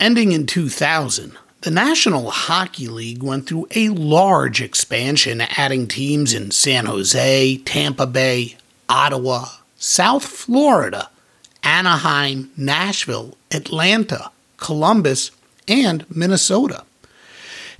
ending 0.00 0.32
in 0.32 0.46
2000, 0.46 1.36
the 1.62 1.70
National 1.70 2.30
Hockey 2.30 2.86
League 2.86 3.22
went 3.22 3.46
through 3.46 3.66
a 3.74 3.88
large 3.88 4.60
expansion, 4.60 5.40
adding 5.40 5.88
teams 5.88 6.32
in 6.32 6.50
San 6.50 6.86
Jose, 6.86 7.56
Tampa 7.64 8.06
Bay, 8.06 8.56
Ottawa, 8.88 9.46
South 9.76 10.24
Florida, 10.24 11.10
Anaheim, 11.62 12.50
Nashville, 12.56 13.36
Atlanta, 13.50 14.30
Columbus, 14.58 15.32
and 15.66 16.04
Minnesota. 16.08 16.84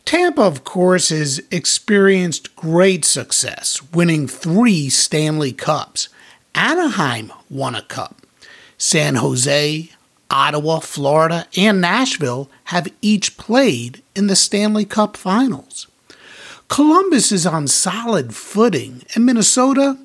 Tampa, 0.04 0.42
of 0.42 0.64
course, 0.64 1.08
has 1.10 1.42
experienced 1.50 2.54
great 2.56 3.04
success, 3.04 3.80
winning 3.92 4.28
three 4.28 4.88
Stanley 4.88 5.52
Cups. 5.52 6.08
Anaheim 6.54 7.32
won 7.50 7.74
a 7.74 7.82
cup. 7.82 8.22
San 8.78 9.16
Jose, 9.16 9.90
Ottawa, 10.30 10.80
Florida, 10.80 11.46
and 11.56 11.80
Nashville 11.80 12.50
have 12.64 12.92
each 13.00 13.36
played 13.36 14.02
in 14.14 14.26
the 14.26 14.36
Stanley 14.36 14.84
Cup 14.84 15.16
finals. 15.16 15.86
Columbus 16.68 17.30
is 17.30 17.46
on 17.46 17.68
solid 17.68 18.34
footing, 18.34 19.02
and 19.14 19.24
Minnesota, 19.24 19.98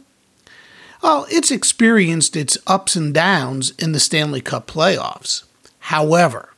well, 1.02 1.26
it's 1.30 1.50
experienced 1.50 2.36
its 2.36 2.58
ups 2.68 2.96
and 2.96 3.14
downs 3.14 3.72
in 3.80 3.92
the 3.92 4.00
Stanley 4.00 4.42
Cup 4.42 4.68
playoffs. 4.68 5.44
However, 5.80 6.50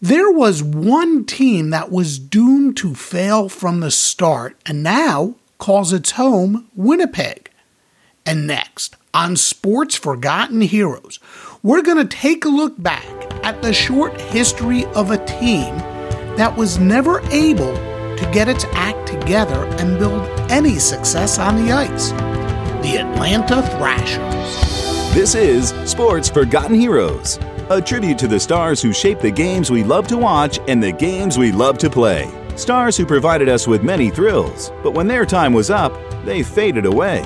there 0.00 0.30
was 0.30 0.62
one 0.62 1.24
team 1.24 1.70
that 1.70 1.90
was 1.90 2.18
doomed 2.18 2.76
to 2.78 2.94
fail 2.94 3.48
from 3.48 3.80
the 3.80 3.90
start 3.90 4.56
and 4.64 4.82
now 4.82 5.34
calls 5.58 5.92
its 5.92 6.12
home 6.12 6.68
Winnipeg. 6.74 7.50
And 8.24 8.46
next, 8.46 8.96
on 9.12 9.36
Sports 9.36 9.96
Forgotten 9.96 10.60
Heroes, 10.60 11.18
we're 11.62 11.82
going 11.82 11.96
to 11.96 12.16
take 12.16 12.44
a 12.44 12.48
look 12.48 12.80
back 12.80 13.04
at 13.44 13.60
the 13.62 13.72
short 13.72 14.20
history 14.20 14.84
of 14.86 15.10
a 15.10 15.24
team 15.24 15.76
that 16.36 16.56
was 16.56 16.78
never 16.78 17.20
able 17.30 17.74
to 18.16 18.30
get 18.32 18.48
its 18.48 18.64
act 18.72 19.08
together 19.08 19.64
and 19.78 19.98
build 19.98 20.22
any 20.50 20.78
success 20.78 21.38
on 21.38 21.56
the 21.56 21.72
ice 21.72 22.10
the 22.82 22.96
Atlanta 22.98 23.60
Thrashers. 23.76 25.12
This 25.12 25.34
is 25.34 25.70
Sports 25.90 26.28
Forgotten 26.28 26.78
Heroes, 26.78 27.40
a 27.70 27.82
tribute 27.82 28.18
to 28.20 28.28
the 28.28 28.38
stars 28.38 28.80
who 28.80 28.92
shaped 28.92 29.20
the 29.20 29.32
games 29.32 29.68
we 29.68 29.82
love 29.82 30.06
to 30.08 30.16
watch 30.16 30.60
and 30.68 30.80
the 30.80 30.92
games 30.92 31.38
we 31.38 31.50
love 31.50 31.76
to 31.78 31.90
play. 31.90 32.30
Stars 32.54 32.96
who 32.96 33.04
provided 33.04 33.48
us 33.48 33.66
with 33.66 33.82
many 33.82 34.10
thrills, 34.10 34.70
but 34.84 34.94
when 34.94 35.08
their 35.08 35.26
time 35.26 35.52
was 35.52 35.70
up, 35.70 35.92
they 36.24 36.44
faded 36.44 36.86
away. 36.86 37.20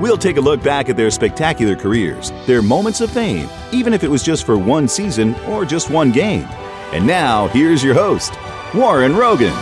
We'll 0.00 0.16
take 0.16 0.38
a 0.38 0.40
look 0.40 0.62
back 0.62 0.88
at 0.88 0.96
their 0.96 1.10
spectacular 1.10 1.76
careers, 1.76 2.32
their 2.46 2.62
moments 2.62 3.02
of 3.02 3.10
fame, 3.10 3.50
even 3.70 3.92
if 3.92 4.02
it 4.02 4.08
was 4.08 4.22
just 4.22 4.46
for 4.46 4.56
one 4.56 4.88
season 4.88 5.34
or 5.40 5.66
just 5.66 5.90
one 5.90 6.10
game. 6.10 6.46
And 6.94 7.06
now, 7.06 7.48
here's 7.48 7.84
your 7.84 7.92
host, 7.92 8.32
Warren 8.74 9.14
Rogan. 9.14 9.52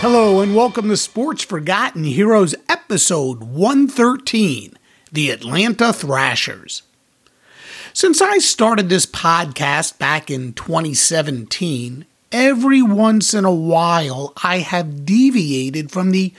Hello, 0.00 0.40
and 0.40 0.56
welcome 0.56 0.88
to 0.88 0.96
Sports 0.96 1.44
Forgotten 1.44 2.04
Heroes, 2.04 2.54
episode 2.70 3.42
113 3.42 4.78
The 5.12 5.28
Atlanta 5.28 5.92
Thrashers. 5.92 6.82
Since 7.92 8.22
I 8.22 8.38
started 8.38 8.88
this 8.88 9.04
podcast 9.04 9.98
back 9.98 10.30
in 10.30 10.54
2017, 10.54 12.06
every 12.32 12.80
once 12.80 13.34
in 13.34 13.44
a 13.44 13.54
while 13.54 14.32
I 14.42 14.60
have 14.60 15.04
deviated 15.04 15.90
from 15.90 16.12
the 16.12 16.32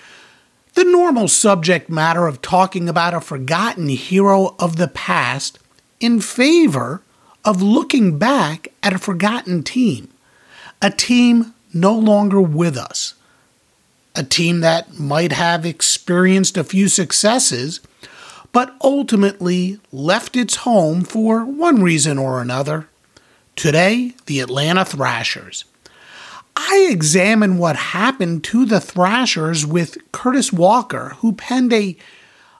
the 0.73 0.83
normal 0.83 1.27
subject 1.27 1.89
matter 1.89 2.27
of 2.27 2.41
talking 2.41 2.87
about 2.87 3.13
a 3.13 3.21
forgotten 3.21 3.89
hero 3.89 4.55
of 4.59 4.77
the 4.77 4.87
past 4.87 5.59
in 5.99 6.21
favor 6.21 7.01
of 7.43 7.61
looking 7.61 8.17
back 8.17 8.69
at 8.81 8.93
a 8.93 8.99
forgotten 8.99 9.63
team, 9.63 10.09
a 10.81 10.89
team 10.89 11.53
no 11.73 11.93
longer 11.93 12.41
with 12.41 12.77
us, 12.77 13.15
a 14.15 14.23
team 14.23 14.61
that 14.61 14.99
might 14.99 15.31
have 15.31 15.65
experienced 15.65 16.57
a 16.57 16.63
few 16.63 16.87
successes, 16.87 17.79
but 18.51 18.75
ultimately 18.83 19.79
left 19.91 20.35
its 20.35 20.57
home 20.57 21.03
for 21.03 21.45
one 21.45 21.81
reason 21.81 22.17
or 22.17 22.41
another. 22.41 22.87
Today, 23.55 24.13
the 24.25 24.39
Atlanta 24.39 24.85
Thrashers. 24.85 25.65
I 26.55 26.87
examine 26.89 27.57
what 27.57 27.75
happened 27.75 28.43
to 28.45 28.65
the 28.65 28.81
Thrashers 28.81 29.65
with 29.65 29.97
Curtis 30.11 30.51
Walker, 30.51 31.15
who 31.19 31.33
penned 31.33 31.73
a, 31.73 31.97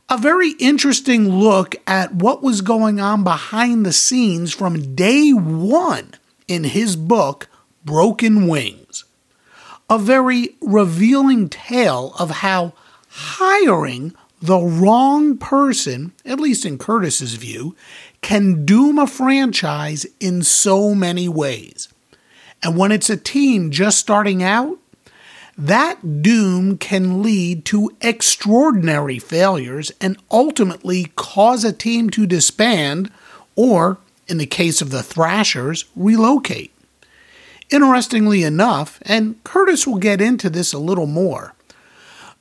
a 0.10 0.18
very 0.18 0.52
interesting 0.60 1.30
look 1.30 1.76
at 1.88 2.14
what 2.14 2.44
was 2.44 2.62
going 2.62 3.00
on 3.00 3.24
behind 3.24 3.86
the 3.86 3.94
scenes 3.94 4.54
from 4.54 4.96
day 4.96 5.32
one 5.32 6.14
in 6.48 6.66
his 6.66 6.96
book, 6.96 7.48
Broken 7.86 8.48
Wings. 8.48 9.06
A 9.90 9.98
very 9.98 10.56
revealing 10.62 11.50
tale 11.50 12.14
of 12.18 12.30
how 12.30 12.74
hiring 13.10 14.14
the 14.42 14.60
wrong 14.60 15.38
person, 15.38 16.14
at 16.26 16.40
least 16.40 16.66
in 16.66 16.78
Curtis's 16.78 17.36
view, 17.36 17.76
can 18.22 18.66
doom 18.66 18.98
a 18.98 19.06
franchise 19.06 20.06
in 20.20 20.44
so 20.44 20.96
many 20.96 21.28
ways. 21.28 21.90
And 22.64 22.78
when 22.78 22.92
it's 22.92 23.10
a 23.10 23.18
team 23.18 23.72
just 23.72 23.98
starting 23.98 24.44
out, 24.44 24.78
that 25.58 26.22
doom 26.22 26.78
can 26.78 27.22
lead 27.22 27.66
to 27.66 27.92
extraordinary 28.02 29.20
failures 29.20 29.92
and 30.00 30.18
ultimately 30.32 31.12
cause 31.16 31.64
a 31.64 31.74
team 31.74 32.10
to 32.12 32.26
disband 32.26 33.12
or, 33.56 33.98
in 34.28 34.38
the 34.38 34.46
case 34.46 34.82
of 34.82 34.92
the 34.92 35.04
Thrashers, 35.04 35.86
relocate. 35.96 36.74
Interestingly 37.70 38.44
enough, 38.44 39.00
and 39.04 39.42
Curtis 39.44 39.86
will 39.86 39.98
get 39.98 40.22
into 40.22 40.50
this 40.50 40.74
a 40.74 40.80
little 40.80 41.06
more, 41.06 41.54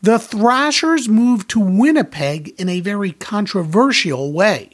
the 0.02 0.18
Thrashers 0.18 1.08
moved 1.08 1.50
to 1.50 1.60
Winnipeg 1.60 2.54
in 2.58 2.68
a 2.68 2.80
very 2.80 3.12
controversial 3.12 4.32
way. 4.32 4.70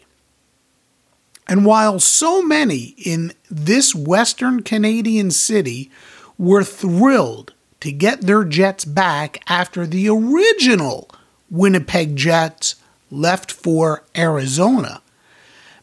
And 1.48 1.64
while 1.64 2.00
so 2.00 2.42
many 2.42 2.94
in 2.98 3.32
this 3.50 3.94
Western 3.94 4.62
Canadian 4.62 5.30
city 5.30 5.90
were 6.36 6.64
thrilled 6.64 7.52
to 7.80 7.92
get 7.92 8.22
their 8.22 8.44
Jets 8.44 8.84
back 8.84 9.42
after 9.48 9.86
the 9.86 10.08
original 10.08 11.08
Winnipeg 11.50 12.16
Jets 12.16 12.76
left 13.10 13.52
for 13.52 14.02
Arizona, 14.16 15.02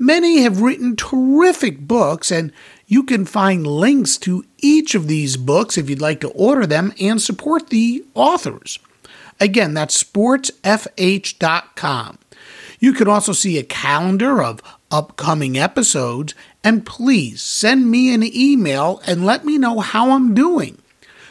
Many 0.00 0.42
have 0.42 0.60
written 0.60 0.96
terrific 0.96 1.78
books, 1.78 2.32
and 2.32 2.50
you 2.88 3.04
can 3.04 3.24
find 3.24 3.64
links 3.64 4.18
to 4.18 4.44
each 4.58 4.96
of 4.96 5.06
these 5.06 5.36
books 5.36 5.78
if 5.78 5.88
you'd 5.88 6.00
like 6.00 6.18
to 6.22 6.30
order 6.30 6.66
them 6.66 6.92
and 7.00 7.22
support 7.22 7.68
the 7.70 8.04
authors. 8.14 8.80
Again, 9.38 9.72
that's 9.72 10.02
sportsfh.com. 10.02 10.58
You 12.80 12.92
can 12.92 13.06
also 13.06 13.32
see 13.32 13.58
a 13.58 13.62
calendar 13.62 14.42
of 14.42 14.60
upcoming 14.90 15.56
episodes, 15.56 16.34
and 16.64 16.84
please 16.84 17.42
send 17.42 17.88
me 17.88 18.12
an 18.12 18.24
email 18.24 19.00
and 19.06 19.24
let 19.24 19.44
me 19.44 19.56
know 19.56 19.78
how 19.78 20.10
I'm 20.10 20.34
doing. 20.34 20.79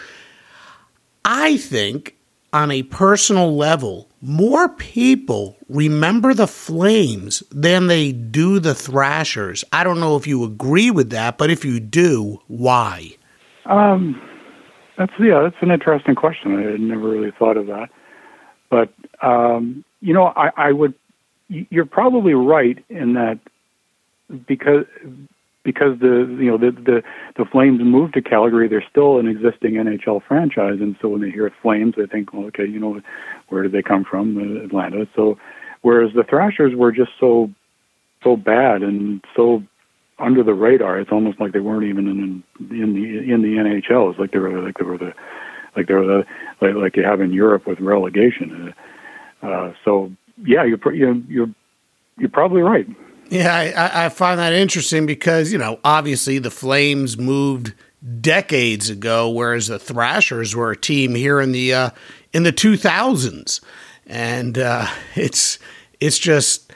I 1.23 1.55
think, 1.55 2.14
on 2.55 2.71
a 2.71 2.83
personal 2.83 3.53
level, 3.57 4.09
more 4.21 4.69
people 4.69 5.57
remember 5.67 6.33
the 6.33 6.47
Flames 6.47 7.43
than 7.51 7.87
they 7.87 8.13
do 8.13 8.59
the 8.59 8.73
Thrashers. 8.73 9.65
I 9.73 9.83
don't 9.83 9.99
know 9.99 10.15
if 10.15 10.25
you 10.25 10.45
agree 10.45 10.89
with 10.89 11.09
that, 11.09 11.37
but 11.37 11.49
if 11.49 11.65
you 11.65 11.81
do, 11.81 12.39
why? 12.47 13.09
Um, 13.65 14.21
that's 14.97 15.11
yeah, 15.19 15.41
that's 15.43 15.61
an 15.61 15.69
interesting 15.69 16.15
question. 16.15 16.55
I 16.55 16.71
had 16.71 16.79
never 16.79 17.09
really 17.09 17.33
thought 17.37 17.57
of 17.57 17.67
that, 17.67 17.89
but 18.69 18.93
um, 19.21 19.83
you 19.99 20.13
know, 20.13 20.27
I, 20.27 20.49
I 20.55 20.71
would. 20.71 20.93
You're 21.49 21.85
probably 21.85 22.33
right 22.33 22.83
in 22.89 23.15
that 23.15 23.37
because 24.47 24.85
because 25.65 25.99
the 25.99 26.37
you 26.39 26.49
know 26.49 26.57
the 26.57 26.71
the 26.71 27.03
the 27.35 27.45
Flames 27.51 27.81
moved 27.83 28.13
to 28.13 28.21
Calgary, 28.21 28.69
they're 28.69 28.85
still 28.89 29.19
an 29.19 29.27
existing 29.27 29.73
NHL 29.73 30.21
franchise, 30.25 30.77
and 30.79 30.95
so 31.01 31.09
when 31.09 31.21
they 31.21 31.31
hear 31.31 31.51
Flames, 31.61 31.95
they 31.97 32.05
think, 32.05 32.31
well, 32.31 32.45
okay, 32.45 32.65
you 32.65 32.79
know, 32.79 33.01
where 33.49 33.63
did 33.63 33.73
they 33.73 33.81
come 33.81 34.05
from? 34.09 34.37
Uh, 34.37 34.63
Atlanta. 34.63 35.07
So, 35.15 35.37
whereas 35.81 36.11
the 36.15 36.23
Thrashers 36.23 36.73
were 36.75 36.93
just 36.93 37.11
so 37.19 37.49
so 38.23 38.37
bad 38.37 38.81
and 38.81 39.23
so 39.35 39.61
under 40.17 40.43
the 40.43 40.53
radar, 40.53 40.99
it's 40.99 41.11
almost 41.11 41.39
like 41.41 41.51
they 41.51 41.59
weren't 41.59 41.83
even 41.83 42.07
in 42.07 42.43
in 42.71 42.93
the 42.93 43.33
in 43.33 43.41
the 43.41 43.57
NHL. 43.57 44.11
It's 44.11 44.19
like 44.19 44.31
they 44.31 44.39
were 44.39 44.61
like 44.61 44.77
they 44.77 44.85
were 44.85 44.97
the 44.97 45.13
like 45.75 45.87
they 45.87 45.93
were 45.93 46.05
the 46.05 46.23
like, 46.61 46.75
like 46.75 46.95
you 46.95 47.03
have 47.03 47.19
in 47.19 47.33
Europe 47.33 47.67
with 47.67 47.79
relegation. 47.79 48.73
Uh, 49.41 49.73
so 49.83 50.11
yeah, 50.45 50.63
you're 50.63 50.93
you're 50.93 51.47
you're 52.17 52.29
probably 52.29 52.61
right. 52.61 52.87
Yeah, 53.29 53.53
I, 53.53 54.05
I 54.05 54.09
find 54.09 54.39
that 54.39 54.53
interesting 54.53 55.05
because, 55.05 55.51
you 55.51 55.57
know, 55.57 55.79
obviously 55.83 56.37
the 56.39 56.51
Flames 56.51 57.17
moved 57.17 57.73
decades 58.21 58.89
ago, 58.89 59.29
whereas 59.29 59.67
the 59.67 59.79
Thrashers 59.79 60.55
were 60.55 60.71
a 60.71 60.77
team 60.77 61.15
here 61.15 61.41
in 61.41 61.51
the 61.51 61.73
uh, 61.73 61.89
in 62.33 62.43
the 62.43 62.53
2000s, 62.53 63.61
and 64.05 64.57
uh, 64.57 64.87
it's 65.15 65.57
it's 65.99 66.19
just 66.19 66.71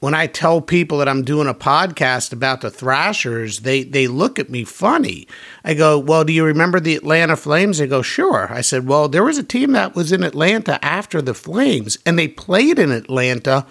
when 0.00 0.14
I 0.14 0.26
tell 0.26 0.62
people 0.62 0.98
that 0.98 1.08
I'm 1.08 1.22
doing 1.22 1.46
a 1.46 1.54
podcast 1.54 2.32
about 2.32 2.62
the 2.62 2.70
Thrashers, 2.70 3.60
they 3.60 3.82
they 3.82 4.06
look 4.06 4.38
at 4.38 4.50
me 4.50 4.64
funny. 4.64 5.28
I 5.64 5.74
go, 5.74 5.98
"Well, 5.98 6.24
do 6.24 6.32
you 6.32 6.44
remember 6.44 6.80
the 6.80 6.96
Atlanta 6.96 7.36
Flames?" 7.36 7.78
They 7.78 7.86
go, 7.86 8.02
"Sure." 8.02 8.52
I 8.52 8.60
said, 8.60 8.86
"Well, 8.86 9.08
there 9.08 9.24
was 9.24 9.38
a 9.38 9.42
team 9.42 9.72
that 9.72 9.94
was 9.94 10.12
in 10.12 10.22
Atlanta 10.22 10.82
after 10.84 11.22
the 11.22 11.34
Flames, 11.34 11.98
and 12.04 12.18
they 12.18 12.28
played 12.28 12.78
in 12.78 12.90
Atlanta 12.90 13.66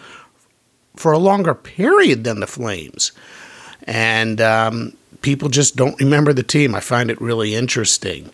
for 1.00 1.14
a 1.14 1.18
longer 1.18 1.56
period 1.56 2.26
than 2.26 2.42
the 2.42 2.48
Flames. 2.48 3.14
And 3.84 4.42
um, 4.42 4.98
people 5.22 5.48
just 5.48 5.78
don't 5.78 5.98
remember 5.98 6.34
the 6.34 6.44
team. 6.44 6.76
I 6.76 6.82
find 6.82 7.10
it 7.10 7.22
really 7.22 7.56
interesting. 7.56 8.30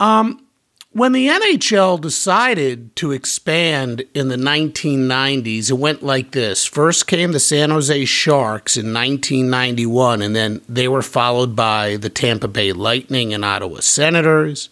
Um, 0.00 0.44
when 0.92 1.12
the 1.12 1.28
NHL 1.28 2.00
decided 2.00 2.96
to 2.96 3.12
expand 3.12 4.02
in 4.12 4.26
the 4.26 4.36
1990s, 4.36 5.70
it 5.70 5.74
went 5.74 6.02
like 6.02 6.32
this. 6.32 6.66
First 6.66 7.06
came 7.06 7.30
the 7.30 7.38
San 7.38 7.70
Jose 7.70 8.04
Sharks 8.06 8.76
in 8.76 8.92
1991, 8.92 10.22
and 10.22 10.34
then 10.34 10.62
they 10.68 10.88
were 10.88 11.00
followed 11.00 11.54
by 11.54 11.96
the 11.96 12.10
Tampa 12.10 12.48
Bay 12.48 12.72
Lightning 12.72 13.32
and 13.32 13.44
Ottawa 13.44 13.78
Senators, 13.80 14.68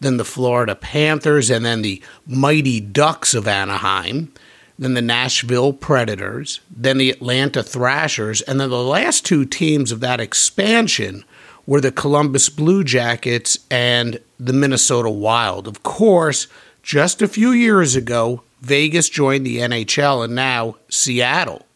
then 0.00 0.18
the 0.18 0.26
Florida 0.26 0.74
Panthers, 0.74 1.48
and 1.48 1.64
then 1.64 1.80
the 1.80 2.02
Mighty 2.26 2.80
Ducks 2.82 3.32
of 3.32 3.48
Anaheim 3.48 4.30
then 4.78 4.94
the 4.94 5.02
Nashville 5.02 5.72
Predators, 5.72 6.60
then 6.74 6.98
the 6.98 7.10
Atlanta 7.10 7.62
Thrashers, 7.62 8.42
and 8.42 8.60
then 8.60 8.70
the 8.70 8.82
last 8.82 9.24
two 9.24 9.44
teams 9.44 9.92
of 9.92 10.00
that 10.00 10.20
expansion 10.20 11.24
were 11.66 11.80
the 11.80 11.92
Columbus 11.92 12.48
Blue 12.48 12.82
Jackets 12.82 13.58
and 13.70 14.20
the 14.38 14.52
Minnesota 14.52 15.10
Wild. 15.10 15.68
Of 15.68 15.82
course, 15.82 16.48
just 16.82 17.22
a 17.22 17.28
few 17.28 17.52
years 17.52 17.94
ago, 17.94 18.42
Vegas 18.60 19.08
joined 19.08 19.46
the 19.46 19.58
NHL 19.58 20.24
and 20.24 20.34
now 20.34 20.76
Seattle. 20.88 21.66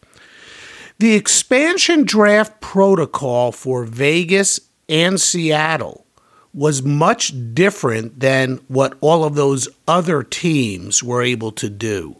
The 0.99 1.13
expansion 1.13 2.03
draft 2.03 2.59
protocol 2.59 3.51
for 3.51 3.85
Vegas 3.85 4.59
and 4.89 5.21
Seattle 5.21 6.05
was 6.53 6.81
much 6.81 7.33
different 7.53 8.19
than 8.19 8.57
what 8.67 8.97
all 8.99 9.23
of 9.23 9.35
those 9.35 9.67
other 9.87 10.23
teams 10.23 11.03
were 11.03 11.21
able 11.21 11.51
to 11.51 11.69
do. 11.69 12.15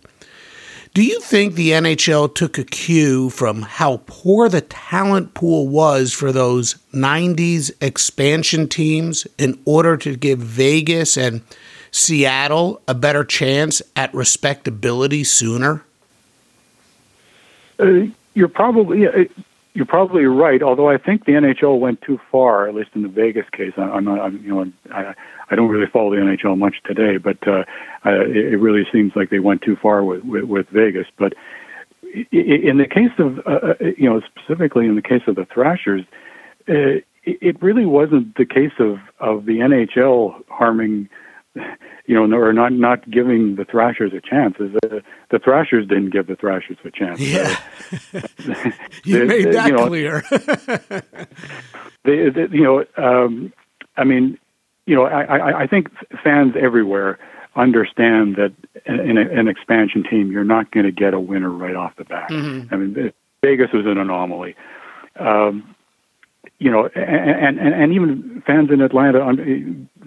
Do 0.97 1.03
you 1.03 1.19
think 1.19 1.53
the 1.53 1.73
NHL 1.73 2.33
took 2.33 2.57
a 2.57 2.63
cue 2.63 3.29
from 3.29 3.61
how 3.61 4.01
poor 4.07 4.49
the 4.49 4.61
talent 4.61 5.35
pool 5.35 5.67
was 5.67 6.11
for 6.11 6.31
those 6.31 6.73
90s 6.91 7.69
expansion 7.79 8.67
teams 8.67 9.27
in 9.37 9.59
order 9.63 9.95
to 9.97 10.15
give 10.15 10.39
Vegas 10.39 11.15
and 11.15 11.43
Seattle 11.91 12.81
a 12.87 12.95
better 12.95 13.23
chance 13.23 13.79
at 13.95 14.11
respectability 14.11 15.23
sooner? 15.23 15.85
Uh, 17.79 18.07
you're 18.33 18.47
probably 18.47 19.05
you're 19.75 19.85
probably 19.85 20.25
right. 20.25 20.63
Although 20.63 20.89
I 20.89 20.97
think 20.97 21.25
the 21.25 21.33
NHL 21.33 21.79
went 21.79 22.01
too 22.01 22.19
far, 22.31 22.67
at 22.67 22.73
least 22.73 22.89
in 22.95 23.03
the 23.03 23.07
Vegas 23.07 23.47
case. 23.51 23.73
I, 23.77 23.97
am 23.97 24.05
not, 24.05 24.19
I'm, 24.19 24.43
you 24.43 24.49
know, 24.51 24.71
I, 24.91 25.13
I 25.49 25.55
don't 25.55 25.69
really 25.69 25.89
follow 25.91 26.11
the 26.11 26.17
NHL 26.17 26.57
much 26.57 26.75
today, 26.85 27.17
but 27.17 27.37
uh, 27.47 27.63
uh, 28.05 28.25
it, 28.25 28.59
really 28.59 28.83
seems 28.91 29.13
like 29.15 29.29
they 29.29 29.39
went 29.39 29.61
too 29.61 29.77
far 29.81 30.03
with 30.03 30.23
with, 30.23 30.43
with 30.43 30.67
Vegas. 30.69 31.07
But 31.17 31.33
in 32.31 32.77
the 32.77 32.87
case 32.87 33.11
of 33.19 33.39
uh, 33.39 33.51
uh, 33.51 33.73
you 33.97 34.09
know 34.09 34.21
specifically 34.21 34.85
in 34.85 34.95
the 34.95 35.01
case 35.01 35.21
of 35.27 35.35
the 35.35 35.47
Thrashers, 35.53 36.01
uh, 36.69 37.01
it, 37.23 37.61
really 37.61 37.85
wasn't 37.85 38.35
the 38.35 38.45
case 38.45 38.73
of 38.79 38.97
of 39.19 39.45
the 39.45 39.59
NHL 39.59 40.43
harming 40.49 41.09
you 42.05 42.15
know, 42.15 42.37
or 42.37 42.53
not 42.53 42.71
not 42.71 43.09
giving 43.09 43.55
the 43.55 43.65
Thrashers 43.65 44.13
a 44.13 44.21
chance. 44.21 44.55
Is 44.59 44.71
the, 44.73 45.03
the 45.29 45.39
Thrashers 45.39 45.87
didn't 45.87 46.11
give 46.11 46.27
the 46.27 46.35
Thrashers 46.35 46.77
a 46.85 46.91
chance. 46.91 47.19
Yeah, 47.19 47.59
you 49.03 49.25
made 49.25 49.45
that 49.53 49.67
you 49.67 49.75
know, 49.75 49.87
clear. 49.87 50.23
they, 52.03 52.29
they, 52.29 52.55
you 52.55 52.63
know, 52.63 52.85
um, 52.97 53.53
I 53.97 54.03
mean, 54.05 54.37
you 54.87 54.95
know, 54.95 55.03
I, 55.03 55.21
I, 55.23 55.61
I 55.61 55.67
think 55.67 55.89
fans 56.23 56.55
everywhere 56.59 57.19
understand 57.55 58.37
that 58.37 58.53
in 58.85 59.17
a, 59.17 59.21
an 59.21 59.47
expansion 59.47 60.03
team, 60.03 60.31
you're 60.31 60.43
not 60.43 60.71
going 60.71 60.85
to 60.85 60.91
get 60.91 61.13
a 61.13 61.19
winner 61.19 61.49
right 61.49 61.75
off 61.75 61.95
the 61.97 62.05
bat. 62.05 62.29
Mm-hmm. 62.29 62.73
I 62.73 62.77
mean, 62.77 63.13
Vegas 63.43 63.71
was 63.73 63.85
an 63.85 63.97
anomaly. 63.97 64.55
Um, 65.19 65.75
you 66.59 66.71
know, 66.71 66.87
and, 66.95 67.59
and, 67.59 67.73
and 67.73 67.93
even 67.93 68.41
fans 68.45 68.71
in 68.71 68.81
Atlanta 68.81 69.19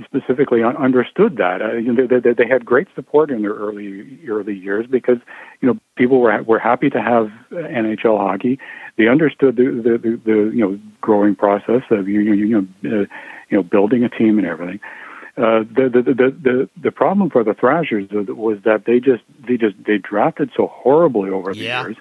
specifically 0.05 0.65
understood 0.65 1.37
that. 1.37 1.63
Uh, 1.63 1.75
you 1.75 1.93
know, 1.93 2.07
they, 2.07 2.33
they 2.33 2.49
had 2.49 2.65
great 2.65 2.89
support 2.95 3.31
in 3.31 3.43
their 3.43 3.53
early 3.53 4.19
early 4.27 4.57
years 4.57 4.87
because 4.91 5.19
you 5.61 5.69
know 5.69 5.79
people 5.97 6.21
were 6.21 6.43
were 6.43 6.59
happy 6.59 6.91
to 6.91 7.01
have 7.01 7.31
NHL 7.53 8.19
hockey. 8.19 8.59
They 8.97 9.07
understood 9.07 9.57
the 9.57 9.65
the, 9.65 9.99
the, 9.99 10.21
the 10.25 10.51
you 10.53 10.69
know 10.69 10.81
growing 11.01 11.37
process 11.37 11.83
of 11.91 12.09
you 12.09 12.21
you 12.21 12.67
know 12.83 13.03
uh, 13.03 13.07
you 13.51 13.57
know 13.57 13.63
building 13.63 14.05
a 14.05 14.09
team 14.09 14.39
and 14.39 14.47
everything. 14.47 14.81
Uh, 15.37 15.61
the, 15.61 15.89
the 15.93 16.03
the 16.03 16.31
the 16.43 16.69
the 16.83 16.91
problem 16.91 17.31
for 17.31 17.45
the 17.45 17.55
Thrashers 17.55 18.09
was 18.11 18.59
that 18.65 18.85
they 18.87 19.01
just 19.01 19.23
they 19.47 19.57
just 19.57 19.77
they 19.87 19.99
drafted 19.99 20.51
so 20.57 20.67
horribly 20.67 21.31
over 21.31 21.55
the 21.55 21.61
yeah. 21.61 21.83
years, 21.83 21.97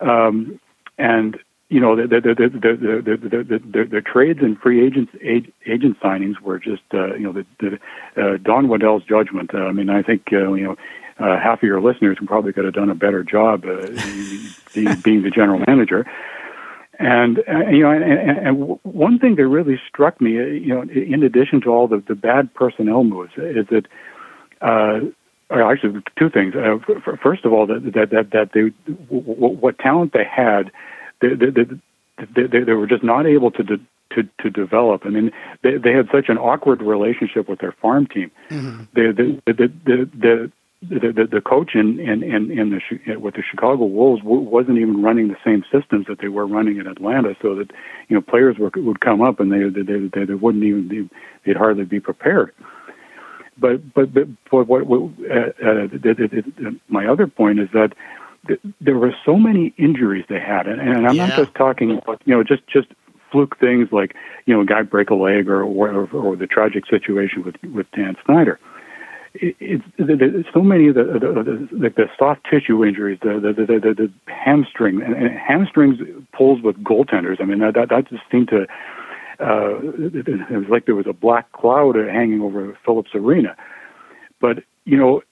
um, 0.00 0.60
and 0.98 1.38
you 1.70 1.78
know, 1.78 1.94
the 1.94 2.02
the 2.02 2.20
the 2.20 2.48
the 2.48 3.58
the 3.72 3.84
the, 3.84 4.00
trades 4.00 4.40
and 4.42 4.58
free 4.58 4.84
agents 4.84 5.12
agent 5.22 5.98
signings 6.00 6.40
were 6.40 6.58
just 6.58 6.82
uh, 6.92 7.14
you 7.14 7.20
know 7.20 7.32
the, 7.32 7.46
the 7.60 8.22
uh, 8.22 8.36
Don 8.38 8.68
Waddell's 8.68 9.04
judgment. 9.04 9.54
Uh, 9.54 9.58
I 9.58 9.72
mean, 9.72 9.88
I 9.88 10.02
think 10.02 10.28
uh, 10.32 10.52
you 10.52 10.64
know 10.64 10.76
uh, 11.20 11.38
half 11.38 11.60
of 11.60 11.62
your 11.62 11.80
listeners 11.80 12.18
probably 12.26 12.52
could 12.52 12.64
have 12.64 12.74
done 12.74 12.90
a 12.90 12.94
better 12.96 13.22
job 13.22 13.64
uh, 13.64 13.86
being, 14.74 15.00
being 15.02 15.22
the 15.22 15.30
general 15.32 15.62
manager. 15.66 16.04
And 17.00 17.38
uh, 17.48 17.70
you 17.70 17.82
know, 17.82 17.90
and, 17.90 18.04
and, 18.04 18.46
and 18.46 18.78
one 18.82 19.18
thing 19.18 19.36
that 19.36 19.48
really 19.48 19.80
struck 19.88 20.20
me, 20.20 20.38
uh, 20.38 20.44
you 20.44 20.74
know, 20.74 20.82
in 20.82 21.22
addition 21.22 21.60
to 21.62 21.70
all 21.70 21.88
the 21.88 22.02
the 22.06 22.14
bad 22.14 22.54
personnel 22.54 23.04
moves, 23.04 23.32
is 23.36 23.66
that. 23.70 23.86
Uh, 24.60 25.00
actually, 25.50 26.00
two 26.16 26.30
things. 26.30 26.54
Uh, 26.54 26.78
first 27.20 27.44
of 27.44 27.52
all, 27.52 27.66
that 27.66 27.80
that 27.94 28.10
that, 28.10 28.30
that 28.30 28.50
they, 28.54 28.70
w- 29.08 29.56
what 29.58 29.78
talent 29.78 30.12
they 30.12 30.22
had 30.22 30.70
they, 31.20 31.28
they, 31.34 31.50
they, 31.50 32.42
they, 32.46 32.64
they 32.64 32.72
were 32.72 32.86
just 32.86 33.02
not 33.02 33.26
able 33.26 33.50
to, 33.52 33.62
de- 33.62 33.86
to, 34.12 34.28
to 34.40 34.50
develop. 34.50 35.02
I 35.04 35.10
mean, 35.10 35.30
they, 35.62 35.76
they 35.76 35.92
had 35.92 36.08
such 36.12 36.28
an 36.28 36.38
awkward 36.38 36.82
relationship 36.82 37.48
with 37.48 37.60
their 37.60 37.72
farm 37.72 38.06
team. 38.06 38.30
Mm-hmm. 38.50 38.84
the, 38.94 39.40
the, 39.46 39.52
the, 39.52 40.10
the, 40.14 40.52
the, 40.82 41.12
the, 41.12 41.28
the 41.30 41.40
coach 41.40 41.74
in 41.74 42.00
in 42.00 42.22
in, 42.22 42.50
in 42.50 42.70
the 42.70 43.16
with 43.16 43.34
the 43.34 43.42
Chicago 43.42 43.84
Wolves 43.84 44.22
wasn't 44.24 44.78
even 44.78 45.02
running 45.02 45.28
the 45.28 45.36
same 45.44 45.62
systems 45.70 46.06
that 46.06 46.20
they 46.20 46.28
were 46.28 46.46
running 46.46 46.78
in 46.78 46.86
Atlanta, 46.86 47.36
so 47.42 47.54
that 47.56 47.70
you 48.08 48.16
know 48.16 48.22
players 48.22 48.56
were, 48.58 48.70
would 48.74 49.00
come 49.00 49.20
up 49.20 49.40
and 49.40 49.52
they 49.52 49.68
they 49.68 50.08
they, 50.08 50.24
they 50.24 50.34
wouldn't 50.34 50.64
even 50.64 50.88
be, 50.88 51.10
they'd 51.44 51.56
hardly 51.56 51.84
be 51.84 52.00
prepared. 52.00 52.52
But 53.58 53.92
but 53.92 54.14
but, 54.14 54.28
but 54.50 54.64
what, 54.68 54.86
what 54.86 55.02
uh, 55.30 55.52
uh, 55.62 55.88
it, 55.92 56.32
it, 56.32 56.74
my 56.88 57.06
other 57.06 57.26
point 57.26 57.60
is 57.60 57.68
that 57.74 57.92
there 58.80 58.96
were 58.96 59.14
so 59.24 59.36
many 59.36 59.74
injuries 59.76 60.24
they 60.30 60.40
had, 60.40 60.66
and, 60.66 60.80
and 60.80 61.06
I'm 61.06 61.14
yeah. 61.14 61.26
not 61.26 61.36
just 61.36 61.54
talking 61.54 61.98
about 61.98 62.22
you 62.24 62.34
know 62.34 62.42
just 62.42 62.66
just 62.68 62.88
fluke 63.30 63.58
things 63.58 63.88
like 63.92 64.16
you 64.46 64.54
know 64.54 64.62
a 64.62 64.66
guy 64.66 64.80
break 64.80 65.10
a 65.10 65.14
leg 65.14 65.50
or 65.50 65.62
or, 65.62 66.08
or 66.10 66.36
the 66.36 66.46
tragic 66.46 66.86
situation 66.86 67.44
with 67.44 67.56
with 67.64 67.86
Dan 67.90 68.16
Snyder. 68.24 68.58
It, 69.34 69.56
it's 69.60 69.84
there's 69.96 70.46
so 70.52 70.60
many 70.60 70.88
of 70.88 70.94
the 70.96 71.04
the, 71.04 71.68
the, 71.78 71.90
the 71.90 72.06
soft 72.18 72.46
tissue 72.50 72.84
injuries, 72.84 73.18
the 73.22 73.34
the 73.40 73.52
the, 73.52 73.78
the, 73.80 73.94
the 73.94 74.32
hamstring 74.32 75.02
and, 75.02 75.14
and 75.14 75.30
hamstrings 75.38 75.98
pulls 76.32 76.62
with 76.62 76.76
goaltenders. 76.82 77.40
I 77.40 77.44
mean 77.44 77.60
that 77.60 77.74
that, 77.74 78.08
just 78.08 78.22
seemed 78.30 78.48
to. 78.48 78.66
Uh, 79.38 79.78
it, 79.98 80.28
it 80.28 80.50
was 80.50 80.68
like 80.68 80.84
there 80.84 80.94
was 80.94 81.06
a 81.06 81.14
black 81.14 81.50
cloud 81.52 81.96
hanging 81.96 82.42
over 82.42 82.76
Philips 82.84 83.10
Arena, 83.14 83.56
but 84.38 84.64
you 84.84 84.98
know 84.98 85.22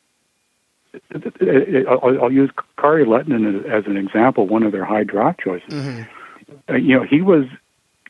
I'll, 1.12 2.22
I'll 2.22 2.32
use 2.32 2.50
Kari 2.78 3.04
Lehtonen 3.04 3.64
as 3.66 3.84
an 3.86 3.96
example, 3.96 4.46
one 4.46 4.62
of 4.62 4.72
their 4.72 4.84
high 4.84 5.04
draft 5.04 5.40
choices. 5.40 5.68
Mm-hmm. 5.68 6.02
Uh, 6.68 6.76
you 6.76 6.96
know, 6.96 7.04
he 7.04 7.20
was 7.20 7.44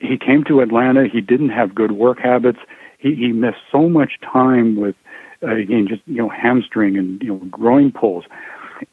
he 0.00 0.16
came 0.16 0.44
to 0.44 0.60
Atlanta. 0.60 1.06
He 1.12 1.20
didn't 1.20 1.50
have 1.50 1.74
good 1.74 1.92
work 1.92 2.18
habits. 2.18 2.58
He 2.98 3.14
he 3.14 3.32
missed 3.32 3.58
so 3.70 3.88
much 3.88 4.12
time 4.20 4.76
with 4.76 4.94
uh, 5.42 5.54
again 5.54 5.86
just 5.88 6.02
you 6.06 6.16
know 6.16 6.28
hamstring 6.28 6.96
and 6.96 7.22
you 7.22 7.28
know 7.28 7.36
groin 7.50 7.92
pulls. 7.92 8.24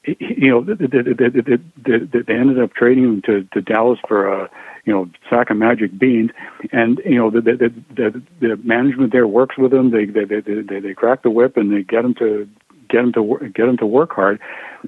You 0.03 0.49
know, 0.49 0.63
they, 0.63 0.87
they, 0.87 1.01
they, 1.03 2.21
they 2.21 2.33
ended 2.33 2.59
up 2.59 2.73
trading 2.73 3.03
him 3.03 3.21
to, 3.27 3.43
to 3.53 3.61
Dallas 3.61 3.99
for 4.07 4.27
a 4.27 4.49
you 4.85 4.93
know 4.93 5.09
sack 5.29 5.49
of 5.49 5.57
magic 5.57 5.97
beans, 5.97 6.31
and 6.71 7.01
you 7.05 7.15
know 7.15 7.29
the 7.29 7.41
the 7.41 7.73
the, 7.95 8.21
the 8.39 8.57
management 8.63 9.11
there 9.11 9.27
works 9.27 9.57
with 9.57 9.73
him. 9.73 9.91
They 9.91 10.05
they 10.05 10.25
they 10.25 10.41
they, 10.41 10.79
they 10.79 10.93
crack 10.93 11.23
the 11.23 11.29
whip 11.29 11.57
and 11.57 11.71
they 11.71 11.83
get 11.83 12.05
him 12.05 12.13
to 12.15 12.47
get 12.89 13.03
him 13.03 13.13
to 13.13 13.51
get 13.53 13.67
him 13.67 13.77
to 13.77 13.85
work 13.85 14.11
hard, 14.13 14.39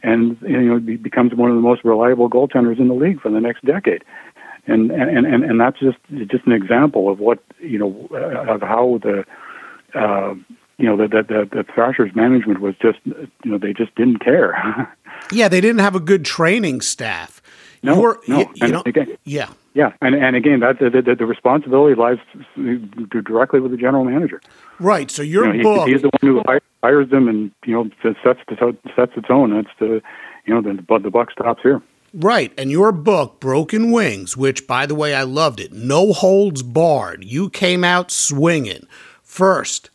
and 0.03 0.37
you 0.41 0.61
know 0.61 0.79
he 0.79 0.97
becomes 0.97 1.33
one 1.33 1.49
of 1.49 1.55
the 1.55 1.61
most 1.61 1.83
reliable 1.83 2.29
goaltenders 2.29 2.79
in 2.79 2.87
the 2.87 2.93
league 2.93 3.21
for 3.21 3.29
the 3.29 3.41
next 3.41 3.65
decade. 3.65 4.03
And 4.67 4.91
and 4.91 5.25
and 5.25 5.43
and 5.43 5.59
that's 5.59 5.79
just 5.79 5.97
just 6.29 6.45
an 6.45 6.51
example 6.51 7.09
of 7.09 7.19
what 7.19 7.39
you 7.59 7.79
know 7.79 8.07
uh, 8.11 8.53
of 8.53 8.61
how 8.61 8.99
the 9.01 9.25
uh, 9.95 10.35
you 10.77 10.85
know 10.85 10.97
the, 10.97 11.07
the 11.07 11.23
the 11.23 11.49
the 11.51 11.63
Thrashers 11.73 12.15
management 12.15 12.61
was 12.61 12.75
just 12.81 12.99
you 13.05 13.51
know 13.51 13.57
they 13.57 13.73
just 13.73 13.93
didn't 13.95 14.19
care. 14.19 14.93
yeah, 15.31 15.47
they 15.47 15.61
didn't 15.61 15.79
have 15.79 15.95
a 15.95 15.99
good 15.99 16.25
training 16.25 16.81
staff. 16.81 17.41
No, 17.83 17.99
You're, 17.99 18.19
no. 18.27 18.39
You, 18.39 18.49
you 18.55 18.67
know, 18.69 18.83
again, 18.85 19.17
yeah, 19.23 19.49
yeah, 19.73 19.93
and 20.01 20.15
and 20.15 20.35
again, 20.35 20.61
that 20.61 20.79
the, 20.79 20.89
the, 20.89 21.15
the 21.15 21.25
responsibility 21.25 21.95
lies 21.95 22.17
directly 23.09 23.59
with 23.59 23.71
the 23.71 23.77
general 23.77 24.05
manager. 24.05 24.41
Right. 24.79 25.11
So 25.11 25.21
your 25.21 25.53
you 25.53 25.61
know, 25.61 25.75
book, 25.75 25.87
he, 25.87 25.93
he's 25.93 26.01
the 26.01 26.09
one 26.21 26.33
who 26.33 26.59
hires 26.83 27.09
them, 27.09 27.27
and 27.27 27.51
you 27.65 27.73
know 27.75 27.89
sets 28.01 28.39
the, 28.47 28.75
sets 28.95 29.11
its 29.15 29.27
own. 29.29 29.55
That's 29.55 29.75
the 29.79 30.01
you 30.45 30.53
know 30.53 30.61
the 30.61 30.99
the 30.99 31.11
buck 31.11 31.31
stops 31.31 31.61
here. 31.61 31.81
Right. 32.13 32.51
And 32.57 32.71
your 32.71 32.91
book, 32.91 33.39
Broken 33.39 33.91
Wings, 33.91 34.35
which 34.35 34.65
by 34.65 34.87
the 34.87 34.95
way 34.95 35.13
I 35.13 35.23
loved 35.23 35.59
it, 35.59 35.71
no 35.71 36.13
holds 36.13 36.63
barred. 36.63 37.23
You 37.23 37.49
came 37.49 37.83
out 37.83 38.09
swinging. 38.09 38.87
First, 39.21 39.91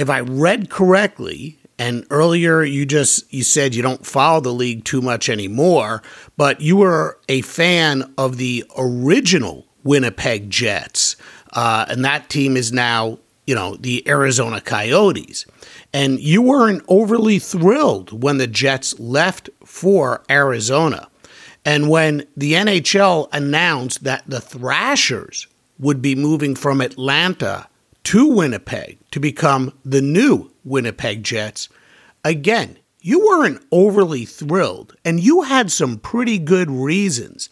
if 0.00 0.08
I 0.08 0.20
read 0.20 0.70
correctly, 0.70 1.58
and 1.78 2.06
earlier 2.08 2.62
you 2.62 2.86
just 2.86 3.30
you 3.32 3.42
said 3.42 3.74
you 3.74 3.82
don't 3.82 4.06
follow 4.06 4.40
the 4.40 4.52
league 4.52 4.82
too 4.84 5.02
much 5.02 5.28
anymore, 5.28 6.02
but 6.38 6.62
you 6.62 6.78
were 6.78 7.18
a 7.28 7.42
fan 7.42 8.10
of 8.16 8.38
the 8.38 8.64
original 8.78 9.66
Winnipeg 9.84 10.48
Jets, 10.48 11.16
uh, 11.52 11.84
and 11.86 12.02
that 12.02 12.30
team 12.30 12.56
is 12.56 12.72
now 12.72 13.18
you 13.46 13.54
know 13.54 13.76
the 13.76 14.08
Arizona 14.08 14.62
Coyotes. 14.62 15.44
And 15.92 16.18
you 16.18 16.40
weren't 16.40 16.82
overly 16.88 17.38
thrilled 17.38 18.22
when 18.22 18.38
the 18.38 18.46
Jets 18.46 18.98
left 18.98 19.50
for 19.66 20.22
Arizona. 20.30 21.08
And 21.66 21.90
when 21.90 22.24
the 22.34 22.54
NHL 22.54 23.28
announced 23.34 24.04
that 24.04 24.22
the 24.26 24.40
Thrashers 24.40 25.46
would 25.78 26.00
be 26.00 26.14
moving 26.14 26.54
from 26.54 26.80
Atlanta 26.80 27.66
to 28.04 28.26
Winnipeg 28.26 28.98
to 29.10 29.20
become 29.20 29.72
the 29.84 30.02
new 30.02 30.50
Winnipeg 30.64 31.22
Jets. 31.22 31.68
Again, 32.24 32.78
you 33.00 33.20
weren't 33.26 33.64
overly 33.72 34.24
thrilled, 34.24 34.94
and 35.04 35.20
you 35.20 35.42
had 35.42 35.70
some 35.70 35.98
pretty 35.98 36.38
good 36.38 36.70
reasons. 36.70 37.48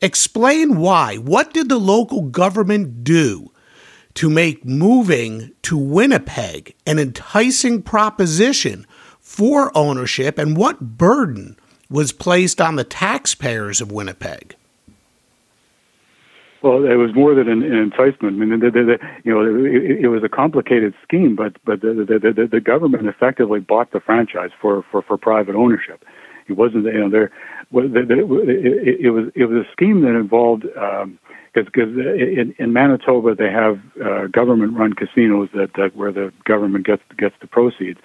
Explain 0.00 0.76
why. 0.78 1.16
What 1.16 1.52
did 1.52 1.68
the 1.68 1.78
local 1.78 2.22
government 2.22 3.04
do 3.04 3.52
to 4.14 4.30
make 4.30 4.64
moving 4.64 5.52
to 5.62 5.76
Winnipeg 5.76 6.74
an 6.86 6.98
enticing 6.98 7.82
proposition 7.82 8.86
for 9.20 9.76
ownership, 9.76 10.38
and 10.38 10.56
what 10.56 10.96
burden 10.96 11.58
was 11.90 12.12
placed 12.12 12.60
on 12.60 12.76
the 12.76 12.84
taxpayers 12.84 13.80
of 13.80 13.92
Winnipeg? 13.92 14.56
Well, 16.66 16.84
it 16.84 16.96
was 16.96 17.14
more 17.14 17.32
than 17.32 17.48
an, 17.48 17.62
an 17.62 17.78
enticement. 17.78 18.34
I 18.34 18.44
mean, 18.44 18.58
the, 18.58 18.70
the, 18.70 18.82
the, 18.82 18.98
you 19.22 19.32
know, 19.32 19.42
it, 19.64 20.04
it, 20.04 20.08
was 20.08 20.24
a 20.24 20.28
complicated 20.28 20.94
scheme, 21.00 21.36
but 21.36 21.54
but 21.64 21.80
the, 21.80 22.48
the, 22.50 22.60
government 22.60 23.06
effectively 23.06 23.60
bought 23.60 23.92
the 23.92 24.00
franchise 24.00 24.50
for, 24.60 24.84
for, 24.90 25.00
for 25.02 25.16
private 25.16 25.54
ownership. 25.54 26.04
It 26.48 26.54
wasn't, 26.54 26.86
you 26.86 26.98
know, 26.98 27.08
there. 27.08 27.30
It, 27.72 29.00
it 29.00 29.10
was 29.10 29.30
it 29.36 29.44
was 29.44 29.64
a 29.64 29.70
scheme 29.70 30.00
that 30.02 30.16
involved 30.18 30.62
because 30.62 31.02
um, 31.02 31.18
because 31.54 31.94
in, 31.94 32.52
in 32.58 32.72
Manitoba 32.72 33.36
they 33.36 33.50
have 33.50 33.78
uh, 34.04 34.26
government-run 34.26 34.94
casinos 34.94 35.48
that, 35.54 35.70
that 35.76 35.94
where 35.94 36.10
the 36.10 36.32
government 36.44 36.84
gets 36.84 37.02
gets 37.16 37.36
the 37.40 37.46
proceeds. 37.46 38.00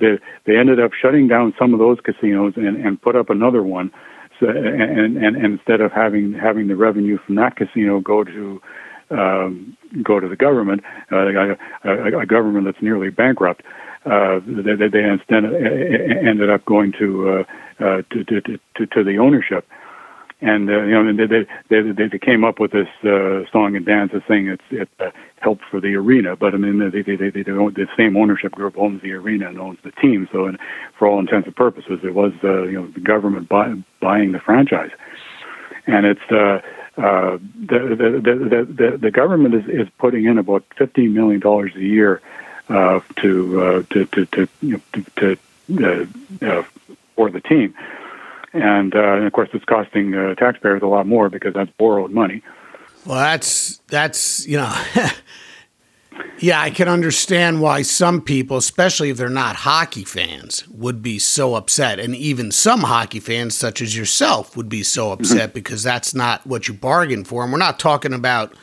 They 0.00 0.18
they 0.44 0.58
ended 0.58 0.80
up 0.80 0.90
shutting 0.92 1.28
down 1.28 1.54
some 1.58 1.72
of 1.72 1.78
those 1.78 1.96
casinos 2.04 2.54
and, 2.56 2.76
and 2.76 3.00
put 3.00 3.16
up 3.16 3.30
another 3.30 3.62
one 3.62 3.90
and, 4.42 5.16
and, 5.18 5.36
and 5.36 5.44
instead 5.44 5.80
of 5.80 5.92
having 5.92 6.32
having 6.32 6.68
the 6.68 6.76
revenue 6.76 7.18
from 7.24 7.36
that 7.36 7.56
casino 7.56 8.00
go 8.00 8.24
to 8.24 8.60
um, 9.10 9.76
go 10.02 10.20
to 10.20 10.28
the 10.28 10.36
government, 10.36 10.82
uh, 11.10 11.54
a, 11.84 12.18
a, 12.18 12.26
government 12.26 12.64
that's 12.64 12.82
nearly 12.82 13.10
bankrupt. 13.10 13.62
Uh, 14.04 14.40
they, 14.46 14.88
they 14.88 15.04
instead 15.04 15.44
ended 15.44 16.50
up 16.50 16.64
going 16.64 16.92
to, 16.98 17.28
uh, 17.28 17.84
uh, 17.84 18.02
to, 18.10 18.24
to, 18.24 18.40
to, 18.40 18.86
to 18.86 19.04
the 19.04 19.18
ownership 19.18 19.68
and 20.42 20.68
uh, 20.68 20.82
you 20.82 20.90
know 20.90 21.26
they 21.26 21.44
they 21.70 21.92
they, 21.92 22.06
they 22.08 22.18
came 22.18 22.44
up 22.44 22.58
with 22.58 22.72
this 22.72 22.88
uh, 23.04 23.44
song 23.52 23.76
and 23.76 23.86
dance 23.86 24.12
thing. 24.26 24.48
It's 24.48 24.62
it 24.70 24.88
uh, 24.98 25.12
helped 25.40 25.62
for 25.70 25.80
the 25.80 25.94
arena, 25.94 26.36
but 26.36 26.52
I 26.52 26.56
mean 26.56 26.78
they 26.90 27.02
they 27.02 27.16
they, 27.16 27.30
they 27.30 27.42
don't, 27.44 27.74
the 27.74 27.86
same 27.96 28.16
ownership 28.16 28.52
group 28.52 28.76
owns 28.76 29.00
the 29.02 29.12
arena 29.12 29.48
and 29.48 29.60
owns 29.60 29.78
the 29.84 29.92
team. 29.92 30.28
So, 30.32 30.46
and 30.46 30.58
for 30.98 31.06
all 31.06 31.20
intents 31.20 31.46
and 31.46 31.54
purposes, 31.54 32.00
it 32.02 32.14
was 32.14 32.32
uh, 32.42 32.64
you 32.64 32.72
know 32.72 32.88
the 32.88 33.00
government 33.00 33.48
buy, 33.48 33.72
buying 34.00 34.32
the 34.32 34.40
franchise, 34.40 34.90
and 35.86 36.04
it's. 36.04 36.30
Uh, 36.30 36.60
uh, 36.98 37.38
the, 37.58 37.78
the, 37.96 38.20
the, 38.20 38.64
the, 38.90 38.98
the 38.98 39.10
government 39.10 39.54
is, 39.54 39.64
is 39.66 39.88
putting 39.96 40.26
in 40.26 40.36
about 40.36 40.62
fifteen 40.76 41.14
million 41.14 41.40
dollars 41.40 41.74
a 41.74 41.80
year 41.80 42.20
uh, 42.68 43.00
to, 43.16 43.62
uh, 43.62 43.82
to 43.88 44.04
to 44.04 44.26
to 44.26 44.48
you 44.60 44.72
know, 44.72 45.02
to, 45.16 45.36
to 45.72 46.06
uh, 46.42 46.46
uh, 46.46 46.62
for 47.16 47.30
the 47.30 47.40
team 47.40 47.74
and, 48.52 48.94
uh, 48.94 49.14
and 49.14 49.26
of 49.26 49.32
course 49.32 49.48
it's 49.52 49.64
costing 49.64 50.14
uh, 50.14 50.34
taxpayers 50.34 50.82
a 50.82 50.86
lot 50.86 51.06
more 51.06 51.28
because 51.28 51.54
that's 51.54 51.70
borrowed 51.78 52.10
money. 52.10 52.42
Well, 53.04 53.18
that's 53.18 53.78
that's 53.88 54.46
you 54.46 54.58
know, 54.58 54.74
yeah, 56.38 56.60
I 56.60 56.70
can 56.70 56.88
understand 56.88 57.60
why 57.60 57.82
some 57.82 58.20
people, 58.20 58.56
especially 58.56 59.10
if 59.10 59.16
they're 59.16 59.28
not 59.28 59.56
hockey 59.56 60.04
fans, 60.04 60.66
would 60.68 61.02
be 61.02 61.18
so 61.18 61.54
upset, 61.54 61.98
and 61.98 62.14
even 62.14 62.52
some 62.52 62.80
hockey 62.82 63.20
fans, 63.20 63.56
such 63.56 63.82
as 63.82 63.96
yourself, 63.96 64.56
would 64.56 64.68
be 64.68 64.82
so 64.82 65.06
mm-hmm. 65.06 65.20
upset 65.20 65.48
mm-hmm. 65.48 65.54
because 65.54 65.82
that's 65.82 66.14
not 66.14 66.46
what 66.46 66.68
you 66.68 66.74
bargained 66.74 67.26
for. 67.26 67.42
And 67.42 67.52
we're 67.52 67.58
not 67.58 67.80
talking 67.80 68.12
about, 68.12 68.54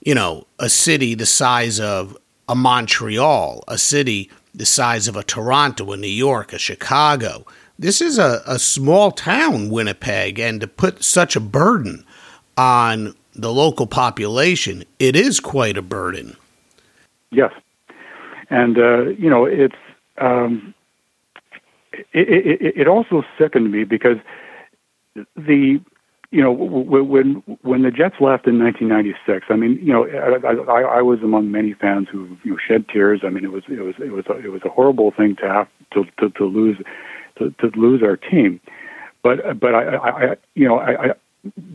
you 0.00 0.14
know, 0.14 0.46
a 0.58 0.68
city 0.68 1.14
the 1.14 1.26
size 1.26 1.78
of 1.78 2.16
a 2.48 2.56
Montreal, 2.56 3.62
a 3.68 3.78
city 3.78 4.30
the 4.54 4.66
size 4.66 5.08
of 5.08 5.16
a 5.16 5.22
Toronto, 5.22 5.92
a 5.92 5.96
New 5.96 6.08
York, 6.08 6.52
a 6.52 6.58
Chicago 6.58 7.46
this 7.82 8.00
is 8.00 8.16
a, 8.16 8.42
a 8.46 8.58
small 8.60 9.10
town, 9.10 9.68
Winnipeg, 9.68 10.38
and 10.38 10.60
to 10.60 10.68
put 10.68 11.02
such 11.02 11.34
a 11.34 11.40
burden 11.40 12.06
on 12.56 13.14
the 13.34 13.52
local 13.52 13.88
population, 13.88 14.84
it 15.00 15.16
is 15.16 15.40
quite 15.40 15.76
a 15.76 15.82
burden. 15.82 16.36
Yes, 17.30 17.52
and 18.50 18.78
uh, 18.78 19.08
you 19.10 19.28
know 19.28 19.46
it's 19.46 19.74
um, 20.18 20.74
it, 22.12 22.60
it, 22.62 22.76
it 22.76 22.88
also 22.88 23.24
sickened 23.36 23.72
me 23.72 23.84
because 23.84 24.18
the 25.36 25.80
you 26.30 26.40
know 26.40 26.52
when 26.52 27.42
when 27.62 27.82
the 27.82 27.90
Jets 27.90 28.16
left 28.20 28.46
in 28.46 28.62
1996, 28.62 29.46
I 29.50 29.56
mean 29.56 29.78
you 29.82 29.92
know 29.92 30.06
I, 30.06 30.70
I, 30.70 30.82
I 30.98 31.02
was 31.02 31.20
among 31.22 31.50
many 31.50 31.72
fans 31.72 32.08
who 32.12 32.36
you 32.44 32.52
know, 32.52 32.58
shed 32.64 32.86
tears. 32.88 33.22
I 33.24 33.30
mean 33.30 33.44
it 33.44 33.50
was 33.50 33.64
it 33.68 33.80
was 33.80 33.94
it 33.98 34.12
was 34.12 34.26
a, 34.28 34.38
it 34.38 34.52
was 34.52 34.62
a 34.64 34.68
horrible 34.68 35.10
thing 35.10 35.34
to 35.36 35.48
have 35.48 35.68
to 35.94 36.04
to, 36.20 36.30
to 36.30 36.44
lose 36.44 36.76
to, 37.38 37.50
to 37.58 37.78
lose 37.78 38.02
our 38.02 38.16
team. 38.16 38.60
But 39.22 39.60
but 39.60 39.74
I, 39.74 39.96
I 39.96 40.36
you 40.54 40.66
know 40.66 40.78
I, 40.78 40.90
I 40.90 41.10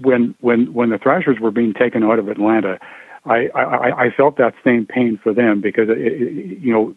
when 0.02 0.36
when 0.42 0.74
when 0.74 0.90
the 0.90 0.98
Thrashers 0.98 1.40
were 1.40 1.52
being 1.52 1.74
taken 1.74 2.04
out 2.04 2.20
of 2.20 2.28
Atlanta, 2.28 2.80
I 3.26 3.48
I, 3.56 4.06
I 4.06 4.10
felt 4.12 4.38
that 4.38 4.54
same 4.64 4.86
pain 4.86 5.20
for 5.22 5.34
them 5.34 5.62
because 5.62 5.90
it, 5.90 5.98
it, 5.98 6.60
you 6.60 6.74
know 6.74 6.96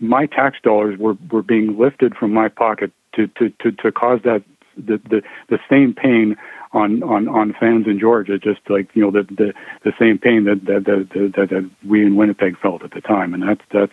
my 0.00 0.26
tax 0.26 0.58
dollars 0.62 0.98
were 0.98 1.16
were 1.30 1.42
being 1.42 1.78
lifted 1.78 2.14
from 2.16 2.32
my 2.32 2.48
pocket 2.48 2.92
to 3.14 3.26
to 3.38 3.50
to, 3.60 3.72
to 3.72 3.92
cause 3.92 4.20
that 4.24 4.42
the, 4.76 5.00
the 5.08 5.22
the 5.48 5.58
same 5.70 5.94
pain 5.94 6.36
on 6.72 7.02
on 7.02 7.28
on 7.28 7.54
fans 7.58 7.86
in 7.86 7.98
Georgia, 7.98 8.38
just 8.38 8.60
like 8.68 8.88
you 8.94 9.02
know 9.02 9.10
the 9.10 9.22
the, 9.22 9.52
the 9.84 9.92
same 9.98 10.18
pain 10.18 10.44
that 10.44 10.64
that, 10.66 10.84
that 10.84 11.32
that 11.36 11.50
that 11.50 11.70
we 11.86 12.04
in 12.04 12.16
Winnipeg 12.16 12.58
felt 12.58 12.82
at 12.82 12.92
the 12.92 13.00
time, 13.00 13.34
and 13.34 13.42
that's 13.42 13.62
that's 13.72 13.92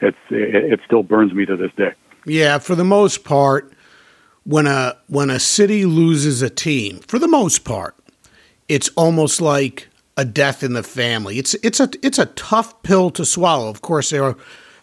it's 0.00 0.18
it, 0.30 0.72
it 0.72 0.80
still 0.84 1.02
burns 1.02 1.32
me 1.32 1.46
to 1.46 1.56
this 1.56 1.72
day. 1.76 1.94
Yeah, 2.28 2.58
for 2.58 2.74
the 2.74 2.84
most 2.84 3.24
part, 3.24 3.72
when 4.44 4.66
a 4.66 4.96
when 5.08 5.30
a 5.30 5.40
city 5.40 5.84
loses 5.84 6.42
a 6.42 6.50
team, 6.50 7.00
for 7.00 7.18
the 7.18 7.28
most 7.28 7.64
part, 7.64 7.94
it's 8.68 8.88
almost 8.90 9.40
like 9.40 9.88
a 10.16 10.24
death 10.24 10.62
in 10.62 10.72
the 10.74 10.82
family. 10.82 11.38
It's 11.38 11.54
it's 11.62 11.80
a 11.80 11.90
it's 12.02 12.18
a 12.18 12.26
tough 12.26 12.82
pill 12.82 13.10
to 13.10 13.24
swallow. 13.24 13.68
Of 13.68 13.82
course, 13.82 14.10
there 14.10 14.24
are 14.24 14.36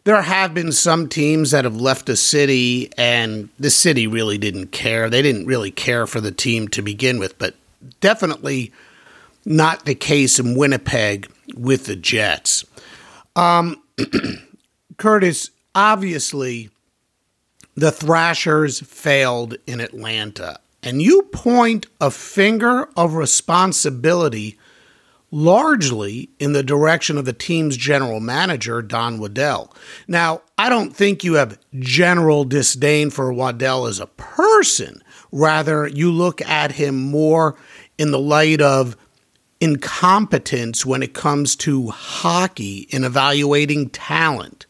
there 0.06 0.22
have 0.22 0.54
been 0.54 0.72
some 0.72 1.10
teams 1.10 1.52
that 1.52 1.66
have 1.66 1.76
left 1.76 2.10
a 2.10 2.16
city 2.16 2.92
and 2.96 3.50
the 3.60 3.72
city 3.72 4.06
really 4.06 4.38
didn't 4.38 4.68
care. 4.68 5.10
They 5.10 5.24
didn't 5.24 5.48
really 5.48 5.72
care 5.72 6.06
for 6.06 6.22
the 6.22 6.32
team 6.32 6.68
to 6.70 6.84
begin 6.84 7.18
with, 7.18 7.38
but 7.40 7.56
definitely 8.02 8.72
not 9.46 9.86
the 9.86 9.96
case 9.96 10.38
in 10.40 10.56
Winnipeg 10.56 11.32
with 11.56 11.86
the 11.86 11.96
Jets. 11.96 12.66
Um, 13.36 13.82
Curtis, 14.98 15.50
obviously, 15.74 16.70
the 17.76 17.92
Thrashers 17.92 18.80
failed 18.80 19.56
in 19.68 19.80
Atlanta. 19.80 20.60
And 20.82 21.02
you 21.02 21.24
point 21.24 21.88
a 22.00 22.12
finger 22.12 22.88
of 22.96 23.16
responsibility 23.16 24.58
largely 25.32 26.30
in 26.40 26.54
the 26.54 26.64
direction 26.64 27.18
of 27.18 27.26
the 27.26 27.34
team's 27.34 27.76
general 27.76 28.20
manager, 28.20 28.82
Don 28.82 29.20
Waddell. 29.20 29.74
Now, 30.08 30.42
I 30.58 30.70
don't 30.70 30.96
think 30.96 31.24
you 31.24 31.34
have 31.34 31.60
general 31.80 32.46
disdain 32.46 33.10
for 33.10 33.34
Waddell 33.34 33.88
as 33.88 34.00
a 34.00 34.08
person. 34.08 35.02
Rather, 35.32 35.88
you 35.88 36.12
look 36.12 36.42
at 36.44 36.74
him 36.74 36.96
more 36.96 37.58
in 37.98 38.12
the 38.12 38.20
light 38.20 38.62
of 38.62 38.96
incompetence 39.60 40.86
when 40.86 41.02
it 41.04 41.14
comes 41.14 41.56
to 41.56 41.88
hockey 41.88 42.88
in 42.92 43.04
evaluating 43.04 43.90
talent, 43.90 44.66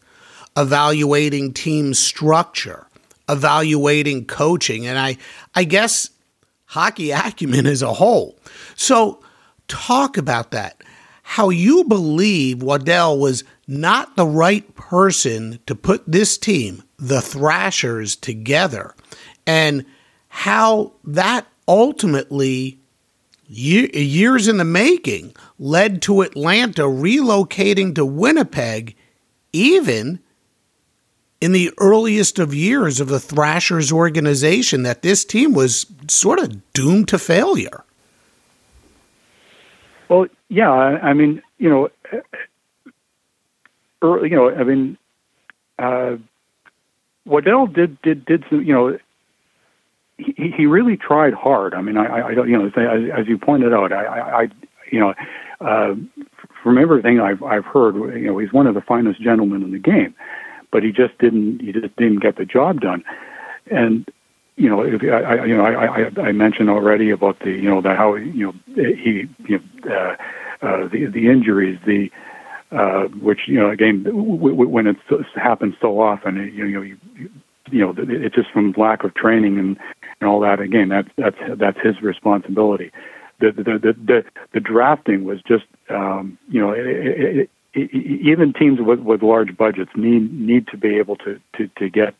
evaluating 0.56 1.52
team 1.52 1.92
structure, 1.94 2.86
evaluating 3.28 4.26
coaching 4.26 4.86
and 4.86 4.98
I 4.98 5.16
I 5.54 5.64
guess 5.64 6.10
hockey 6.66 7.10
acumen 7.12 7.66
as 7.66 7.82
a 7.82 7.94
whole. 7.94 8.38
So 8.74 9.22
talk 9.68 10.16
about 10.16 10.50
that. 10.52 10.82
How 11.22 11.50
you 11.50 11.84
believe 11.84 12.62
Waddell 12.62 13.18
was 13.18 13.42
not 13.66 14.14
the 14.14 14.26
right 14.26 14.74
person 14.76 15.58
to 15.66 15.74
put 15.74 16.04
this 16.06 16.38
team, 16.38 16.84
the 16.98 17.20
Thrashers, 17.20 18.14
together, 18.14 18.94
and 19.44 19.84
how 20.28 20.92
that 21.02 21.46
ultimately 21.66 22.78
years 23.48 24.48
in 24.48 24.56
the 24.56 24.64
making 24.64 25.34
led 25.58 26.02
to 26.02 26.20
Atlanta 26.22 26.82
relocating 26.82 27.94
to 27.94 28.04
Winnipeg, 28.04 28.96
even 29.52 30.20
in 31.40 31.52
the 31.52 31.70
earliest 31.78 32.38
of 32.38 32.54
years 32.54 33.00
of 33.00 33.08
the 33.08 33.20
Thrashers 33.20 33.92
organization 33.92 34.82
that 34.82 35.02
this 35.02 35.24
team 35.24 35.52
was 35.52 35.86
sort 36.08 36.38
of 36.38 36.72
doomed 36.72 37.08
to 37.08 37.18
failure. 37.18 37.84
Well, 40.08 40.26
yeah, 40.48 40.70
I, 40.70 41.12
mean, 41.12 41.42
you 41.58 41.68
know, 41.68 41.90
early, 44.00 44.30
you 44.30 44.36
know, 44.36 44.50
I 44.50 44.64
mean, 44.64 44.96
uh, 45.78 46.16
Waddell 47.24 47.66
did 47.66 48.00
did 48.02 48.24
did 48.24 48.44
some, 48.48 48.62
you 48.62 48.72
know, 48.72 48.98
he 50.16 50.52
he 50.56 50.66
really 50.66 50.96
tried 50.96 51.34
hard. 51.34 51.74
I 51.74 51.82
mean, 51.82 51.96
I 51.96 52.28
I 52.28 52.34
don't, 52.34 52.48
you 52.48 52.56
know, 52.56 52.66
as, 52.66 53.10
as 53.20 53.26
you 53.26 53.36
pointed 53.36 53.74
out, 53.74 53.92
I 53.92 54.04
I, 54.06 54.48
you 54.92 55.00
know, 55.00 55.14
uh, 55.60 55.94
from 56.62 56.78
everything 56.78 57.18
I've 57.18 57.42
I've 57.42 57.64
heard, 57.64 57.96
you 57.96 58.28
know, 58.28 58.38
he's 58.38 58.52
one 58.52 58.68
of 58.68 58.74
the 58.74 58.80
finest 58.80 59.20
gentlemen 59.20 59.64
in 59.64 59.72
the 59.72 59.78
game 59.80 60.14
but 60.76 60.82
he 60.82 60.92
just 60.92 61.16
didn't 61.16 61.62
he 61.62 61.72
just 61.72 61.96
didn't 61.96 62.18
get 62.18 62.36
the 62.36 62.44
job 62.44 62.82
done. 62.82 63.02
And 63.70 64.06
you 64.56 64.68
know, 64.68 64.82
if 64.82 65.02
I, 65.02 65.06
I 65.06 65.44
you 65.46 65.56
know, 65.56 65.64
I, 65.64 66.02
I, 66.02 66.28
I 66.28 66.32
mentioned 66.32 66.68
already 66.68 67.08
about 67.08 67.38
the 67.40 67.50
you 67.50 67.70
know 67.70 67.80
that 67.80 67.96
how 67.96 68.14
you 68.16 68.44
know 68.44 68.54
he 68.74 69.26
you 69.48 69.58
know 69.58 69.90
uh, 69.90 70.16
uh, 70.60 70.86
the 70.88 71.06
the 71.06 71.28
injuries 71.28 71.78
the 71.86 72.10
uh, 72.72 73.04
which 73.22 73.48
you 73.48 73.58
know 73.58 73.70
again 73.70 74.02
w- 74.02 74.36
w- 74.36 74.68
when 74.68 74.86
it 74.86 74.98
happens 75.34 75.76
so 75.80 75.98
often 75.98 76.36
you 76.54 76.68
know 76.68 76.82
you, 76.82 76.98
you 77.70 77.80
know 77.80 77.94
it's 77.96 78.34
just 78.34 78.50
from 78.50 78.74
lack 78.76 79.02
of 79.02 79.14
training 79.14 79.58
and 79.58 79.78
and 80.20 80.28
all 80.28 80.40
that 80.40 80.60
again 80.60 80.90
that's 80.90 81.08
that's 81.16 81.38
that's 81.56 81.80
his 81.80 82.02
responsibility. 82.02 82.92
The 83.40 83.50
the 83.50 83.62
the 83.62 83.96
the, 84.10 84.24
the 84.52 84.60
drafting 84.60 85.24
was 85.24 85.40
just 85.40 85.64
um, 85.88 86.36
you 86.50 86.60
know 86.60 86.72
it, 86.72 86.86
it, 86.86 87.50
even 87.76 88.52
teams 88.52 88.80
with, 88.80 89.00
with 89.00 89.22
large 89.22 89.56
budgets 89.56 89.90
need 89.94 90.32
need 90.32 90.66
to 90.68 90.76
be 90.76 90.96
able 90.96 91.16
to, 91.16 91.40
to, 91.56 91.68
to 91.76 91.88
get 91.88 92.14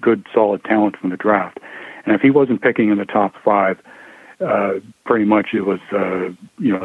good, 0.00 0.24
solid 0.32 0.64
talent 0.64 0.96
from 0.96 1.10
the 1.10 1.16
draft. 1.16 1.58
And 2.06 2.14
if 2.14 2.20
he 2.20 2.30
wasn't 2.30 2.62
picking 2.62 2.90
in 2.90 2.98
the 2.98 3.04
top 3.04 3.34
five, 3.44 3.78
uh, 4.40 4.74
pretty 5.04 5.24
much 5.24 5.48
it 5.54 5.62
was, 5.62 5.80
uh, 5.92 6.30
you 6.58 6.72
know, 6.72 6.84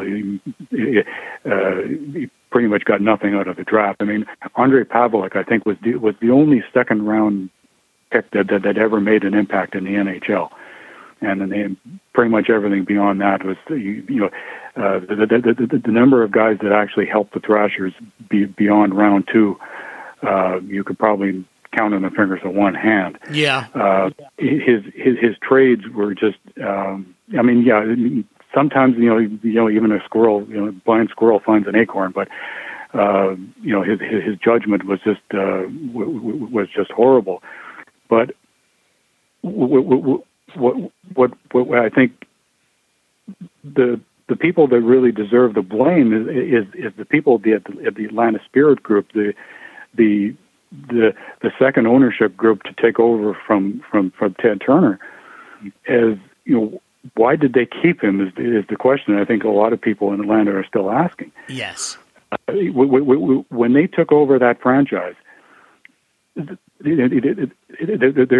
he, 0.70 1.00
uh, 1.44 1.82
he 2.12 2.30
pretty 2.50 2.68
much 2.68 2.84
got 2.84 3.00
nothing 3.00 3.34
out 3.34 3.48
of 3.48 3.56
the 3.56 3.64
draft. 3.64 4.00
I 4.00 4.04
mean, 4.04 4.24
Ondrej 4.56 4.86
Pavelec 4.86 5.36
I 5.36 5.42
think, 5.42 5.66
was 5.66 5.76
the, 5.82 5.96
was 5.96 6.14
the 6.20 6.30
only 6.30 6.62
second 6.72 7.06
round 7.06 7.50
pick 8.10 8.30
that, 8.32 8.48
that, 8.48 8.62
that 8.62 8.78
ever 8.78 9.00
made 9.00 9.24
an 9.24 9.34
impact 9.34 9.74
in 9.74 9.84
the 9.84 9.90
NHL. 9.90 10.50
And 11.20 11.40
then 11.40 11.50
they, 11.50 11.66
pretty 12.14 12.30
much 12.30 12.48
everything 12.48 12.84
beyond 12.84 13.20
that 13.20 13.44
was, 13.44 13.56
you, 13.68 14.04
you 14.08 14.20
know, 14.20 14.30
uh, 14.76 15.00
the, 15.00 15.26
the, 15.28 15.66
the, 15.66 15.78
the, 15.78 15.90
number 15.90 16.22
of 16.22 16.30
guys 16.30 16.58
that 16.62 16.72
actually 16.72 17.06
helped 17.06 17.34
the 17.34 17.40
Thrashers 17.40 17.92
be, 18.28 18.44
beyond 18.44 18.96
round 18.96 19.28
two, 19.32 19.58
uh, 20.22 20.60
you 20.60 20.84
could 20.84 20.98
probably 20.98 21.44
count 21.76 21.94
on 21.94 22.02
the 22.02 22.10
fingers 22.10 22.40
of 22.44 22.54
one 22.54 22.74
hand. 22.74 23.18
Yeah. 23.30 23.66
Uh, 23.74 24.10
his 24.38 24.84
his 24.94 25.18
his 25.20 25.36
trades 25.42 25.82
were 25.92 26.14
just. 26.14 26.38
Um, 26.62 27.14
I 27.38 27.42
mean, 27.42 27.62
yeah. 27.62 27.84
Sometimes 28.54 28.96
you 28.96 29.08
know, 29.08 29.18
you 29.18 29.54
know, 29.54 29.70
even 29.70 29.92
a 29.92 30.02
squirrel, 30.04 30.46
you 30.48 30.56
know, 30.56 30.68
a 30.68 30.72
blind 30.72 31.08
squirrel 31.10 31.40
finds 31.44 31.68
an 31.68 31.76
acorn, 31.76 32.12
but 32.12 32.28
uh, 32.94 33.36
you 33.60 33.72
know, 33.72 33.82
his, 33.82 34.00
his 34.00 34.24
his 34.24 34.36
judgment 34.36 34.84
was 34.84 35.00
just 35.04 35.20
uh, 35.32 35.62
w- 35.62 36.14
w- 36.14 36.48
was 36.50 36.68
just 36.74 36.90
horrible. 36.90 37.42
But 38.08 38.34
w- 39.44 39.82
w- 39.82 40.22
what 40.54 40.76
what 41.14 41.30
what 41.52 41.78
I 41.78 41.88
think 41.88 42.26
the 43.62 44.00
the 44.30 44.36
people 44.36 44.68
that 44.68 44.80
really 44.80 45.10
deserve 45.10 45.54
the 45.54 45.62
blame 45.62 46.12
is 46.14 46.28
is, 46.28 46.66
is 46.74 46.92
the 46.96 47.04
people 47.04 47.34
at 47.34 47.42
the, 47.42 47.56
at 47.84 47.96
the 47.96 48.04
Atlanta 48.04 48.38
Spirit 48.46 48.80
Group, 48.82 49.12
the 49.12 49.34
the 49.94 50.34
the 50.70 51.12
the 51.42 51.50
second 51.58 51.88
ownership 51.88 52.36
group 52.36 52.62
to 52.62 52.72
take 52.80 53.00
over 53.00 53.36
from 53.46 53.82
from 53.90 54.12
from 54.12 54.34
Ted 54.34 54.62
Turner. 54.64 55.00
As 55.88 56.16
you 56.44 56.54
know, 56.54 56.80
why 57.16 57.34
did 57.34 57.54
they 57.54 57.66
keep 57.66 58.02
him? 58.02 58.20
Is 58.20 58.32
is 58.36 58.64
the 58.68 58.76
question 58.76 59.18
I 59.18 59.24
think 59.24 59.42
a 59.42 59.48
lot 59.48 59.72
of 59.72 59.80
people 59.80 60.14
in 60.14 60.20
Atlanta 60.20 60.52
are 60.52 60.64
still 60.64 60.90
asking. 60.90 61.32
Yes. 61.48 61.98
Uh, 62.32 62.36
when 62.52 63.72
they 63.72 63.88
took 63.88 64.12
over 64.12 64.38
that 64.38 64.62
franchise, 64.62 65.16
there 66.36 66.56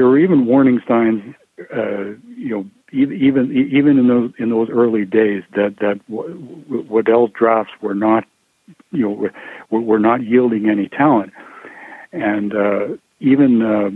were 0.06 0.18
even 0.18 0.46
warning 0.46 0.80
signs. 0.86 1.34
Uh, 1.74 2.16
you 2.36 2.48
know, 2.48 2.66
even 2.92 3.52
even 3.52 3.98
in 3.98 4.08
those 4.08 4.32
in 4.38 4.50
those 4.50 4.68
early 4.70 5.04
days, 5.04 5.42
that 5.54 5.76
that 5.80 6.00
Waddell's 6.08 7.30
drafts 7.32 7.72
were 7.80 7.94
not, 7.94 8.24
you 8.92 9.02
know, 9.02 9.30
were, 9.70 9.80
were 9.80 9.98
not 9.98 10.22
yielding 10.22 10.68
any 10.68 10.88
talent, 10.88 11.32
and 12.12 12.54
uh, 12.54 12.88
even. 13.20 13.62
Uh, 13.62 13.90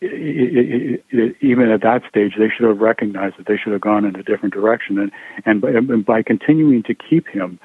it, 0.00 1.00
it, 1.10 1.18
it, 1.18 1.36
even 1.40 1.70
at 1.70 1.80
that 1.80 2.02
stage, 2.10 2.34
they 2.36 2.50
should 2.50 2.68
have 2.68 2.78
recognized 2.80 3.38
that 3.38 3.46
they 3.46 3.56
should 3.56 3.72
have 3.72 3.80
gone 3.80 4.04
in 4.04 4.14
a 4.16 4.22
different 4.22 4.52
direction, 4.52 4.98
and 4.98 5.10
and 5.46 5.62
by, 5.62 5.70
and 5.70 6.04
by 6.04 6.22
continuing 6.22 6.82
to 6.82 6.94
keep 6.94 7.26
him, 7.28 7.58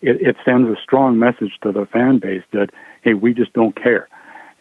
it, 0.00 0.22
it 0.22 0.36
sends 0.46 0.66
a 0.70 0.80
strong 0.80 1.18
message 1.18 1.52
to 1.62 1.72
the 1.72 1.84
fan 1.84 2.20
base 2.20 2.42
that 2.52 2.70
hey, 3.02 3.12
we 3.12 3.34
just 3.34 3.52
don't 3.52 3.76
care. 3.76 4.08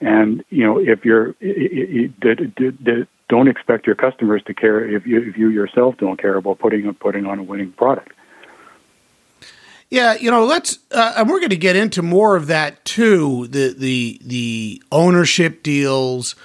And 0.02 0.44
you 0.50 0.66
know, 0.66 0.78
if 0.80 1.06
you're, 1.06 1.30
it, 1.40 2.12
it, 2.20 3.08
don't 3.30 3.48
expect 3.48 3.88
your 3.88 3.96
customers 3.96 4.44
to 4.44 4.54
care 4.54 4.88
if 4.88 5.06
you, 5.06 5.22
if 5.22 5.38
you 5.38 5.50
yourself 5.50 5.98
don't 5.98 6.20
care 6.20 6.36
about 6.36 6.60
putting 6.60 6.94
putting 6.96 7.26
on 7.26 7.40
a 7.40 7.44
winning 7.44 7.72
product. 7.72 8.14
Yeah, 9.90 10.16
you 10.16 10.32
know, 10.32 10.46
let's, 10.46 10.80
uh, 10.92 11.14
and 11.18 11.30
we're 11.30 11.40
going 11.40 11.52
to 11.52 11.56
get 11.56 11.76
into 11.76 12.02
more 12.02 12.36
of 12.36 12.48
that 12.48 12.84
too. 12.84 13.48
The 13.48 13.76
the 13.78 14.20
the 14.24 14.84
ownership 14.92 15.62
deals, 15.62 16.36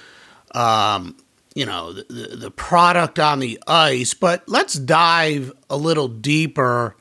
um, 0.53 1.17
you 1.55 1.65
know, 1.65 1.93
the, 1.93 2.35
the 2.35 2.51
product 2.51 3.17
on 3.17 3.39
the 3.39 3.59
ice. 3.65 4.13
But 4.13 4.47
let's 4.47 4.75
dive 4.75 5.51
a 5.67 5.77
little 5.77 6.07
deeper 6.07 6.95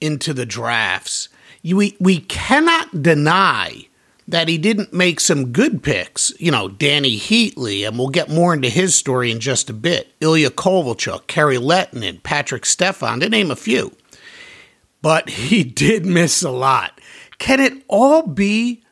into 0.00 0.32
the 0.32 0.46
drafts. 0.46 1.28
You, 1.60 1.76
we, 1.76 1.96
we 2.00 2.20
cannot 2.20 3.02
deny 3.02 3.88
that 4.30 4.48
he 4.48 4.58
didn't 4.58 4.92
make 4.92 5.20
some 5.20 5.52
good 5.52 5.82
picks. 5.82 6.32
You 6.38 6.50
know, 6.50 6.68
Dany 6.68 7.18
Heatley, 7.18 7.86
and 7.86 7.98
we'll 7.98 8.08
get 8.08 8.30
more 8.30 8.54
into 8.54 8.68
his 8.68 8.94
story 8.94 9.30
in 9.30 9.40
just 9.40 9.68
a 9.70 9.74
bit. 9.74 10.12
Ilya 10.20 10.50
Kovalchuk, 10.50 11.26
Kari 11.26 11.56
Lehtonen, 11.56 12.20
Patrik 12.22 12.64
Stefan, 12.64 13.20
to 13.20 13.28
name 13.28 13.50
a 13.50 13.56
few. 13.56 13.94
But 15.02 15.28
he 15.30 15.64
did 15.64 16.06
miss 16.06 16.42
a 16.42 16.50
lot. 16.50 17.00
Can 17.38 17.60
it 17.60 17.82
all 17.88 18.26
be 18.26 18.82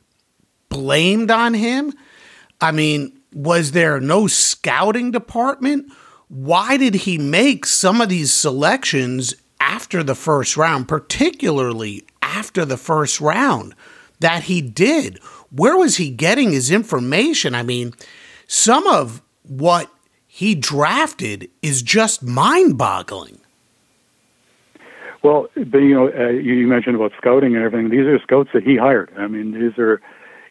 blamed 0.68 1.31
on 1.31 1.55
him? 1.55 1.92
I 2.61 2.72
mean, 2.72 3.18
was 3.33 3.72
there 3.72 4.01
no 4.01 4.27
scouting 4.27 5.11
department? 5.11 5.92
Why 6.29 6.77
did 6.77 6.94
he 6.94 7.16
make 7.18 7.64
some 7.64 8.01
of 8.01 8.09
these 8.09 8.33
selections 8.33 9.35
after 9.61 10.03
the 10.03 10.14
first 10.14 10.57
round, 10.57 10.88
particularly 10.88 12.05
after 12.22 12.64
the 12.64 12.77
first 12.77 13.20
round, 13.20 13.74
that 14.20 14.44
he 14.44 14.61
did. 14.61 15.18
Where 15.50 15.76
was 15.76 15.96
he 15.96 16.11
getting 16.11 16.52
his 16.52 16.70
information? 16.70 17.54
I 17.54 17.62
mean, 17.62 17.94
some 18.46 18.87
of 18.87 19.22
what 19.42 19.90
he 20.26 20.54
drafted 20.54 21.48
is 21.62 21.83
just 21.83 22.22
mind 22.22 22.78
boggling. 22.78 23.40
Well, 25.22 25.48
but, 25.57 25.78
you 25.78 25.94
know, 25.94 26.09
uh, 26.09 26.28
you 26.28 26.66
mentioned 26.66 26.94
about 26.94 27.12
scouting 27.18 27.57
and 27.57 27.64
everything. 27.64 27.90
These 27.90 28.07
are 28.07 28.18
scouts 28.20 28.50
that 28.54 28.62
he 28.62 28.76
hired. 28.76 29.11
I 29.18 29.26
mean, 29.26 29.52
these 29.52 29.76
are, 29.78 30.00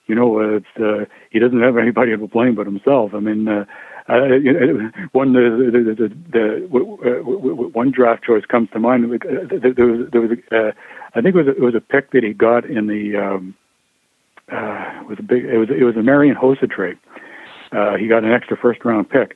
you 0.07 0.15
know, 0.15 0.39
uh, 0.39 0.57
it's 0.57 0.65
uh, 0.77 1.05
he 1.31 1.39
doesn't 1.39 1.61
have 1.61 1.77
anybody 1.85 2.15
to 2.15 2.27
blame 2.27 2.55
but 2.55 2.65
himself. 2.65 3.13
I 3.13 3.19
mean, 3.19 3.47
uh, 3.47 3.65
uh, 4.09 4.39
one 5.11 5.33
the 5.33 5.69
the, 5.71 5.79
the, 5.83 6.07
the, 6.07 6.67
the 6.69 7.69
one 7.73 7.91
draft 7.91 8.23
choice 8.23 8.45
comes 8.45 8.69
to 8.71 8.79
mind. 8.79 9.03
There 9.03 9.85
was 9.85 10.09
there 10.11 10.21
was 10.21 10.31
a, 10.31 10.55
uh, 10.55 10.71
I 11.17 11.21
think 11.21 11.35
it 11.35 11.37
was 11.39 11.47
a, 11.47 11.51
it 11.51 11.61
was 11.61 11.73
a 11.73 11.81
pick 11.81 12.11
that 12.11 12.23
he 12.23 12.33
got 12.33 12.63
in 12.65 12.85
the 12.85 13.17
um, 13.17 13.55
uh, 14.51 15.03
was 15.09 15.17
a 15.17 15.23
big 15.23 15.45
it 15.45 15.57
was 15.57 15.69
it 15.69 15.83
was 15.83 15.95
a 15.95 16.03
Marian 16.03 16.35
Hossa 16.35 16.69
trade. 16.69 16.97
Uh, 17.71 17.97
he 17.97 18.07
got 18.07 18.23
an 18.23 18.31
extra 18.31 18.55
first 18.55 18.85
round 18.85 19.09
pick, 19.09 19.35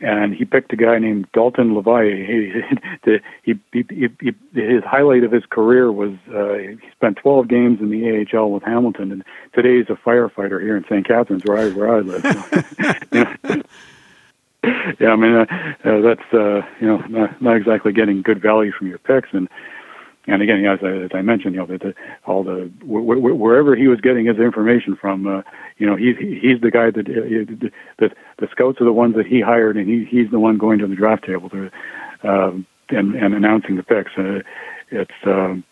and 0.00 0.34
he 0.34 0.46
picked 0.46 0.72
a 0.72 0.76
guy 0.76 0.98
named 0.98 1.30
Daulton 1.32 1.74
Leveille. 1.74 2.62
He, 3.42 3.52
he, 3.72 3.84
he, 3.90 4.08
he, 4.20 4.32
his 4.54 4.82
highlight 4.82 5.24
of 5.24 5.30
his 5.30 5.44
career 5.50 5.92
was 5.92 6.12
uh, 6.34 6.54
he 6.54 6.78
spent 6.92 7.18
12 7.18 7.48
games 7.48 7.80
in 7.80 7.90
the 7.90 8.26
AHL 8.32 8.50
with 8.50 8.62
Hamilton, 8.62 9.12
and 9.12 9.22
today 9.52 9.76
he's 9.76 9.90
a 9.90 10.00
firefighter 10.00 10.58
here 10.62 10.78
in 10.78 10.84
St. 10.84 11.06
Catharines, 11.06 11.42
where 11.44 11.58
I 11.58 11.68
where 11.72 11.94
I 11.94 12.00
live. 12.00 12.24
yeah, 14.98 15.10
I 15.10 15.16
mean 15.16 15.34
uh, 15.34 15.44
uh, 15.84 16.00
that's 16.00 16.32
uh, 16.32 16.62
you 16.80 16.86
know 16.86 16.96
not, 17.08 17.42
not 17.42 17.56
exactly 17.58 17.92
getting 17.92 18.22
good 18.22 18.40
value 18.40 18.72
from 18.72 18.86
your 18.86 18.98
picks, 18.98 19.28
and 19.32 19.50
and 20.26 20.40
again, 20.40 20.64
as 20.64 20.78
I, 20.82 21.04
as 21.04 21.10
I 21.12 21.22
mentioned, 21.22 21.54
you 21.54 21.60
know, 21.60 21.66
the, 21.66 21.78
the, 21.78 21.94
all 22.24 22.42
the 22.42 22.70
wherever 22.82 23.76
he 23.76 23.88
was 23.88 24.00
getting 24.00 24.26
his 24.26 24.38
information 24.38 24.96
from, 24.96 25.26
uh, 25.26 25.42
you 25.76 25.86
know, 25.86 25.96
he's 25.96 26.16
he's 26.16 26.60
the 26.60 26.70
guy 26.70 26.90
that 26.90 27.06
uh, 27.06 27.70
the 27.98 28.10
the 28.38 28.48
scouts 28.50 28.80
are 28.80 28.84
the 28.84 28.92
ones 28.92 29.16
that 29.16 29.26
he 29.26 29.40
hired, 29.40 29.76
and 29.76 29.88
he 29.88 30.04
he's 30.04 30.30
the 30.30 30.40
one 30.40 30.56
going 30.56 30.78
to 30.78 30.86
the 30.86 30.96
draft 30.96 31.24
table 31.24 31.50
to 31.50 31.70
um, 32.22 32.66
and 32.88 33.14
and 33.14 33.34
announcing 33.34 33.76
the 33.76 33.82
picks. 33.82 34.12
Uh, 34.16 34.40
it's 34.90 35.10
um, 35.26 35.64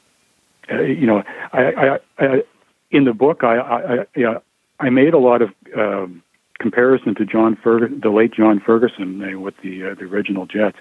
uh, 0.70 0.80
you 0.82 1.06
know, 1.06 1.22
I, 1.52 1.62
I, 1.62 1.98
I 2.18 2.42
in 2.90 3.04
the 3.04 3.14
book 3.14 3.44
I 3.44 3.56
I, 3.56 3.98
I, 4.16 4.36
I 4.80 4.90
made 4.90 5.14
a 5.14 5.18
lot 5.18 5.42
of 5.42 5.50
um, 5.76 6.22
comparison 6.58 7.14
to 7.16 7.24
John 7.24 7.56
Ferguson, 7.62 8.00
the 8.00 8.10
late 8.10 8.34
John 8.34 8.60
Ferguson, 8.60 9.22
uh, 9.22 9.38
with 9.38 9.54
the 9.62 9.90
uh, 9.90 9.94
the 9.94 10.04
original 10.04 10.46
Jets, 10.46 10.76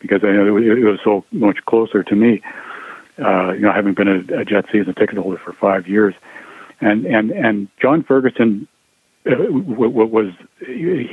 because 0.00 0.20
I 0.22 0.32
know 0.32 0.56
it, 0.56 0.84
was 0.84 1.00
so 1.04 1.24
much 1.32 1.58
closer 1.66 2.02
to 2.02 2.16
me. 2.16 2.42
You 3.18 3.60
know, 3.60 3.72
having 3.72 3.94
been 3.94 4.08
a, 4.08 4.40
a 4.40 4.44
Jet 4.44 4.66
season 4.72 4.94
ticket 4.94 5.18
holder 5.18 5.40
for 5.42 5.52
five 5.52 5.86
years, 5.86 6.14
and 6.80 7.06
and 7.06 7.30
and 7.30 7.68
John 7.80 8.02
Ferguson 8.02 8.66
uh, 9.26 9.34
was 9.50 10.32
he, 10.60 11.06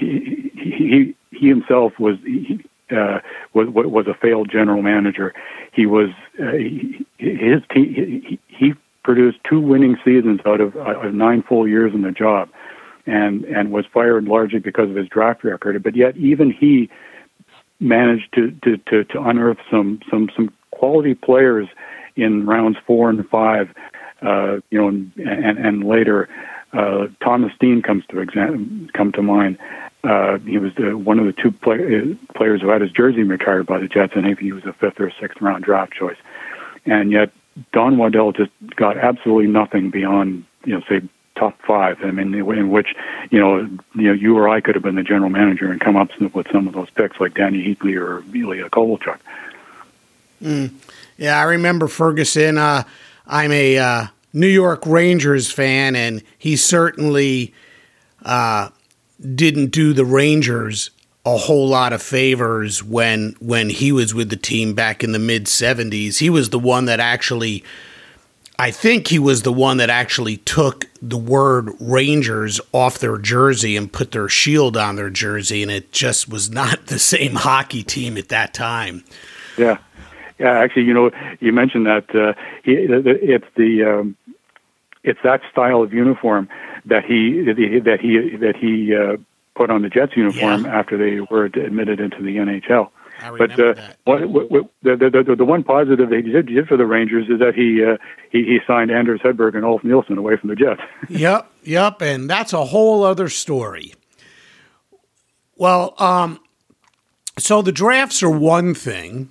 he 0.55 1.15
he 1.31 1.47
himself 1.47 1.93
was 1.99 2.17
he, 2.25 2.63
uh, 2.91 3.19
was 3.53 3.67
was 3.69 4.07
a 4.07 4.13
failed 4.13 4.49
general 4.51 4.81
manager. 4.81 5.33
He 5.71 5.85
was 5.85 6.09
uh, 6.39 6.53
he, 6.53 7.05
his 7.17 7.61
team. 7.73 7.93
He, 7.93 8.39
he 8.47 8.73
produced 9.03 9.39
two 9.49 9.59
winning 9.59 9.97
seasons 10.05 10.41
out 10.45 10.61
of, 10.61 10.75
of 10.75 11.13
nine 11.13 11.41
full 11.41 11.67
years 11.67 11.91
in 11.93 12.03
the 12.03 12.11
job 12.11 12.49
and 13.05 13.45
and 13.45 13.71
was 13.71 13.85
fired 13.93 14.25
largely 14.25 14.59
because 14.59 14.89
of 14.89 14.95
his 14.95 15.07
draft 15.07 15.43
record. 15.43 15.81
But 15.83 15.95
yet, 15.95 16.15
even 16.17 16.51
he 16.51 16.89
managed 17.79 18.33
to 18.35 18.51
to 18.63 18.77
to, 18.77 19.03
to 19.05 19.21
unearth 19.21 19.57
some 19.69 19.99
some 20.09 20.29
some 20.35 20.53
quality 20.71 21.13
players 21.13 21.67
in 22.15 22.45
rounds 22.45 22.77
four 22.85 23.09
and 23.09 23.27
five. 23.29 23.73
Uh, 24.21 24.59
you 24.69 24.79
know, 24.79 24.87
and 24.87 25.11
and, 25.17 25.57
and 25.57 25.83
later, 25.83 26.29
uh, 26.73 27.07
Thomas 27.23 27.53
Steen 27.55 27.81
comes 27.81 28.05
to 28.07 28.19
exam- 28.19 28.89
come 28.93 29.11
to 29.13 29.21
mind. 29.21 29.57
Uh, 30.03 30.37
he 30.39 30.57
was 30.57 30.73
the, 30.75 30.97
one 30.97 31.19
of 31.19 31.25
the 31.25 31.33
two 31.33 31.51
play- 31.51 31.97
uh, 31.97 32.33
players 32.35 32.61
who 32.61 32.69
had 32.69 32.81
his 32.81 32.91
jersey 32.91 33.23
retired 33.23 33.65
by 33.65 33.79
the 33.79 33.87
Jets, 33.87 34.13
and 34.15 34.25
I 34.25 34.29
think 34.29 34.39
he 34.39 34.51
was 34.51 34.65
a 34.65 34.73
fifth 34.73 34.99
or 34.99 35.11
sixth 35.19 35.41
round 35.41 35.63
draft 35.63 35.93
choice. 35.93 36.17
And 36.85 37.11
yet, 37.11 37.31
Don 37.71 37.97
Waddell 37.97 38.31
just 38.31 38.51
got 38.75 38.97
absolutely 38.97 39.47
nothing 39.47 39.89
beyond, 39.89 40.45
you 40.65 40.73
know, 40.73 40.81
say 40.87 41.01
top 41.35 41.59
five. 41.61 41.97
I 42.03 42.11
mean, 42.11 42.33
in 42.33 42.69
which 42.69 42.95
you 43.29 43.39
know, 43.39 43.57
you 43.95 44.07
know, 44.07 44.13
you 44.13 44.37
or 44.37 44.49
I 44.49 44.61
could 44.61 44.75
have 44.75 44.83
been 44.83 44.95
the 44.95 45.03
general 45.03 45.29
manager 45.29 45.71
and 45.71 45.79
come 45.79 45.97
up 45.97 46.09
with 46.19 46.47
some 46.51 46.67
of 46.67 46.73
those 46.73 46.89
picks, 46.91 47.19
like 47.19 47.33
Dany 47.33 47.65
Heatley 47.65 47.99
or 47.99 48.23
Ilya 48.35 48.69
Kovalchuk. 48.69 49.19
Mm. 50.41 50.71
Yeah, 51.21 51.37
I 51.37 51.43
remember 51.43 51.87
Ferguson. 51.87 52.57
Uh, 52.57 52.81
I'm 53.27 53.51
a 53.51 53.77
uh, 53.77 54.07
New 54.33 54.47
York 54.47 54.83
Rangers 54.87 55.51
fan, 55.51 55.95
and 55.95 56.23
he 56.39 56.55
certainly 56.55 57.53
uh, 58.25 58.69
didn't 59.35 59.67
do 59.67 59.93
the 59.93 60.03
Rangers 60.03 60.89
a 61.23 61.37
whole 61.37 61.67
lot 61.67 61.93
of 61.93 62.01
favors 62.01 62.83
when 62.83 63.35
when 63.39 63.69
he 63.69 63.91
was 63.91 64.15
with 64.15 64.31
the 64.31 64.35
team 64.35 64.73
back 64.73 65.03
in 65.03 65.11
the 65.11 65.19
mid 65.19 65.45
70s. 65.45 66.17
He 66.17 66.31
was 66.31 66.49
the 66.49 66.57
one 66.57 66.85
that 66.85 66.99
actually 66.99 67.63
I 68.57 68.71
think 68.71 69.07
he 69.07 69.19
was 69.19 69.43
the 69.43 69.53
one 69.53 69.77
that 69.77 69.91
actually 69.91 70.37
took 70.37 70.87
the 71.03 71.19
word 71.19 71.69
Rangers 71.79 72.59
off 72.71 72.97
their 72.97 73.19
jersey 73.19 73.77
and 73.77 73.93
put 73.93 74.11
their 74.11 74.27
shield 74.27 74.75
on 74.75 74.95
their 74.95 75.11
jersey, 75.11 75.61
and 75.61 75.69
it 75.71 75.91
just 75.91 76.27
was 76.27 76.49
not 76.49 76.85
the 76.87 76.97
same 76.97 77.35
hockey 77.35 77.83
team 77.83 78.17
at 78.17 78.29
that 78.29 78.55
time. 78.55 79.03
Yeah, 79.55 79.77
yeah. 80.41 80.59
Actually, 80.59 80.83
you 80.83 80.93
know, 80.93 81.11
you 81.39 81.51
mentioned 81.51 81.85
that 81.85 82.13
uh, 82.15 82.33
he, 82.63 82.73
it's 82.73 83.45
the 83.55 83.83
um, 83.83 84.17
it's 85.03 85.19
that 85.23 85.41
style 85.51 85.81
of 85.81 85.93
uniform 85.93 86.49
that 86.85 87.05
he 87.05 87.41
that 87.41 87.57
he 88.01 88.37
that 88.37 88.55
he 88.55 88.95
uh, 88.95 89.17
put 89.55 89.69
on 89.69 89.81
the 89.81 89.89
Jets 89.89 90.13
uniform 90.15 90.65
yeah. 90.65 90.79
after 90.79 90.97
they 90.97 91.19
were 91.19 91.45
admitted 91.45 91.99
into 91.99 92.21
the 92.21 92.37
NHL 92.37 92.89
but 93.37 93.59
uh, 93.59 93.75
what, 94.05 94.29
what, 94.29 94.51
what, 94.51 94.69
the, 94.81 95.23
the, 95.25 95.35
the 95.35 95.45
one 95.45 95.63
positive 95.63 96.09
that 96.09 96.25
he 96.25 96.31
did, 96.31 96.47
did 96.47 96.67
for 96.67 96.77
the 96.77 96.85
Rangers 96.85 97.27
is 97.29 97.39
that 97.39 97.53
he, 97.55 97.83
uh, 97.83 97.97
he 98.31 98.43
he 98.43 98.59
signed 98.65 98.91
Anders 98.91 99.21
Hedberg 99.21 99.55
and 99.55 99.63
Ulf 99.63 99.83
Nilsson 99.83 100.17
away 100.17 100.37
from 100.37 100.49
the 100.49 100.55
Jets. 100.55 100.81
yep, 101.09 101.51
yep, 101.63 102.01
and 102.01 102.29
that's 102.29 102.53
a 102.53 102.65
whole 102.65 103.03
other 103.03 103.29
story. 103.29 103.93
Well, 105.55 105.93
um, 105.99 106.39
so 107.37 107.61
the 107.61 107.71
drafts 107.71 108.23
are 108.23 108.29
one 108.29 108.73
thing, 108.73 109.29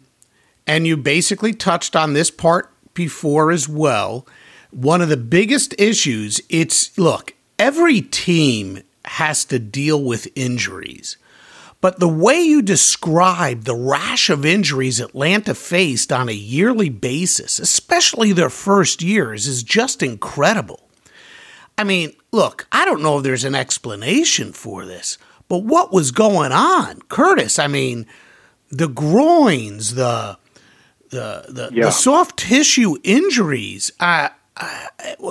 and 0.70 0.86
you 0.86 0.96
basically 0.96 1.52
touched 1.52 1.96
on 1.96 2.12
this 2.12 2.30
part 2.30 2.72
before 2.94 3.50
as 3.50 3.68
well. 3.68 4.24
One 4.70 5.00
of 5.00 5.08
the 5.08 5.16
biggest 5.16 5.74
issues, 5.80 6.40
it's 6.48 6.96
look, 6.96 7.34
every 7.58 8.00
team 8.00 8.84
has 9.04 9.44
to 9.46 9.58
deal 9.58 10.00
with 10.00 10.28
injuries. 10.36 11.16
But 11.80 11.98
the 11.98 12.06
way 12.06 12.40
you 12.40 12.62
describe 12.62 13.64
the 13.64 13.74
rash 13.74 14.30
of 14.30 14.46
injuries 14.46 15.00
Atlanta 15.00 15.56
faced 15.56 16.12
on 16.12 16.28
a 16.28 16.32
yearly 16.32 16.88
basis, 16.88 17.58
especially 17.58 18.32
their 18.32 18.48
first 18.48 19.02
years, 19.02 19.48
is 19.48 19.64
just 19.64 20.04
incredible. 20.04 20.88
I 21.76 21.82
mean, 21.82 22.12
look, 22.30 22.68
I 22.70 22.84
don't 22.84 23.02
know 23.02 23.18
if 23.18 23.24
there's 23.24 23.42
an 23.42 23.56
explanation 23.56 24.52
for 24.52 24.86
this, 24.86 25.18
but 25.48 25.64
what 25.64 25.92
was 25.92 26.12
going 26.12 26.52
on? 26.52 27.02
Curtis, 27.08 27.58
I 27.58 27.66
mean, 27.66 28.06
the 28.70 28.88
groins, 28.88 29.96
the 29.96 30.38
the 31.10 31.44
the, 31.48 31.70
yeah. 31.72 31.84
the 31.84 31.90
soft 31.90 32.38
tissue 32.38 32.96
injuries. 33.04 33.92
Uh, 34.00 34.30
uh, 34.56 34.86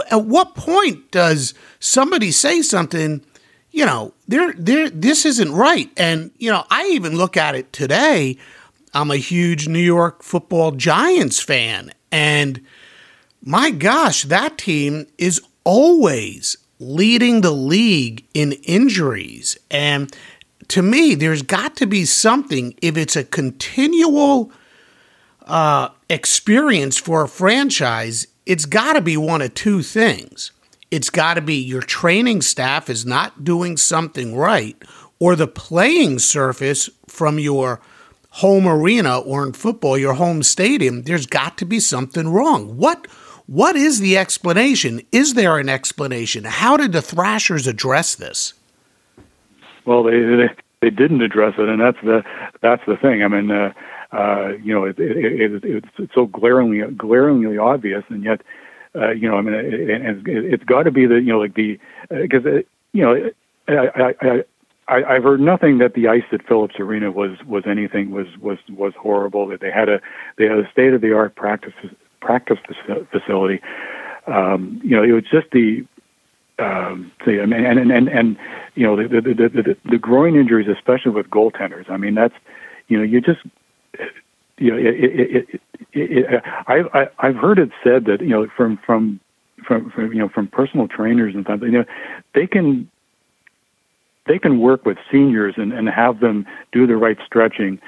at 0.10 0.26
what 0.26 0.56
point 0.56 1.12
does 1.12 1.54
somebody 1.80 2.32
say 2.32 2.62
something 2.62 3.24
you 3.72 3.86
know, 3.86 4.14
there, 4.28 4.54
there, 4.54 4.90
this 4.90 5.26
isn't 5.26 5.52
right. 5.52 5.92
And, 5.98 6.32
you 6.38 6.52
know, 6.52 6.66
I 6.70 6.88
even 6.88 7.16
look 7.16 7.38
at 7.38 7.56
it 7.56 7.72
today. 7.72 8.38
I'm 8.94 9.12
a 9.12 9.18
huge 9.18 9.68
New 9.68 9.80
York 9.80 10.24
football 10.24 10.72
Giants 10.72 11.40
fan. 11.40 11.92
And 12.12 12.66
my 13.44 13.70
gosh, 13.70 14.24
that 14.24 14.58
team 14.58 15.08
is 15.18 15.42
always 15.64 16.58
leading 16.80 17.42
the 17.42 17.52
league 17.52 18.26
in 18.34 18.54
injuries. 18.64 19.58
And 19.70 20.16
to 20.70 20.82
me, 20.82 21.14
there's 21.14 21.44
got 21.44 21.76
to 21.78 21.86
be 21.86 22.06
something, 22.06 22.74
if 22.82 22.98
it's 22.98 23.16
a 23.16 23.24
continual 23.24 24.52
uh, 25.50 25.90
experience 26.10 26.98
for 26.98 27.24
a 27.24 27.28
franchise, 27.28 28.28
it's 28.46 28.66
got 28.66 28.94
to 28.94 29.02
be 29.02 29.18
one 29.18 29.42
of 29.42 29.54
two 29.54 29.82
things 29.82 30.52
it's 30.92 31.10
got 31.10 31.36
to 31.36 31.42
be 31.42 31.56
your 31.56 31.82
training 31.82 32.42
staff 32.42 32.90
is 32.90 33.06
not 33.06 33.44
doing 33.44 33.78
something 33.78 34.36
right, 34.36 34.82
or 35.20 35.36
the 35.36 35.48
playing 35.48 36.20
surface 36.20 36.90
from 37.08 37.38
your 37.40 37.80
home 38.32 38.68
arena 38.68 39.20
or 39.20 39.46
in 39.46 39.54
football, 39.54 39.98
your 39.98 40.14
home 40.14 40.44
stadium, 40.44 41.04
there's 41.04 41.26
got 41.26 41.58
to 41.58 41.66
be 41.66 41.80
something 41.80 42.30
wrong. 42.30 42.78
What 42.78 43.08
what 43.48 43.76
is 43.76 44.00
the 44.00 44.16
explanation? 44.16 45.02
Is 45.12 45.34
there 45.34 45.58
an 45.58 45.70
explanation? 45.70 46.44
How 46.44 46.78
did 46.78 46.92
the 46.92 47.02
Thrashers 47.02 47.66
address 47.66 48.14
this? 48.14 48.54
Well, 49.86 50.04
they 50.04 50.20
they, 50.22 50.50
they 50.82 50.90
didn't 50.92 51.22
address 51.22 51.56
it, 51.58 51.68
and 51.68 51.82
that's 51.82 51.98
the 52.04 52.24
that's 52.62 52.84
the 52.88 52.96
thing. 52.98 53.24
I 53.24 53.28
mean, 53.28 53.50
uh, 53.52 53.74
uh, 54.12 54.50
you 54.64 54.74
know, 54.74 54.86
it, 54.86 55.00
it, 55.00 55.64
it, 55.64 55.86
it's 55.98 56.14
so 56.14 56.26
glaringly 56.26 56.82
glaringly 56.96 57.58
obvious, 57.58 58.04
and 58.10 58.24
yet 58.24 58.42
uh, 58.96 59.12
you 59.12 59.30
know, 59.30 59.38
I 59.38 59.42
mean, 59.42 59.54
and 59.54 60.28
it, 60.28 60.52
has 60.52 60.66
got 60.66 60.84
to 60.84 60.92
be 60.92 61.06
the, 61.06 61.16
you 61.16 61.32
know, 61.32 61.40
like 61.40 61.54
the, 61.54 61.80
because, 62.10 62.46
uh, 62.46 62.62
you 62.92 63.04
know, 63.04 63.30
I, 63.68 64.14
I, 64.22 64.44
I, 64.88 65.16
I've 65.16 65.24
heard 65.24 65.40
nothing 65.42 65.78
that 65.78 65.94
the 65.94 66.08
ice 66.08 66.24
at 66.32 66.46
Philips 66.48 66.80
Arena 66.80 67.12
was 67.12 67.38
was 67.46 67.64
anything 67.68 68.10
was 68.10 68.26
was 68.42 68.58
was 68.70 68.94
horrible. 69.00 69.48
That 69.48 69.62
they 69.62 69.70
had 69.70 69.88
a 69.88 70.02
they 70.38 70.46
had 70.46 70.58
a 70.58 70.70
state 70.72 70.94
of 70.94 71.02
the 71.02 71.14
art 71.14 71.36
practice 71.36 71.74
practice 72.20 72.58
facility. 73.12 73.62
Um, 74.26 74.82
you 74.84 74.96
know, 74.96 75.04
it 75.04 75.12
was 75.12 75.26
just 75.32 75.52
the 75.52 75.86
um, 76.58 77.12
see, 77.24 77.40
I 77.40 77.46
mean, 77.46 77.64
and 77.64 77.78
and 77.78 77.92
and, 77.92 78.10
and 78.10 78.38
you 78.74 78.88
know, 78.88 78.96
the 78.96 79.08
the, 79.08 79.22
the 79.22 79.50
the 79.50 79.78
the 79.86 79.98
groin 80.00 80.36
injuries, 80.36 80.68
especially 80.68 81.12
with 81.12 81.30
goaltenders. 81.30 81.88
I 81.92 81.98
mean, 81.98 82.16
that's 82.16 82.36
you 82.88 82.98
know, 82.98 83.04
you 83.04 83.22
just 83.22 83.42
you 84.60 84.72
know, 84.72 84.78
it, 84.78 84.96
it, 84.96 85.50
it, 85.50 85.62
it, 85.94 86.44
I've 86.68 87.10
I've 87.20 87.36
heard 87.36 87.60
it 87.60 87.70
said 87.84 88.06
that 88.06 88.22
you 88.22 88.30
know 88.30 88.48
from 88.56 88.78
from 88.86 89.20
from, 89.66 89.90
from 89.92 90.14
you 90.14 90.20
know 90.20 90.30
from 90.30 90.48
personal 90.48 90.88
trainers 90.88 91.36
and 91.36 91.46
things, 91.46 91.62
you 91.62 91.72
know, 91.72 91.86
they 92.34 92.48
can 92.48 92.90
they 94.28 94.40
can 94.40 94.60
work 94.60 94.86
with 94.86 94.98
seniors 95.12 95.56
and, 95.58 95.74
and 95.74 95.90
have 95.90 96.20
them 96.20 96.46
do 96.72 96.86
the 96.86 96.96
right 96.96 97.18
stretching 97.26 97.80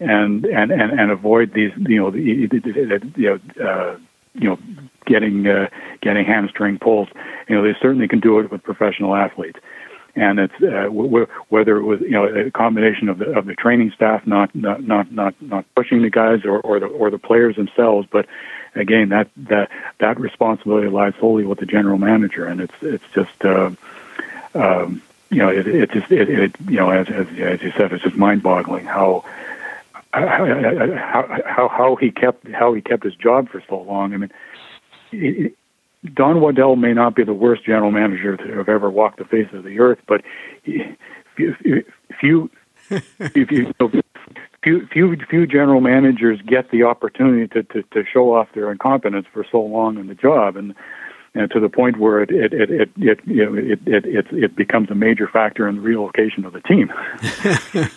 and 0.00 0.44
and, 0.44 0.70
and, 0.72 0.98
and 0.98 1.10
avoid 1.10 1.52
these 1.54 1.70
you 1.76 1.98
know 2.00 2.10
the, 2.10 2.20
you 2.20 3.38
know 3.58 3.64
uh, 3.64 3.96
you 4.34 4.48
know 4.48 4.58
getting 5.06 5.46
uh, 5.46 5.68
getting 6.00 6.24
hamstring 6.24 6.78
pulls. 6.78 7.08
You 7.48 7.56
know 7.56 7.62
they 7.62 7.76
certainly 7.80 8.08
can 8.08 8.20
do 8.20 8.38
it 8.40 8.50
with 8.50 8.62
professional 8.62 9.14
athletes 9.14 9.60
and 10.16 10.38
it's 10.38 10.54
uh, 10.62 10.84
w- 10.84 11.26
whether 11.48 11.76
it 11.76 11.82
was 11.82 12.00
you 12.00 12.10
know 12.10 12.24
a 12.24 12.50
combination 12.50 13.08
of 13.08 13.18
the 13.18 13.36
of 13.36 13.46
the 13.46 13.54
training 13.54 13.90
staff 13.92 14.26
not 14.26 14.54
not 14.54 14.82
not 14.82 15.10
not, 15.12 15.34
not 15.40 15.64
pushing 15.74 16.02
the 16.02 16.10
guys 16.10 16.44
or, 16.44 16.60
or 16.60 16.80
the 16.80 16.86
or 16.86 17.10
the 17.10 17.18
players 17.18 17.56
themselves, 17.56 18.06
but 18.10 18.26
again 18.74 19.08
that 19.10 19.28
that 19.36 19.70
that 19.98 20.18
responsibility 20.20 20.88
lies 20.88 21.14
solely 21.20 21.44
with 21.44 21.58
the 21.58 21.66
general 21.66 21.98
manager, 21.98 22.46
and 22.46 22.60
it's 22.60 22.82
it's 22.82 23.04
just. 23.14 23.44
Uh, 23.44 23.70
um, 24.54 25.02
you 25.30 25.38
know, 25.38 25.48
it, 25.48 25.66
it 25.66 25.90
just 25.90 26.12
it, 26.12 26.30
it 26.30 26.54
you 26.68 26.76
know 26.76 26.90
as, 26.90 27.08
as 27.08 27.26
as 27.38 27.60
you 27.60 27.72
said, 27.72 27.92
it's 27.92 28.04
just 28.04 28.14
mind-boggling 28.14 28.84
how 28.84 29.24
how, 30.12 31.42
how 31.44 31.68
how 31.68 31.96
he 31.96 32.12
kept 32.12 32.48
how 32.48 32.72
he 32.72 32.80
kept 32.80 33.02
his 33.02 33.16
job 33.16 33.48
for 33.48 33.62
so 33.68 33.80
long. 33.80 34.14
I 34.14 34.16
mean, 34.18 34.32
it, 35.10 35.56
Don 36.12 36.40
Waddell 36.40 36.76
may 36.76 36.92
not 36.92 37.16
be 37.16 37.24
the 37.24 37.32
worst 37.32 37.64
general 37.64 37.90
manager 37.90 38.36
to 38.36 38.56
have 38.56 38.68
ever 38.68 38.90
walked 38.90 39.18
the 39.18 39.24
face 39.24 39.48
of 39.52 39.64
the 39.64 39.80
earth, 39.80 39.98
but 40.06 40.22
few 40.64 40.96
few 42.20 42.52
few, 43.48 43.72
few, 44.62 44.86
few, 44.92 45.16
few 45.30 45.46
general 45.46 45.80
managers 45.80 46.40
get 46.46 46.70
the 46.70 46.82
opportunity 46.82 47.48
to, 47.48 47.62
to, 47.62 47.82
to 47.90 48.04
show 48.10 48.34
off 48.34 48.48
their 48.54 48.70
incompetence 48.70 49.26
for 49.32 49.46
so 49.50 49.60
long 49.60 49.98
in 49.98 50.08
the 50.08 50.14
job, 50.14 50.56
and 50.56 50.74
and 51.34 51.50
to 51.50 51.58
the 51.58 51.68
point 51.68 51.98
where 51.98 52.22
it 52.22 52.30
it 52.30 52.52
it 52.52 52.70
it, 52.70 52.90
it 52.96 53.20
you 53.24 53.44
know 53.44 53.54
it, 53.54 53.80
it 53.86 54.04
it 54.04 54.26
it 54.30 54.56
becomes 54.56 54.90
a 54.90 54.94
major 54.94 55.28
factor 55.28 55.66
in 55.68 55.76
the 55.76 55.80
relocation 55.80 56.44
of 56.44 56.52
the 56.52 56.60
team. 56.60 56.92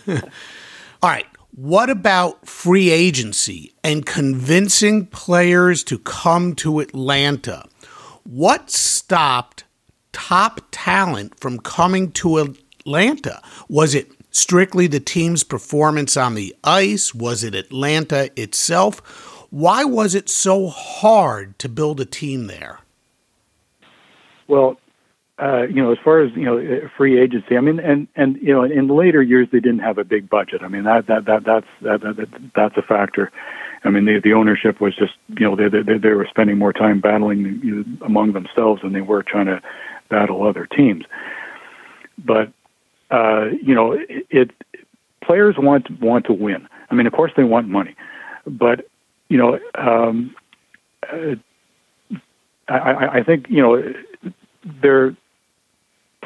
All 1.03 1.09
right. 1.09 1.27
What 1.55 1.89
about 1.89 2.47
free 2.47 2.91
agency 2.91 3.73
and 3.83 4.05
convincing 4.05 5.07
players 5.07 5.83
to 5.85 5.97
come 5.97 6.53
to 6.55 6.79
Atlanta? 6.79 7.65
What 8.29 8.69
stopped 8.69 9.63
top 10.11 10.59
talent 10.71 11.39
from 11.39 11.59
coming 11.59 12.11
to 12.11 12.39
Atlanta? 12.39 13.41
Was 13.69 13.95
it 13.95 14.11
strictly 14.31 14.85
the 14.87 14.99
team's 14.99 15.45
performance 15.45 16.17
on 16.17 16.35
the 16.35 16.53
ice? 16.61 17.15
Was 17.15 17.45
it 17.45 17.55
Atlanta 17.55 18.29
itself? 18.35 19.47
Why 19.49 19.85
was 19.85 20.13
it 20.13 20.27
so 20.27 20.67
hard 20.67 21.57
to 21.59 21.69
build 21.69 22.01
a 22.01 22.05
team 22.05 22.47
there? 22.47 22.81
Well, 24.49 24.75
uh, 25.39 25.61
you 25.61 25.81
know, 25.81 25.93
as 25.93 25.97
far 26.03 26.19
as 26.19 26.29
you 26.35 26.43
know, 26.43 26.89
free 26.97 27.21
agency. 27.21 27.55
I 27.55 27.61
mean, 27.61 27.79
and 27.79 28.09
and 28.17 28.35
you 28.41 28.53
know, 28.53 28.65
in 28.65 28.89
later 28.89 29.21
years 29.21 29.47
they 29.53 29.61
didn't 29.61 29.79
have 29.79 29.99
a 29.99 30.03
big 30.03 30.29
budget. 30.29 30.63
I 30.63 30.67
mean, 30.67 30.83
that 30.83 31.07
that 31.07 31.23
that 31.25 31.45
that's 31.45 31.67
that, 31.81 32.01
that 32.01 32.51
that's 32.53 32.75
a 32.75 32.81
factor. 32.81 33.31
I 33.83 33.89
mean, 33.89 34.05
the 34.05 34.19
the 34.19 34.33
ownership 34.33 34.81
was 34.81 34.95
just 34.95 35.13
you 35.37 35.45
know 35.47 35.55
they 35.55 35.69
they, 35.69 35.97
they 35.97 36.09
were 36.09 36.27
spending 36.29 36.57
more 36.57 36.73
time 36.73 36.99
battling 36.99 37.97
among 38.01 38.33
themselves 38.33 38.81
than 38.81 38.93
they 38.93 39.01
were 39.01 39.23
trying 39.23 39.47
to 39.47 39.61
battle 40.09 40.47
other 40.47 40.65
teams. 40.65 41.05
But 42.17 42.51
uh, 43.11 43.45
you 43.61 43.75
know, 43.75 43.93
it, 43.93 44.27
it 44.29 44.51
players 45.23 45.55
want 45.57 45.89
want 46.01 46.25
to 46.25 46.33
win. 46.33 46.67
I 46.89 46.95
mean, 46.95 47.07
of 47.07 47.13
course 47.13 47.31
they 47.35 47.43
want 47.43 47.67
money, 47.67 47.95
but 48.45 48.87
you 49.29 49.37
know, 49.37 49.59
um, 49.75 50.35
uh, 51.11 51.35
I, 52.67 53.19
I 53.19 53.23
think 53.23 53.47
you 53.49 53.61
know, 53.61 53.93
they're 54.81 55.15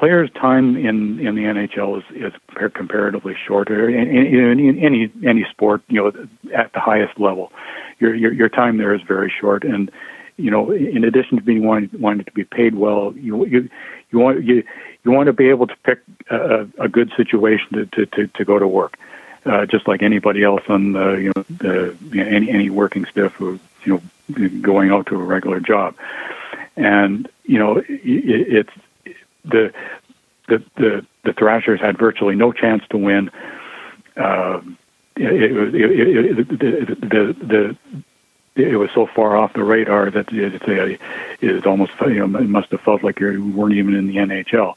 players' 0.02 0.32
time 0.32 0.76
in, 0.76 1.20
in 1.20 1.36
the 1.36 1.44
NHL 1.44 2.00
is, 2.00 2.34
is 2.34 2.34
comparatively 2.74 3.36
shorter. 3.48 3.88
In, 3.88 4.08
in, 4.10 4.60
in 4.60 4.80
any 4.80 5.12
any 5.24 5.46
sport, 5.52 5.84
you 5.90 6.02
know, 6.02 6.28
at 6.56 6.74
the 6.74 6.80
highest 6.80 7.20
level, 7.20 7.54
your, 8.00 8.16
your 8.16 8.34
your 8.34 8.50
time 8.50 8.78
there 8.78 8.96
is 8.96 9.02
very 9.04 9.32
short. 9.40 9.64
And 9.64 9.92
you 10.38 10.50
know, 10.50 10.72
in 10.72 11.04
addition 11.04 11.38
to 11.38 11.44
being 11.44 11.68
wanting, 11.68 12.02
wanting 12.02 12.26
to 12.26 12.32
be 12.32 12.44
paid 12.44 12.74
well, 12.74 13.14
you 13.16 13.46
you 13.46 13.70
you 14.10 14.18
want 14.18 14.44
you 14.44 14.64
you 15.04 15.12
want 15.12 15.28
to 15.28 15.34
be 15.34 15.50
able 15.50 15.68
to 15.68 15.76
pick 15.84 16.00
a, 16.32 16.68
a 16.80 16.90
good 16.90 17.12
situation 17.16 17.68
to, 17.74 17.86
to, 17.86 18.06
to, 18.08 18.28
to 18.28 18.44
go 18.44 18.58
to 18.58 18.68
work, 18.68 18.98
uh, 19.46 19.68
just 19.68 19.88
like 19.88 20.02
anybody 20.02 20.44
else 20.44 20.64
on 20.68 20.94
the 20.94 21.12
you 21.12 21.32
know 21.36 21.44
the 21.48 21.96
you 22.10 22.24
know, 22.24 22.28
any 22.28 22.50
any 22.50 22.70
working 22.72 23.06
stiff 23.06 23.34
who 23.34 23.60
you 23.84 24.02
know 24.34 24.50
going 24.62 24.90
out 24.90 25.06
to 25.06 25.16
a 25.16 25.24
regular 25.24 25.60
job, 25.60 25.96
and 26.76 27.30
you 27.44 27.60
know 27.60 27.78
it, 27.78 27.86
it's 27.88 28.74
the 29.46 29.74
the 30.48 30.64
the 30.76 31.06
the 31.24 31.34
Thrashers 31.34 31.80
had 31.80 31.98
virtually 31.98 32.36
no 32.36 32.52
chance 32.52 32.84
to 32.90 32.98
win. 32.98 33.32
It, 38.56 38.76
was 38.76 38.90
so 38.94 39.06
far 39.06 39.38
off 39.38 39.54
the 39.54 39.64
radar 39.64 40.12
that 40.12 40.32
it, 40.34 41.02
it, 41.42 41.66
almost 41.66 41.94
you 42.02 42.28
know 42.28 42.40
it 42.40 42.50
must 42.50 42.72
have 42.72 42.82
felt 42.82 43.04
like 43.04 43.20
you 43.20 43.52
weren't 43.56 43.76
even 43.76 43.96
in 43.96 44.08
the 44.08 44.18
NHL. 44.18 44.76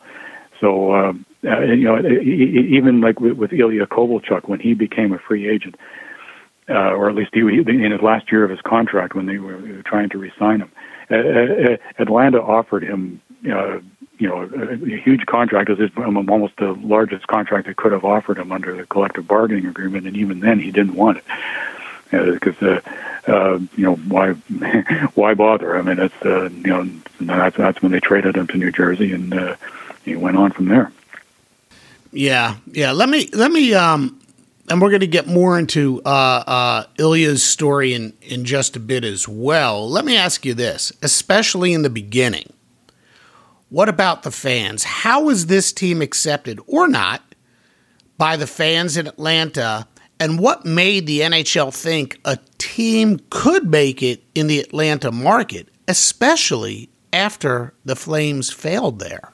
So 0.60 0.94
um, 0.94 1.26
uh, 1.44 1.60
you 1.60 1.84
know 1.84 1.98
even 2.06 3.00
like 3.00 3.20
with, 3.20 3.32
with 3.32 3.52
Ilya 3.52 3.86
Kovalchuk 3.86 4.48
when 4.48 4.60
he 4.60 4.74
became 4.74 5.12
a 5.12 5.18
free 5.18 5.48
agent, 5.48 5.76
uh, 6.68 6.92
or 6.92 7.08
at 7.08 7.14
least 7.14 7.30
he, 7.34 7.40
in 7.40 7.90
his 7.90 8.00
last 8.00 8.30
year 8.30 8.44
of 8.44 8.50
his 8.50 8.60
contract 8.60 9.14
when 9.14 9.26
they 9.26 9.38
were, 9.38 9.82
trying 9.82 10.08
to 10.10 10.18
re-sign 10.18 10.60
him, 10.60 11.78
Atlanta 11.98 12.40
offered 12.40 12.82
him. 12.82 13.20
Uh, 13.50 13.80
you 14.18 14.28
know, 14.28 14.42
a, 14.42 14.72
a 14.72 14.96
huge 14.98 15.26
contract. 15.26 15.68
Was 15.68 15.90
almost 15.96 16.56
the 16.56 16.72
largest 16.72 17.26
contract 17.26 17.66
they 17.66 17.74
could 17.74 17.92
have 17.92 18.04
offered 18.04 18.38
him 18.38 18.52
under 18.52 18.76
the 18.76 18.86
collective 18.86 19.26
bargaining 19.26 19.66
agreement, 19.66 20.06
and 20.06 20.16
even 20.16 20.40
then, 20.40 20.58
he 20.58 20.70
didn't 20.70 20.94
want 20.94 21.18
it 21.18 21.24
because 22.10 22.60
uh, 22.62 22.80
uh, 23.26 23.58
you 23.76 23.84
know 23.84 23.96
why 23.96 24.32
why 25.14 25.34
bother? 25.34 25.76
I 25.76 25.82
mean, 25.82 25.98
it's 25.98 26.22
uh, 26.24 26.50
you 26.50 26.70
know 26.70 26.88
that's 27.20 27.56
that's 27.56 27.82
when 27.82 27.92
they 27.92 28.00
traded 28.00 28.36
him 28.36 28.46
to 28.48 28.56
New 28.56 28.72
Jersey, 28.72 29.12
and 29.12 29.34
uh, 29.34 29.56
he 30.04 30.16
went 30.16 30.36
on 30.36 30.52
from 30.52 30.68
there. 30.68 30.92
Yeah, 32.12 32.56
yeah. 32.70 32.92
Let 32.92 33.08
me 33.08 33.28
let 33.32 33.50
me 33.50 33.74
um, 33.74 34.20
and 34.68 34.80
we're 34.80 34.90
going 34.90 35.00
to 35.00 35.06
get 35.06 35.26
more 35.26 35.58
into 35.58 36.00
uh, 36.04 36.08
uh, 36.08 36.84
Ilya's 36.98 37.42
story 37.42 37.94
in 37.94 38.12
in 38.22 38.44
just 38.44 38.76
a 38.76 38.80
bit 38.80 39.04
as 39.04 39.28
well. 39.28 39.88
Let 39.88 40.04
me 40.04 40.16
ask 40.16 40.44
you 40.44 40.54
this, 40.54 40.92
especially 41.02 41.72
in 41.72 41.82
the 41.82 41.90
beginning. 41.90 42.52
What 43.74 43.88
about 43.88 44.22
the 44.22 44.30
fans? 44.30 44.84
How 44.84 45.24
was 45.24 45.46
this 45.46 45.72
team 45.72 46.00
accepted 46.00 46.60
or 46.68 46.86
not 46.86 47.34
by 48.16 48.36
the 48.36 48.46
fans 48.46 48.96
in 48.96 49.08
Atlanta? 49.08 49.88
And 50.20 50.38
what 50.38 50.64
made 50.64 51.08
the 51.08 51.22
NHL 51.22 51.74
think 51.74 52.20
a 52.24 52.38
team 52.58 53.18
could 53.30 53.68
make 53.68 54.00
it 54.00 54.22
in 54.32 54.46
the 54.46 54.60
Atlanta 54.60 55.10
market, 55.10 55.70
especially 55.88 56.88
after 57.12 57.74
the 57.84 57.96
Flames 57.96 58.48
failed 58.52 59.00
there? 59.00 59.32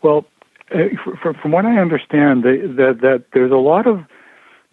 Well, 0.00 0.26
uh, 0.72 0.84
from 1.20 1.50
what 1.50 1.66
I 1.66 1.76
understand, 1.78 2.44
that 2.44 2.98
that 3.02 3.24
there's 3.32 3.50
a 3.50 3.56
lot 3.56 3.88
of 3.88 4.04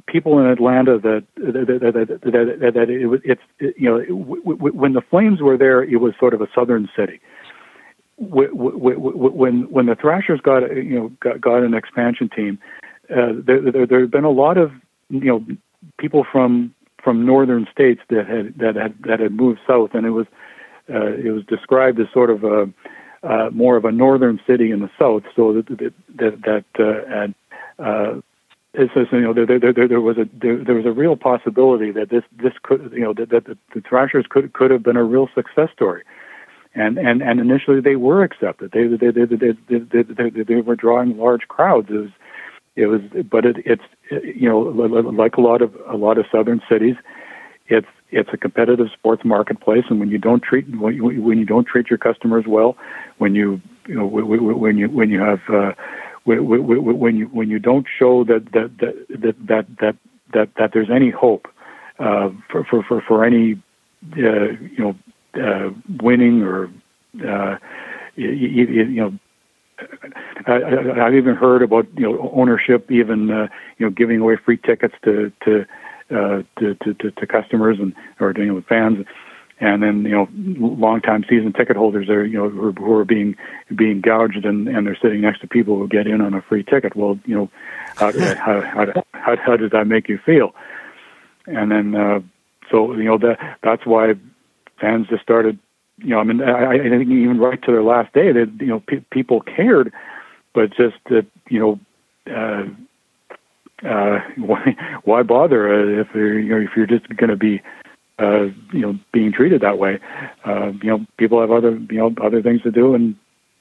people 0.07 0.39
in 0.39 0.45
Atlanta 0.45 0.99
that 0.99 1.23
that 1.37 1.53
that, 1.67 2.59
that, 2.59 2.73
that 2.73 2.89
it 2.89 3.07
was 3.07 3.21
it's 3.23 3.41
it, 3.59 3.75
you 3.77 3.89
know 3.89 4.01
when 4.03 4.93
the 4.93 5.01
Flames 5.01 5.41
were 5.41 5.57
there, 5.57 5.83
it 5.83 5.97
was 5.97 6.13
sort 6.19 6.33
of 6.33 6.41
a 6.41 6.47
southern 6.53 6.89
city. 6.95 7.19
When 8.17 9.71
when 9.71 9.85
the 9.85 9.95
Thrashers 9.95 10.39
got 10.41 10.75
you 10.75 10.99
know 10.99 11.11
got, 11.19 11.41
got 11.41 11.63
an 11.63 11.73
expansion 11.73 12.29
team, 12.29 12.59
uh, 13.09 13.33
there, 13.45 13.71
there 13.71 13.85
there 13.85 14.01
have 14.01 14.11
been 14.11 14.23
a 14.23 14.31
lot 14.31 14.57
of 14.57 14.71
you 15.09 15.19
know 15.21 15.45
people 15.97 16.25
from 16.31 16.73
from 17.03 17.25
northern 17.25 17.67
states 17.71 18.01
that 18.09 18.27
had 18.27 18.57
that 18.57 18.75
had 18.75 18.95
that 19.03 19.19
had 19.19 19.33
moved 19.33 19.59
south, 19.67 19.91
and 19.93 20.05
it 20.05 20.11
was 20.11 20.27
uh, 20.93 21.13
it 21.13 21.31
was 21.31 21.43
described 21.45 21.99
as 21.99 22.07
sort 22.13 22.29
of 22.29 22.43
a 22.43 22.69
uh, 23.23 23.49
more 23.51 23.77
of 23.77 23.85
a 23.85 23.91
northern 23.91 24.39
city 24.45 24.71
in 24.71 24.79
the 24.79 24.89
south, 24.99 25.23
so 25.35 25.53
that 25.53 25.67
that 25.67 25.93
that, 26.15 26.41
that 26.43 26.65
uh, 26.79 27.21
and 27.21 27.35
uh, 27.79 28.21
it 28.73 28.89
says 28.93 29.07
you 29.11 29.21
know 29.21 29.33
there, 29.33 29.45
there, 29.45 29.59
there, 29.59 29.87
there 29.87 30.01
was 30.01 30.17
a 30.17 30.27
there, 30.33 30.63
there 30.63 30.75
was 30.75 30.85
a 30.85 30.91
real 30.91 31.15
possibility 31.15 31.91
that 31.91 32.09
this 32.09 32.23
this 32.41 32.53
could 32.63 32.91
you 32.93 33.01
know 33.01 33.13
that, 33.13 33.29
that 33.29 33.45
the, 33.45 33.57
the 33.73 33.81
Thrashers 33.81 34.25
could 34.29 34.53
could 34.53 34.71
have 34.71 34.83
been 34.83 34.97
a 34.97 35.03
real 35.03 35.29
success 35.35 35.69
story, 35.73 36.03
and 36.73 36.97
and 36.97 37.21
and 37.21 37.39
initially 37.39 37.81
they 37.81 37.95
were 37.95 38.23
accepted. 38.23 38.71
They 38.71 38.87
they 38.87 39.11
they 39.11 39.25
they 39.25 39.51
they, 39.69 39.79
they, 39.79 40.29
they, 40.29 40.43
they 40.43 40.55
were 40.55 40.75
drawing 40.75 41.17
large 41.17 41.47
crowds. 41.47 41.89
It 41.89 41.93
was 41.93 42.09
it 42.75 42.87
was, 42.87 43.01
but 43.29 43.45
it, 43.45 43.57
it's 43.65 43.83
you 44.09 44.49
know 44.49 44.59
like 44.59 45.37
a 45.37 45.41
lot 45.41 45.61
of 45.61 45.75
a 45.87 45.95
lot 45.95 46.17
of 46.17 46.25
southern 46.31 46.61
cities, 46.67 46.95
it's 47.67 47.87
it's 48.09 48.29
a 48.33 48.37
competitive 48.37 48.87
sports 48.91 49.23
marketplace, 49.23 49.85
and 49.89 49.99
when 49.99 50.09
you 50.09 50.17
don't 50.17 50.41
treat 50.41 50.67
when 50.77 50.95
you, 50.95 51.21
when 51.21 51.37
you 51.37 51.45
don't 51.45 51.65
treat 51.65 51.89
your 51.89 51.99
customers 51.99 52.45
well, 52.47 52.75
when 53.19 53.35
you 53.35 53.61
you 53.87 53.95
know 53.95 54.05
when 54.05 54.77
you 54.77 54.89
when 54.89 55.09
you 55.09 55.19
have 55.19 55.41
uh, 55.49 55.73
when 56.25 57.15
you 57.17 57.25
when 57.27 57.49
you 57.49 57.59
don't 57.59 57.85
show 57.99 58.23
that 58.23 58.51
that 58.53 58.71
that 58.79 59.35
that 59.47 59.65
that 59.79 59.95
that, 60.33 60.49
that 60.57 60.71
there's 60.73 60.89
any 60.89 61.09
hope 61.09 61.47
uh, 61.99 62.29
for, 62.49 62.63
for 62.63 62.83
for 62.83 63.01
for 63.01 63.25
any 63.25 63.61
uh, 64.17 64.51
you 64.75 64.77
know 64.77 64.95
uh, 65.41 65.69
winning 66.01 66.41
or 66.41 66.69
uh, 67.27 67.57
you, 68.15 68.65
you 68.65 69.01
know 69.01 69.19
I, 70.47 71.05
I've 71.05 71.15
even 71.15 71.35
heard 71.35 71.61
about 71.61 71.87
you 71.95 72.03
know 72.03 72.31
ownership 72.33 72.91
even 72.91 73.29
uh, 73.31 73.47
you 73.77 73.85
know 73.85 73.91
giving 73.91 74.19
away 74.19 74.37
free 74.37 74.57
tickets 74.57 74.95
to 75.03 75.31
to 75.45 75.65
uh, 76.11 76.43
to, 76.59 76.75
to, 76.75 76.93
to, 76.95 77.11
to 77.11 77.27
customers 77.27 77.79
and 77.79 77.93
or 78.19 78.33
you 78.37 78.45
know 78.45 78.63
fans, 78.67 79.05
and 79.63 79.81
then 79.81 80.03
you 80.03 80.11
know 80.11 80.27
longtime 80.77 81.23
season 81.29 81.53
ticket 81.53 81.77
holders 81.77 82.09
are 82.09 82.25
you 82.25 82.37
know 82.37 82.49
who, 82.49 82.93
are 82.93 83.05
being 83.05 83.35
being 83.75 84.01
gouged 84.01 84.45
and, 84.45 84.67
and 84.67 84.85
they're 84.85 84.97
sitting 85.01 85.21
next 85.21 85.39
to 85.39 85.47
people 85.47 85.77
who 85.77 85.87
get 85.87 86.07
in 86.07 86.21
on 86.21 86.33
a 86.33 86.41
free 86.41 86.63
ticket. 86.63 86.95
Well, 86.95 87.19
you 87.25 87.35
know 87.35 87.49
how 87.95 88.11
how 88.11 88.61
how, 88.61 89.03
how, 89.13 89.35
how 89.37 89.57
does 89.57 89.71
that 89.71 89.87
make 89.87 90.09
you 90.09 90.17
feel? 90.17 90.53
And 91.47 91.71
then 91.71 91.95
uh, 91.95 92.19
so 92.69 92.93
you 92.93 93.05
know 93.05 93.17
that 93.19 93.57
that's 93.63 93.85
why 93.85 94.15
fans 94.79 95.07
just 95.07 95.23
started 95.23 95.57
you 95.99 96.09
know, 96.09 96.19
I 96.19 96.23
mean, 96.23 96.41
I, 96.41 96.73
I 96.73 96.89
think 96.89 97.09
even 97.09 97.39
right 97.39 97.61
to 97.61 97.71
their 97.71 97.83
last 97.83 98.13
day 98.13 98.31
that 98.31 98.51
you 98.59 98.67
know 98.67 98.81
pe- 98.81 99.05
people 99.11 99.41
cared, 99.41 99.93
but 100.53 100.75
just 100.75 100.97
that 101.09 101.25
you 101.49 101.59
know, 101.59 101.79
uh, 102.33 103.87
uh, 103.87 104.19
why 104.37 104.75
why 105.03 105.23
bother 105.23 105.73
uh, 105.73 106.01
if 106.01 106.07
you're 106.13 106.39
you 106.39 106.49
know, 106.49 106.65
if 106.65 106.75
you're 106.75 106.87
just 106.87 107.07
going 107.15 107.29
to 107.29 107.35
be 107.35 107.61
uh, 108.19 108.43
you 108.71 108.81
know 108.81 108.97
being 109.11 109.31
treated 109.31 109.61
that 109.61 109.77
way? 109.77 109.99
Uh, 110.45 110.71
you 110.81 110.89
know, 110.89 111.05
people 111.17 111.41
have 111.41 111.51
other 111.51 111.71
you 111.89 111.97
know 111.97 112.13
other 112.21 112.41
things 112.41 112.61
to 112.63 112.71
do, 112.71 112.93
and 112.93 113.15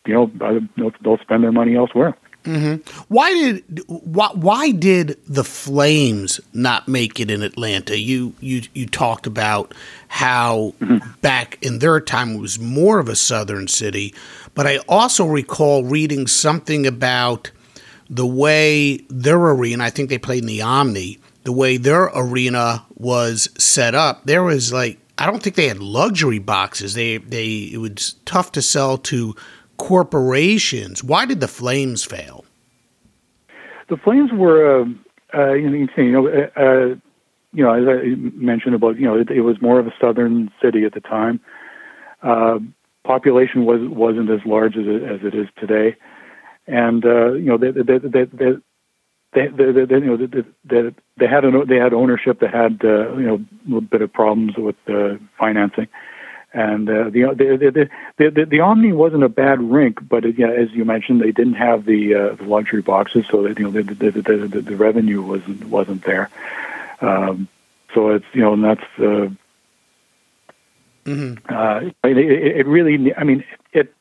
you 0.07 0.15
know, 0.15 0.31
other, 0.41 0.61
they'll 1.03 1.19
spend 1.19 1.45
their 1.45 1.53
money 1.53 1.77
elsewhere. 1.77 2.17
Mm-hmm. 2.45 3.05
Why 3.07 3.33
did 3.33 3.83
why, 3.87 4.31
why 4.35 4.73
did 4.73 5.17
the 5.29 5.45
Flames 5.45 6.41
not 6.53 6.89
make 6.89 7.21
it 7.21 7.31
in 7.31 7.41
Atlanta? 7.43 7.97
You 7.97 8.35
you 8.41 8.63
you 8.75 8.87
talked 8.87 9.29
about 9.29 9.75
how 10.09 10.75
mm-hmm. 10.81 11.09
back 11.21 11.59
in 11.63 11.79
their 11.79 12.01
time 12.01 12.35
it 12.35 12.41
was 12.41 12.59
more 12.59 12.99
of 12.99 13.09
a 13.09 13.15
southern 13.15 13.69
city, 13.69 14.13
but 14.55 14.67
I 14.67 14.79
also 14.89 15.25
recall 15.25 15.85
reading 15.85 16.27
something 16.27 16.85
about 16.85 17.53
the 18.11 18.27
way 18.27 18.99
their 19.09 19.39
arena. 19.39 19.85
I 19.85 19.91
think 19.91 20.09
they 20.09 20.19
played 20.19 20.43
in 20.43 20.49
the 20.49 20.63
Omni. 20.63 21.19
The 21.45 21.53
way 21.53 21.77
their 21.77 22.05
arena 22.15 22.85
was 22.95 23.49
set 23.59 23.95
up, 23.95 24.25
there 24.25 24.43
was 24.43 24.73
like 24.73 24.99
I 25.19 25.27
don't 25.27 25.43
think 25.43 25.57
they 25.57 25.69
had 25.69 25.79
luxury 25.79 26.39
boxes. 26.39 26.95
They 26.95 27.19
they 27.19 27.71
it 27.73 27.79
was 27.79 28.15
tough 28.25 28.53
to 28.53 28.63
sell 28.63 28.99
to 28.99 29.35
corporations. 29.77 31.03
Why 31.03 31.27
did 31.27 31.41
the 31.41 31.49
Flames 31.49 32.05
fail? 32.05 32.45
The 33.89 33.97
Flames 33.97 34.31
were, 34.33 34.83
uh, 34.83 34.85
uh, 35.35 35.53
you 35.55 35.89
know, 35.97 36.29
uh, 36.29 36.61
uh, 36.61 36.95
you 37.53 37.65
know, 37.65 37.73
as 37.75 37.87
I 37.87 38.15
mentioned 38.35 38.75
about, 38.75 38.99
you 38.99 39.07
know, 39.07 39.17
it, 39.19 39.31
it, 39.31 39.43
was 39.43 39.61
more 39.61 39.79
of 39.79 39.87
a 39.87 39.93
southern 40.01 40.51
city 40.63 40.85
at 40.85 40.95
the 40.95 41.01
time. 41.01 41.41
Uh, 42.23 42.59
population 43.05 43.65
was 43.65 43.81
wasn't 43.83 44.31
as 44.31 44.41
large 44.47 44.77
as 44.77 44.87
it, 44.87 45.03
as 45.03 45.21
it 45.23 45.35
is 45.35 45.49
today, 45.59 45.97
and 46.67 47.05
uh, 47.05 47.33
you 47.33 47.47
know, 47.47 47.59
they 47.59 47.71
they 47.71 47.99
they 47.99 48.53
they, 49.33 49.49
they, 49.49 49.49
they, 49.49 49.73
they, 49.73 49.85
they, 49.85 49.95
you 49.97 50.17
know, 50.17 50.17
they, 50.17 50.43
they, 50.65 50.95
they 51.17 51.27
had 51.27 51.45
an, 51.45 51.67
they 51.67 51.77
had 51.77 51.93
ownership 51.93 52.41
that 52.41 52.53
had 52.53 52.81
uh, 52.85 53.15
you 53.17 53.27
know 53.27 53.35
a 53.35 53.65
little 53.67 53.81
bit 53.81 54.03
of 54.03 54.13
problems 54.13 54.57
with 54.57 54.77
uh, 54.89 55.17
financing, 55.39 55.89
and 56.53 56.89
uh, 56.89 57.05
the, 57.05 57.35
the, 57.35 57.89
the, 58.19 58.31
the 58.31 58.45
the 58.45 58.61
Omni 58.61 58.93
wasn't 58.93 59.23
a 59.23 59.29
bad 59.29 59.63
rink, 59.63 60.07
but 60.07 60.25
it, 60.25 60.39
yeah, 60.39 60.51
as 60.51 60.71
you 60.73 60.85
mentioned, 60.85 61.21
they 61.21 61.33
didn't 61.33 61.55
have 61.55 61.87
the, 61.87 62.15
uh, 62.15 62.35
the 62.35 62.45
luxury 62.45 62.83
boxes, 62.83 63.27
so 63.31 63.43
that 63.43 63.59
you 63.59 63.65
know 63.65 63.71
the 63.71 63.83
the, 63.83 64.11
the, 64.11 64.49
the, 64.49 64.61
the 64.61 64.77
revenue 64.77 65.23
wasn't 65.23 65.65
wasn't 65.65 66.05
there. 66.05 66.29
Um, 67.01 67.49
so 67.95 68.11
it's 68.11 68.27
you 68.35 68.43
know, 68.43 68.53
and 68.53 68.65
that's 68.65 68.85
uh, 68.99 69.29
mm-hmm. 71.07 71.35
uh, 71.49 71.81
it, 72.05 72.19
it, 72.19 72.57
it 72.59 72.67
really. 72.67 73.15
I 73.15 73.25
mean, 73.25 73.45
it 73.73 73.95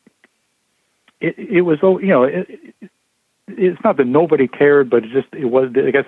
it, 1.21 1.38
it 1.38 1.61
was 1.61 1.79
you 1.82 2.07
know 2.07 2.23
it, 2.23 2.75
it's 3.47 3.83
not 3.83 3.97
that 3.97 4.07
nobody 4.07 4.47
cared, 4.47 4.89
but 4.89 5.03
it 5.03 5.11
just 5.11 5.27
it 5.33 5.45
was 5.45 5.71
I 5.75 5.91
guess 5.91 6.05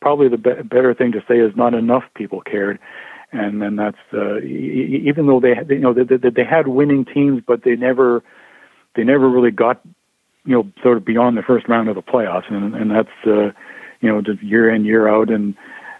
probably 0.00 0.28
the 0.28 0.38
be- 0.38 0.62
better 0.62 0.94
thing 0.94 1.12
to 1.12 1.24
say 1.28 1.38
is 1.38 1.54
not 1.56 1.74
enough 1.74 2.04
people 2.14 2.40
cared, 2.40 2.78
and 3.32 3.60
then 3.60 3.76
that's 3.76 3.98
uh, 4.12 4.38
even 4.40 5.26
though 5.26 5.40
they 5.40 5.54
you 5.68 5.80
know 5.80 5.92
they, 5.92 6.04
they, 6.04 6.30
they 6.30 6.44
had 6.44 6.68
winning 6.68 7.04
teams, 7.04 7.42
but 7.46 7.62
they 7.64 7.76
never 7.76 8.22
they 8.96 9.04
never 9.04 9.28
really 9.28 9.50
got 9.50 9.80
you 10.44 10.54
know 10.54 10.70
sort 10.82 10.96
of 10.96 11.04
beyond 11.04 11.36
the 11.36 11.42
first 11.42 11.68
round 11.68 11.88
of 11.88 11.94
the 11.94 12.02
playoffs, 12.02 12.50
and 12.52 12.74
and 12.74 12.90
that's 12.90 13.08
uh, 13.26 13.52
you 14.00 14.08
know 14.08 14.20
just 14.20 14.42
year 14.42 14.70
in 14.70 14.84
year 14.84 15.08
out, 15.08 15.30
and 15.30 15.54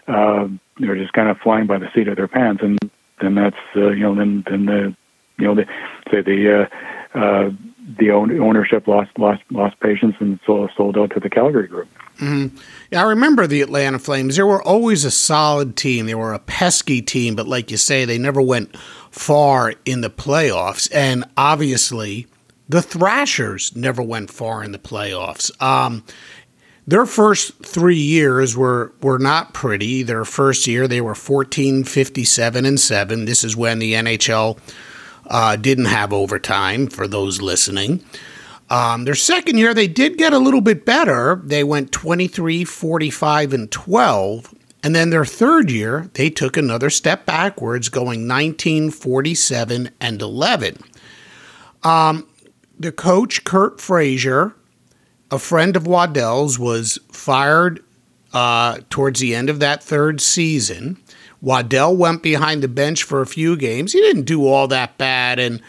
uh, 0.07 0.47
they're 0.79 0.97
just 0.97 1.13
kind 1.13 1.29
of 1.29 1.37
flying 1.37 1.67
by 1.67 1.77
the 1.77 1.89
seat 1.93 2.07
of 2.07 2.17
their 2.17 2.27
pants, 2.27 2.61
and 2.63 2.77
then 3.21 3.35
that's 3.35 3.55
uh, 3.75 3.89
you 3.89 4.01
know 4.01 4.15
then 4.15 4.43
then 4.49 4.65
the 4.65 4.95
you 5.37 5.45
know 5.45 5.55
the 5.55 5.65
say 6.11 6.21
the 6.21 6.67
uh, 7.13 7.17
uh, 7.17 7.49
the 7.97 8.11
ownership 8.11 8.87
lost 8.87 9.11
lost 9.17 9.41
lost 9.49 9.79
patience 9.79 10.15
and 10.19 10.39
sold 10.45 10.71
sold 10.75 10.97
out 10.97 11.11
to 11.11 11.19
the 11.19 11.29
Calgary 11.29 11.67
group. 11.67 11.87
Mm-hmm. 12.17 12.57
Yeah, 12.91 13.03
I 13.03 13.09
remember 13.09 13.47
the 13.47 13.61
Atlanta 13.61 13.99
Flames. 13.99 14.35
They 14.35 14.43
were 14.43 14.61
always 14.61 15.05
a 15.05 15.11
solid 15.11 15.75
team. 15.75 16.05
They 16.05 16.15
were 16.15 16.33
a 16.33 16.39
pesky 16.39 17.01
team, 17.01 17.35
but 17.35 17.47
like 17.47 17.71
you 17.71 17.77
say, 17.77 18.05
they 18.05 18.17
never 18.17 18.41
went 18.41 18.75
far 19.09 19.73
in 19.85 20.01
the 20.01 20.09
playoffs. 20.09 20.89
And 20.93 21.25
obviously, 21.35 22.27
the 22.69 22.81
Thrashers 22.81 23.75
never 23.75 24.01
went 24.01 24.29
far 24.29 24.63
in 24.63 24.71
the 24.71 24.79
playoffs. 24.79 25.51
Um, 25.61 26.03
their 26.87 27.05
first 27.05 27.65
three 27.65 27.95
years 27.97 28.57
were 28.57 28.93
were 29.01 29.19
not 29.19 29.53
pretty. 29.53 30.03
Their 30.03 30.25
first 30.25 30.67
year, 30.67 30.87
they 30.87 31.01
were 31.01 31.15
14, 31.15 31.83
57, 31.83 32.65
and 32.65 32.79
7. 32.79 33.25
This 33.25 33.43
is 33.43 33.55
when 33.55 33.79
the 33.79 33.93
NHL 33.93 34.57
uh, 35.31 35.55
didn't 35.55 35.85
have 35.85 36.13
overtime, 36.13 36.87
for 36.87 37.07
those 37.07 37.41
listening. 37.41 38.03
Um, 38.69 39.05
their 39.05 39.15
second 39.15 39.57
year, 39.57 39.73
they 39.73 39.87
did 39.87 40.17
get 40.17 40.33
a 40.33 40.37
little 40.39 40.61
bit 40.61 40.85
better. 40.85 41.41
They 41.43 41.63
went 41.63 41.91
23, 41.91 42.65
45, 42.65 43.53
and 43.53 43.71
12. 43.71 44.53
And 44.83 44.95
then 44.95 45.09
their 45.09 45.25
third 45.25 45.71
year, 45.71 46.09
they 46.13 46.29
took 46.29 46.57
another 46.57 46.89
step 46.89 47.25
backwards, 47.25 47.89
going 47.89 48.27
19, 48.27 48.91
47, 48.91 49.89
and 49.99 50.21
11. 50.21 50.77
Um, 51.83 52.27
the 52.77 52.91
coach, 52.91 53.43
Curt 53.43 53.79
Fraser, 53.79 54.53
a 55.29 55.39
friend 55.39 55.75
of 55.75 55.87
Waddell's, 55.87 56.59
was 56.59 56.99
fired 57.11 57.83
uh, 58.33 58.79
towards 58.89 59.19
the 59.19 59.35
end 59.35 59.49
of 59.49 59.59
that 59.59 59.83
third 59.83 60.19
season. 60.19 61.00
Waddell 61.41 61.95
went 61.95 62.21
behind 62.21 62.61
the 62.61 62.67
bench 62.67 63.03
for 63.03 63.21
a 63.21 63.27
few 63.27 63.57
games. 63.57 63.93
He 63.93 63.99
didn't 63.99 64.23
do 64.23 64.47
all 64.47 64.67
that 64.67 64.97
bad, 64.97 65.39
and 65.39 65.61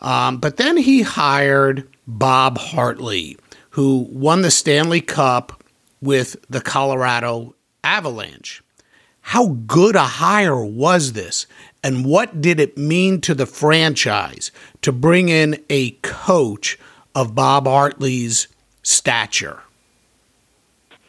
um, 0.00 0.38
but 0.38 0.56
then 0.56 0.76
he 0.76 1.02
hired 1.02 1.88
Bob 2.06 2.58
Hartley, 2.58 3.38
who 3.70 4.08
won 4.10 4.42
the 4.42 4.50
Stanley 4.50 5.00
Cup 5.00 5.62
with 6.00 6.36
the 6.50 6.60
Colorado 6.60 7.54
Avalanche. 7.82 8.62
How 9.20 9.48
good 9.66 9.96
a 9.96 10.02
hire 10.02 10.62
was 10.62 11.14
this? 11.14 11.46
And 11.82 12.04
what 12.04 12.40
did 12.42 12.60
it 12.60 12.76
mean 12.76 13.20
to 13.22 13.34
the 13.34 13.46
franchise 13.46 14.50
to 14.82 14.92
bring 14.92 15.28
in 15.30 15.62
a 15.70 15.92
coach 16.02 16.78
of 17.14 17.34
Bob 17.34 17.66
Hartley's 17.66 18.48
stature? 18.82 19.62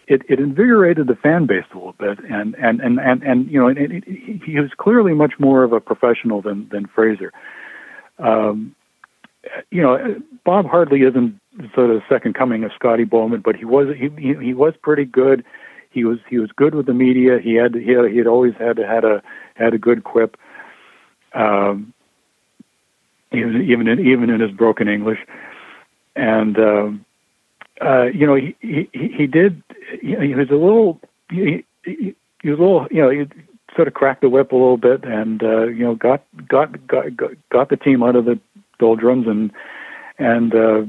It, 0.08 0.22
it 0.30 0.39
invigorated 0.39 1.08
the 1.08 1.16
fan 1.16 1.47
base 1.47 1.64
a 1.74 1.78
little 1.78 1.93
bit, 1.93 2.20
and 2.30 2.56
and 2.56 2.80
and 2.80 2.99
and, 2.99 3.24
and 3.24 3.49
you 3.49 3.60
know, 3.60 3.68
it, 3.68 3.78
it, 3.80 4.03
he 4.43 4.60
was 4.60 4.70
clearly 4.78 5.14
much 5.14 5.34
more 5.39 5.64
of 5.64 5.74
a 5.74 5.80
professional 5.80 6.41
than 6.41 6.70
than 6.70 6.86
Fraser. 6.86 7.34
Um, 8.20 8.76
you 9.72 9.82
know, 9.82 10.22
Bob 10.43 10.66
Hartley 10.68 11.01
isn't 11.01 11.39
sort 11.74 11.89
of 11.89 11.97
the 11.97 12.03
second 12.10 12.36
coming 12.36 12.64
of 12.64 12.72
Scotty 12.74 13.03
Bowman, 13.03 13.41
but 13.41 13.56
he 13.56 13.66
was 13.66 13.88
he, 13.97 14.10
he 14.22 14.36
he 14.36 14.53
was 14.53 14.74
pretty 14.82 15.06
good. 15.06 15.43
He 15.89 16.03
was 16.03 16.20
he 16.30 16.38
was 16.38 16.51
good 16.51 16.76
with 16.76 16.86
the 16.86 16.93
media. 16.93 17.39
He 17.39 17.56
had 17.56 17.74
he 17.74 17.91
had, 17.91 18.06
he 18.12 18.18
had 18.18 18.28
always 18.28 18.53
had 18.60 18.78
had 18.78 19.06
a 19.06 19.24
had 19.56 19.74
a 19.74 19.78
good 19.78 20.03
quip. 20.03 20.38
Um, 21.34 21.93
even 23.32 23.62
even 23.62 23.88
in, 23.88 24.06
even 24.06 24.30
in 24.30 24.39
his 24.39 24.51
broken 24.51 24.88
English, 24.88 25.20
and 26.16 26.58
um, 26.58 27.05
uh, 27.82 28.05
you 28.05 28.26
know 28.26 28.36
he 28.36 28.55
he 28.61 28.89
he 28.93 29.28
did 29.28 29.61
he, 30.01 30.15
he 30.15 30.36
was 30.36 30.49
a 30.49 30.55
little 30.55 30.99
he, 31.30 31.65
he, 31.84 32.15
he 32.41 32.49
was 32.49 32.59
a 32.59 32.61
little 32.61 32.88
you 32.91 33.01
know 33.01 33.09
he 33.09 33.26
sort 33.76 33.88
of 33.88 33.93
cracked 33.93 34.21
the 34.21 34.30
whip 34.30 34.51
a 34.51 34.55
little 34.55 34.78
bit 34.78 35.03
and 35.03 35.43
uh, 35.43 35.65
you 35.65 35.84
know 35.84 35.95
got 35.95 36.23
got 36.47 36.88
got 36.88 37.05
got 37.49 37.69
the 37.69 37.78
team 37.78 38.03
out 38.03 38.15
of 38.15 38.26
the 38.26 38.39
doldrums 38.80 39.28
and 39.28 39.51
and 40.17 40.55
uh, 40.55 40.84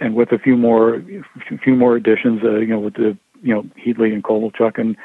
and 0.00 0.14
with 0.14 0.32
a 0.32 0.38
few 0.38 0.56
more 0.56 0.96
a 0.96 1.58
few 1.62 1.74
more 1.74 1.96
additions, 1.96 2.42
uh, 2.44 2.56
you 2.56 2.66
know, 2.66 2.80
with 2.80 2.94
the 2.94 3.16
you 3.42 3.54
know 3.54 3.62
Heatley 3.84 4.12
and 4.12 4.22
Kovalchuk 4.22 4.78
and 4.78 4.96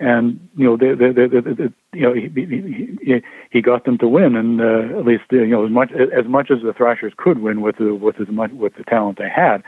and 0.00 0.48
you 0.56 0.64
know 0.64 0.76
they, 0.76 0.94
they, 0.94 1.12
they, 1.12 1.26
they, 1.26 1.72
you 1.92 2.02
know 2.02 2.12
he, 2.14 2.98
he 3.02 3.22
he 3.50 3.62
got 3.62 3.84
them 3.84 3.98
to 3.98 4.08
win 4.08 4.36
and 4.36 4.60
uh, 4.60 4.98
at 4.98 5.04
least 5.04 5.24
you 5.30 5.46
know 5.46 5.64
as 5.64 5.70
much 5.70 5.90
as 5.92 6.26
much 6.26 6.50
as 6.50 6.62
the 6.62 6.72
Thrashers 6.72 7.12
could 7.16 7.40
win 7.40 7.60
with 7.60 7.76
the 7.78 7.94
with 7.94 8.20
as 8.20 8.28
much 8.28 8.52
with 8.52 8.74
the 8.76 8.84
talent 8.84 9.18
they 9.18 9.28
had, 9.28 9.62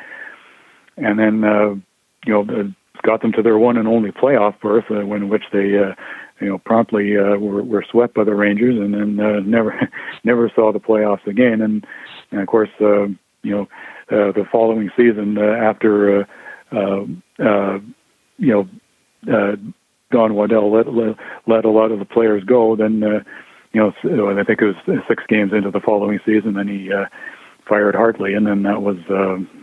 and 0.97 1.19
then 1.19 1.45
uh, 1.45 1.75
you 2.27 2.33
know 2.33 2.73
got 3.03 3.23
them 3.23 3.33
to 3.33 3.43
their 3.43 3.59
one 3.59 3.79
and 3.79 3.89
only 3.89 4.11
playoff 4.13 4.61
berth 4.61 4.85
uh, 4.91 5.07
when 5.07 5.29
which 5.29 5.45
they 5.53 5.79
uh, 5.79 5.95
you 6.41 6.49
know, 6.49 6.59
promptly 6.59 7.17
uh, 7.17 7.37
were, 7.37 7.63
were 7.63 7.85
swept 7.91 8.15
by 8.15 8.25
the 8.25 8.35
Rangers, 8.35 8.77
and 8.79 8.95
then 8.95 9.25
uh, 9.25 9.41
never 9.45 9.89
never 10.25 10.51
saw 10.55 10.73
the 10.73 10.81
playoffs 10.81 11.27
again. 11.27 11.61
And, 11.61 11.87
and 12.31 12.41
of 12.41 12.47
course, 12.49 12.71
uh, 12.81 13.07
you 13.43 13.53
know, 13.55 13.63
uh, 14.11 14.33
the 14.33 14.45
following 14.51 14.91
season 14.97 15.39
uh, 15.39 15.43
after 15.43 16.21
uh, 16.21 16.25
uh, 16.73 17.05
uh, 17.45 17.79
you 18.39 18.53
know 18.53 18.69
uh, 19.33 19.57
Don 20.11 20.35
Waddell 20.35 20.73
let, 20.73 20.93
let 20.93 21.17
let 21.47 21.65
a 21.65 21.71
lot 21.71 21.93
of 21.93 21.99
the 21.99 22.05
players 22.05 22.43
go, 22.45 22.75
then 22.75 23.03
uh, 23.03 23.21
you 23.73 23.81
know 23.81 24.39
I 24.39 24.45
think 24.45 24.61
it 24.63 24.75
was 24.87 25.03
six 25.09 25.23
games 25.29 25.53
into 25.53 25.71
the 25.71 25.81
following 25.81 26.19
season, 26.25 26.55
then 26.55 26.69
he 26.69 26.93
uh, 26.93 27.05
fired 27.71 27.95
Hartley, 27.95 28.35
and 28.35 28.47
then 28.47 28.65
that 28.65 28.83
was 28.83 28.99
uh, 29.09 29.39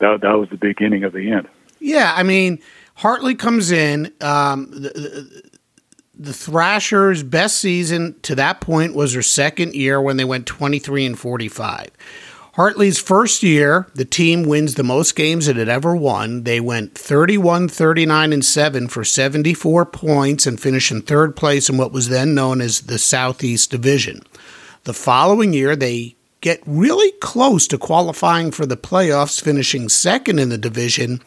that 0.00 0.20
that 0.22 0.38
was 0.38 0.48
the 0.50 0.56
beginning 0.56 1.04
of 1.04 1.12
the 1.12 1.30
end. 1.30 1.48
Yeah, 1.80 2.14
I 2.16 2.22
mean. 2.22 2.60
Hartley 2.96 3.34
comes 3.34 3.72
in. 3.72 4.12
Um, 4.20 4.70
the, 4.70 5.42
the 6.16 6.32
Thrashers' 6.32 7.22
best 7.22 7.58
season 7.58 8.14
to 8.22 8.34
that 8.36 8.60
point 8.60 8.94
was 8.94 9.12
their 9.12 9.22
second 9.22 9.74
year 9.74 10.00
when 10.00 10.16
they 10.16 10.24
went 10.24 10.46
23 10.46 11.06
and 11.06 11.18
45. 11.18 11.90
Hartley's 12.54 13.00
first 13.00 13.42
year, 13.42 13.88
the 13.94 14.04
team 14.04 14.44
wins 14.44 14.74
the 14.74 14.84
most 14.84 15.16
games 15.16 15.48
it 15.48 15.56
had 15.56 15.68
ever 15.68 15.96
won. 15.96 16.44
They 16.44 16.60
went 16.60 16.96
31, 16.96 17.68
39, 17.68 18.32
and 18.32 18.44
7 18.44 18.86
for 18.86 19.02
74 19.02 19.86
points 19.86 20.46
and 20.46 20.60
finished 20.60 20.92
in 20.92 21.02
third 21.02 21.34
place 21.34 21.68
in 21.68 21.76
what 21.76 21.90
was 21.90 22.08
then 22.08 22.32
known 22.32 22.60
as 22.60 22.82
the 22.82 22.98
Southeast 22.98 23.72
Division. 23.72 24.22
The 24.84 24.94
following 24.94 25.52
year, 25.52 25.74
they 25.74 26.14
get 26.44 26.62
really 26.66 27.10
close 27.22 27.66
to 27.66 27.78
qualifying 27.78 28.50
for 28.50 28.66
the 28.66 28.76
playoffs, 28.76 29.42
finishing 29.42 29.88
second 29.88 30.38
in 30.38 30.50
the 30.50 30.58
division, 30.58 31.22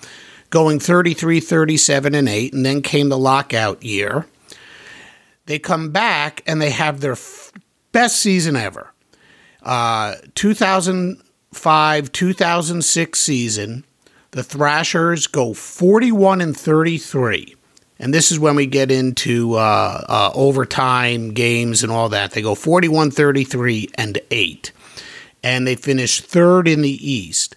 going 0.51 0.79
33, 0.79 1.39
37, 1.39 2.13
and 2.13 2.29
8, 2.29 2.53
and 2.53 2.63
then 2.63 2.83
came 2.83 3.09
the 3.09 3.17
lockout 3.17 3.81
year. 3.81 4.27
They 5.47 5.57
come 5.57 5.89
back 5.89 6.43
and 6.45 6.61
they 6.61 6.69
have 6.69 6.99
their 6.99 7.13
f- 7.13 7.51
best 7.91 8.17
season 8.17 8.55
ever. 8.55 8.93
Uh, 9.63 10.17
2005 10.35 12.11
2006 12.11 13.19
season, 13.19 13.85
the 14.31 14.43
Thrashers 14.43 15.25
go 15.25 15.55
41 15.55 16.41
and 16.41 16.55
33. 16.55 17.55
And 17.97 18.13
this 18.13 18.31
is 18.31 18.37
when 18.37 18.55
we 18.55 18.67
get 18.67 18.91
into 18.91 19.55
uh, 19.55 20.05
uh, 20.07 20.31
overtime 20.35 21.33
games 21.33 21.81
and 21.81 21.91
all 21.91 22.09
that. 22.09 22.33
They 22.33 22.43
go 22.43 22.53
41 22.53 23.09
33 23.09 23.89
and 23.95 24.19
8. 24.29 24.71
And 25.47 25.65
they 25.65 25.75
finish 25.75 26.19
third 26.19 26.67
in 26.67 26.81
the 26.81 27.09
East. 27.09 27.55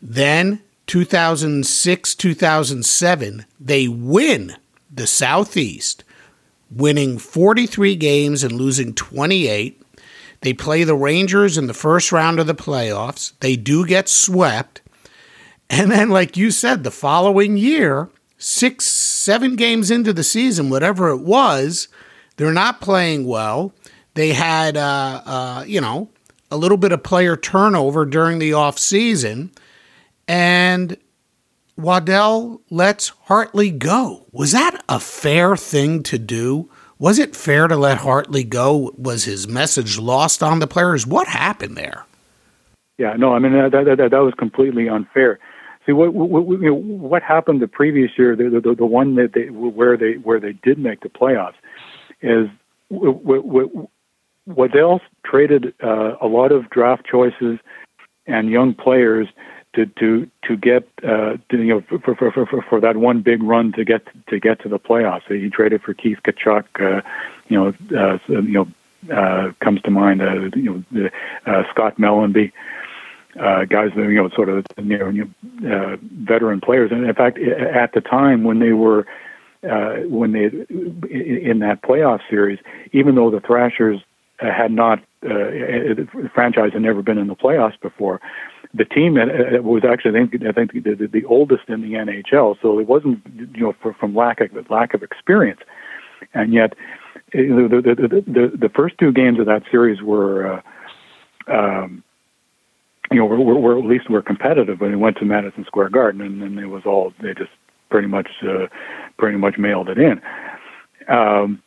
Then 0.00 0.60
2006 0.86 2.14
2007, 2.14 3.46
they 3.58 3.88
win 3.88 4.54
the 4.88 5.08
Southeast 5.08 6.04
winning 6.70 7.18
43 7.18 7.96
games 7.96 8.44
and 8.44 8.52
losing 8.52 8.94
28. 8.94 9.82
They 10.42 10.52
play 10.52 10.84
the 10.84 10.94
Rangers 10.94 11.58
in 11.58 11.66
the 11.66 11.74
first 11.74 12.12
round 12.12 12.38
of 12.38 12.46
the 12.46 12.54
playoffs. 12.54 13.32
They 13.40 13.56
do 13.56 13.84
get 13.84 14.08
swept. 14.08 14.80
And 15.68 15.90
then, 15.90 16.10
like 16.10 16.36
you 16.36 16.52
said, 16.52 16.84
the 16.84 16.92
following 16.92 17.56
year, 17.56 18.10
six, 18.38 18.84
seven 18.84 19.56
games 19.56 19.90
into 19.90 20.12
the 20.12 20.22
season, 20.22 20.70
whatever 20.70 21.08
it 21.08 21.20
was, 21.20 21.88
they're 22.36 22.52
not 22.52 22.80
playing 22.80 23.26
well. 23.26 23.72
They 24.14 24.34
had, 24.34 24.76
uh, 24.76 25.22
uh, 25.26 25.64
you 25.66 25.80
know, 25.80 26.10
a 26.50 26.56
little 26.56 26.76
bit 26.76 26.92
of 26.92 27.02
player 27.02 27.36
turnover 27.36 28.04
during 28.04 28.38
the 28.38 28.52
off 28.52 28.78
season, 28.78 29.50
and 30.28 30.96
Waddell 31.76 32.60
lets 32.70 33.08
Hartley 33.08 33.70
go. 33.70 34.26
Was 34.32 34.52
that 34.52 34.82
a 34.88 35.00
fair 35.00 35.56
thing 35.56 36.02
to 36.04 36.18
do? 36.18 36.70
Was 36.98 37.18
it 37.18 37.34
fair 37.34 37.66
to 37.68 37.76
let 37.76 37.98
Hartley 37.98 38.44
go? 38.44 38.92
Was 38.96 39.24
his 39.24 39.48
message 39.48 39.98
lost 39.98 40.42
on 40.42 40.60
the 40.60 40.66
players? 40.66 41.06
What 41.06 41.26
happened 41.26 41.76
there? 41.76 42.06
yeah. 42.98 43.14
No, 43.16 43.34
I 43.34 43.38
mean 43.38 43.52
that 43.52 43.72
that, 43.72 43.96
that, 43.96 44.10
that 44.10 44.18
was 44.18 44.34
completely 44.34 44.88
unfair. 44.88 45.38
See 45.86 45.92
what 45.92 46.14
what, 46.14 46.46
you 46.60 46.70
know, 46.70 46.74
what 46.74 47.22
happened 47.22 47.60
the 47.60 47.68
previous 47.68 48.12
year, 48.16 48.36
the, 48.36 48.48
the 48.48 48.74
the 48.74 48.86
one 48.86 49.16
that 49.16 49.32
they 49.34 49.50
where 49.50 49.96
they 49.96 50.14
where 50.14 50.40
they 50.40 50.52
did 50.52 50.78
make 50.78 51.00
the 51.00 51.08
playoffs, 51.08 51.54
is 52.22 52.48
Waddell 54.46 55.00
traded 55.24 55.74
uh, 55.82 56.16
a 56.20 56.26
lot 56.26 56.52
of 56.52 56.70
draft 56.70 57.06
choices 57.06 57.58
and 58.26 58.50
young 58.50 58.74
players 58.74 59.28
to 59.74 59.86
to 59.86 60.30
to 60.44 60.56
get 60.56 60.88
uh, 61.02 61.36
to, 61.48 61.62
you 61.62 61.74
know 61.74 61.98
for, 62.04 62.14
for 62.14 62.30
for 62.30 62.62
for 62.62 62.80
that 62.80 62.96
one 62.96 63.22
big 63.22 63.42
run 63.42 63.72
to 63.72 63.84
get 63.84 64.02
to 64.28 64.38
get 64.38 64.60
to 64.62 64.68
the 64.68 64.78
playoffs. 64.78 65.26
He 65.28 65.50
traded 65.50 65.82
for 65.82 65.94
Keith 65.94 66.18
Tkachuk. 66.24 66.64
Uh, 66.78 67.02
you 67.48 67.58
know, 67.58 67.68
uh, 67.98 68.18
you 68.28 68.42
know, 68.42 69.14
uh, 69.14 69.52
comes 69.60 69.82
to 69.82 69.90
mind. 69.90 70.22
Uh, 70.22 70.50
you 70.54 70.84
know, 70.92 71.10
uh, 71.46 71.62
Scott 71.70 71.96
Mellanby. 71.98 72.52
Uh, 73.38 73.64
guys 73.64 73.90
that 73.96 74.02
you 74.02 74.14
know, 74.14 74.28
sort 74.28 74.48
of 74.48 74.64
you 74.76 74.96
know, 74.96 75.28
uh, 75.68 75.96
veteran 76.22 76.60
players, 76.60 76.92
and 76.92 77.04
in 77.04 77.14
fact, 77.14 77.36
at 77.36 77.92
the 77.92 78.00
time 78.00 78.44
when 78.44 78.60
they 78.60 78.72
were 78.72 79.04
uh, 79.68 79.96
when 80.06 80.30
they 80.30 80.44
in 81.10 81.58
that 81.58 81.82
playoff 81.82 82.20
series, 82.30 82.60
even 82.92 83.16
though 83.16 83.32
the 83.32 83.40
Thrashers 83.40 84.00
had 84.38 84.72
not 84.72 84.98
uh, 85.24 85.28
the 85.28 86.30
franchise 86.34 86.72
had 86.72 86.82
never 86.82 87.02
been 87.02 87.18
in 87.18 87.28
the 87.28 87.36
playoffs 87.36 87.80
before, 87.80 88.20
the 88.74 88.84
team 88.84 89.14
was 89.14 89.82
actually 89.84 90.18
I 90.18 90.26
think, 90.26 90.46
I 90.46 90.52
think 90.52 90.72
the, 90.72 91.08
the 91.10 91.24
oldest 91.24 91.68
in 91.68 91.80
the 91.80 91.92
NHL, 91.92 92.56
so 92.60 92.78
it 92.78 92.86
wasn't 92.86 93.20
you 93.54 93.62
know 93.62 93.92
from 93.98 94.14
lack 94.14 94.40
of 94.40 94.70
lack 94.70 94.94
of 94.94 95.02
experience, 95.02 95.60
and 96.34 96.52
yet 96.52 96.74
the 97.32 97.82
the, 97.82 98.24
the 98.26 98.56
the 98.56 98.68
first 98.68 98.96
two 98.98 99.12
games 99.12 99.38
of 99.38 99.46
that 99.46 99.62
series 99.70 100.02
were. 100.02 100.54
Uh, 100.54 100.62
um, 101.46 102.02
you 103.12 103.18
know, 103.18 103.26
were, 103.26 103.38
were, 103.38 103.78
at 103.78 103.84
least 103.84 104.08
were 104.08 104.22
competitive 104.22 104.80
when 104.80 104.92
it 104.92 104.96
went 104.96 105.18
to 105.18 105.26
Madison 105.26 105.64
Square 105.66 105.90
Garden, 105.90 106.22
and 106.22 106.40
then 106.40 106.58
it 106.58 106.68
was 106.68 106.84
all 106.86 107.12
they 107.20 107.34
just 107.34 107.50
pretty 107.90 108.08
much 108.08 108.28
uh, 108.42 108.66
pretty 109.18 109.36
much 109.36 109.58
mailed 109.58 109.90
it 109.90 109.98
in. 109.98 110.22
Um, 111.08 111.62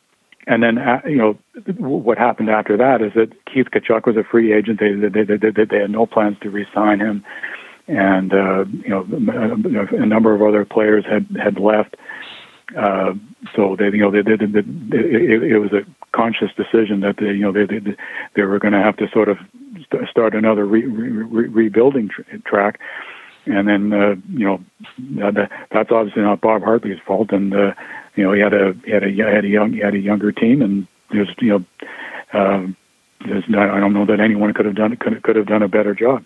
and 0.48 0.62
then, 0.62 0.78
uh, 0.78 1.02
you 1.04 1.16
know, 1.16 1.38
what 1.76 2.16
happened 2.16 2.48
after 2.48 2.76
that 2.78 3.02
is 3.02 3.12
that 3.14 3.30
Keith 3.44 3.66
Tkachuk 3.70 4.06
was 4.06 4.16
a 4.16 4.24
free 4.24 4.54
agent. 4.54 4.80
They 4.80 4.94
they 4.94 5.24
they, 5.24 5.50
they, 5.50 5.64
they 5.64 5.78
had 5.78 5.90
no 5.90 6.06
plans 6.06 6.38
to 6.40 6.48
re-sign 6.48 7.00
him, 7.00 7.22
and 7.86 8.32
uh, 8.32 8.64
you 8.64 8.88
know, 8.88 9.06
a 9.92 10.06
number 10.06 10.34
of 10.34 10.40
other 10.40 10.64
players 10.64 11.04
had 11.04 11.26
had 11.38 11.60
left. 11.60 11.96
Uh, 12.74 13.12
so 13.54 13.76
they, 13.78 13.86
you 13.86 13.98
know, 13.98 14.10
they, 14.10 14.22
they, 14.22 14.36
they, 14.36 14.60
it, 14.98 15.42
it 15.42 15.58
was 15.58 15.72
a 15.72 15.84
conscious 16.12 16.50
decision 16.56 17.00
that 17.00 17.16
they, 17.18 17.26
you 17.26 17.40
know, 17.40 17.52
they 17.52 17.66
they, 17.66 17.96
they 18.34 18.42
were 18.42 18.58
going 18.58 18.72
to 18.72 18.82
have 18.82 18.96
to 18.96 19.08
sort 19.12 19.28
of 19.28 19.36
start 20.10 20.34
another 20.34 20.64
re, 20.64 20.86
re, 20.86 21.46
rebuilding 21.48 22.08
tr- 22.08 22.22
track, 22.46 22.80
and 23.44 23.68
then 23.68 23.92
uh, 23.92 24.14
you 24.32 24.46
know, 24.46 24.64
that, 25.20 25.50
that's 25.70 25.90
obviously 25.90 26.22
not 26.22 26.40
Bob 26.40 26.62
Hartley's 26.62 27.00
fault, 27.06 27.32
and 27.32 27.54
uh, 27.54 27.74
you 28.18 28.24
know, 28.24 28.32
he 28.32 28.40
had 28.40 28.52
a 28.52 28.74
he 28.84 28.90
had 28.90 29.04
a 29.04 29.32
had 29.32 29.44
a 29.44 29.48
young 29.48 29.72
he 29.72 29.78
had 29.78 29.94
a 29.94 29.98
younger 29.98 30.32
team, 30.32 30.60
and 30.60 30.88
there's 31.10 31.28
you 31.38 31.50
know, 31.50 32.38
um, 32.38 32.76
there's 33.24 33.48
not, 33.48 33.70
I 33.70 33.78
don't 33.78 33.94
know 33.94 34.06
that 34.06 34.18
anyone 34.18 34.52
could 34.52 34.66
have 34.66 34.74
done 34.74 34.96
could 34.96 35.22
could 35.22 35.36
have 35.36 35.46
done 35.46 35.62
a 35.62 35.68
better 35.68 35.94
job. 35.94 36.24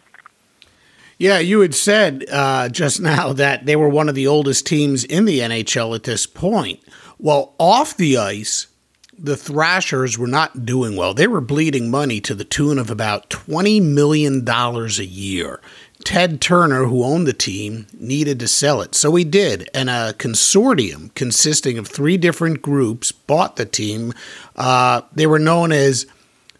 Yeah, 1.18 1.38
you 1.38 1.60
had 1.60 1.74
said 1.74 2.24
uh, 2.32 2.70
just 2.70 2.98
now 2.98 3.34
that 3.34 3.66
they 3.66 3.76
were 3.76 3.90
one 3.90 4.08
of 4.08 4.14
the 4.14 4.26
oldest 4.26 4.66
teams 4.66 5.04
in 5.04 5.26
the 5.26 5.40
NHL 5.40 5.94
at 5.94 6.04
this 6.04 6.26
point. 6.26 6.80
Well, 7.18 7.54
off 7.58 7.96
the 7.96 8.16
ice, 8.16 8.68
the 9.16 9.36
Thrashers 9.36 10.18
were 10.18 10.26
not 10.26 10.64
doing 10.64 10.96
well. 10.96 11.14
They 11.14 11.28
were 11.28 11.40
bleeding 11.40 11.90
money 11.90 12.20
to 12.22 12.34
the 12.34 12.44
tune 12.44 12.78
of 12.78 12.90
about 12.90 13.30
$20 13.30 13.80
million 13.80 14.48
a 14.48 14.88
year. 15.04 15.60
Ted 16.04 16.40
Turner, 16.40 16.84
who 16.84 17.04
owned 17.04 17.26
the 17.26 17.32
team, 17.32 17.86
needed 17.98 18.40
to 18.40 18.48
sell 18.48 18.80
it. 18.80 18.94
So 18.94 19.14
he 19.14 19.24
did. 19.24 19.68
And 19.74 19.88
a 19.88 20.14
consortium 20.18 21.14
consisting 21.14 21.78
of 21.78 21.88
three 21.88 22.16
different 22.16 22.62
groups 22.62 23.12
bought 23.12 23.56
the 23.56 23.66
team. 23.66 24.12
Uh, 24.56 25.02
they 25.12 25.26
were 25.26 25.38
known 25.38 25.72
as 25.72 26.06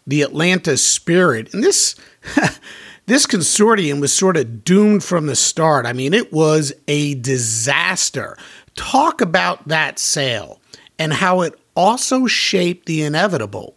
the 0.07 0.21
Atlanta 0.21 0.77
Spirit. 0.77 1.53
And 1.53 1.63
this. 1.63 1.95
this 3.05 3.25
consortium 3.25 3.99
was 3.99 4.13
sort 4.13 4.37
of 4.37 4.63
doomed 4.63 5.03
from 5.03 5.25
the 5.25 5.35
start. 5.35 5.85
I 5.85 5.93
mean, 5.93 6.13
it 6.13 6.31
was 6.31 6.71
a 6.87 7.15
disaster. 7.15 8.37
Talk 8.75 9.19
about 9.19 9.67
that 9.67 9.99
sale 9.99 10.61
and 10.97 11.13
how 11.13 11.41
it 11.41 11.53
also 11.75 12.27
shaped 12.27 12.85
the 12.85 13.03
inevitable 13.03 13.75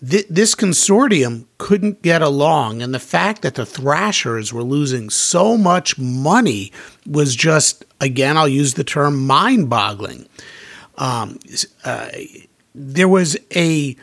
th- 0.00 0.26
this 0.28 0.54
consortium 0.54 1.46
couldn't 1.58 2.02
get 2.02 2.22
along, 2.22 2.82
and 2.82 2.94
the 2.94 3.00
fact 3.00 3.42
that 3.42 3.54
the 3.54 3.66
Thrashers 3.66 4.52
were 4.52 4.62
losing 4.62 5.10
so 5.10 5.56
much 5.56 5.98
money 5.98 6.72
was 7.06 7.36
just, 7.36 7.84
again, 8.00 8.36
I'll 8.36 8.48
use 8.48 8.74
the 8.74 8.84
term 8.84 9.26
mind 9.26 9.70
boggling. 9.70 10.26
Um, 10.96 11.38
uh, 11.84 12.08
there 12.74 13.08
was 13.08 13.36
a 13.54 13.96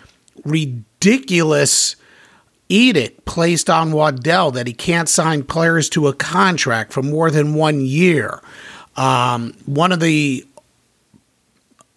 ridiculous 0.44 1.96
edict 2.70 3.26
placed 3.26 3.70
on 3.70 3.92
Waddell 3.92 4.52
that 4.52 4.68
he 4.68 4.74
can't 4.74 5.10
sign 5.10 5.44
players 5.44 5.90
to 5.90 6.08
a 6.08 6.14
contract 6.14 6.94
for 6.94 7.04
more 7.04 7.30
than 7.30 7.54
one 7.54 7.82
year. 7.82 8.42
Um, 8.96 9.54
one 9.66 9.92
of 9.92 10.00
the 10.00 10.46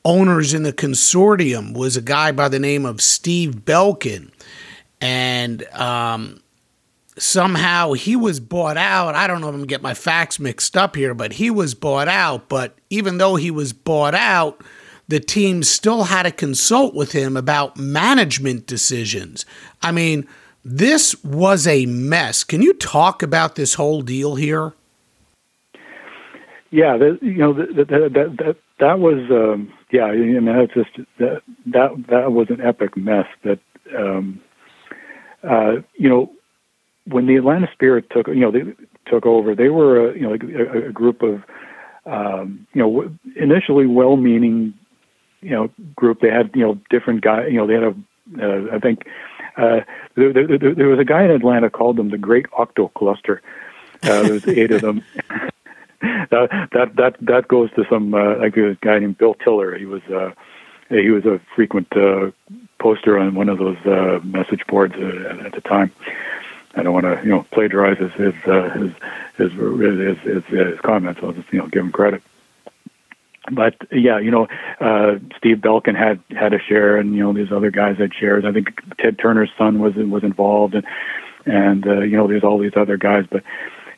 owners 0.07 0.55
in 0.55 0.63
the 0.63 0.73
consortium 0.73 1.75
was 1.75 1.97
a 1.97 2.01
guy 2.01 2.31
by 2.31 2.49
the 2.49 2.61
name 2.61 2.87
of 2.87 3.03
Steve 3.03 3.65
Belkin. 3.65 4.31
And 5.01 5.65
um, 5.75 6.41
somehow 7.19 7.93
he 7.93 8.15
was 8.15 8.39
bought 8.39 8.77
out. 8.77 9.17
I 9.17 9.27
don't 9.27 9.41
know 9.41 9.49
if 9.49 9.55
I'm 9.55 9.59
going 9.59 9.69
to 9.69 9.73
get 9.73 9.83
my 9.83 9.95
facts 9.95 10.39
mixed 10.39 10.77
up 10.77 10.95
here, 10.95 11.13
but 11.13 11.33
he 11.33 11.51
was 11.51 11.75
bought 11.75 12.07
out. 12.07 12.49
But 12.49 12.79
even 12.89 13.19
though 13.19 13.35
he 13.35 13.51
was 13.51 13.73
bought 13.73 14.15
out, 14.15 14.63
the 15.09 15.19
team 15.19 15.65
still 15.65 16.05
had 16.05 16.23
to 16.23 16.31
consult 16.31 16.95
with 16.95 17.11
him 17.11 17.37
about 17.37 17.77
management 17.77 18.69
decisions. 18.69 19.45
I 19.83 19.91
mean, 19.91 20.25
this 20.65 21.21
was 21.25 21.67
a 21.67 21.85
mess. 21.87 22.45
Can 22.45 22.63
you 22.63 22.75
talk 22.75 23.25
about 23.25 23.57
this 23.57 23.75
whole 23.75 24.03
deal 24.03 24.37
here? 24.37 24.73
Yeah, 26.71 26.97
the, 26.97 27.19
you 27.23 27.39
know 27.39 27.53
that 27.53 27.89
that 27.89 28.37
that, 28.39 28.57
that 28.81 28.99
was 28.99 29.31
um, 29.31 29.73
yeah, 29.91 30.05
I 30.05 30.17
mean 30.17 30.45
that's 30.45 30.75
just 30.75 31.09
that 31.19 31.43
that 31.67 31.91
that 32.09 32.33
was 32.33 32.51
an 32.51 32.61
epic 32.61 32.97
mess. 32.97 33.27
That 33.45 33.61
um, 33.97 34.41
uh, 35.43 35.77
you 35.95 36.09
know 36.09 36.33
when 37.07 37.27
the 37.27 37.37
Atlanta 37.37 37.69
Spirit 37.73 38.11
took 38.11 38.27
you 38.29 38.41
know 38.41 38.51
they 38.51 38.63
took 39.07 39.27
over, 39.27 39.55
they 39.55 39.69
were 39.69 40.11
a, 40.11 40.15
you 40.15 40.23
know 40.23 40.33
a, 40.33 40.89
a 40.89 40.93
group 40.93 41.23
of 41.23 41.43
um, 42.05 42.67
you 42.73 42.83
know 42.83 43.11
initially 43.37 43.87
well-meaning 43.87 44.75
you 45.41 45.51
know 45.51 45.71
group. 45.95 46.21
They 46.21 46.31
had 46.31 46.51
you 46.55 46.63
know 46.63 46.81
different 46.91 47.23
guys. 47.23 47.49
You 47.51 47.59
know 47.59 47.67
they 47.67 47.75
had 47.75 47.85
a 47.85 47.95
uh, 48.43 48.75
I 48.75 48.79
think 48.81 49.07
uh, 49.57 49.81
there, 50.17 50.33
there, 50.33 50.75
there 50.75 50.89
was 50.89 50.99
a 50.99 51.05
guy 51.05 51.25
in 51.25 51.31
Atlanta 51.31 51.71
called 51.71 51.97
them 51.97 52.11
the 52.11 52.19
Great 52.19 52.47
Octo 52.59 52.89
Cluster. 52.89 53.41
Uh, 54.03 54.23
there 54.23 54.33
was 54.33 54.49
eight 54.49 54.73
of 54.73 54.83
them. 54.83 55.05
that 56.31 56.69
that 56.73 56.97
that 56.97 57.17
that 57.21 57.49
goes 57.49 57.71
to 57.73 57.85
some 57.89 58.15
uh, 58.15 58.37
like 58.39 58.57
a 58.57 58.75
guy 58.81 58.99
named 58.99 59.19
Bill 59.19 59.35
Tiller. 59.35 59.77
He 59.77 59.87
was 59.87 60.03
uh, 60.05 60.33
he 60.89 61.11
was 61.11 61.25
a 61.25 61.41
frequent 61.55 61.95
uh, 61.97 62.31
poster 62.79 63.19
on 63.19 63.35
one 63.35 63.49
of 63.49 63.59
those 63.59 63.79
uh, 63.87 64.21
message 64.23 64.67
boards 64.67 64.95
uh, 64.95 65.43
at 65.45 65.53
the 65.53 65.61
time. 65.61 65.91
I 66.75 66.83
don't 66.83 66.93
want 66.93 67.07
to 67.07 67.21
you 67.25 67.31
know 67.31 67.47
plagiarize 67.51 67.99
his 67.99 68.13
his 68.13 68.35
uh, 68.47 68.71
his, 68.71 68.93
his, 69.37 69.53
his, 69.53 70.19
his, 70.19 70.45
his 70.45 70.81
comments. 70.81 71.21
I'll 71.23 71.33
just 71.33 71.53
you 71.53 71.59
know 71.59 71.67
give 71.67 71.85
him 71.85 71.93
credit. 71.93 72.23
But 73.51 73.77
yeah, 73.93 74.19
you 74.19 74.31
know, 74.31 74.49
uh, 74.81 75.19
Steve 75.37 75.59
Belkin 75.59 75.97
had 75.97 76.21
had 76.31 76.53
a 76.53 76.59
share, 76.59 76.97
and 76.97 77.15
you 77.15 77.23
know 77.23 77.33
these 77.33 77.53
other 77.53 77.71
guys 77.71 77.97
had 77.97 78.13
shares. 78.15 78.45
I 78.45 78.53
think 78.53 78.69
Ted 78.99 79.19
Turner's 79.19 79.51
son 79.57 79.79
was 79.79 79.95
was 79.95 80.25
involved, 80.25 80.75
and 80.75 80.85
and 81.47 81.87
uh, 81.87 82.01
you 82.01 82.17
know 82.17 82.27
there's 82.27 82.45
all 82.45 82.59
these 82.59 82.77
other 82.77 82.97
guys, 82.97 83.25
but 83.31 83.45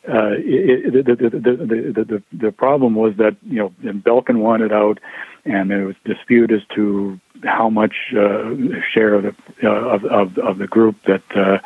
uh, 0.09 0.31
the, 0.31 1.03
the, 1.05 1.31
the, 1.31 2.05
the, 2.05 2.23
the 2.33 2.53
problem 2.53 2.95
was 2.95 3.15
that 3.19 3.37
you 3.43 3.59
know 3.59 3.93
Belkin 3.93 4.39
wanted 4.39 4.73
out, 4.73 4.99
and 5.45 5.71
there 5.71 5.85
was 5.85 5.97
dispute 6.05 6.51
as 6.51 6.63
to 6.75 7.21
how 7.45 7.69
much 7.69 7.95
uh, 8.13 8.55
share 8.93 9.15
of 9.15 9.23
the 9.25 9.35
uh, 9.63 9.71
of, 9.71 10.05
of 10.07 10.39
of 10.39 10.59
the 10.59 10.67
group 10.67 10.97
that 11.07 11.23
uh, 11.37 11.59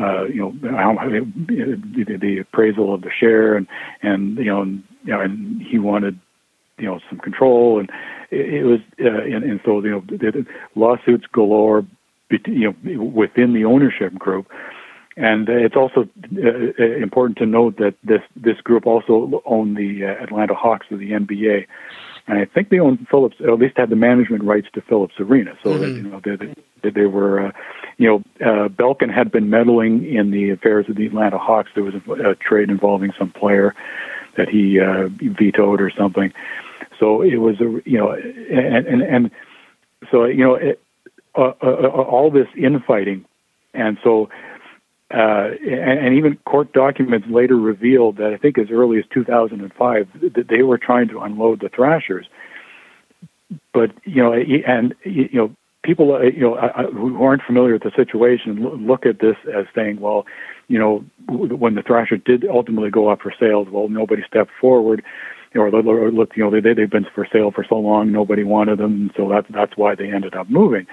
uh, 0.00 0.24
you 0.24 0.36
know 0.36 0.70
how, 0.70 0.94
the, 1.08 2.18
the 2.20 2.38
appraisal 2.38 2.94
of 2.94 3.02
the 3.02 3.10
share 3.10 3.56
and 3.56 3.66
and 4.02 4.38
you 4.38 4.44
know 4.44 4.62
and, 4.62 4.82
you 5.04 5.12
know 5.12 5.20
and 5.20 5.60
he 5.62 5.78
wanted 5.78 6.18
you 6.78 6.86
know 6.86 7.00
some 7.08 7.18
control 7.18 7.78
and 7.78 7.90
it, 8.30 8.54
it 8.54 8.64
was 8.64 8.80
uh, 9.00 9.22
and, 9.22 9.44
and 9.44 9.60
so 9.64 9.82
you 9.84 9.90
know 9.90 10.00
the, 10.06 10.46
lawsuits 10.74 11.26
galore 11.32 11.84
you 12.46 12.74
know 12.84 13.02
within 13.02 13.52
the 13.52 13.64
ownership 13.64 14.14
group 14.14 14.48
and 15.16 15.48
it's 15.48 15.76
also 15.76 16.08
uh, 16.36 16.48
uh, 16.78 16.84
important 17.02 17.38
to 17.38 17.46
note 17.46 17.76
that 17.76 17.94
this 18.02 18.22
this 18.36 18.60
group 18.62 18.86
also 18.86 19.42
owned 19.44 19.76
the 19.76 20.04
uh, 20.04 20.22
Atlanta 20.22 20.54
Hawks 20.54 20.86
of 20.90 20.98
the 20.98 21.10
NBA, 21.10 21.66
and 22.26 22.38
I 22.38 22.44
think 22.46 22.70
they 22.70 22.78
owned 22.78 23.06
Philips, 23.10 23.36
or 23.40 23.52
at 23.52 23.58
least 23.58 23.76
had 23.76 23.90
the 23.90 23.96
management 23.96 24.44
rights 24.44 24.68
to 24.74 24.80
Philips 24.80 25.14
Arena. 25.18 25.52
So 25.62 25.76
that 25.76 25.88
you 25.88 26.02
know 26.02 26.20
they, 26.24 26.54
they, 26.82 26.90
they 26.90 27.06
were, 27.06 27.48
uh, 27.48 27.52
you 27.98 28.08
know, 28.08 28.46
uh, 28.46 28.68
Belkin 28.68 29.12
had 29.12 29.30
been 29.30 29.50
meddling 29.50 30.04
in 30.04 30.30
the 30.30 30.50
affairs 30.50 30.86
of 30.88 30.96
the 30.96 31.06
Atlanta 31.06 31.38
Hawks. 31.38 31.70
There 31.74 31.84
was 31.84 31.94
a, 31.94 32.30
a 32.30 32.34
trade 32.34 32.70
involving 32.70 33.12
some 33.18 33.30
player 33.30 33.74
that 34.36 34.48
he 34.48 34.80
uh, 34.80 35.08
vetoed 35.08 35.80
or 35.80 35.90
something. 35.90 36.32
So 36.98 37.20
it 37.22 37.36
was 37.36 37.60
a, 37.60 37.82
you 37.84 37.98
know, 37.98 38.12
and 38.12 38.86
and, 38.86 39.02
and 39.02 39.30
so 40.10 40.24
you 40.24 40.44
know, 40.44 40.54
it, 40.54 40.80
uh, 41.34 41.52
uh, 41.62 41.66
uh 41.66 41.88
all 41.88 42.30
this 42.30 42.48
infighting, 42.56 43.24
and 43.74 43.98
so 44.02 44.30
uh, 45.12 45.50
and, 45.60 45.98
and, 45.98 46.14
even 46.14 46.36
court 46.46 46.72
documents 46.72 47.26
later 47.28 47.56
revealed 47.56 48.16
that 48.16 48.32
I 48.32 48.38
think 48.38 48.56
as 48.56 48.70
early 48.70 48.98
as 48.98 49.04
2005 49.12 50.08
that 50.34 50.48
they 50.48 50.62
were 50.62 50.78
trying 50.78 51.08
to 51.08 51.20
unload 51.20 51.60
the 51.60 51.68
Thrashers. 51.68 52.26
But 53.74 53.90
you 54.04 54.22
know, 54.22 54.32
and 54.32 54.94
you 55.04 55.28
know, 55.32 55.54
people 55.82 56.14
uh, 56.14 56.22
you 56.22 56.40
know 56.40 56.56
who 56.92 57.22
aren't 57.22 57.42
familiar 57.42 57.74
with 57.74 57.82
the 57.82 57.92
situation 57.94 58.86
look 58.86 59.04
at 59.04 59.20
this 59.20 59.36
as 59.54 59.66
saying, 59.74 60.00
well, 60.00 60.26
you 60.68 60.78
know, 60.78 61.04
when 61.28 61.74
the 61.74 61.82
thrasher 61.82 62.16
did 62.16 62.46
ultimately 62.46 62.90
go 62.90 63.08
up 63.08 63.20
for 63.20 63.32
sales, 63.38 63.68
well, 63.70 63.88
nobody 63.88 64.22
stepped 64.26 64.52
forward. 64.60 65.02
Or 65.54 65.70
look, 65.70 66.34
you 66.34 66.42
know, 66.42 66.50
they 66.50 66.72
they've 66.72 66.88
been 66.88 67.06
for 67.14 67.28
sale 67.30 67.50
for 67.50 67.66
so 67.68 67.74
long, 67.76 68.10
nobody 68.10 68.42
wanted 68.42 68.78
them, 68.78 69.10
so 69.14 69.28
that's 69.28 69.46
that's 69.50 69.76
why 69.76 69.94
they 69.94 70.10
ended 70.10 70.34
up 70.34 70.48
moving. 70.48 70.86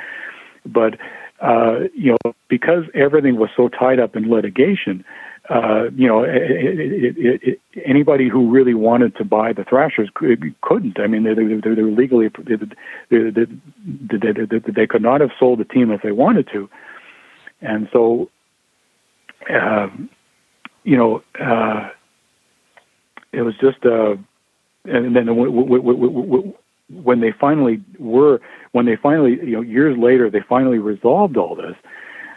But 0.66 0.96
uh, 1.42 1.80
you 1.94 2.16
know, 2.24 2.34
because 2.48 2.84
everything 2.94 3.38
was 3.38 3.50
so 3.56 3.70
tied 3.70 4.00
up 4.00 4.16
in 4.16 4.30
litigation, 4.30 5.06
uh, 5.50 5.90
you 5.96 6.08
know, 6.08 6.24
it, 6.24 6.34
it, 6.38 7.42
it, 7.44 7.62
anybody 7.86 8.30
who 8.30 8.52
really 8.52 8.74
wanted 8.74 9.16
to 9.16 9.24
buy 9.24 9.54
the 9.54 9.64
Thrashers 9.64 10.10
couldn't. 10.14 11.00
I 11.00 11.08
mean, 11.08 11.24
they, 11.24 11.34
they, 11.34 11.76
they 11.76 11.82
were 11.82 11.90
legally 11.90 12.30
they, 13.10 13.30
they, 13.32 13.46
they, 14.76 14.88
could 14.88 15.02
not 15.02 15.22
have 15.22 15.32
sold 15.40 15.60
the 15.60 15.66
team 15.66 15.92
if 15.92 16.02
they 16.02 16.12
wanted 16.12 16.50
to, 16.54 16.70
and 17.62 17.90
so, 17.92 18.30
uh, 19.50 19.88
you 20.84 20.98
know, 20.98 21.24
uh, 21.40 21.90
it 23.32 23.42
was 23.42 23.56
just. 23.60 23.86
Uh, 23.86 24.16
and 24.86 25.16
then 25.16 25.28
when 26.90 27.22
they 27.22 27.32
finally 27.32 27.82
were 27.98 28.42
when 28.72 28.86
they 28.86 28.96
finally, 28.96 29.32
you 29.44 29.52
know, 29.52 29.62
years 29.62 29.98
later, 29.98 30.30
they 30.30 30.42
finally 30.48 30.78
resolved 30.78 31.38
all 31.38 31.56
this, 31.56 31.76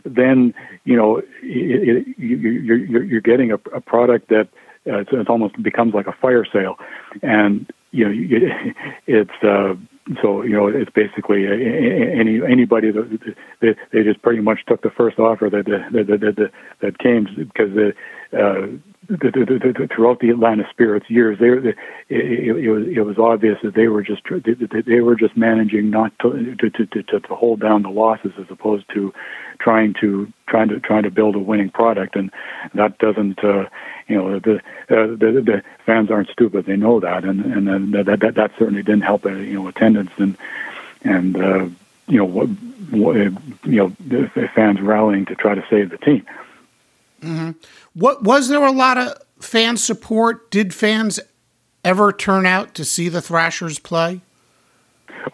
then 0.05 0.55
you 0.85 0.97
know 0.97 1.19
it, 1.19 1.27
it, 1.43 2.07
you, 2.19 2.37
you're 2.37 3.03
you're 3.05 3.21
getting 3.21 3.53
a, 3.53 3.57
a 3.75 3.81
product 3.81 4.29
that 4.29 4.49
uh, 4.87 4.99
it's, 4.99 5.11
it 5.13 5.29
almost 5.29 5.61
becomes 5.63 5.95
like 5.95 6.07
a 6.07 6.13
fire 6.21 6.45
sale, 6.51 6.77
and 7.23 7.71
you 7.91 8.09
know 8.09 8.13
it's 9.07 9.43
uh, 9.43 9.75
so 10.21 10.43
you 10.43 10.53
know 10.53 10.67
it's 10.67 10.91
basically 10.91 11.47
any 11.47 12.41
anybody 12.43 12.91
that 12.91 13.35
they, 13.61 13.75
they 13.93 14.03
just 14.03 14.21
pretty 14.23 14.43
much 14.43 14.61
took 14.67 14.83
the 14.83 14.91
first 14.91 15.19
offer 15.19 15.49
that 15.49 15.67
that 15.67 16.07
that, 16.07 16.21
that, 16.21 16.51
that 16.81 16.99
came 16.99 17.27
because 17.37 17.71
the, 17.75 17.93
uh, 18.37 18.67
the, 19.09 19.17
the, 19.17 19.75
the, 19.79 19.89
throughout 19.93 20.21
the 20.21 20.31
Atlanta 20.31 20.65
Spirits 20.71 21.11
years, 21.11 21.39
they, 21.39 21.49
it, 21.49 21.77
it, 22.09 22.57
it, 22.57 22.71
was 22.71 22.87
it 22.87 23.01
was 23.01 23.19
obvious 23.19 23.59
that 23.63 23.75
they 23.75 23.89
were 23.89 24.03
just 24.03 24.23
they 24.25 25.01
were 25.01 25.17
just 25.17 25.37
managing 25.37 25.91
not 25.91 26.17
to 26.21 26.55
to, 26.57 26.71
to 26.71 26.87
to 26.87 27.03
to 27.03 27.35
hold 27.35 27.61
down 27.61 27.83
the 27.83 27.91
losses 27.91 28.33
as 28.39 28.47
opposed 28.49 28.89
to 28.95 29.13
trying 29.59 29.95
to 29.95 30.33
trying 30.47 30.69
to 30.69 30.79
trying 30.81 31.03
to 31.03 31.11
build 31.11 31.35
a 31.35 31.41
winning 31.41 31.71
product, 31.71 32.15
and 32.15 32.31
that 32.75 32.99
doesn't 32.99 33.43
uh, 33.43 33.69
you 34.07 34.17
know 34.17 34.39
the, 34.39 34.57
uh, 34.89 35.07
the 35.07 35.43
the 35.45 35.63
fans 35.85 36.11
aren't 36.11 36.31
stupid; 36.31 36.67
they 36.67 36.77
know 36.77 37.01
that, 37.01 37.25
and 37.25 37.41
and 37.41 37.93
that 37.95 38.21
that, 38.21 38.35
that 38.35 38.53
certainly 38.57 38.83
didn't 38.83 39.03
help 39.03 39.27
uh, 39.27 39.31
you 39.31 39.55
know 39.55 39.67
attendance 39.67 40.13
and 40.19 40.37
and 41.03 41.37
uh, 41.37 41.67
you 42.07 42.19
know 42.19 42.25
what, 42.25 42.49
what 42.91 43.17
you 43.17 43.33
know 43.65 44.27
fans 44.55 44.81
rallying 44.81 45.27
to 45.27 45.35
try 45.35 45.57
to 45.57 45.65
save 45.69 45.91
the 45.91 45.99
team. 45.99 46.25
Mm-hmm. 47.23 47.51
What 47.95 48.23
was 48.23 48.49
there 48.49 48.64
a 48.64 48.73
lot 48.73 48.99
of 48.99 49.14
fan 49.41 49.77
support? 49.77 50.51
Did 50.51 50.75
fans 50.75 51.20
ever 51.85 52.12
turn 52.12 52.47
out 52.47 52.75
to 52.75 52.85
see 52.85 53.09
the 53.09 53.23
Thrashers 53.23 53.79
play? 53.79 54.20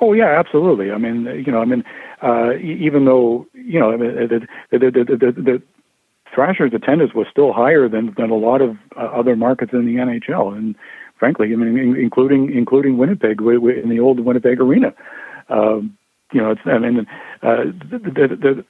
Oh 0.01 0.13
yeah, 0.13 0.39
absolutely. 0.39 0.91
I 0.91 0.99
mean, 0.99 1.25
you 1.25 1.51
know, 1.51 1.61
I 1.61 1.65
mean, 1.65 1.83
uh, 2.23 2.57
even 2.59 3.05
though 3.05 3.47
you 3.55 3.81
know, 3.81 3.97
the 3.97 4.47
the, 4.71 4.79
the, 4.79 4.91
the, 4.91 5.33
the 5.33 5.63
Thrashers' 6.35 6.73
attendance 6.75 7.15
was 7.15 7.27
still 7.31 7.53
higher 7.53 7.89
than 7.89 8.15
than 8.17 8.31
a 8.31 8.37
lot 8.37 8.61
of 8.61 8.77
uh, 8.97 9.05
other 9.05 9.35
markets 9.35 9.73
in 9.73 9.87
the 9.87 9.97
NHL, 9.97 10.57
and 10.57 10.75
frankly, 11.19 11.53
I 11.53 11.57
mean, 11.57 11.97
including 11.97 12.55
including 12.55 12.99
Winnipeg 12.99 13.41
in 13.41 13.89
the 13.89 14.01
old 14.01 14.21
Winnipeg 14.21 14.61
Arena. 14.61 14.93
Um, 15.49 15.97
you 16.33 16.43
know, 16.43 16.51
it's 16.51 16.61
I 16.67 16.79
mean, 16.79 17.07
uh, 17.43 17.65
the, 17.91 17.99
the, 17.99 18.37
the 18.37 18.65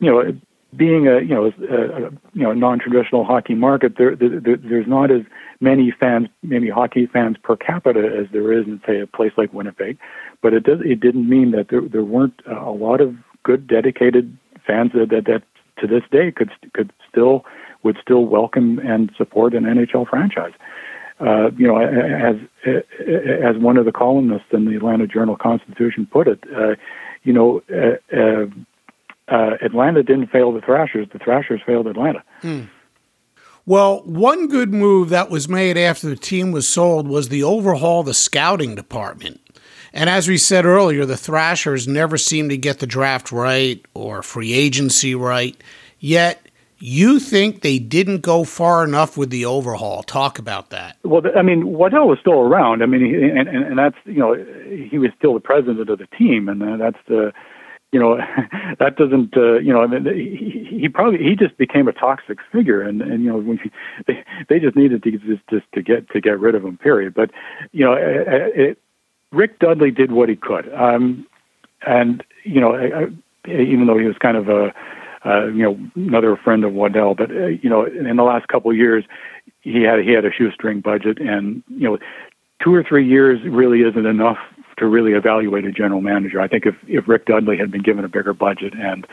you 0.00 0.10
know 0.10 0.38
being 0.74 1.06
a 1.06 1.20
you 1.20 1.34
know 1.34 1.46
a, 1.46 1.48
a 1.48 2.00
you 2.32 2.42
know 2.42 2.52
non-traditional 2.52 3.24
hockey 3.24 3.54
market, 3.54 3.96
there, 3.96 4.16
there 4.16 4.56
there's 4.56 4.86
not 4.86 5.10
as 5.10 5.22
many 5.60 5.90
fans, 5.90 6.28
maybe 6.42 6.68
hockey 6.68 7.06
fans 7.06 7.36
per 7.42 7.56
capita 7.56 8.00
as 8.00 8.26
there 8.32 8.52
is 8.52 8.66
in 8.66 8.80
say 8.86 9.00
a 9.00 9.06
place 9.06 9.32
like 9.36 9.52
Winnipeg, 9.52 9.98
but 10.42 10.52
it 10.52 10.64
does 10.64 10.80
it 10.84 11.00
didn't 11.00 11.28
mean 11.28 11.52
that 11.52 11.68
there 11.68 11.82
there 11.82 12.04
weren't 12.04 12.40
a 12.46 12.70
lot 12.70 13.00
of 13.00 13.14
good 13.42 13.66
dedicated 13.66 14.36
fans 14.66 14.90
that 14.94 15.10
that, 15.10 15.24
that 15.26 15.42
to 15.78 15.86
this 15.86 16.02
day 16.10 16.32
could 16.32 16.50
could 16.72 16.92
still 17.08 17.44
would 17.82 17.96
still 18.02 18.26
welcome 18.26 18.78
and 18.80 19.12
support 19.16 19.54
an 19.54 19.64
NHL 19.64 20.08
franchise. 20.08 20.52
Uh, 21.20 21.50
you 21.56 21.66
know, 21.66 21.78
as 21.78 22.36
as 22.66 23.56
one 23.56 23.78
of 23.78 23.86
the 23.86 23.92
columnists 23.92 24.48
in 24.52 24.66
the 24.66 24.76
Atlanta 24.76 25.06
Journal 25.06 25.36
Constitution 25.36 26.06
put 26.10 26.28
it, 26.28 26.44
uh, 26.54 26.74
you 27.22 27.32
know, 27.32 27.62
uh, 27.72 28.46
uh 29.28 29.34
uh, 29.34 29.50
Atlanta 29.62 30.02
didn't 30.02 30.28
fail 30.28 30.52
the 30.52 30.60
Thrashers. 30.60 31.08
The 31.12 31.18
Thrashers 31.18 31.60
failed 31.66 31.86
Atlanta. 31.86 32.22
Hmm. 32.42 32.62
Well, 33.64 34.02
one 34.04 34.46
good 34.46 34.72
move 34.72 35.08
that 35.08 35.28
was 35.28 35.48
made 35.48 35.76
after 35.76 36.08
the 36.08 36.16
team 36.16 36.52
was 36.52 36.68
sold 36.68 37.08
was 37.08 37.28
the 37.28 37.42
overhaul 37.42 38.00
of 38.00 38.06
the 38.06 38.14
scouting 38.14 38.76
department. 38.76 39.40
And 39.92 40.08
as 40.08 40.28
we 40.28 40.38
said 40.38 40.64
earlier, 40.64 41.04
the 41.04 41.16
Thrashers 41.16 41.88
never 41.88 42.16
seemed 42.16 42.50
to 42.50 42.56
get 42.56 42.78
the 42.78 42.86
draft 42.86 43.32
right 43.32 43.84
or 43.94 44.22
free 44.22 44.52
agency 44.52 45.14
right. 45.14 45.60
Yet, 45.98 46.46
you 46.78 47.18
think 47.18 47.62
they 47.62 47.78
didn't 47.78 48.20
go 48.20 48.44
far 48.44 48.84
enough 48.84 49.16
with 49.16 49.30
the 49.30 49.46
overhaul. 49.46 50.02
Talk 50.02 50.38
about 50.38 50.70
that. 50.70 50.98
Well, 51.02 51.22
I 51.36 51.42
mean, 51.42 51.66
Waddell 51.66 52.06
was 52.06 52.18
still 52.20 52.40
around. 52.40 52.82
I 52.82 52.86
mean, 52.86 53.02
and, 53.02 53.48
and, 53.48 53.64
and 53.64 53.78
that's, 53.78 53.96
you 54.04 54.18
know, 54.18 54.34
he 54.88 54.98
was 54.98 55.10
still 55.16 55.34
the 55.34 55.40
president 55.40 55.88
of 55.88 55.98
the 55.98 56.06
team, 56.18 56.48
and 56.48 56.60
that's 56.80 56.98
the 57.08 57.32
you 57.96 58.02
know 58.02 58.18
that 58.78 58.96
doesn't 58.96 59.34
uh, 59.38 59.54
you 59.54 59.72
know 59.72 59.80
I 59.80 59.86
mean 59.86 60.04
he, 60.04 60.80
he 60.82 60.88
probably 60.90 61.18
he 61.24 61.34
just 61.34 61.56
became 61.56 61.88
a 61.88 61.92
toxic 61.92 62.38
figure 62.52 62.82
and 62.82 63.00
and 63.00 63.24
you 63.24 63.30
know 63.30 63.38
when 63.38 63.56
he, 63.56 63.70
they 64.06 64.22
they 64.50 64.58
just 64.60 64.76
needed 64.76 65.02
to 65.02 65.10
just 65.12 65.48
just 65.48 65.64
to 65.72 65.80
get 65.80 66.10
to 66.10 66.20
get 66.20 66.38
rid 66.38 66.54
of 66.54 66.62
him 66.62 66.76
period. 66.76 67.14
But 67.14 67.30
you 67.72 67.86
know 67.86 67.94
it, 67.94 68.28
it, 68.54 68.78
Rick 69.32 69.60
Dudley 69.60 69.90
did 69.90 70.12
what 70.12 70.28
he 70.28 70.36
could. 70.36 70.70
Um 70.74 71.26
and 71.86 72.22
you 72.44 72.60
know 72.60 72.74
I, 72.74 73.06
even 73.50 73.86
though 73.86 73.98
he 73.98 74.04
was 74.04 74.18
kind 74.18 74.36
of 74.36 74.50
a 74.50 74.74
uh, 75.24 75.46
you 75.46 75.62
know 75.62 75.78
another 75.94 76.36
friend 76.36 76.64
of 76.64 76.74
Waddell 76.74 77.14
but 77.14 77.30
uh, 77.30 77.46
you 77.46 77.70
know 77.70 77.86
in 77.86 78.14
the 78.16 78.24
last 78.24 78.48
couple 78.48 78.70
of 78.70 78.76
years 78.76 79.04
he 79.62 79.82
had 79.82 80.00
he 80.00 80.10
had 80.10 80.26
a 80.26 80.30
shoestring 80.30 80.82
budget 80.82 81.18
and 81.18 81.62
you 81.68 81.88
know 81.88 81.98
two 82.62 82.74
or 82.74 82.82
three 82.82 83.08
years 83.08 83.40
really 83.48 83.80
isn't 83.80 84.06
enough 84.06 84.38
to 84.78 84.86
really 84.86 85.12
evaluate 85.12 85.64
a 85.64 85.72
general 85.72 86.00
manager. 86.00 86.40
I 86.40 86.48
think 86.48 86.66
if, 86.66 86.74
if 86.86 87.08
Rick 87.08 87.26
Dudley 87.26 87.56
had 87.56 87.70
been 87.70 87.82
given 87.82 88.04
a 88.04 88.08
bigger 88.08 88.32
budget 88.32 88.74
and 88.74 89.06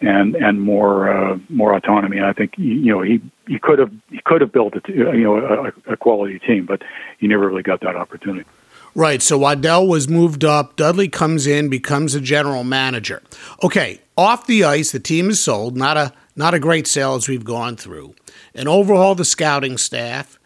and 0.00 0.34
and 0.36 0.60
more 0.60 1.08
uh, 1.08 1.38
more 1.48 1.74
autonomy, 1.74 2.20
I 2.20 2.32
think 2.32 2.58
you 2.58 2.92
know 2.92 3.02
he 3.02 3.20
he 3.46 3.58
could 3.58 3.78
have 3.78 3.90
he 4.10 4.20
could 4.24 4.40
have 4.40 4.52
built 4.52 4.74
a 4.74 4.80
you 4.92 5.24
know 5.24 5.38
a, 5.38 5.92
a 5.92 5.96
quality 5.96 6.38
team, 6.38 6.66
but 6.66 6.82
he 7.18 7.26
never 7.26 7.48
really 7.48 7.62
got 7.62 7.80
that 7.80 7.96
opportunity. 7.96 8.46
Right. 8.94 9.20
So 9.20 9.36
Waddell 9.36 9.86
was 9.86 10.08
moved 10.08 10.42
up. 10.42 10.76
Dudley 10.76 11.08
comes 11.08 11.46
in, 11.46 11.68
becomes 11.68 12.14
a 12.14 12.20
general 12.20 12.64
manager. 12.64 13.22
Okay. 13.62 14.00
Off 14.16 14.46
the 14.46 14.64
ice, 14.64 14.92
the 14.92 14.98
team 14.98 15.28
is 15.28 15.38
sold. 15.38 15.76
Not 15.76 15.98
a 15.98 16.12
not 16.34 16.54
a 16.54 16.58
great 16.58 16.86
sale 16.86 17.14
as 17.14 17.28
we've 17.28 17.44
gone 17.44 17.76
through. 17.76 18.14
And 18.54 18.68
overhaul 18.68 19.14
the 19.14 19.24
scouting 19.24 19.76
staff 19.76 20.38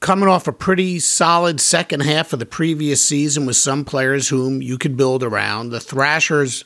coming 0.00 0.28
off 0.28 0.46
a 0.46 0.52
pretty 0.52 0.98
solid 0.98 1.60
second 1.60 2.00
half 2.00 2.32
of 2.32 2.38
the 2.38 2.46
previous 2.46 3.02
season 3.02 3.46
with 3.46 3.56
some 3.56 3.84
players 3.84 4.28
whom 4.28 4.62
you 4.62 4.78
could 4.78 4.96
build 4.96 5.22
around, 5.22 5.70
the 5.70 5.80
Thrashers 5.80 6.64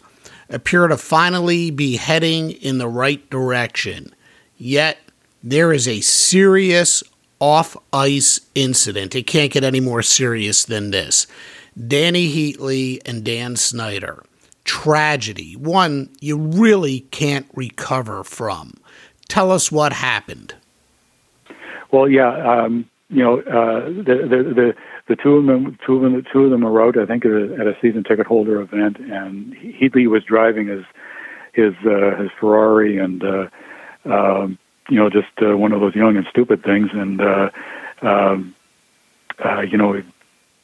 appear 0.48 0.86
to 0.88 0.96
finally 0.96 1.70
be 1.70 1.96
heading 1.96 2.50
in 2.50 2.78
the 2.78 2.88
right 2.88 3.28
direction. 3.30 4.14
Yet, 4.58 4.98
there 5.42 5.72
is 5.72 5.88
a 5.88 6.00
serious 6.00 7.02
off 7.40 7.76
ice 7.92 8.40
incident. 8.54 9.14
It 9.14 9.26
can't 9.26 9.50
get 9.52 9.64
any 9.64 9.80
more 9.80 10.02
serious 10.02 10.64
than 10.64 10.90
this. 10.90 11.26
Dany 11.78 12.32
Heatley 12.32 13.00
and 13.06 13.24
Dan 13.24 13.56
Snyder. 13.56 14.22
Tragedy. 14.64 15.56
One 15.56 16.10
you 16.20 16.36
really 16.36 17.00
can't 17.10 17.46
recover 17.54 18.22
from. 18.22 18.74
Tell 19.28 19.50
us 19.50 19.72
what 19.72 19.92
happened. 19.92 20.54
Well, 21.90 22.08
yeah. 22.08 22.30
Um, 22.30 22.88
you 23.12 23.22
know, 23.22 23.40
uh, 23.40 23.84
the, 23.84 24.26
the 24.28 24.54
the 24.54 24.76
the 25.08 25.16
two 25.16 25.36
of 25.36 25.46
them, 25.46 25.78
two 25.84 25.96
of 25.96 26.02
them, 26.02 26.24
two 26.32 26.44
of 26.44 26.50
them 26.50 26.64
out. 26.64 26.96
I 26.96 27.04
think 27.04 27.26
at 27.26 27.30
a, 27.30 27.56
at 27.60 27.66
a 27.66 27.76
season 27.80 28.04
ticket 28.04 28.26
holder 28.26 28.60
event, 28.60 28.98
and 28.98 29.54
Heatley 29.54 30.06
was 30.06 30.24
driving 30.24 30.68
his 30.68 30.84
his 31.52 31.74
uh, 31.84 32.16
his 32.16 32.30
Ferrari, 32.40 32.98
and 32.98 33.22
uh, 33.22 33.48
um, 34.06 34.58
you 34.88 34.96
know, 34.96 35.10
just 35.10 35.28
uh, 35.42 35.56
one 35.56 35.72
of 35.72 35.80
those 35.80 35.94
young 35.94 36.16
and 36.16 36.26
stupid 36.28 36.64
things, 36.64 36.88
and 36.92 37.20
uh, 37.20 37.50
um, 38.00 38.54
uh, 39.44 39.60
you 39.60 39.76
know, 39.76 40.02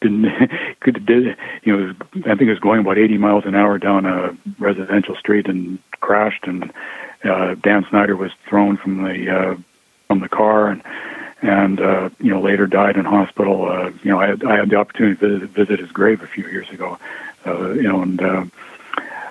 didn't 0.00 0.26
could 0.80 1.04
did 1.04 1.36
you 1.64 1.76
know 1.76 1.94
I 2.16 2.34
think 2.34 2.42
it 2.42 2.50
was 2.50 2.60
going 2.60 2.80
about 2.80 2.98
80 2.98 3.18
miles 3.18 3.44
an 3.44 3.54
hour 3.54 3.78
down 3.78 4.06
a 4.06 4.36
residential 4.58 5.16
street 5.16 5.48
and 5.48 5.78
crashed 6.00 6.46
and 6.46 6.72
uh, 7.24 7.56
Dan 7.56 7.84
Snyder 7.90 8.16
was 8.16 8.30
thrown 8.48 8.76
from 8.76 9.02
the 9.02 9.30
uh, 9.30 9.56
from 10.06 10.20
the 10.20 10.28
car 10.28 10.68
and 10.68 10.82
and 11.42 11.80
uh, 11.80 12.10
you 12.20 12.30
know 12.30 12.40
later 12.40 12.66
died 12.66 12.96
in 12.96 13.04
hospital. 13.04 13.68
Uh, 13.68 13.90
you 14.02 14.10
know 14.10 14.20
I 14.20 14.28
had, 14.28 14.44
I 14.44 14.56
had 14.56 14.70
the 14.70 14.76
opportunity 14.76 15.18
to 15.20 15.28
visit, 15.28 15.50
visit 15.50 15.80
his 15.80 15.92
grave 15.92 16.22
a 16.22 16.26
few 16.26 16.46
years 16.48 16.68
ago. 16.70 16.98
Uh, 17.46 17.70
you 17.70 17.82
know 17.82 18.02
and. 18.02 18.22
Uh, 18.22 18.44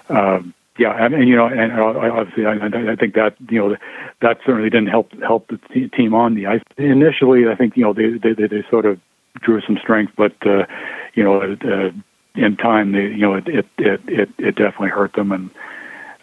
uh, 0.10 0.42
yeah, 0.80 0.94
and, 1.04 1.14
and 1.16 1.28
you 1.28 1.36
know, 1.36 1.48
and 1.48 1.72
obviously, 1.72 2.46
I, 2.46 2.92
I 2.92 2.96
think 2.96 3.16
that 3.16 3.36
you 3.50 3.60
know 3.60 3.78
that 4.22 4.38
certainly 4.46 4.70
didn't 4.70 4.90
help 4.90 5.12
help 5.22 5.48
the 5.48 5.90
team 5.90 6.14
on 6.14 6.36
the 6.36 6.46
ice. 6.46 6.62
Initially, 6.78 7.48
I 7.48 7.56
think 7.56 7.76
you 7.76 7.84
know 7.84 7.94
they 7.94 8.12
they, 8.12 8.34
they 8.34 8.64
sort 8.70 8.86
of 8.86 9.00
drew 9.42 9.60
some 9.62 9.78
strength, 9.78 10.14
but 10.16 10.34
uh, 10.46 10.66
you 11.16 11.24
know, 11.24 11.42
uh, 11.42 11.92
in 12.36 12.58
time, 12.58 12.92
they, 12.92 13.08
you 13.08 13.18
know, 13.18 13.34
it 13.34 13.48
it, 13.48 13.66
it 13.80 14.02
it 14.08 14.30
it 14.38 14.56
definitely 14.56 14.90
hurt 14.90 15.14
them, 15.14 15.32
and 15.32 15.50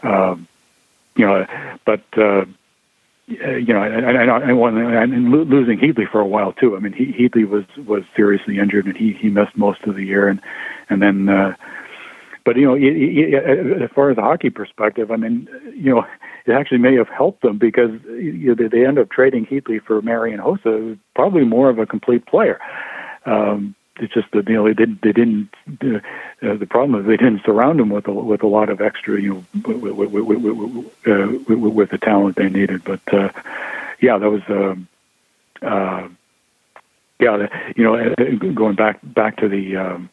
uh, 0.03 0.37
you 1.17 1.27
know, 1.27 1.47
but. 1.85 2.03
Uh, 2.17 2.45
you 3.27 3.73
know, 3.73 3.83
and, 3.83 4.05
and, 4.05 4.31
and, 4.31 5.13
and 5.13 5.31
losing 5.31 5.79
Heatley 5.79 6.11
for 6.11 6.21
a 6.21 6.27
while 6.27 6.53
too. 6.53 6.77
I 6.77 6.81
mean, 6.81 6.93
he, 6.93 7.07
Heatley 7.07 7.49
was 7.49 7.65
was 7.87 8.03
seriously 8.15 8.59
injured, 8.59 8.87
and 8.87 8.97
he 8.97 9.13
he 9.13 9.29
missed 9.29 9.57
most 9.57 9.83
of 9.85 9.95
the 9.97 10.05
year, 10.05 10.29
and 10.29 10.41
and 10.91 11.01
then, 11.01 11.29
uh, 11.29 11.55
but 12.45 12.57
you 12.57 12.67
know, 12.67 12.75
it, 12.75 12.83
it, 12.83 13.83
as 13.83 13.91
far 13.95 14.11
as 14.11 14.17
the 14.17 14.23
hockey 14.23 14.51
perspective, 14.51 15.11
I 15.11 15.17
mean, 15.17 15.49
you 15.75 15.95
know, 15.95 16.07
it 16.47 16.53
actually 16.53 16.79
may 16.79 16.95
have 16.97 17.09
helped 17.09 17.43
them 17.43 17.57
because 17.57 17.93
you 18.09 18.55
know, 18.55 18.69
they 18.69 18.87
end 18.87 18.99
up 18.99 19.11
trading 19.11 19.47
Heatley 19.47 19.83
for 19.83 20.03
Marian 20.03 20.41
Hossa, 20.41 20.99
probably 21.15 21.45
more 21.45 21.71
of 21.71 21.79
a 21.79 21.87
complete 21.87 22.27
player. 22.27 22.61
Um, 23.25 23.75
it's 24.01 24.13
just 24.13 24.31
that 24.33 24.49
you 24.49 24.55
know 24.55 24.65
they 24.65 24.75
didn't 24.75 25.03
they 25.03 25.13
didn't 25.13 25.55
uh, 25.83 26.01
the 26.57 26.67
problem 26.69 27.01
is 27.01 27.07
they 27.07 27.17
didn't 27.17 27.45
surround 27.45 27.81
him 27.81 27.91
with 27.91 28.09
a, 28.09 28.13
with 28.13 28.43
a 28.43 28.47
lot 28.47 28.69
of 28.69 28.81
extra 28.81 29.21
you 29.21 29.35
know 29.35 29.45
with, 29.65 29.93
with, 29.93 30.11
with, 30.11 31.07
uh, 31.07 31.59
with 31.69 31.91
the 31.91 31.99
talent 31.99 32.37
they 32.37 32.49
needed. 32.49 32.83
But 32.85 33.01
uh, 33.13 33.31
yeah, 34.01 34.19
that 34.19 34.31
was 34.31 34.43
um, 34.49 34.89
uh, 35.63 36.09
yeah 37.21 37.49
you 37.77 37.85
know 37.85 37.97
uh, 37.97 38.15
going 38.53 38.75
back 38.75 38.99
back 39.03 39.37
to 39.39 39.49
the 39.49 39.77
um, 39.77 40.11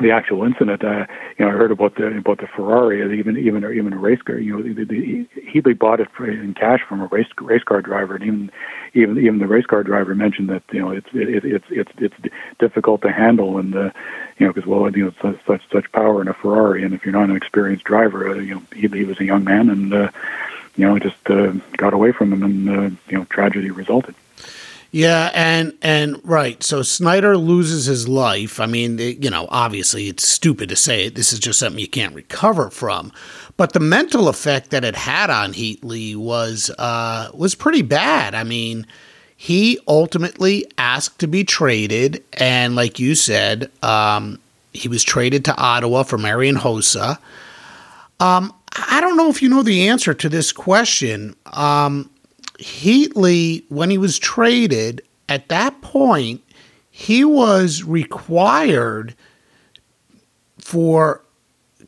the 0.00 0.10
actual 0.10 0.44
incident, 0.44 0.82
uh, 0.82 1.06
you 1.38 1.44
know, 1.44 1.48
I 1.48 1.54
heard 1.54 1.70
about 1.70 1.96
the 1.96 2.06
about 2.06 2.38
the 2.38 2.46
Ferrari, 2.46 3.02
even 3.18 3.36
even 3.36 3.64
even 3.64 3.92
a 3.92 3.98
race 3.98 4.22
car. 4.22 4.38
You 4.38 4.56
know, 4.56 4.62
the, 4.62 4.84
the, 4.84 5.26
Heatley 5.52 5.78
bought 5.78 6.00
it 6.00 6.08
for, 6.10 6.28
in 6.28 6.54
cash 6.54 6.80
from 6.88 7.02
a 7.02 7.06
race 7.06 7.28
race 7.40 7.62
car 7.62 7.82
driver, 7.82 8.14
and 8.16 8.24
even 8.24 8.50
even 8.94 9.18
even 9.18 9.38
the 9.38 9.46
race 9.46 9.66
car 9.66 9.82
driver 9.82 10.14
mentioned 10.14 10.48
that 10.48 10.62
you 10.72 10.80
know 10.80 10.90
it's 10.90 11.08
it, 11.12 11.44
it's 11.44 11.66
it's 11.70 11.92
it's 11.98 12.34
difficult 12.58 13.02
to 13.02 13.12
handle, 13.12 13.58
and 13.58 13.74
uh, 13.74 13.90
you 14.38 14.46
know 14.46 14.52
because 14.52 14.66
well 14.66 14.90
you 14.96 15.06
know 15.06 15.12
such, 15.20 15.44
such 15.44 15.62
such 15.70 15.92
power 15.92 16.22
in 16.22 16.28
a 16.28 16.34
Ferrari, 16.34 16.84
and 16.84 16.94
if 16.94 17.04
you're 17.04 17.12
not 17.12 17.28
an 17.28 17.36
experienced 17.36 17.84
driver, 17.84 18.30
uh, 18.30 18.34
you 18.34 18.54
know 18.54 18.62
he, 18.74 18.88
he 18.88 19.04
was 19.04 19.20
a 19.20 19.24
young 19.24 19.44
man, 19.44 19.68
and 19.68 19.92
uh, 19.92 20.10
you 20.76 20.86
know 20.86 20.98
just 20.98 21.30
uh, 21.30 21.52
got 21.76 21.92
away 21.92 22.12
from 22.12 22.32
him, 22.32 22.42
and 22.42 22.68
uh, 22.68 22.96
you 23.08 23.18
know 23.18 23.24
tragedy 23.26 23.70
resulted. 23.70 24.14
Yeah, 24.94 25.30
and 25.32 25.72
and 25.80 26.20
right. 26.22 26.62
So 26.62 26.82
Snyder 26.82 27.38
loses 27.38 27.86
his 27.86 28.08
life. 28.08 28.60
I 28.60 28.66
mean, 28.66 28.98
you 28.98 29.30
know, 29.30 29.48
obviously 29.50 30.08
it's 30.08 30.28
stupid 30.28 30.68
to 30.68 30.76
say 30.76 31.06
it. 31.06 31.14
This 31.14 31.32
is 31.32 31.38
just 31.38 31.58
something 31.58 31.80
you 31.80 31.88
can't 31.88 32.14
recover 32.14 32.68
from. 32.68 33.10
But 33.56 33.72
the 33.72 33.80
mental 33.80 34.28
effect 34.28 34.70
that 34.70 34.84
it 34.84 34.94
had 34.94 35.30
on 35.30 35.54
Heatley 35.54 36.14
was 36.14 36.70
uh, 36.78 37.30
was 37.32 37.54
pretty 37.54 37.80
bad. 37.80 38.34
I 38.34 38.44
mean, 38.44 38.86
he 39.34 39.78
ultimately 39.88 40.66
asked 40.76 41.20
to 41.20 41.26
be 41.26 41.42
traded, 41.42 42.22
and 42.34 42.76
like 42.76 42.98
you 42.98 43.14
said, 43.14 43.70
um, 43.82 44.38
he 44.74 44.88
was 44.88 45.02
traded 45.02 45.42
to 45.46 45.56
Ottawa 45.56 46.02
for 46.02 46.18
Marian 46.18 46.56
Hossa. 46.56 47.16
Um, 48.20 48.52
I 48.88 49.00
don't 49.00 49.16
know 49.16 49.30
if 49.30 49.40
you 49.40 49.48
know 49.48 49.62
the 49.62 49.88
answer 49.88 50.12
to 50.12 50.28
this 50.28 50.52
question. 50.52 51.34
Um, 51.46 52.10
Heatley, 52.58 53.64
when 53.68 53.90
he 53.90 53.98
was 53.98 54.18
traded, 54.18 55.02
at 55.28 55.48
that 55.48 55.80
point, 55.80 56.42
he 56.90 57.24
was 57.24 57.82
required 57.82 59.14
for 60.58 61.22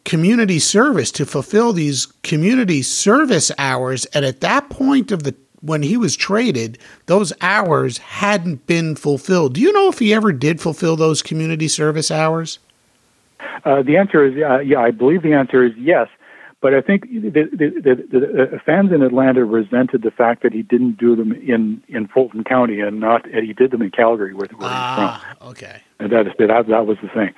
community 0.05 0.59
service 0.59 1.11
to 1.13 1.25
fulfill 1.25 1.73
these 1.73 2.07
community 2.23 2.83
service 2.83 3.51
hours. 3.59 4.05
And 4.07 4.25
at 4.25 4.41
that 4.41 4.71
point 4.71 5.13
of 5.13 5.23
the 5.23 5.35
when 5.61 5.83
he 5.83 5.97
was 5.97 6.15
traded, 6.15 6.79
those 7.07 7.33
hours 7.41 7.97
hadn't 7.97 8.67
been 8.67 8.95
fulfilled. 8.95 9.55
Do 9.55 9.63
you 9.63 9.73
know 9.73 9.89
if 9.89 9.99
he 9.99 10.13
ever 10.13 10.31
did 10.31 10.61
fulfill 10.61 10.95
those 10.95 11.23
community 11.23 11.69
service 11.69 12.11
hours? 12.11 12.59
Uh, 13.65 13.83
the 13.83 13.97
answer 13.97 14.27
is 14.27 14.35
uh, 14.43 14.59
yeah. 14.59 14.81
I 14.81 14.91
believe 14.91 15.23
the 15.23 15.33
answer 15.33 15.65
is 15.65 15.73
yes. 15.77 16.09
But 16.65 16.73
I 16.73 16.81
think 16.81 17.03
the, 17.11 17.29
the, 17.29 17.47
the, 17.53 18.21
the, 18.21 18.61
fans 18.65 18.91
in 18.91 19.03
Atlanta 19.03 19.45
resented 19.45 20.01
the 20.01 20.11
fact 20.11 20.43
that 20.43 20.55
he 20.55 20.63
didn't 20.63 20.97
do 20.97 21.15
them 21.15 21.31
in, 21.33 21.83
in 21.89 22.09
Fulton 22.09 22.43
County 22.43 22.81
and 22.81 23.01
not 23.01 23.31
and 23.31 23.47
he 23.47 23.53
did 23.53 23.71
them 23.71 23.83
in 23.83 23.91
Calgary, 23.91 24.33
where, 24.33 24.49
where 24.57 24.71
ah, 24.73 25.23
he's 25.23 25.37
from. 25.37 25.49
Okay. 25.49 25.83
And 25.99 26.11
that, 26.11 26.25
that 26.39 26.67
that 26.67 26.87
was 26.87 26.97
the 27.03 27.09
thing, 27.09 27.35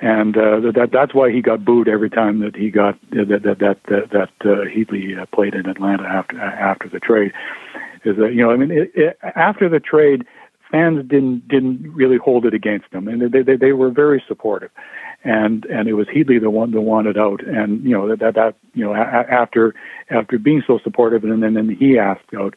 and 0.00 0.36
uh, 0.36 0.60
that 0.76 0.90
that's 0.92 1.12
why 1.12 1.32
he 1.32 1.42
got 1.42 1.64
booed 1.64 1.88
every 1.88 2.08
time 2.08 2.38
that 2.38 2.54
he 2.54 2.70
got 2.70 2.96
that 3.10 3.40
that 3.42 3.58
that 3.58 3.80
that, 3.88 4.10
that 4.12 4.48
uh, 4.48 4.64
Heatley 4.66 5.20
uh, 5.20 5.26
played 5.34 5.54
in 5.54 5.68
Atlanta 5.68 6.04
after 6.04 6.40
after 6.40 6.88
the 6.88 7.00
trade. 7.00 7.32
Is 8.04 8.16
that 8.18 8.32
you 8.32 8.42
know 8.44 8.52
I 8.52 8.56
mean 8.56 8.70
it, 8.70 8.92
it, 8.94 9.18
after 9.34 9.68
the 9.68 9.80
trade, 9.80 10.24
fans 10.70 11.00
didn't 11.08 11.48
didn't 11.48 11.82
really 11.92 12.16
hold 12.16 12.46
it 12.46 12.54
against 12.54 12.92
him, 12.92 13.08
and 13.08 13.32
they 13.32 13.42
they, 13.42 13.56
they 13.56 13.72
were 13.72 13.90
very 13.90 14.22
supportive 14.28 14.70
and 15.24 15.64
and 15.66 15.88
it 15.88 15.94
was 15.94 16.06
Heatley 16.08 16.40
the 16.40 16.50
one 16.50 16.70
that 16.70 16.80
wanted 16.80 17.18
out, 17.18 17.44
and 17.44 17.82
you 17.82 17.90
know 17.90 18.08
that 18.08 18.20
that, 18.20 18.34
that 18.34 18.54
you 18.74 18.84
know 18.84 18.94
a, 18.94 18.98
after 18.98 19.74
after 20.10 20.38
being 20.38 20.62
so 20.66 20.78
supportive, 20.78 21.24
and 21.24 21.42
then 21.42 21.54
then 21.54 21.68
he 21.68 21.98
asked 21.98 22.34
out. 22.36 22.54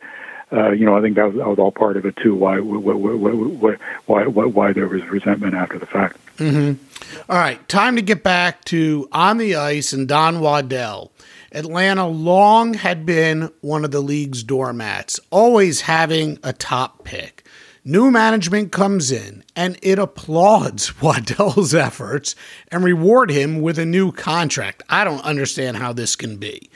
Uh, 0.54 0.72
you 0.72 0.86
know, 0.86 0.98
I 0.98 1.02
think 1.02 1.16
that 1.16 1.28
was, 1.28 1.36
that 1.38 1.48
was 1.48 1.60
all 1.60 1.72
part 1.72 1.96
of 1.96 2.06
it 2.06 2.18
too. 2.18 2.36
Why 2.36 2.60
why 2.60 2.94
why 2.94 3.76
why, 4.06 4.24
why, 4.26 4.46
why 4.46 4.74
there 4.74 4.88
was 4.88 5.02
resentment 5.06 5.54
after 5.54 5.80
the 5.80 5.86
fact. 5.86 6.18
Mm-hmm. 6.38 7.32
All 7.32 7.38
right, 7.38 7.68
time 7.70 7.96
to 7.96 8.02
get 8.02 8.22
back 8.22 8.66
to 8.66 9.08
on 9.14 9.38
the 9.38 9.56
ice 9.56 9.94
and 9.94 10.10
Don 10.10 10.42
Waddell. 10.42 11.14
Atlanta 11.54 12.08
long 12.08 12.74
had 12.74 13.06
been 13.06 13.52
one 13.62 13.86
of 13.86 13.92
the 13.92 14.02
league's 14.02 14.44
doormats, 14.44 15.20
always 15.30 15.82
having 15.82 16.38
a 16.44 16.52
top 16.54 17.04
pick. 17.04 17.46
New 17.84 18.12
management 18.12 18.72
comes 18.72 19.12
in 19.12 19.44
and 19.56 19.78
it 19.82 19.98
applauds 19.98 20.90
Waddell's 21.02 21.74
efforts 21.74 22.36
and 22.70 22.84
reward 22.84 23.32
him 23.32 23.62
with 23.62 23.80
a 23.80 23.86
new 23.86 24.12
contract. 24.12 24.84
I 24.90 25.04
don't 25.04 25.24
understand 25.24 25.78
how 25.78 25.92
this 25.92 26.16
can 26.16 26.38
be. 26.38 26.70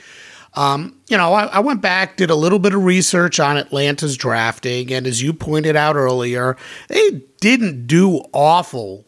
Um, 0.54 0.98
you 1.08 1.18
know, 1.18 1.34
I, 1.34 1.44
I, 1.44 1.58
went 1.60 1.82
back, 1.82 2.16
did 2.16 2.30
a 2.30 2.34
little 2.34 2.58
bit 2.58 2.72
of 2.72 2.82
research 2.82 3.38
on 3.38 3.58
Atlanta's 3.58 4.16
drafting, 4.16 4.90
and 4.90 5.06
as 5.06 5.20
you 5.20 5.34
pointed 5.34 5.76
out 5.76 5.96
earlier, 5.96 6.56
they 6.88 7.22
didn't 7.40 7.86
do 7.86 8.22
awful 8.32 9.05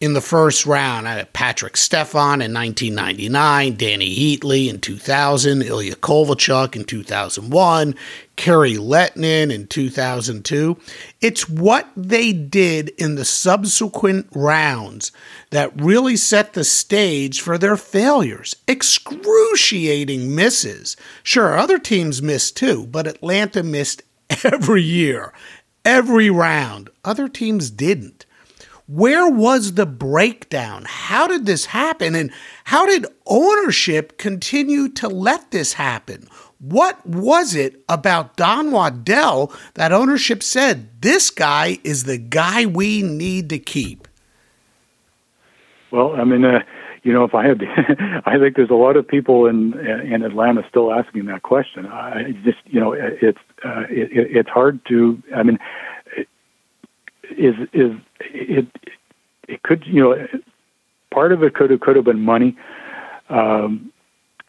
in 0.00 0.12
the 0.12 0.20
first 0.20 0.64
round. 0.64 1.08
I 1.08 1.14
had 1.14 1.32
Patrik 1.32 1.76
Stefan 1.76 2.40
in 2.40 2.54
1999, 2.54 3.76
Dany 3.76 4.16
Heatley 4.16 4.68
in 4.68 4.80
2000, 4.80 5.62
Ilya 5.62 5.96
Kovalchuk 5.96 6.76
in 6.76 6.84
2001, 6.84 7.94
Kari 8.36 8.74
Lehtonen 8.74 9.52
in 9.52 9.66
2002. 9.66 10.76
It's 11.20 11.48
what 11.48 11.88
they 11.96 12.32
did 12.32 12.90
in 12.90 13.16
the 13.16 13.24
subsequent 13.24 14.28
rounds 14.32 15.10
that 15.50 15.80
really 15.80 16.16
set 16.16 16.52
the 16.52 16.64
stage 16.64 17.40
for 17.40 17.58
their 17.58 17.76
failures. 17.76 18.54
Excruciating 18.68 20.34
misses. 20.34 20.96
Sure, 21.24 21.58
other 21.58 21.78
teams 21.78 22.22
missed 22.22 22.56
too, 22.56 22.86
but 22.86 23.08
Atlanta 23.08 23.64
missed 23.64 24.02
every 24.44 24.82
year, 24.82 25.32
every 25.84 26.30
round. 26.30 26.90
Other 27.04 27.28
teams 27.28 27.70
didn't. 27.70 28.26
Where 28.88 29.28
was 29.28 29.74
the 29.74 29.84
breakdown? 29.84 30.86
How 30.86 31.26
did 31.26 31.44
this 31.44 31.66
happen? 31.66 32.14
And 32.14 32.32
how 32.64 32.86
did 32.86 33.04
ownership 33.26 34.16
continue 34.16 34.88
to 34.94 35.08
let 35.08 35.50
this 35.50 35.74
happen? 35.74 36.26
What 36.58 37.04
was 37.06 37.54
it 37.54 37.84
about 37.86 38.38
Don 38.38 38.72
Waddell 38.72 39.52
that 39.74 39.92
ownership 39.92 40.42
said 40.42 41.02
this 41.02 41.28
guy 41.28 41.78
is 41.84 42.04
the 42.04 42.16
guy 42.16 42.64
we 42.64 43.02
need 43.02 43.50
to 43.50 43.58
keep? 43.58 44.08
Well, 45.90 46.14
I 46.14 46.24
mean, 46.24 46.46
uh, 46.46 46.60
you 47.02 47.12
know, 47.12 47.24
if 47.24 47.34
I 47.34 47.46
had, 47.46 47.62
I 48.26 48.38
think 48.38 48.56
there's 48.56 48.70
a 48.70 48.74
lot 48.74 48.96
of 48.96 49.06
people 49.06 49.46
in 49.46 49.74
in 49.78 50.22
Atlanta 50.22 50.62
still 50.68 50.92
asking 50.92 51.26
that 51.26 51.42
question. 51.42 51.86
I 51.86 52.32
just, 52.44 52.58
you 52.64 52.80
know, 52.80 52.92
it's 52.92 53.38
uh, 53.64 53.84
it, 53.90 54.08
it's 54.12 54.48
hard 54.48 54.80
to. 54.88 55.22
I 55.34 55.42
mean, 55.42 55.58
is 57.38 57.54
is 57.72 57.92
it 58.20 58.66
it 59.48 59.62
could 59.62 59.84
you 59.86 60.02
know 60.02 60.28
part 61.10 61.32
of 61.32 61.42
it 61.42 61.54
could 61.54 61.70
have 61.70 61.80
could 61.80 61.96
have 61.96 62.04
been 62.04 62.20
money. 62.20 62.56
Um, 63.28 63.92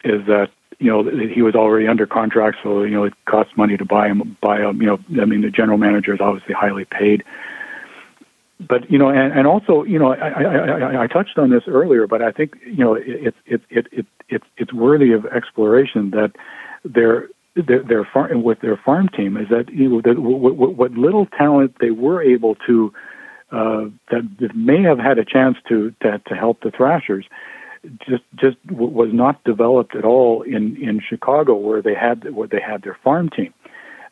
is 0.04 0.26
that 0.26 0.50
you 0.78 0.90
know 0.90 1.04
he 1.04 1.42
was 1.42 1.54
already 1.54 1.86
under 1.86 2.06
contract, 2.06 2.58
so 2.62 2.82
you 2.82 2.94
know 2.94 3.04
it 3.04 3.14
costs 3.26 3.52
money 3.56 3.76
to 3.76 3.84
buy 3.84 4.08
him. 4.08 4.36
Buy 4.40 4.60
him. 4.60 4.80
You 4.80 4.86
know, 4.86 5.22
I 5.22 5.26
mean, 5.26 5.42
the 5.42 5.50
general 5.50 5.78
manager 5.78 6.14
is 6.14 6.20
obviously 6.20 6.54
highly 6.54 6.84
paid. 6.84 7.22
But 8.60 8.90
you 8.90 8.98
know, 8.98 9.08
and, 9.08 9.32
and 9.32 9.46
also, 9.46 9.84
you 9.84 9.98
know, 9.98 10.12
I, 10.12 10.28
I, 10.28 10.42
I, 10.42 11.02
I 11.04 11.06
touched 11.06 11.38
on 11.38 11.48
this 11.50 11.62
earlier, 11.66 12.06
but 12.06 12.20
I 12.20 12.30
think 12.30 12.56
you 12.64 12.84
know 12.84 12.94
it's 12.94 13.36
it, 13.46 13.62
it, 13.70 13.86
it, 13.90 14.06
it, 14.28 14.42
it's 14.56 14.72
worthy 14.72 15.12
of 15.12 15.26
exploration 15.26 16.10
that 16.10 16.32
their 16.84 17.28
their, 17.56 17.82
their 17.82 18.04
farm 18.04 18.42
with 18.42 18.60
their 18.60 18.76
farm 18.76 19.08
team 19.08 19.36
is 19.36 19.48
that 19.48 19.68
you 19.70 19.88
know 19.88 20.00
that 20.02 20.18
what, 20.18 20.56
what, 20.56 20.74
what 20.76 20.92
little 20.92 21.26
talent 21.26 21.76
they 21.80 21.90
were 21.90 22.22
able 22.22 22.54
to 22.66 22.92
uh, 23.52 23.86
that, 24.10 24.54
may 24.54 24.80
have 24.82 24.98
had 24.98 25.18
a 25.18 25.24
chance 25.24 25.56
to, 25.68 25.92
to 26.02 26.20
to 26.26 26.34
help 26.34 26.60
the 26.62 26.70
Thrashers 26.70 27.26
just 28.06 28.22
just 28.36 28.56
was 28.70 29.10
not 29.12 29.42
developed 29.44 29.96
at 29.96 30.04
all 30.04 30.42
in 30.42 30.76
in 30.76 31.00
Chicago 31.00 31.54
where 31.54 31.82
they 31.82 31.94
had 31.94 32.32
where 32.34 32.48
they 32.48 32.60
had 32.60 32.82
their 32.82 32.98
farm 33.02 33.30
team. 33.30 33.52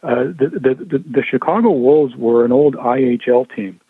Uh, 0.03 0.24
the, 0.24 0.51
the, 0.53 0.74
the 0.74 0.99
the 0.99 1.22
Chicago 1.28 1.70
Wolves 1.70 2.14
were 2.16 2.45
an 2.45 2.53
old 2.53 2.74
IHL 2.74 3.55
team. 3.55 3.80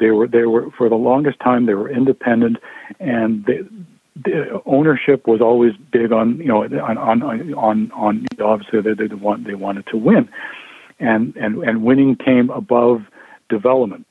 They 0.00 0.10
were 0.10 0.26
they 0.26 0.44
were 0.44 0.70
for 0.76 0.88
the 0.88 0.96
longest 0.96 1.40
time 1.40 1.66
they 1.66 1.74
were 1.74 1.90
independent, 1.90 2.56
and 2.98 3.44
they, 3.44 3.58
the 3.58 3.68
ownership 4.66 5.26
was 5.26 5.40
always 5.40 5.72
big 5.92 6.12
on 6.12 6.38
you 6.38 6.46
know 6.46 6.64
on 6.64 6.98
on 6.98 7.54
on, 7.54 7.90
on 7.92 8.26
obviously 8.42 8.80
they 8.80 8.94
they 8.94 9.14
want 9.14 9.46
they 9.46 9.54
wanted 9.54 9.86
to 9.88 9.96
win, 9.96 10.28
and 10.98 11.34
and 11.36 11.62
and 11.62 11.82
winning 11.82 12.16
came 12.16 12.50
above 12.50 13.02
development, 13.48 14.06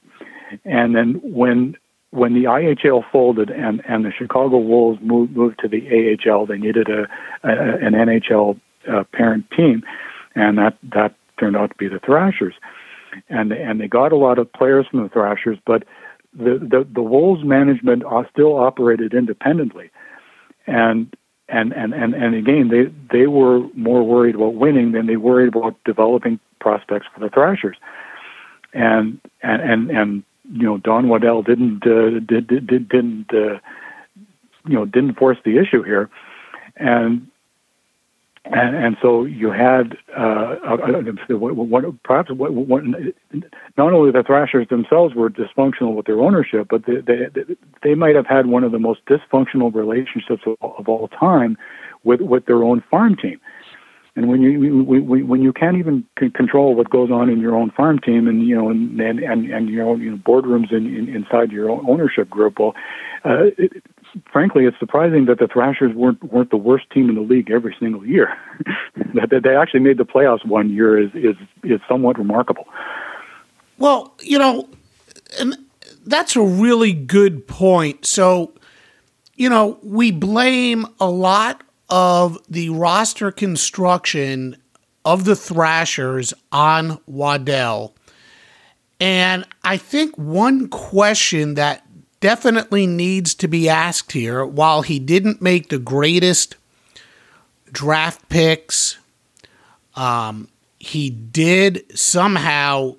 and 0.66 0.96
then 0.96 1.20
when 1.24 1.76
when 2.12 2.34
the 2.34 2.46
IHL 2.46 3.04
folded 3.12 3.50
and, 3.50 3.84
and 3.88 4.06
the 4.06 4.12
Chicago 4.18 4.58
Wolves 4.58 5.00
moved, 5.02 5.36
moved 5.36 5.60
to 5.60 5.68
the 5.68 6.18
AHL, 6.26 6.46
they 6.46 6.58
needed 6.58 6.88
a, 6.90 7.02
a 7.44 7.52
an 7.86 7.94
NHL 7.94 8.60
uh, 8.92 9.04
parent 9.12 9.46
team, 9.52 9.84
and 10.36 10.58
that 10.58 10.78
that 10.94 11.16
turned 11.40 11.58
out 11.58 11.70
to 11.70 11.76
be 11.78 11.88
the 11.88 12.00
Thrashers, 12.00 12.54
and 13.30 13.52
and 13.52 13.80
they 13.82 13.88
got 13.88 14.12
a 14.12 14.18
lot 14.18 14.40
of 14.40 14.52
players 14.54 14.88
from 14.90 15.04
the 15.04 15.10
Thrashers, 15.10 15.58
but 15.66 15.84
the 16.38 16.60
the, 16.60 16.88
the 16.94 17.02
Wolves 17.02 17.44
management 17.44 18.04
still 18.32 18.58
operated 18.58 19.14
independently, 19.14 19.90
and 20.66 21.14
and 21.50 21.74
and 21.74 21.94
and 21.94 22.14
and 22.14 22.36
again 22.36 22.70
they 22.70 23.18
they 23.18 23.28
were 23.28 23.68
more 23.74 24.04
worried 24.04 24.36
about 24.36 24.54
winning 24.56 24.92
than 24.92 25.08
they 25.08 25.16
worried 25.16 25.54
about 25.54 25.76
developing 25.84 26.40
prospects 26.60 27.08
for 27.14 27.20
the 27.20 27.30
Thrashers, 27.30 27.78
and 28.74 29.20
and 29.42 29.62
and 29.62 29.92
and 29.92 30.24
you 30.52 30.64
know 30.64 30.78
Don 30.78 31.10
Waddell 31.10 31.44
didn't 31.44 31.86
uh, 31.86 32.20
did, 32.20 32.48
did, 32.48 32.68
did 32.68 32.90
didn't 32.90 33.28
uh, 33.34 33.60
you 34.68 34.76
know 34.76 34.86
didn't 34.86 35.18
force 35.18 35.38
the 35.44 35.58
issue 35.58 35.84
here, 35.84 36.10
and 36.76 37.28
and 38.54 38.76
and 38.76 38.98
so 39.02 39.26
you 39.26 39.52
had 39.52 39.98
uh, 40.16 40.56
perhaps 42.04 42.30
not 43.78 43.94
only 43.94 44.12
the 44.12 44.24
Thrashers 44.26 44.68
themselves 44.70 45.16
were 45.16 45.30
dysfunctional 45.30 45.96
with 45.96 46.06
their 46.06 46.20
ownership, 46.20 46.68
but 46.70 46.86
they 46.86 47.02
they, 47.06 47.56
they 47.84 47.96
might 47.96 48.16
have 48.16 48.28
had 48.28 48.48
one 48.48 48.64
of 48.64 48.72
the 48.72 48.80
most 48.80 49.02
dysfunctional 49.06 49.74
relationships 49.74 50.44
of, 50.46 50.56
of 50.62 50.88
all 50.88 51.08
time 51.10 51.58
with 52.04 52.22
with 52.22 52.46
their 52.46 52.64
own 52.64 52.84
farm 52.90 53.16
team. 53.16 53.40
And 54.16 54.28
when 54.28 54.42
you 54.42 54.84
when 54.84 55.44
you 55.44 55.54
can't 55.54 55.78
even 55.78 56.04
control 56.16 56.74
what 56.74 56.90
goes 56.90 57.12
on 57.12 57.30
in 57.30 57.40
your 57.40 57.56
own 57.56 57.70
farm 57.70 58.00
team, 58.00 58.28
and 58.28 58.48
you 58.48 58.56
know, 58.56 58.70
and 58.70 59.00
and 59.00 59.20
and, 59.20 59.46
and 59.52 59.70
you 59.70 59.78
know, 59.78 59.96
you 59.96 60.10
know, 60.10 60.18
boardrooms 60.18 60.72
in, 60.72 60.88
in, 60.88 61.08
inside 61.08 61.52
your 61.52 61.70
own 61.70 61.86
ownership 61.88 62.28
group, 62.28 62.58
well, 62.58 62.74
uh, 63.24 63.52
it, 63.60 63.84
frankly, 64.32 64.66
it's 64.66 64.78
surprising 64.80 65.26
that 65.26 65.40
the 65.40 65.48
Thrashers 65.48 65.94
weren't 65.96 66.24
weren't 66.32 66.50
the 66.50 66.58
worst 66.58 66.90
team 66.92 67.10
in 67.10 67.16
the 67.16 67.22
league 67.22 67.52
every 67.52 67.76
single 67.80 68.06
year. 68.06 68.38
that 69.14 69.30
that 69.30 69.44
they 69.44 69.56
actually 69.56 69.82
made 69.82 69.98
the 69.98 70.06
playoffs 70.06 70.46
one 70.46 70.70
year 70.70 71.00
is 71.00 71.12
is 71.14 71.36
is 71.64 71.80
somewhat 71.88 72.18
remarkable. 72.18 72.66
Well, 73.78 74.16
you 74.22 74.40
know, 74.40 74.70
and 75.40 75.58
that's 76.06 76.36
a 76.36 76.42
really 76.42 76.94
good 76.94 77.48
point. 77.48 78.06
So, 78.06 78.54
you 79.36 79.50
know, 79.50 79.78
we 79.84 80.12
blame 80.12 80.88
a 81.00 81.10
lot 81.10 81.64
of 81.90 82.38
the 82.50 82.70
roster 82.70 83.32
construction 83.32 84.58
of 85.06 85.26
the 85.26 85.36
Thrashers 85.36 86.34
on 86.52 87.00
Waddell. 87.06 87.94
And 89.00 89.46
I 89.64 89.78
think 89.78 90.18
one 90.18 90.68
question 90.70 91.54
that 91.54 91.87
definitely 92.20 92.88
needs 92.88 93.34
to 93.36 93.48
be 93.48 93.70
asked 93.70 94.12
here 94.12 94.46
while 94.46 94.82
he 94.82 95.00
didn't 95.00 95.42
make 95.42 95.70
the 95.70 95.80
greatest 95.80 96.56
draft 97.72 98.28
picks, 98.30 98.98
um, 99.96 100.48
he 100.80 101.10
did 101.10 101.84
somehow 101.98 102.96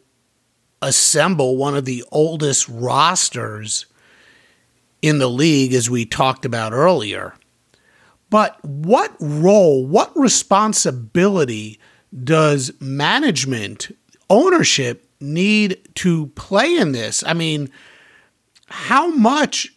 assemble 0.83 1.57
one 1.57 1.77
of 1.77 1.85
the 1.85 2.05
oldest 2.13 2.69
rosters 2.69 3.87
in 5.01 5.19
the 5.19 5.31
league, 5.31 5.73
as 5.75 5.89
we 5.89 6.05
talked 6.05 6.45
about 6.45 6.73
earlier. 6.73 7.35
But 8.31 8.63
what 8.65 9.15
role, 9.21 9.87
what 9.87 10.13
responsibility 10.17 11.79
does 12.25 12.73
management, 12.81 13.97
ownership 14.29 15.09
need 15.21 15.79
to 15.97 16.27
play 16.29 16.77
in 16.77 16.93
this? 16.93 17.23
I 17.25 17.33
mean, 17.33 17.71
how 18.69 19.09
much 19.09 19.73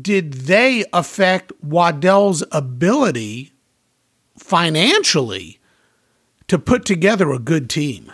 did 0.00 0.32
they 0.32 0.84
affect 0.92 1.52
Waddell's 1.62 2.44
ability 2.52 3.52
financially 4.36 5.58
to 6.48 6.58
put 6.58 6.84
together 6.84 7.32
a 7.32 7.38
good 7.38 7.68
team? 7.68 8.12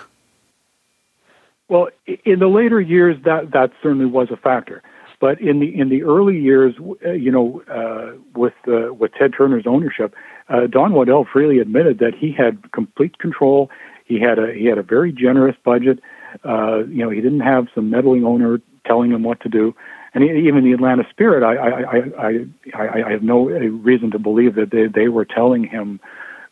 Well, 1.69 1.89
in 2.25 2.39
the 2.39 2.47
later 2.47 2.81
years, 2.81 3.17
that 3.25 3.51
that 3.53 3.73
certainly 3.83 4.07
was 4.07 4.29
a 4.31 4.37
factor. 4.37 4.83
But 5.19 5.41
in 5.41 5.61
the 5.61 5.75
in 5.75 5.89
the 5.89 6.03
early 6.03 6.39
years, 6.39 6.75
uh, 7.05 7.13
you 7.13 7.31
know, 7.33 7.63
uh, 7.73 8.19
with 8.35 8.53
uh, 8.69 8.93
with 8.93 9.13
Ted 9.19 9.33
Turner's 9.37 9.67
ownership, 9.67 10.15
uh, 10.49 10.67
Don 10.67 10.93
Waddell 10.93 11.27
freely 11.31 11.59
admitted 11.59 11.99
that 11.99 12.13
he 12.15 12.33
had 12.33 12.71
complete 12.73 13.19
control. 13.19 13.71
He 14.05 14.21
had 14.21 14.39
a 14.39 14.53
he 14.53 14.67
had 14.67 14.79
a 14.79 14.83
very 14.83 15.13
generous 15.13 15.57
budget. 15.65 16.01
Uh, 16.45 16.85
you 16.85 17.03
know, 17.03 17.11
he 17.11 17.21
didn't 17.21 17.41
have 17.41 17.67
some 17.75 17.89
meddling 17.91 18.25
owner 18.25 18.61
telling 18.87 19.11
him 19.11 19.22
what 19.22 19.41
to 19.41 19.49
do. 19.49 19.74
And 20.14 20.24
even 20.24 20.64
the 20.64 20.72
Atlanta 20.72 21.05
Spirit, 21.11 21.43
I 21.43 21.57
I, 21.57 21.99
I, 21.99 22.47
I, 22.74 23.07
I 23.07 23.11
have 23.11 23.22
no 23.22 23.47
reason 23.49 24.11
to 24.12 24.18
believe 24.18 24.55
that 24.55 24.70
they, 24.70 24.87
they 24.87 25.09
were 25.09 25.26
telling 25.26 25.64
him 25.64 26.01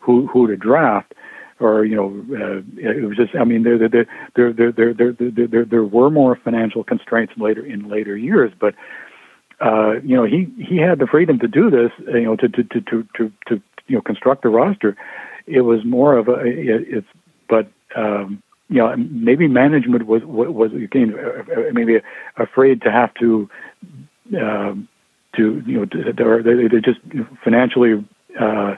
who 0.00 0.26
who 0.26 0.46
to 0.46 0.56
draft 0.56 1.14
or 1.60 1.84
you 1.84 1.96
know, 1.96 2.08
uh, 2.36 2.62
it 2.76 3.06
was 3.06 3.16
just. 3.16 3.34
I 3.34 3.44
mean, 3.44 3.62
there 3.62 3.78
there 3.78 4.06
there 4.34 4.52
there 4.52 4.92
there 4.92 5.12
there 5.12 5.64
there 5.64 5.84
were 5.84 6.10
more 6.10 6.36
financial 6.36 6.82
constraints 6.84 7.32
later 7.36 7.64
in 7.64 7.88
later 7.88 8.16
years, 8.16 8.52
but 8.58 8.74
uh, 9.60 10.00
you 10.02 10.16
know, 10.16 10.24
he 10.24 10.52
he 10.58 10.78
had 10.78 10.98
the 10.98 11.06
freedom 11.06 11.38
to 11.38 11.48
do 11.48 11.70
this. 11.70 11.90
You 12.06 12.24
know, 12.24 12.36
to 12.36 12.48
to 12.48 12.64
to 12.64 12.80
to 12.80 13.08
to, 13.16 13.32
to 13.46 13.62
you 13.86 13.96
know 13.96 14.02
construct 14.02 14.44
a 14.44 14.48
roster. 14.48 14.96
It 15.46 15.62
was 15.62 15.84
more 15.84 16.16
of 16.16 16.28
a 16.28 16.40
it, 16.40 16.86
it's, 16.88 17.06
but 17.48 17.68
um, 17.96 18.42
you 18.68 18.78
know, 18.78 18.96
maybe 18.96 19.46
management 19.48 20.06
was 20.06 20.22
was 20.24 20.72
again 20.72 21.14
maybe 21.72 22.00
afraid 22.36 22.82
to 22.82 22.90
have 22.90 23.12
to. 23.14 23.48
Um, 24.40 24.88
to 25.36 25.62
you 25.66 25.80
know, 25.80 25.86
they, 26.42 26.68
they're 26.68 26.80
just 26.80 27.00
financially 27.42 28.04
uh, 28.40 28.76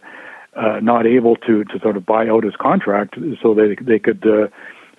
uh, 0.56 0.80
not 0.80 1.06
able 1.06 1.36
to 1.36 1.64
to 1.64 1.78
sort 1.80 1.96
of 1.96 2.06
buy 2.06 2.28
out 2.28 2.44
his 2.44 2.56
contract, 2.56 3.16
so 3.42 3.54
they 3.54 3.76
they 3.80 3.98
could 3.98 4.26
uh, 4.26 4.48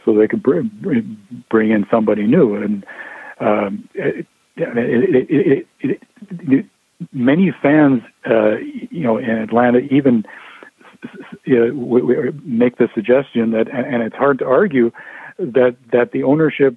so 0.05 0.15
they 0.15 0.27
could 0.27 0.43
bring 0.43 1.17
bring 1.49 1.71
in 1.71 1.85
somebody 1.91 2.25
new. 2.25 2.55
And 2.55 2.85
um, 3.39 3.89
it, 3.93 4.25
it, 4.55 5.67
it, 5.81 6.65
many 7.11 7.53
fans, 7.61 8.01
uh, 8.29 8.55
you 8.57 9.03
know, 9.03 9.17
in 9.17 9.29
Atlanta 9.29 9.79
even 9.91 10.23
uh, 11.03 12.31
make 12.43 12.77
the 12.77 12.89
suggestion 12.93 13.51
that, 13.51 13.67
and 13.69 14.03
it's 14.03 14.15
hard 14.15 14.39
to 14.39 14.45
argue 14.45 14.91
that 15.39 15.75
that 15.91 16.11
the 16.11 16.23
ownership, 16.23 16.75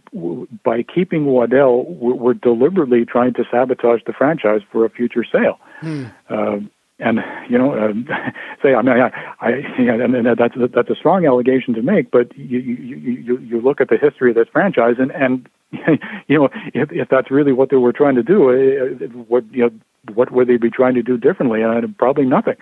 by 0.65 0.83
keeping 0.83 1.27
Waddell, 1.27 1.85
were 1.85 2.35
deliberately 2.35 3.05
trying 3.05 3.35
to 3.35 3.45
sabotage 3.51 4.01
the 4.07 4.13
franchise 4.13 4.61
for 4.71 4.85
a 4.85 4.91
future 4.91 5.25
sale. 5.25 5.59
Hmm. 5.81 6.05
Um, 6.29 6.71
and 6.99 7.21
you 7.49 7.59
know, 7.59 7.73
uh, 7.73 7.93
say 8.63 8.75
I 8.75 8.83
mean, 8.83 9.01
I, 9.01 9.11
I 9.41 9.51
and, 9.79 10.15
and 10.15 10.39
that's 10.39 10.55
that's 10.75 10.91
a 10.91 10.95
strong 10.95 11.27
allegation 11.27 11.75
to 11.75 11.83
make, 11.83 12.11
but 12.11 12.37
you 12.37 12.59
you 12.59 12.97
you 12.97 13.39
you 13.39 13.61
look 13.61 13.81
at 13.81 13.89
the 13.89 13.97
history 13.97 14.31
of 14.31 14.37
this 14.37 14.49
franchise, 14.53 14.97
and 14.99 15.11
and 15.13 15.49
you 16.29 16.39
know, 16.39 16.49
if 16.75 16.93
if 16.93 17.09
that's 17.09 17.31
really 17.31 17.53
what 17.53 17.71
they 17.71 17.77
were 17.77 17.93
trying 17.93 18.17
to 18.17 18.23
do, 18.23 18.51
uh, 18.51 19.07
what 19.29 19.45
you 19.53 19.63
know, 19.63 19.71
what 20.15 20.31
would 20.33 20.49
they 20.49 20.57
be 20.57 20.71
trying 20.71 20.95
to 20.95 21.03
do 21.03 21.17
differently? 21.17 21.63
Uh, 21.63 21.81
probably 21.99 22.27
nothing. 22.27 22.57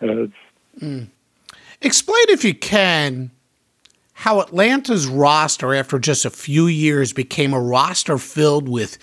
Uh, 0.00 0.26
mm. 0.80 1.08
Explain 1.80 2.24
if 2.28 2.44
you 2.44 2.54
can 2.54 3.30
how 4.14 4.40
Atlanta's 4.40 5.06
roster, 5.06 5.74
after 5.74 5.98
just 5.98 6.24
a 6.24 6.30
few 6.30 6.66
years, 6.66 7.12
became 7.12 7.52
a 7.52 7.60
roster 7.60 8.16
filled 8.16 8.68
with 8.68 8.96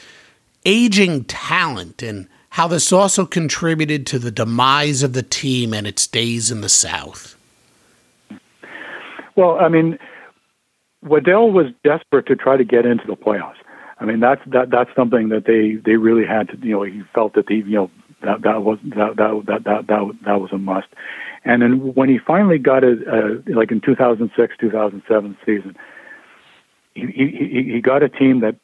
aging 0.66 1.26
talent 1.26 2.02
and 2.02 2.28
how 2.52 2.68
this 2.68 2.92
also 2.92 3.26
contributed 3.26 4.08
to 4.08 4.20
the 4.20 4.32
demise 4.32 5.04
of 5.04 5.14
the 5.14 5.24
team 5.24 5.74
and 5.74 5.86
its 5.86 6.08
days 6.08 6.50
in 6.50 6.62
the 6.62 6.70
South. 6.70 7.36
Well, 9.36 9.58
I 9.60 9.70
mean, 9.70 9.98
Waddell 11.04 11.52
was 11.52 11.68
desperate 11.84 12.26
to 12.28 12.36
try 12.36 12.58
to 12.58 12.64
get 12.64 12.86
into 12.86 13.06
the 13.08 13.16
playoffs. 13.16 13.56
I 14.00 14.06
mean, 14.06 14.20
that's 14.20 14.42
that 14.48 14.72
that's 14.72 14.90
something 14.96 15.30
that 15.30 15.46
they 15.46 15.76
they 15.86 15.98
really 15.98 16.26
had 16.26 16.50
to. 16.50 16.58
You 16.58 16.72
know, 16.72 16.84
he 16.84 17.04
felt 17.14 17.34
that 17.36 17.48
he 17.48 17.58
you 17.58 17.76
know 17.76 17.92
that 18.22 18.42
that 18.44 18.64
was 18.64 18.80
that 18.84 19.16
that 19.18 19.44
that 19.48 19.64
that 19.64 19.88
that, 19.88 20.18
that 20.26 20.42
was 20.42 20.50
a 20.52 20.58
must. 20.58 20.88
And 21.44 21.62
then 21.62 21.94
when 21.96 22.10
he 22.10 22.20
finally 22.20 22.58
got 22.58 22.84
it, 22.84 23.00
uh, 23.08 23.42
like 23.56 23.72
in 23.72 23.82
2006, 23.82 24.54
2007 24.60 25.38
season, 25.46 25.76
he, 26.94 27.06
he 27.08 27.72
he 27.74 27.82
got 27.82 28.04
a 28.04 28.10
team 28.10 28.42
that 28.42 28.56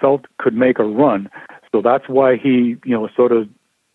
felt 0.00 0.26
could 0.38 0.54
make 0.54 0.78
a 0.78 0.84
run. 0.84 1.28
So 1.72 1.82
that's 1.82 2.08
why 2.08 2.36
he 2.36 2.76
you 2.84 2.94
know 2.94 3.08
sort 3.14 3.32
of 3.32 3.48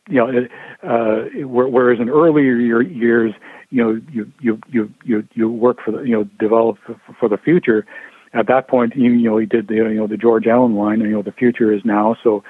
you 0.09 0.18
know 0.18 0.47
uh, 0.84 1.26
whereas 1.45 1.99
in 1.99 2.09
earlier 2.09 2.82
years 2.82 3.34
you 3.70 3.84
know 3.84 4.01
you 4.11 4.32
you 4.39 4.59
you 4.70 4.93
you 5.03 5.28
you 5.34 5.49
work 5.49 5.78
for 5.84 5.91
the 5.91 6.01
you 6.03 6.13
know 6.13 6.24
develop 6.39 6.78
for 7.20 7.30
the 7.30 7.38
future. 7.38 7.86
At 8.34 8.47
that 8.47 8.68
point, 8.68 8.95
you, 8.95 9.11
you 9.11 9.30
know 9.30 9.38
he 9.38 9.45
did 9.45 9.68
the 9.68 9.76
you 9.76 9.95
know 9.95 10.07
the 10.07 10.18
George 10.18 10.47
Allen 10.47 10.76
line. 10.76 11.01
And, 11.01 11.09
you 11.09 11.15
know 11.15 11.24
the 11.24 11.32
future 11.32 11.74
is 11.74 11.82
now. 11.84 12.15
So 12.24 12.43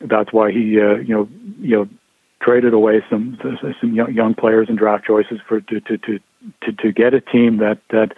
that's 0.00 0.32
why 0.32 0.50
he 0.50 0.80
uh, 0.80 0.96
you 0.96 1.14
know 1.14 1.28
you 1.60 1.76
know 1.76 1.88
traded 2.40 2.74
away 2.74 3.02
some 3.08 3.38
some 3.80 3.94
young, 3.94 4.12
young 4.12 4.34
players 4.34 4.68
and 4.68 4.78
draft 4.78 5.04
choices 5.04 5.40
for 5.46 5.60
to 5.60 5.80
to 5.80 5.98
to 5.98 6.20
to, 6.62 6.72
to 6.72 6.92
get 6.92 7.14
a 7.14 7.20
team 7.20 7.58
that 7.58 7.78
that 7.90 8.12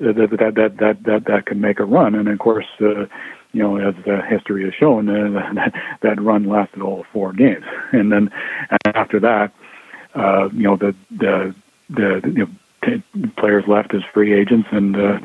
that 0.00 0.16
that 0.16 0.54
that 0.54 0.76
that 0.78 1.02
that, 1.04 1.24
that 1.26 1.46
can 1.46 1.60
make 1.60 1.80
a 1.80 1.84
run. 1.84 2.14
And 2.14 2.28
of 2.28 2.38
course. 2.38 2.66
Uh, 2.80 3.06
you 3.54 3.62
know, 3.62 3.76
as 3.76 3.94
uh, 4.06 4.20
history 4.28 4.64
has 4.64 4.74
shown, 4.74 5.08
uh, 5.08 5.52
that, 5.54 5.72
that 6.02 6.20
run 6.20 6.48
lasted 6.48 6.82
all 6.82 7.06
four 7.12 7.32
games, 7.32 7.64
and 7.92 8.10
then 8.10 8.28
and 8.68 8.96
after 8.96 9.20
that, 9.20 9.52
uh, 10.16 10.48
you 10.52 10.64
know, 10.64 10.76
the 10.76 10.94
the 11.10 11.54
the, 11.88 12.20
you 12.34 12.46
know, 12.46 13.30
players 13.38 13.64
left 13.66 13.94
as 13.94 14.02
free 14.12 14.32
agents, 14.32 14.68
and 14.72 14.96
uh, 14.96 15.18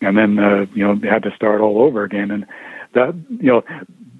and 0.00 0.18
then 0.18 0.38
uh, 0.38 0.66
you 0.74 0.86
know 0.86 0.94
they 0.94 1.08
had 1.08 1.22
to 1.22 1.34
start 1.34 1.60
all 1.60 1.80
over 1.80 2.04
again, 2.04 2.30
and 2.30 2.46
that 2.92 3.14
you 3.40 3.50
know 3.50 3.62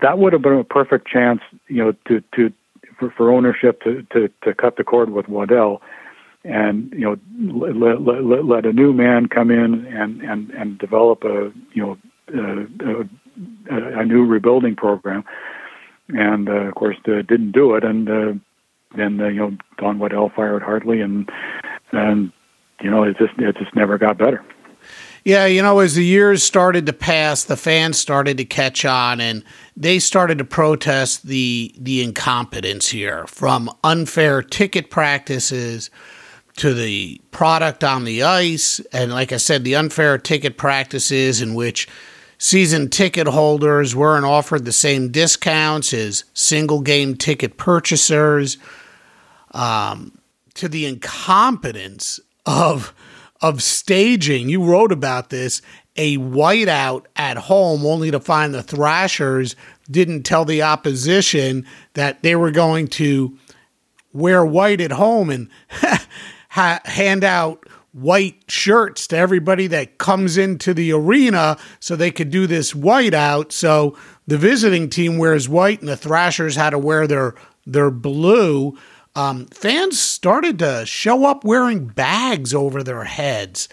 that 0.01 0.19
would 0.19 0.33
have 0.33 0.43
been 0.43 0.59
a 0.59 0.65
perfect 0.65 1.09
chance, 1.09 1.41
you 1.69 1.85
know, 1.85 1.93
to 2.09 2.23
to 2.35 2.53
for, 2.99 3.11
for 3.11 3.33
ownership 3.33 3.83
to, 3.83 4.07
to 4.13 4.29
to 4.43 4.55
cut 4.55 4.77
the 4.77 4.85
cord 4.85 5.11
with 5.11 5.29
Waddell, 5.29 5.83
and 6.45 6.93
you 6.93 7.01
know 7.01 7.17
let, 7.73 8.01
let, 8.01 8.45
let 8.45 8.67
a 8.67 8.73
new 8.73 8.93
man 8.93 9.27
come 9.27 9.51
in 9.51 9.87
and 9.87 10.21
and 10.23 10.51
and 10.51 10.79
develop 10.79 11.25
a 11.25 11.53
you 11.73 11.83
know 11.83 11.99
uh, 12.35 13.05
a, 13.71 14.01
a 14.01 14.05
new 14.05 14.25
rebuilding 14.25 14.77
program, 14.77 15.25
and 16.09 16.49
uh, 16.49 16.53
of 16.53 16.75
course 16.75 16.97
uh, 17.09 17.23
didn't 17.23 17.53
do 17.53 17.75
it, 17.75 17.85
and 17.85 18.09
uh, 18.09 18.33
then 18.97 19.21
uh, 19.21 19.29
you 19.29 19.41
know 19.41 19.57
Don 19.79 19.99
Waddell 19.99 20.31
fired 20.35 20.63
Hartley, 20.63 21.01
and 21.01 21.29
and 21.93 22.33
you 22.81 22.91
know 22.91 23.03
it 23.03 23.17
just 23.19 23.39
it 23.39 23.57
just 23.57 23.75
never 23.75 23.99
got 23.99 24.19
better. 24.19 24.45
Yeah, 25.25 25.47
you 25.47 25.61
know, 25.61 25.81
as 25.81 25.97
the 25.97 26.05
years 26.05 26.45
started 26.45 26.87
to 26.87 26.93
pass, 26.93 27.43
the 27.43 27.57
fans 27.57 27.99
started 27.99 28.37
to 28.37 28.45
catch 28.45 28.85
on, 28.85 29.21
and 29.21 29.43
they 29.77 29.99
started 29.99 30.39
to 30.39 30.45
protest 30.45 31.27
the 31.27 31.75
the 31.79 32.03
incompetence 32.03 32.89
here, 32.89 33.27
from 33.27 33.71
unfair 33.85 34.43
ticket 34.43 34.91
practices 34.91 35.91
to 36.57 36.73
the 36.73 37.21
product 37.31 37.85
on 37.85 38.05
the 38.05 38.23
ice, 38.23 38.81
and 38.93 39.13
like 39.13 39.33
I 39.33 39.37
said, 39.37 39.65
the 39.65 39.77
unfair 39.77 40.17
ticket 40.17 40.57
practices 40.57 41.43
in 41.43 41.55
which 41.55 41.87
season 42.39 42.89
ticket 42.89 43.27
holders 43.27 43.95
weren't 43.95 44.25
offered 44.25 44.65
the 44.65 44.73
same 44.73 45.11
discounts 45.11 45.93
as 45.93 46.25
single 46.33 46.81
game 46.81 47.15
ticket 47.15 47.59
purchasers 47.59 48.57
um, 49.53 50.19
to 50.55 50.69
the 50.69 50.87
incompetence 50.87 52.19
of 52.47 52.95
of 53.43 53.63
staging. 53.63 54.49
You 54.49 54.65
wrote 54.65 54.93
about 54.93 55.29
this 55.29 55.61
a 55.97 56.19
whiteout 56.19 57.05
at 57.17 57.37
home, 57.37 57.85
only 57.85 58.11
to 58.11 58.21
find 58.21 58.55
the 58.55 58.63
Thrashers 58.63 59.57
didn't 59.91 60.25
tell 60.25 60.45
the 60.45 60.63
opposition 60.63 61.67
that 61.95 62.23
they 62.23 62.37
were 62.37 62.51
going 62.51 62.89
to 62.89 63.37
wear 64.13 64.45
white 64.45 64.81
at 64.81 64.93
home 64.93 65.31
and 65.31 65.49
ha- 66.49 66.81
hand 66.85 67.25
out 67.25 67.67
white 67.93 68.43
shirts 68.49 69.07
to 69.07 69.17
everybody 69.17 69.67
that 69.67 69.97
comes 69.99 70.37
into 70.37 70.75
the 70.75 70.93
arena 70.93 71.57
so 71.81 71.97
they 71.97 72.11
could 72.11 72.31
do 72.31 72.47
this 72.47 72.73
whiteout. 72.73 73.53
So 73.53 73.97
the 74.27 74.37
visiting 74.37 74.91
team 74.91 75.19
wears 75.19 75.49
white 75.49 75.81
and 75.81 75.89
the 75.89 75.97
Thrashers 75.97 76.57
had 76.57 76.71
to 76.71 76.79
wear 76.79 77.07
their 77.07 77.35
their 77.67 77.91
blue 77.91 78.77
um, 79.17 79.47
fans 79.47 79.99
started 79.99 80.59
to 80.59 80.85
show 80.85 81.25
up 81.25 81.43
wearing 81.43 81.87
bags 81.87 82.53
over 82.53 82.83
their 82.83 83.05
heads. 83.05 83.67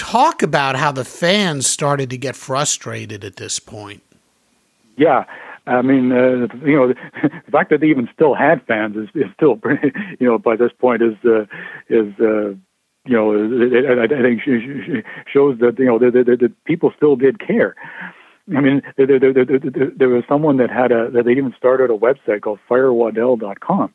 Talk 0.00 0.42
about 0.42 0.76
how 0.76 0.92
the 0.92 1.04
fans 1.04 1.66
started 1.66 2.08
to 2.08 2.16
get 2.16 2.34
frustrated 2.34 3.22
at 3.22 3.36
this 3.36 3.58
point. 3.58 4.02
Yeah, 4.96 5.26
I 5.66 5.82
mean, 5.82 6.10
uh, 6.10 6.48
you 6.64 6.74
know, 6.74 6.88
the 7.22 7.50
fact 7.52 7.68
that 7.68 7.82
they 7.82 7.88
even 7.88 8.08
still 8.14 8.32
had 8.34 8.62
fans 8.66 8.96
is, 8.96 9.10
is 9.14 9.30
still, 9.34 9.60
you 10.18 10.26
know, 10.26 10.38
by 10.38 10.56
this 10.56 10.72
point 10.72 11.02
is 11.02 11.12
uh, 11.26 11.42
is 11.90 12.14
uh, 12.18 12.54
you 13.04 13.14
know, 13.14 13.34
it, 13.34 13.98
I 13.98 14.06
think 14.08 14.40
shows 15.30 15.58
that 15.58 15.78
you 15.78 15.84
know 15.84 15.98
that 15.98 16.52
people 16.64 16.94
still 16.96 17.14
did 17.14 17.38
care. 17.38 17.76
I 18.56 18.60
mean, 18.62 18.80
there, 18.96 19.06
there, 19.06 19.34
there, 19.34 19.90
there, 19.98 20.08
was 20.08 20.24
someone 20.26 20.56
that 20.56 20.70
had 20.70 20.92
a 20.92 21.10
that 21.10 21.26
they 21.26 21.32
even 21.32 21.52
started 21.58 21.90
a 21.90 21.98
website 21.98 22.40
called 22.40 22.58
firewaddell.com 22.70 23.92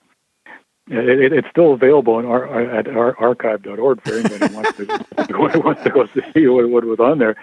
it, 0.87 1.19
it, 1.19 1.33
it's 1.33 1.47
still 1.49 1.73
available 1.73 2.19
in 2.19 2.25
our, 2.25 2.45
at 2.69 2.87
our 2.87 3.17
archive.org 3.17 4.01
for 4.03 4.13
anybody 4.13 4.47
who 4.47 4.55
wants 4.55 4.77
to, 4.77 4.85
wants 5.59 5.83
to 5.83 5.89
go 5.89 6.07
see 6.33 6.47
what, 6.47 6.69
what 6.69 6.85
was 6.85 6.99
on 6.99 7.19
there. 7.19 7.35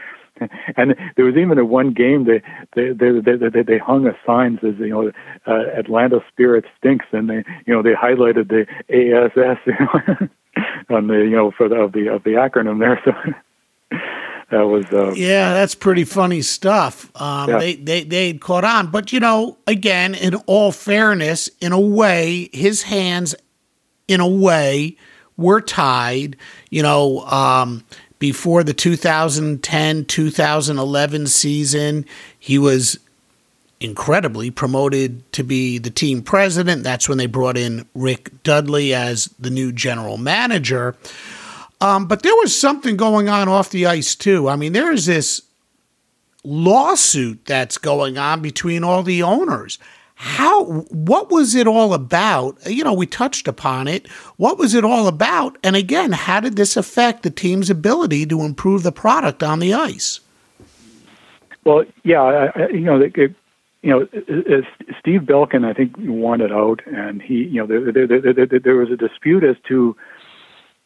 And 0.76 0.95
there 1.16 1.24
was 1.24 1.36
even 1.36 1.59
a 1.59 1.64
one 1.64 1.93
game 1.93 2.24
they 2.24 2.43
they 2.74 2.93
they 2.93 3.20
they, 3.20 3.49
they, 3.51 3.62
they 3.62 3.78
hung 3.78 4.07
a 4.07 4.16
sign 4.26 4.59
says 4.62 4.74
you 4.78 4.88
know 4.88 5.12
uh, 5.47 5.78
Atlanta 5.78 6.20
Spirit 6.32 6.64
stinks 6.78 7.05
and 7.12 7.28
they 7.28 7.45
you 7.66 7.74
know 7.74 7.82
they 7.82 7.93
highlighted 7.93 8.49
the 8.49 8.66
ASS 8.88 9.59
you 9.66 9.74
know, 9.78 10.28
on 10.97 11.07
the 11.09 11.18
you 11.18 11.36
know 11.36 11.51
for 11.51 11.68
the 11.68 11.76
of 11.76 11.93
the 11.93 12.09
of 12.09 12.24
the 12.24 12.30
acronym 12.30 12.80
there 12.80 13.01
so 13.05 13.12
that 14.53 14.68
was 14.68 14.84
uh, 14.92 15.12
yeah 15.12 15.55
that's 15.55 15.74
pretty 15.74 16.05
funny 16.05 16.42
stuff. 16.42 17.11
Um, 17.18 17.48
yeah. 17.48 17.59
they 17.59 17.74
they 17.74 18.05
they 18.05 18.34
caught 18.34 18.64
on. 18.64 18.90
But 18.90 19.11
you 19.11 19.18
know 19.18 19.57
again 19.66 20.14
in 20.14 20.34
all 20.46 20.72
fairness 20.72 21.48
in 21.62 21.72
a 21.72 21.80
way 21.80 22.50
his 22.53 22.82
hands 22.82 23.34
in 24.09 24.20
a 24.20 24.28
way 24.28 24.98
were 25.38 25.62
tied 25.62 26.36
you 26.68 26.82
know 26.82 27.20
um, 27.20 27.82
before 28.18 28.62
the 28.62 28.74
2010 28.74 30.05
2011 30.05 31.26
season 31.28 32.05
he 32.38 32.59
was 32.59 32.98
incredibly 33.80 34.50
promoted 34.50 35.32
to 35.32 35.42
be 35.42 35.78
the 35.78 35.90
team 35.90 36.20
president. 36.20 36.84
That's 36.84 37.09
when 37.09 37.16
they 37.16 37.26
brought 37.26 37.57
in 37.57 37.88
rick 37.94 38.30
dudley 38.42 38.92
as 38.92 39.34
the 39.38 39.50
new 39.50 39.72
general 39.72 40.18
manager 40.18 40.94
um, 41.83 42.07
but 42.07 42.22
there 42.22 42.35
was 42.37 42.59
something 42.59 42.97
going 42.97 43.28
on 43.28 43.49
off 43.49 43.70
the 43.70 43.87
ice 43.87 44.14
too. 44.14 44.49
I 44.49 44.57
mean, 44.57 44.72
there 44.72 44.93
is 44.93 45.07
this 45.07 45.43
lawsuit 46.45 47.45
that's 47.45 47.76
going 47.78 48.18
on 48.18 48.41
between 48.41 48.85
all 48.85 49.03
the 49.03 49.22
owners. 49.22 49.78
How 50.14 50.64
what 50.64 51.30
was 51.30 51.57
it 51.57 51.66
all 51.66 51.93
about? 51.93 52.57
You 52.66 52.85
know, 52.85 52.93
we 52.93 53.07
touched 53.07 53.49
upon 53.49 53.89
it. 53.89 54.07
What 54.37 54.59
was 54.59 54.74
it 54.74 54.85
all 54.85 55.09
about? 55.09 55.59
And 55.64 55.74
again, 55.74 56.12
how 56.12 56.39
did 56.39 56.55
this 56.55 56.76
affect 56.76 57.24
the 57.24 57.30
team's 57.30 57.70
ability 57.70 58.26
to 58.26 58.43
improve 58.43 58.85
the 58.85 58.93
product 58.93 59.43
on 59.43 59.59
the 59.59 59.74
ice? 59.74 60.20
Well, 61.64 61.85
yeah, 62.05 62.22
I, 62.22 62.68
you 62.68 62.80
know, 62.80 63.01
it, 63.01 63.16
it, 63.16 63.35
you 63.83 63.91
know, 63.91 64.09
Steve 65.01 65.22
Belkin, 65.22 65.64
I 65.64 65.72
think 65.72 65.95
wanted 65.99 66.53
out, 66.53 66.80
and 66.87 67.20
he, 67.20 67.45
you 67.45 67.64
know, 67.64 67.66
there, 67.66 67.91
there, 67.93 68.33
there, 68.33 68.59
there 68.61 68.76
was 68.76 68.91
a 68.91 68.97
dispute 68.97 69.43
as 69.43 69.57
to 69.68 69.97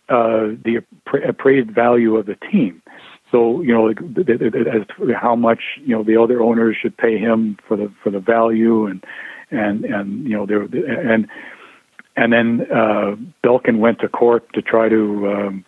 uh, 0.09 0.49
the 0.65 0.83
appraised 1.27 1.71
value 1.71 2.17
of 2.17 2.27
the 2.27 2.37
team. 2.37 2.83
So 3.31 3.61
you 3.61 3.75
know, 3.75 3.89
as 3.89 5.15
how 5.15 5.35
much 5.35 5.61
you 5.85 5.95
know 5.97 6.03
the 6.03 6.21
other 6.21 6.41
owners 6.41 6.77
should 6.77 6.97
pay 6.97 7.19
him 7.19 7.59
for 7.67 7.77
the 7.77 7.93
for 8.03 8.11
the 8.11 8.21
value, 8.21 8.87
and 8.87 9.05
and 9.51 9.85
and 9.85 10.25
you 10.29 10.37
know 10.37 10.47
there 10.47 10.63
and 10.63 11.29
and 12.17 12.33
then 12.33 12.67
uh, 12.71 13.17
Belkin 13.43 13.79
went 13.79 13.99
to 14.01 14.09
court 14.09 14.51
to 14.53 14.63
try 14.63 14.89
to 14.89 15.33
um, 15.33 15.65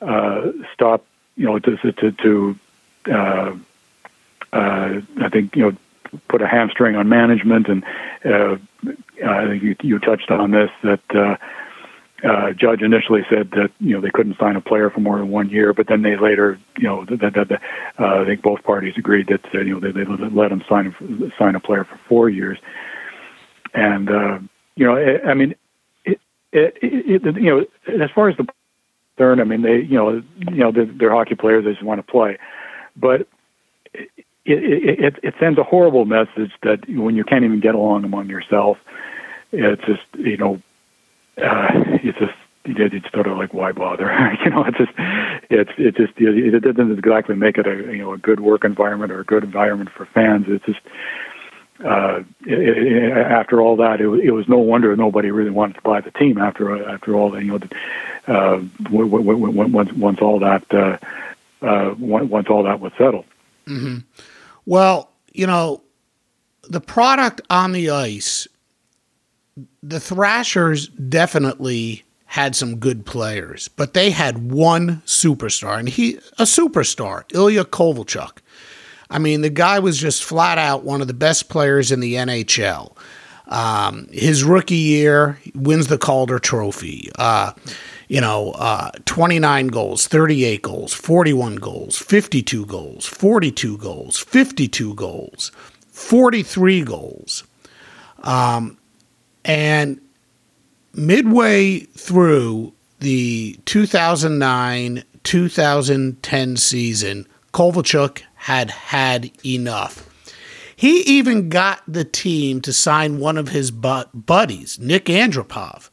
uh, 0.00 0.52
stop 0.72 1.04
you 1.36 1.46
know 1.46 1.58
to 1.58 1.76
to, 1.76 2.12
to 2.12 2.58
uh, 3.10 3.56
uh, 4.52 5.00
I 5.20 5.28
think 5.28 5.56
you 5.56 5.62
know 5.62 5.76
put 6.28 6.40
a 6.40 6.46
hamstring 6.46 6.94
on 6.94 7.08
management, 7.08 7.68
and 7.68 7.84
uh, 8.24 8.56
I 9.26 9.46
think 9.48 9.62
you, 9.62 9.76
you 9.82 9.98
touched 9.98 10.30
on 10.30 10.52
this 10.52 10.70
that. 10.82 11.14
Uh, 11.14 11.36
uh, 12.24 12.52
judge 12.52 12.82
initially 12.82 13.22
said 13.28 13.50
that 13.50 13.70
you 13.80 13.94
know 13.94 14.00
they 14.00 14.10
couldn't 14.10 14.38
sign 14.38 14.54
a 14.54 14.60
player 14.60 14.90
for 14.90 15.00
more 15.00 15.18
than 15.18 15.28
one 15.28 15.50
year, 15.50 15.72
but 15.72 15.88
then 15.88 16.02
they 16.02 16.16
later, 16.16 16.58
you 16.78 16.84
know, 16.84 17.04
that, 17.06 17.20
that, 17.20 17.48
that 17.48 17.62
uh, 17.98 18.22
I 18.22 18.24
think 18.24 18.42
both 18.42 18.62
parties 18.62 18.94
agreed 18.96 19.26
that 19.28 19.44
uh, 19.54 19.60
you 19.60 19.78
know 19.78 19.80
they, 19.80 19.90
they 19.90 20.04
let 20.04 20.52
him 20.52 20.62
sign 20.68 20.94
sign 21.38 21.56
a 21.56 21.60
player 21.60 21.84
for 21.84 21.98
four 22.08 22.28
years, 22.28 22.58
and 23.74 24.08
uh, 24.08 24.38
you 24.76 24.86
know, 24.86 24.96
I, 24.96 25.30
I 25.30 25.34
mean, 25.34 25.54
it, 26.04 26.20
it, 26.52 26.78
it, 26.80 27.26
it, 27.26 27.36
you 27.36 27.50
know, 27.50 28.04
as 28.04 28.10
far 28.14 28.28
as 28.28 28.36
the 28.36 28.46
third, 29.18 29.40
I 29.40 29.44
mean, 29.44 29.62
they, 29.62 29.80
you 29.80 29.96
know, 29.96 30.22
you 30.38 30.56
know, 30.56 30.70
they're, 30.70 30.86
they're 30.86 31.12
hockey 31.12 31.34
players; 31.34 31.64
they 31.64 31.72
just 31.72 31.84
want 31.84 32.04
to 32.04 32.10
play, 32.10 32.38
but. 32.96 33.28
It, 33.94 34.08
it, 34.44 34.98
it, 34.98 35.14
it 35.22 35.34
sends 35.38 35.56
a 35.56 35.62
horrible 35.62 36.04
message 36.04 36.50
that 36.64 36.80
when 36.88 37.14
you 37.14 37.22
can't 37.22 37.44
even 37.44 37.60
get 37.60 37.76
along 37.76 38.02
among 38.02 38.28
yourself, 38.28 38.76
it's 39.52 39.84
just 39.84 40.02
you 40.18 40.36
know 40.36 40.60
uh, 41.38 41.68
it's 42.02 42.18
just 42.18 42.34
it's 42.64 43.10
sort 43.12 43.26
of 43.26 43.36
like 43.36 43.52
why 43.52 43.72
bother? 43.72 44.04
you 44.44 44.50
know, 44.50 44.64
it's 44.64 44.78
just 44.78 44.92
it's 45.50 45.70
it 45.78 45.96
just 45.96 46.12
it 46.18 46.60
doesn't 46.60 46.98
exactly 46.98 47.34
make 47.34 47.58
it 47.58 47.66
a 47.66 47.92
you 47.92 47.98
know 47.98 48.12
a 48.12 48.18
good 48.18 48.40
work 48.40 48.64
environment 48.64 49.12
or 49.12 49.20
a 49.20 49.24
good 49.24 49.44
environment 49.44 49.90
for 49.90 50.06
fans. 50.06 50.46
It's 50.48 50.64
just 50.64 50.80
uh, 51.84 52.22
it, 52.46 52.58
it, 52.58 53.12
after 53.12 53.60
all 53.60 53.76
that, 53.76 54.00
it, 54.00 54.06
it 54.06 54.30
was 54.30 54.48
no 54.48 54.58
wonder 54.58 54.94
nobody 54.94 55.30
really 55.30 55.50
wanted 55.50 55.74
to 55.74 55.82
buy 55.82 56.00
the 56.00 56.12
team 56.12 56.38
after 56.38 56.88
after 56.88 57.14
all 57.14 57.30
that. 57.30 57.42
You 57.42 57.58
know, 57.58 57.60
uh, 58.28 58.62
once 58.90 59.92
once 59.92 60.20
all 60.20 60.38
that 60.38 60.72
uh, 60.72 60.98
uh, 61.66 61.94
once 61.98 62.48
all 62.48 62.62
that 62.64 62.80
was 62.80 62.92
settled. 62.96 63.24
Mm-hmm. 63.66 63.98
Well, 64.66 65.10
you 65.32 65.46
know, 65.46 65.82
the 66.68 66.80
product 66.80 67.40
on 67.50 67.72
the 67.72 67.90
ice 67.90 68.46
the 69.82 70.00
Thrashers 70.00 70.88
definitely 70.88 72.04
had 72.26 72.56
some 72.56 72.78
good 72.78 73.04
players, 73.04 73.68
but 73.68 73.92
they 73.92 74.10
had 74.10 74.50
one 74.50 75.02
superstar, 75.04 75.78
and 75.78 75.88
he 75.88 76.14
a 76.38 76.44
superstar, 76.44 77.24
Ilya 77.34 77.66
Kovalchuk. 77.66 78.38
I 79.10 79.18
mean, 79.18 79.42
the 79.42 79.50
guy 79.50 79.78
was 79.78 79.98
just 79.98 80.24
flat 80.24 80.56
out 80.56 80.84
one 80.84 81.02
of 81.02 81.06
the 81.06 81.14
best 81.14 81.50
players 81.50 81.92
in 81.92 82.00
the 82.00 82.14
NHL. 82.14 82.96
Um, 83.48 84.08
his 84.10 84.44
rookie 84.44 84.76
year, 84.76 85.38
wins 85.54 85.88
the 85.88 85.98
Calder 85.98 86.38
Trophy. 86.38 87.10
Uh, 87.18 87.52
you 88.08 88.22
know, 88.22 88.52
uh, 88.52 88.92
29 89.04 89.66
goals, 89.66 90.06
38 90.06 90.62
goals, 90.62 90.94
41 90.94 91.56
goals, 91.56 91.98
52 91.98 92.64
goals, 92.64 93.04
42 93.04 93.76
goals, 93.76 94.18
52 94.18 94.94
goals, 94.94 95.52
43 95.90 96.82
goals. 96.82 97.44
Um, 98.22 98.78
and 99.44 100.00
midway 100.94 101.80
through 101.80 102.72
the 103.00 103.58
2009 103.64 105.04
2010 105.24 106.56
season, 106.56 107.26
Kovalchuk 107.52 108.22
had 108.34 108.70
had 108.70 109.30
enough. 109.44 110.08
He 110.74 111.00
even 111.02 111.48
got 111.48 111.82
the 111.86 112.04
team 112.04 112.60
to 112.62 112.72
sign 112.72 113.20
one 113.20 113.38
of 113.38 113.48
his 113.48 113.70
buddies, 113.70 114.78
Nik 114.80 115.04
Antropov, 115.04 115.90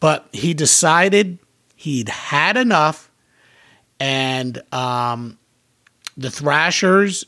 but 0.00 0.28
he 0.32 0.52
decided 0.52 1.38
he'd 1.76 2.08
had 2.08 2.56
enough, 2.56 3.10
and 4.00 4.60
um, 4.72 5.38
the 6.16 6.30
Thrashers 6.30 7.24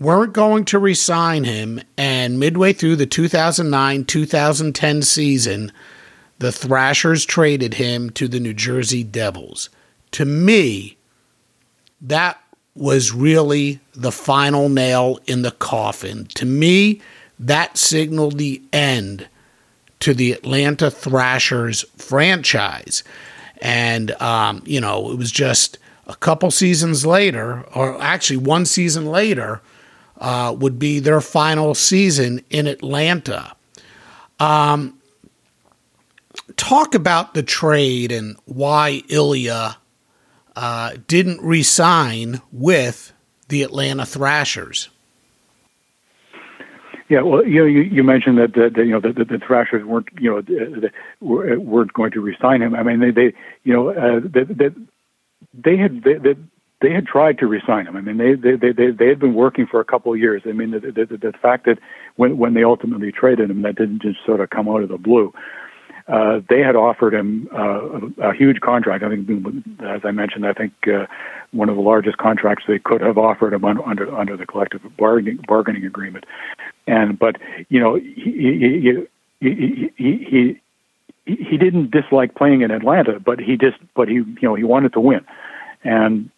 weren't 0.00 0.32
going 0.32 0.64
to 0.66 0.78
resign 0.78 1.44
him, 1.44 1.80
and 1.96 2.38
midway 2.38 2.72
through 2.72 2.96
the 2.96 3.06
2009 3.06 4.04
2010 4.04 5.02
season, 5.02 5.72
the 6.38 6.52
Thrashers 6.52 7.24
traded 7.24 7.74
him 7.74 8.10
to 8.10 8.28
the 8.28 8.40
New 8.40 8.54
Jersey 8.54 9.02
Devils. 9.02 9.70
To 10.12 10.24
me, 10.24 10.96
that 12.00 12.40
was 12.74 13.12
really 13.12 13.80
the 13.94 14.12
final 14.12 14.68
nail 14.68 15.18
in 15.26 15.42
the 15.42 15.50
coffin. 15.50 16.26
To 16.34 16.46
me, 16.46 17.00
that 17.38 17.76
signaled 17.76 18.38
the 18.38 18.62
end 18.72 19.28
to 20.00 20.14
the 20.14 20.32
Atlanta 20.32 20.90
Thrashers 20.90 21.84
franchise. 21.96 23.02
And, 23.60 24.12
um, 24.22 24.62
you 24.64 24.80
know, 24.80 25.10
it 25.10 25.18
was 25.18 25.32
just 25.32 25.78
a 26.06 26.14
couple 26.14 26.50
seasons 26.52 27.04
later, 27.04 27.64
or 27.74 28.00
actually 28.00 28.36
one 28.36 28.64
season 28.64 29.06
later, 29.06 29.60
uh, 30.18 30.54
would 30.58 30.78
be 30.78 31.00
their 31.00 31.20
final 31.20 31.74
season 31.74 32.44
in 32.50 32.66
Atlanta. 32.66 33.54
Um, 34.40 34.98
talk 36.56 36.94
about 36.94 37.34
the 37.34 37.42
trade 37.42 38.12
and 38.12 38.36
why 38.44 39.02
Ilya 39.08 39.76
uh, 40.56 40.92
didn't 41.06 41.40
resign 41.40 42.40
with 42.52 43.12
the 43.48 43.62
Atlanta 43.62 44.04
Thrashers. 44.04 44.88
Yeah, 47.08 47.22
well, 47.22 47.46
you 47.46 47.60
know, 47.60 47.64
you, 47.64 47.80
you 47.80 48.04
mentioned 48.04 48.36
that, 48.38 48.52
that 48.54 48.76
you 48.76 48.90
know 48.90 49.00
the, 49.00 49.12
the, 49.12 49.24
the, 49.24 49.38
Thrashers 49.38 49.82
weren't 49.82 50.08
you 50.20 50.30
know 50.30 50.42
the, 50.42 50.90
weren't 51.20 51.92
going 51.94 52.10
to 52.10 52.20
resign 52.20 52.60
him. 52.60 52.74
I 52.74 52.82
mean, 52.82 53.00
they, 53.00 53.10
they 53.10 53.34
you 53.64 53.72
know 53.72 53.88
uh, 53.88 54.20
they, 54.22 54.44
they, 54.44 54.68
they 55.54 55.76
had 55.78 56.02
they, 56.02 56.34
they, 56.80 56.92
had 56.92 57.06
tried 57.06 57.38
to 57.38 57.46
resign 57.46 57.86
him. 57.86 57.96
I 57.96 58.00
mean, 58.00 58.18
they 58.18 58.34
they 58.34 58.72
they 58.72 58.90
they 58.90 59.08
had 59.08 59.18
been 59.18 59.34
working 59.34 59.66
for 59.66 59.80
a 59.80 59.84
couple 59.84 60.12
of 60.12 60.18
years. 60.18 60.42
I 60.46 60.52
mean, 60.52 60.70
the, 60.70 60.80
the, 60.80 61.16
the 61.16 61.32
fact 61.40 61.66
that 61.66 61.78
when 62.16 62.38
when 62.38 62.54
they 62.54 62.64
ultimately 62.64 63.12
traded 63.12 63.50
him, 63.50 63.62
that 63.62 63.76
didn't 63.76 64.02
just 64.02 64.18
sort 64.24 64.40
of 64.40 64.50
come 64.50 64.68
out 64.68 64.82
of 64.82 64.88
the 64.88 64.98
blue. 64.98 65.32
Uh, 66.08 66.40
they 66.48 66.60
had 66.60 66.74
offered 66.74 67.12
him 67.12 67.48
uh, 67.52 67.98
a, 68.22 68.30
a 68.30 68.34
huge 68.34 68.60
contract. 68.60 69.04
I 69.04 69.10
think, 69.10 69.28
as 69.80 70.00
I 70.04 70.10
mentioned, 70.10 70.46
I 70.46 70.54
think 70.54 70.72
uh, 70.86 71.06
one 71.52 71.68
of 71.68 71.76
the 71.76 71.82
largest 71.82 72.16
contracts 72.16 72.64
they 72.66 72.78
could 72.78 73.02
have 73.02 73.18
offered 73.18 73.52
him 73.52 73.64
under 73.64 74.14
under 74.16 74.36
the 74.36 74.46
collective 74.46 74.80
bargaining 74.96 75.38
bargaining 75.46 75.84
agreement. 75.84 76.24
And 76.86 77.18
but 77.18 77.36
you 77.68 77.78
know 77.78 77.96
he 77.96 78.80
he 78.80 79.06
he 79.40 79.92
he, 79.98 80.60
he, 81.26 81.36
he 81.44 81.56
didn't 81.58 81.90
dislike 81.90 82.34
playing 82.34 82.62
in 82.62 82.70
Atlanta, 82.70 83.20
but 83.20 83.38
he 83.38 83.56
just 83.58 83.76
but 83.94 84.08
he 84.08 84.14
you 84.14 84.36
know 84.42 84.54
he 84.54 84.64
wanted 84.64 84.94
to 84.94 85.00
win, 85.00 85.20
and 85.84 86.30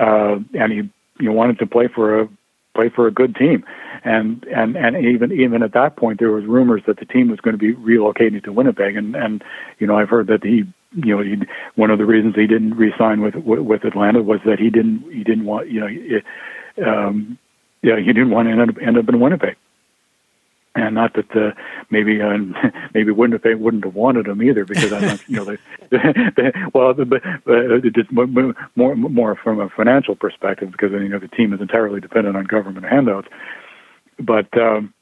uh, 0.00 0.38
and 0.54 0.72
he 0.72 0.90
you 1.22 1.32
wanted 1.32 1.58
to 1.58 1.66
play 1.66 1.88
for 1.88 2.20
a 2.20 2.28
play 2.74 2.88
for 2.88 3.06
a 3.06 3.10
good 3.10 3.34
team, 3.36 3.64
and 4.04 4.44
and 4.44 4.76
and 4.76 4.96
even 4.96 5.32
even 5.32 5.62
at 5.62 5.72
that 5.74 5.96
point 5.96 6.18
there 6.18 6.30
was 6.30 6.44
rumors 6.44 6.82
that 6.86 6.98
the 6.98 7.04
team 7.04 7.28
was 7.30 7.40
going 7.40 7.56
to 7.56 7.58
be 7.58 7.74
relocating 7.74 8.42
to 8.44 8.52
Winnipeg, 8.52 8.96
and 8.96 9.14
and 9.14 9.44
you 9.78 9.86
know 9.86 9.96
I've 9.96 10.08
heard 10.08 10.28
that 10.28 10.42
he 10.42 10.64
you 10.94 11.16
know 11.16 11.22
he 11.22 11.36
one 11.74 11.90
of 11.90 11.98
the 11.98 12.06
reasons 12.06 12.34
he 12.34 12.46
didn't 12.46 12.76
re-sign 12.76 13.20
with 13.20 13.34
with 13.36 13.84
Atlanta 13.84 14.22
was 14.22 14.40
that 14.46 14.58
he 14.58 14.70
didn't 14.70 15.02
he 15.12 15.22
didn't 15.22 15.44
want 15.44 15.68
you 15.68 15.80
know 15.80 15.88
it, 15.90 16.24
um, 16.86 17.38
yeah 17.82 17.96
he 17.98 18.06
didn't 18.06 18.30
want 18.30 18.48
to 18.48 18.52
end 18.52 18.70
up 18.70 18.76
end 18.80 18.98
up 18.98 19.08
in 19.08 19.20
Winnipeg 19.20 19.56
and 20.80 20.94
not 20.94 21.14
that 21.14 21.34
uh, 21.36 21.52
maybe 21.90 22.20
uh, 22.20 22.38
maybe 22.94 23.10
wouldn't 23.10 23.44
have 23.44 23.60
wouldn't 23.60 23.84
have 23.84 23.94
wanted 23.94 24.26
them 24.26 24.42
either 24.42 24.64
because 24.64 24.92
I'm 24.92 25.02
not, 25.02 25.28
you 25.28 25.36
know 25.36 25.44
they, 25.44 25.58
they, 26.36 26.52
well 26.74 26.94
but, 26.94 27.22
but 27.44 27.82
just 27.94 28.10
more 28.12 28.96
more 28.96 29.36
from 29.36 29.60
a 29.60 29.68
financial 29.70 30.14
perspective 30.16 30.70
because 30.72 30.92
you 30.92 31.08
know 31.08 31.18
the 31.18 31.28
team 31.28 31.52
is 31.52 31.60
entirely 31.60 32.00
dependent 32.00 32.36
on 32.36 32.44
government 32.44 32.86
handouts. 32.86 33.28
But 34.18 34.56
um, 34.58 34.92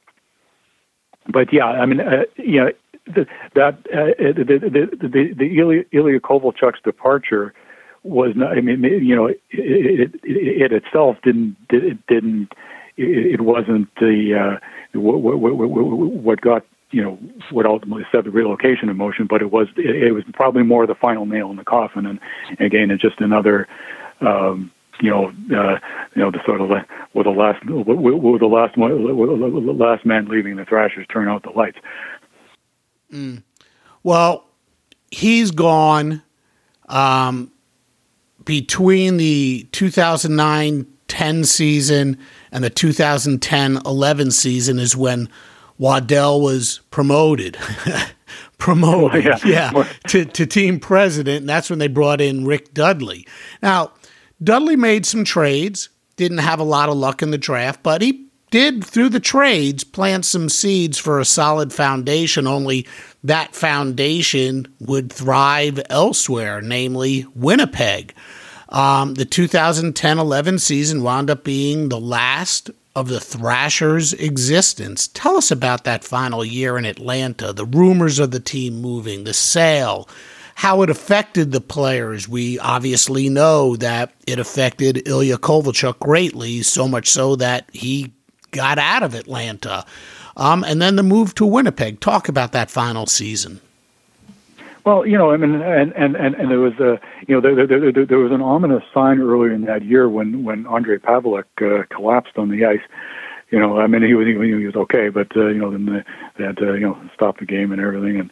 but 1.28 1.52
yeah 1.52 1.66
I 1.66 1.86
mean 1.86 2.00
uh, 2.00 2.24
you 2.36 2.60
know 2.60 2.70
the, 3.06 3.26
that 3.54 3.78
uh, 3.92 4.12
the, 4.18 4.44
the 4.44 5.08
the 5.08 5.34
the 5.34 5.58
Ilya, 5.58 5.84
Ilya 5.92 6.20
Kovalchuk's 6.20 6.80
departure 6.82 7.54
was 8.02 8.32
not 8.36 8.56
I 8.56 8.60
mean 8.60 8.82
you 8.84 9.14
know 9.14 9.26
it, 9.26 9.40
it, 9.50 10.14
it 10.22 10.72
itself 10.72 11.16
didn't 11.22 11.56
it 11.70 11.98
didn't 12.06 12.52
it, 12.98 13.34
it 13.34 13.40
wasn't 13.40 13.88
the 13.96 14.58
uh, 14.94 14.98
what, 14.98 15.20
what, 15.20 15.40
what 15.40 16.40
got 16.40 16.64
you 16.90 17.02
know 17.02 17.18
what 17.50 17.66
ultimately 17.66 18.04
set 18.10 18.24
the 18.24 18.30
relocation 18.30 18.88
in 18.88 18.96
motion, 18.96 19.26
but 19.28 19.42
it 19.42 19.50
was 19.50 19.68
it, 19.76 20.12
was 20.14 20.24
probably 20.32 20.62
more 20.62 20.86
the 20.86 20.94
final 20.94 21.26
nail 21.26 21.50
in 21.50 21.56
the 21.56 21.64
coffin, 21.64 22.06
and 22.06 22.18
again, 22.60 22.90
it's 22.90 23.02
just 23.02 23.20
another. 23.20 23.66
Um, 24.20 24.72
you 25.00 25.10
know, 25.10 25.26
uh, 25.28 25.78
you 26.16 26.22
know, 26.22 26.32
the 26.32 26.40
sort 26.44 26.60
of 26.60 26.70
with 27.14 27.24
the 27.24 27.30
last, 27.30 27.64
with 27.64 27.86
the 28.40 28.46
last 28.46 28.76
last 28.76 30.04
man 30.04 30.26
leaving 30.26 30.56
the 30.56 30.64
Thrashers 30.64 31.06
turn 31.06 31.28
out 31.28 31.44
the 31.44 31.50
lights. 31.50 31.78
Mm. 33.12 33.44
Well, 34.02 34.44
he's 35.12 35.52
gone. 35.52 36.24
Um, 36.88 37.52
between 38.44 39.18
the 39.18 39.68
2009 39.72 40.86
10 41.08 41.44
season 41.44 42.18
and 42.52 42.62
the 42.62 42.70
2010 42.70 43.78
11 43.84 44.30
season 44.30 44.78
is 44.78 44.96
when 44.96 45.28
Waddell 45.78 46.40
was 46.40 46.80
promoted. 46.90 47.56
promoted, 48.58 49.26
oh, 49.26 49.30
yeah, 49.44 49.72
yeah 49.72 49.92
to, 50.08 50.24
to 50.24 50.46
team 50.46 50.80
president. 50.80 51.40
And 51.40 51.48
that's 51.48 51.70
when 51.70 51.78
they 51.78 51.88
brought 51.88 52.20
in 52.20 52.44
Rick 52.44 52.74
Dudley. 52.74 53.26
Now, 53.62 53.92
Dudley 54.42 54.76
made 54.76 55.06
some 55.06 55.24
trades, 55.24 55.88
didn't 56.16 56.38
have 56.38 56.60
a 56.60 56.64
lot 56.64 56.88
of 56.88 56.96
luck 56.96 57.22
in 57.22 57.30
the 57.30 57.38
draft, 57.38 57.82
but 57.82 58.02
he 58.02 58.28
did 58.50 58.84
through 58.84 59.10
the 59.10 59.20
trades 59.20 59.84
plant 59.84 60.24
some 60.24 60.48
seeds 60.48 60.98
for 60.98 61.20
a 61.20 61.24
solid 61.24 61.72
foundation, 61.72 62.46
only 62.46 62.86
that 63.24 63.54
foundation 63.54 64.66
would 64.80 65.12
thrive 65.12 65.80
elsewhere, 65.90 66.60
namely 66.60 67.26
Winnipeg. 67.34 68.14
Um, 68.68 69.14
the 69.14 69.24
2010 69.24 70.18
11 70.18 70.58
season 70.58 71.02
wound 71.02 71.30
up 71.30 71.44
being 71.44 71.88
the 71.88 72.00
last 72.00 72.70
of 72.94 73.08
the 73.08 73.20
Thrashers' 73.20 74.12
existence. 74.14 75.08
Tell 75.08 75.36
us 75.36 75.50
about 75.50 75.84
that 75.84 76.04
final 76.04 76.44
year 76.44 76.76
in 76.76 76.84
Atlanta, 76.84 77.52
the 77.52 77.64
rumors 77.64 78.18
of 78.18 78.32
the 78.32 78.40
team 78.40 78.80
moving, 78.80 79.24
the 79.24 79.32
sale, 79.32 80.08
how 80.56 80.82
it 80.82 80.90
affected 80.90 81.52
the 81.52 81.60
players. 81.60 82.28
We 82.28 82.58
obviously 82.58 83.28
know 83.28 83.76
that 83.76 84.12
it 84.26 84.40
affected 84.40 85.06
Ilya 85.06 85.38
Kovalchuk 85.38 86.00
greatly, 86.00 86.62
so 86.62 86.88
much 86.88 87.08
so 87.08 87.36
that 87.36 87.70
he 87.72 88.12
got 88.50 88.78
out 88.78 89.04
of 89.04 89.14
Atlanta. 89.14 89.86
Um, 90.36 90.64
and 90.64 90.82
then 90.82 90.96
the 90.96 91.02
move 91.02 91.34
to 91.36 91.46
Winnipeg. 91.46 92.00
Talk 92.00 92.28
about 92.28 92.52
that 92.52 92.70
final 92.70 93.06
season. 93.06 93.60
Well, 94.88 95.06
you 95.06 95.18
know, 95.18 95.32
I 95.32 95.36
mean, 95.36 95.60
and 95.60 95.92
and 95.92 96.16
and, 96.16 96.34
and 96.34 96.50
there 96.50 96.60
was 96.60 96.72
a, 96.80 96.98
you 97.26 97.34
know, 97.34 97.42
there, 97.42 97.66
there, 97.66 97.92
there, 97.92 98.06
there 98.06 98.18
was 98.18 98.32
an 98.32 98.40
ominous 98.40 98.82
sign 98.94 99.20
earlier 99.20 99.52
in 99.52 99.66
that 99.66 99.84
year 99.84 100.08
when 100.08 100.44
when 100.44 100.64
Ondrej 100.64 101.00
Pavelec 101.00 101.44
uh, 101.60 101.84
collapsed 101.94 102.38
on 102.38 102.48
the 102.48 102.64
ice. 102.64 102.80
You 103.50 103.58
know, 103.58 103.78
I 103.78 103.86
mean, 103.86 104.02
he 104.02 104.14
was 104.14 104.26
he 104.26 104.64
was 104.64 104.76
okay, 104.76 105.10
but 105.10 105.36
uh, 105.36 105.48
you 105.48 105.58
know, 105.58 105.70
then 105.72 105.84
they, 105.84 106.04
they 106.36 106.44
had 106.44 106.56
to 106.56 106.76
you 106.76 106.88
know 106.88 106.98
stop 107.12 107.36
the 107.36 107.44
game 107.44 107.70
and 107.70 107.82
everything, 107.82 108.18
and 108.18 108.30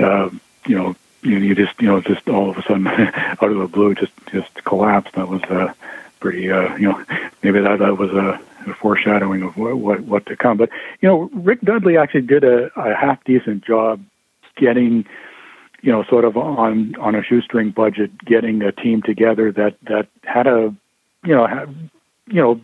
uh, 0.00 0.30
you 0.66 0.76
know, 0.76 0.96
you, 1.22 1.38
you 1.38 1.54
just 1.54 1.80
you 1.80 1.86
know 1.86 2.00
just 2.00 2.28
all 2.28 2.50
of 2.50 2.58
a 2.58 2.62
sudden 2.62 2.88
out 2.88 3.40
of 3.40 3.58
the 3.58 3.68
blue 3.68 3.94
just 3.94 4.12
just 4.32 4.52
collapsed. 4.64 5.14
That 5.14 5.28
was 5.28 5.42
uh, 5.44 5.72
pretty 6.18 6.50
uh, 6.50 6.76
you 6.78 6.88
know 6.88 7.04
maybe 7.44 7.60
that 7.60 7.78
that 7.78 7.96
was 7.96 8.10
a, 8.10 8.40
a 8.66 8.74
foreshadowing 8.74 9.42
of 9.42 9.56
what, 9.56 9.76
what 9.76 10.00
what 10.00 10.26
to 10.26 10.36
come. 10.36 10.56
But 10.56 10.70
you 11.00 11.08
know, 11.08 11.30
Rick 11.32 11.60
Dudley 11.60 11.96
actually 11.96 12.22
did 12.22 12.42
a, 12.42 12.72
a 12.74 12.92
half 12.92 13.22
decent 13.22 13.64
job 13.64 14.04
getting 14.56 15.06
you 15.82 15.90
know, 15.90 16.04
sort 16.08 16.24
of 16.24 16.36
on 16.36 16.94
on 16.96 17.14
a 17.14 17.22
shoestring 17.22 17.70
budget, 17.70 18.24
getting 18.24 18.62
a 18.62 18.72
team 18.72 19.02
together 19.02 19.52
that 19.52 19.76
that 19.88 20.08
had 20.24 20.46
a, 20.46 20.74
you 21.24 21.34
know, 21.34 21.46
had, 21.46 21.90
you 22.28 22.40
know, 22.40 22.60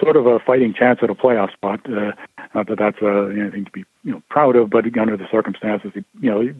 sort 0.00 0.16
of 0.16 0.26
a 0.26 0.38
fighting 0.40 0.74
chance 0.74 1.00
at 1.02 1.10
a 1.10 1.14
playoff 1.14 1.52
spot. 1.52 1.80
Uh, 1.88 2.12
not 2.54 2.66
that 2.68 2.78
that's 2.78 2.98
uh, 3.02 3.26
anything 3.26 3.66
to 3.66 3.70
be 3.70 3.84
you 4.02 4.12
know 4.12 4.22
proud 4.30 4.56
of, 4.56 4.70
but 4.70 4.84
under 4.98 5.16
the 5.16 5.28
circumstances, 5.30 5.92
he, 5.94 6.04
you 6.20 6.30
know, 6.30 6.40
he 6.40 6.50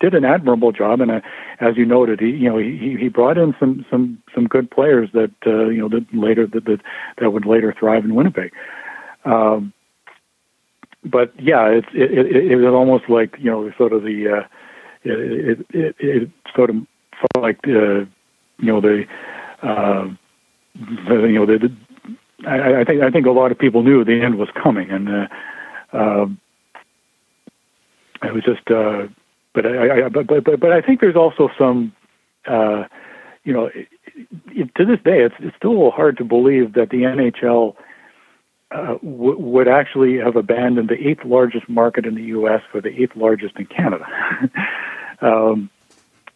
did 0.00 0.14
an 0.14 0.24
admirable 0.24 0.70
job. 0.70 1.00
And 1.00 1.10
uh, 1.10 1.20
as 1.60 1.76
you 1.76 1.84
noted, 1.84 2.20
he 2.20 2.30
you 2.30 2.48
know 2.48 2.58
he 2.58 2.96
he 2.98 3.08
brought 3.08 3.36
in 3.36 3.54
some 3.58 3.84
some 3.90 4.22
some 4.34 4.46
good 4.46 4.70
players 4.70 5.10
that 5.14 5.32
uh, 5.46 5.66
you 5.66 5.80
know 5.80 5.88
that 5.88 6.06
later 6.12 6.46
that 6.46 6.64
that, 6.64 6.80
that 7.18 7.30
would 7.32 7.44
later 7.44 7.74
thrive 7.76 8.04
in 8.04 8.14
Winnipeg. 8.14 8.52
Um, 9.24 9.72
but 11.04 11.32
yeah, 11.40 11.66
it's 11.68 11.88
it, 11.92 12.12
it, 12.12 12.52
it 12.52 12.56
was 12.56 12.72
almost 12.72 13.08
like 13.08 13.36
you 13.38 13.50
know 13.50 13.72
sort 13.76 13.92
of 13.92 14.04
the 14.04 14.28
uh, 14.28 14.48
it, 15.04 15.60
it, 15.60 15.66
it, 15.70 15.96
it 15.98 16.30
sort 16.54 16.70
of 16.70 16.76
felt 17.12 17.42
like 17.42 17.58
uh, 17.66 18.04
you 18.58 18.72
know 18.72 18.80
the, 18.80 19.04
uh, 19.62 20.08
the 21.08 21.26
you 21.26 21.38
know 21.38 21.46
the, 21.46 21.58
the 21.58 22.48
I, 22.48 22.80
I 22.80 22.84
think 22.84 23.02
I 23.02 23.10
think 23.10 23.26
a 23.26 23.30
lot 23.30 23.52
of 23.52 23.58
people 23.58 23.82
knew 23.82 24.04
the 24.04 24.20
end 24.22 24.36
was 24.38 24.48
coming, 24.62 24.90
and 24.90 25.08
uh, 25.08 25.26
uh, 25.92 26.26
it 28.22 28.32
was 28.32 28.44
just. 28.44 28.70
Uh, 28.70 29.08
but 29.54 29.66
I, 29.66 30.06
I 30.06 30.08
but, 30.08 30.26
but 30.26 30.44
but 30.44 30.60
but 30.60 30.72
I 30.72 30.80
think 30.80 31.00
there's 31.00 31.16
also 31.16 31.48
some, 31.56 31.92
uh, 32.46 32.84
you 33.44 33.52
know, 33.52 33.66
it, 33.66 33.88
it, 34.48 34.74
to 34.74 34.84
this 34.84 34.98
day 35.04 35.22
it's 35.22 35.34
it's 35.38 35.56
still 35.56 35.90
hard 35.92 36.16
to 36.18 36.24
believe 36.24 36.74
that 36.74 36.90
the 36.90 37.02
NHL 37.02 37.76
uh, 38.72 38.94
w- 38.94 39.38
would 39.38 39.68
actually 39.68 40.18
have 40.18 40.34
abandoned 40.36 40.88
the 40.88 41.08
eighth 41.08 41.24
largest 41.24 41.68
market 41.68 42.04
in 42.04 42.16
the 42.16 42.24
U.S. 42.24 42.62
for 42.70 42.80
the 42.80 42.88
eighth 43.00 43.14
largest 43.14 43.56
in 43.56 43.66
Canada. 43.66 44.06
um, 45.20 45.70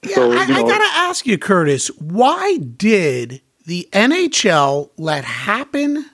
yeah, 0.03 0.15
so, 0.15 0.33
I, 0.33 0.47
know, 0.47 0.55
I 0.55 0.63
got 0.63 0.79
to 0.79 0.99
ask 0.99 1.27
you, 1.27 1.39
Curtis, 1.39 1.89
why 1.99 2.59
did 2.59 3.41
the 3.67 3.89
NHL 3.93 4.91
let 4.97 5.25
happen 5.25 6.07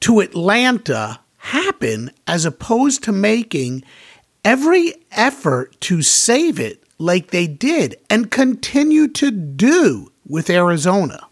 to 0.00 0.20
Atlanta 0.20 1.20
happen 1.38 2.10
as 2.26 2.44
opposed 2.44 3.02
to 3.04 3.12
making 3.12 3.82
every 4.44 4.94
effort 5.10 5.78
to 5.80 6.02
save 6.02 6.60
it 6.60 6.82
like 6.98 7.30
they 7.30 7.46
did 7.46 7.96
and 8.08 8.30
continue 8.30 9.08
to 9.08 9.30
do 9.30 10.12
with 10.26 10.48
Arizona? 10.48 11.26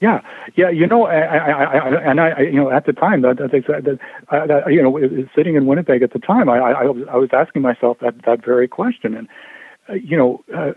Yeah, 0.00 0.20
yeah, 0.54 0.70
you 0.70 0.86
know, 0.86 1.06
I, 1.06 1.18
I, 1.18 1.64
I, 1.64 2.10
and 2.10 2.20
I, 2.20 2.40
you 2.42 2.52
know, 2.52 2.70
at 2.70 2.86
the 2.86 2.92
time, 2.92 3.22
that, 3.22 3.38
that, 3.38 3.50
that, 3.50 3.98
uh, 4.30 4.46
that 4.46 4.72
you 4.72 4.80
know, 4.80 5.26
sitting 5.34 5.56
in 5.56 5.66
Winnipeg 5.66 6.02
at 6.02 6.12
the 6.12 6.20
time, 6.20 6.48
I, 6.48 6.58
I, 6.58 6.82
I 6.84 7.16
was 7.16 7.30
asking 7.32 7.62
myself 7.62 7.98
that 8.00 8.14
that 8.24 8.44
very 8.44 8.68
question, 8.68 9.16
and 9.16 9.28
uh, 9.88 9.94
you 9.94 10.16
know, 10.16 10.44
uh, 10.56 10.72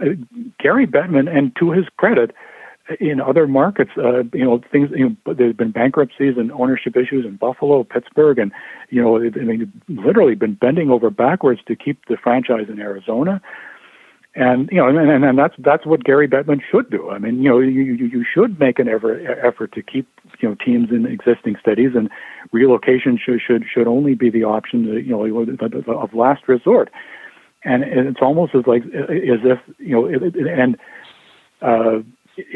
Gary 0.59 0.87
Bettman, 0.87 1.29
and 1.29 1.55
to 1.57 1.71
his 1.71 1.85
credit, 1.97 2.31
in 2.99 3.21
other 3.21 3.47
markets, 3.47 3.91
uh, 3.97 4.23
you 4.33 4.43
know, 4.43 4.61
things, 4.71 4.89
you 4.95 5.15
know, 5.25 5.33
there's 5.33 5.55
been 5.55 5.71
bankruptcies 5.71 6.35
and 6.37 6.51
ownership 6.53 6.97
issues 6.97 7.23
in 7.23 7.35
Buffalo, 7.35 7.83
Pittsburgh, 7.83 8.39
and 8.39 8.51
you 8.89 9.01
know, 9.01 9.17
I 9.17 9.29
mean, 9.29 9.71
literally 9.87 10.35
been 10.35 10.55
bending 10.55 10.89
over 10.89 11.09
backwards 11.09 11.61
to 11.67 11.75
keep 11.75 12.05
the 12.07 12.17
franchise 12.17 12.67
in 12.69 12.79
Arizona 12.79 13.41
and 14.33 14.69
you 14.71 14.77
know, 14.77 14.87
and, 14.87 15.25
and 15.25 15.37
that's 15.37 15.55
that's 15.57 15.85
what 15.85 16.05
Gary 16.05 16.27
Bettman 16.27 16.61
should 16.71 16.89
do. 16.89 17.09
I 17.09 17.17
mean, 17.17 17.43
you 17.43 17.49
know, 17.49 17.59
you 17.59 17.81
you, 17.81 18.23
should 18.23 18.59
make 18.59 18.79
an 18.79 18.87
effort 18.87 19.21
effort 19.43 19.73
to 19.73 19.81
keep 19.81 20.07
you 20.39 20.47
know 20.47 20.55
teams 20.55 20.89
in 20.89 21.05
existing 21.05 21.57
cities, 21.65 21.91
and 21.95 22.09
relocation 22.53 23.19
should 23.23 23.41
should 23.45 23.65
should 23.71 23.87
only 23.87 24.15
be 24.15 24.29
the 24.29 24.45
option, 24.45 24.85
you 24.85 25.11
know, 25.11 25.25
of 25.93 26.13
last 26.13 26.47
resort. 26.47 26.89
And 27.63 27.83
it's 27.83 28.21
almost 28.21 28.55
as 28.55 28.65
like 28.65 28.83
as 28.85 29.41
if 29.43 29.59
you 29.79 29.95
know, 29.95 30.07
and 30.07 30.77
uh, 31.61 32.01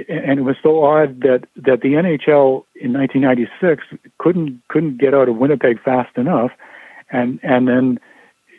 and 0.07 0.39
it 0.39 0.43
was 0.43 0.55
so 0.63 0.81
odd 0.81 1.19
that 1.21 1.43
that 1.57 1.81
the 1.81 1.89
NHL 1.89 2.63
in 2.75 2.93
1996 2.93 3.83
couldn't 4.17 4.61
couldn't 4.69 4.97
get 4.97 5.13
out 5.13 5.27
of 5.27 5.35
Winnipeg 5.35 5.83
fast 5.83 6.17
enough, 6.17 6.51
and 7.11 7.37
and 7.43 7.67
then 7.67 7.99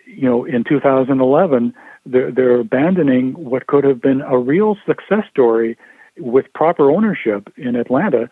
you 0.05 0.28
know 0.28 0.44
in 0.44 0.64
2011 0.64 1.74
they're, 2.07 2.31
they're 2.31 2.61
abandoning 2.61 3.33
what 3.33 3.66
could 3.66 3.85
have 3.85 4.01
been 4.01 4.23
a 4.23 4.39
real 4.39 4.77
success 4.87 5.24
story 5.31 5.77
with 6.19 6.47
proper 6.55 6.91
ownership 6.91 7.53
in 7.57 7.77
Atlanta 7.77 8.31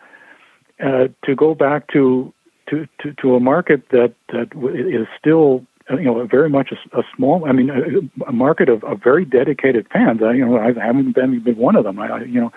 uh, 0.83 1.07
to 1.23 1.35
go 1.35 1.53
back 1.53 1.87
to, 1.93 2.33
to, 2.69 2.87
to, 3.01 3.13
to 3.21 3.35
a 3.35 3.39
market 3.39 3.89
that, 3.89 4.13
that 4.29 4.49
is 4.73 5.07
still 5.19 5.65
you 5.91 6.05
know 6.05 6.25
very 6.25 6.49
much 6.49 6.71
a, 6.71 6.99
a 6.99 7.03
small 7.15 7.45
I 7.45 7.51
mean 7.51 7.69
a, 7.69 8.27
a 8.27 8.31
market 8.31 8.69
of, 8.69 8.83
of 8.83 9.03
very 9.03 9.25
dedicated 9.25 9.87
fans. 9.91 10.21
I 10.23 10.33
you 10.33 10.45
know 10.45 10.57
I 10.57 10.73
haven't 10.83 11.13
been 11.13 11.43
been 11.43 11.57
one 11.57 11.75
of 11.75 11.83
them. 11.83 11.99
I, 11.99 12.23
you 12.23 12.41
know, 12.41 12.51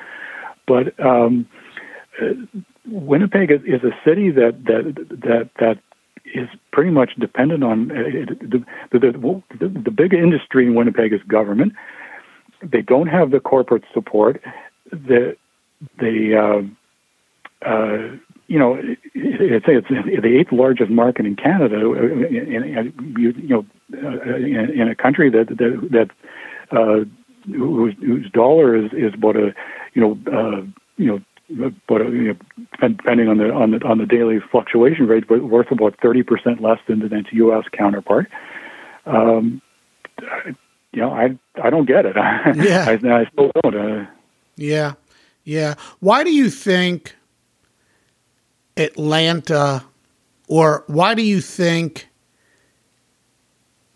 but 0.67 0.99
um, 0.99 1.47
uh, 2.21 2.33
Winnipeg 2.87 3.51
is, 3.51 3.61
is 3.65 3.85
a 3.85 3.93
city 4.05 4.31
that 4.31 4.65
that 4.65 4.95
that 5.11 5.51
that 5.59 5.79
is 6.25 6.49
pretty 6.73 6.91
much 6.91 7.15
dependent 7.19 7.65
on 7.65 7.91
uh, 7.91 7.95
the, 8.41 8.65
the, 8.93 9.43
the, 9.59 9.69
the 9.69 9.91
big 9.91 10.15
industry 10.15 10.67
in 10.67 10.75
Winnipeg 10.75 11.13
is 11.13 11.23
government. 11.23 11.73
They 12.63 12.83
don't 12.83 13.07
have 13.07 13.31
the 13.31 13.41
corporate 13.41 13.85
support. 13.93 14.43
The 14.91 15.37
the 15.99 16.37
uh, 17.65 17.69
uh, 17.69 18.17
you 18.49 18.59
know 18.59 18.79
it's, 19.15 19.67
it's 19.69 19.89
the 19.89 20.39
eighth 20.39 20.53
largest 20.53 20.91
market 20.91 21.27
in 21.27 21.37
Canada. 21.37 21.77
In, 21.77 22.25
in, 22.25 23.15
you 23.17 23.33
know, 23.49 23.67
uh, 23.93 24.37
in, 24.37 24.71
in, 24.81 24.89
a 24.89 24.95
country 24.95 25.31
that 25.31 25.49
that, 25.49 25.89
that 25.93 26.77
uh, 26.77 27.05
whose, 27.47 27.95
whose 28.01 28.31
dollar 28.31 28.77
is, 28.77 28.93
is 28.93 29.15
about 29.15 29.37
a 29.37 29.55
you 29.95 30.03
know 30.03 30.19
uh, 30.33 30.63
you 30.97 31.07
know 31.07 31.21
but 31.49 31.99
you 32.11 32.35
know, 32.35 32.89
depending 32.89 33.29
on 33.29 33.39
the 33.39 33.53
on 33.53 33.71
the 33.71 33.85
on 33.85 33.99
the 33.99 34.07
daily 34.07 34.39
fluctuation 34.51 35.07
rate, 35.07 35.27
but 35.29 35.43
worth 35.43 35.71
about 35.71 35.99
thirty 36.01 36.23
percent 36.23 36.61
less 36.61 36.79
than 36.87 37.01
the 37.01 37.25
U.S. 37.33 37.65
counterpart. 37.73 38.29
Um, 39.07 39.63
you 40.93 41.01
know, 41.01 41.13
I 41.13 41.39
I 41.63 41.71
don't 41.71 41.87
get 41.87 42.07
it. 42.07 42.17
Yeah, 42.57 42.87
I, 42.89 43.21
I 43.21 43.25
still 43.33 43.51
don't. 43.63 43.75
Uh, 43.75 44.07
yeah, 44.57 44.95
yeah. 45.45 45.75
Why 46.01 46.25
do 46.25 46.35
you 46.35 46.51
think 46.51 47.17
Atlanta, 48.77 49.85
or 50.49 50.85
why 50.87 51.15
do 51.15 51.23
you 51.23 51.41
think 51.41 52.09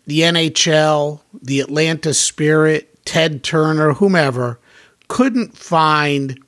the 0.05 0.21
NHL, 0.21 1.21
the 1.41 1.59
Atlanta 1.59 2.13
Spirit, 2.13 3.05
Ted 3.05 3.43
Turner, 3.43 3.93
whomever, 3.93 4.59
couldn't 5.07 5.57
find 5.57 6.39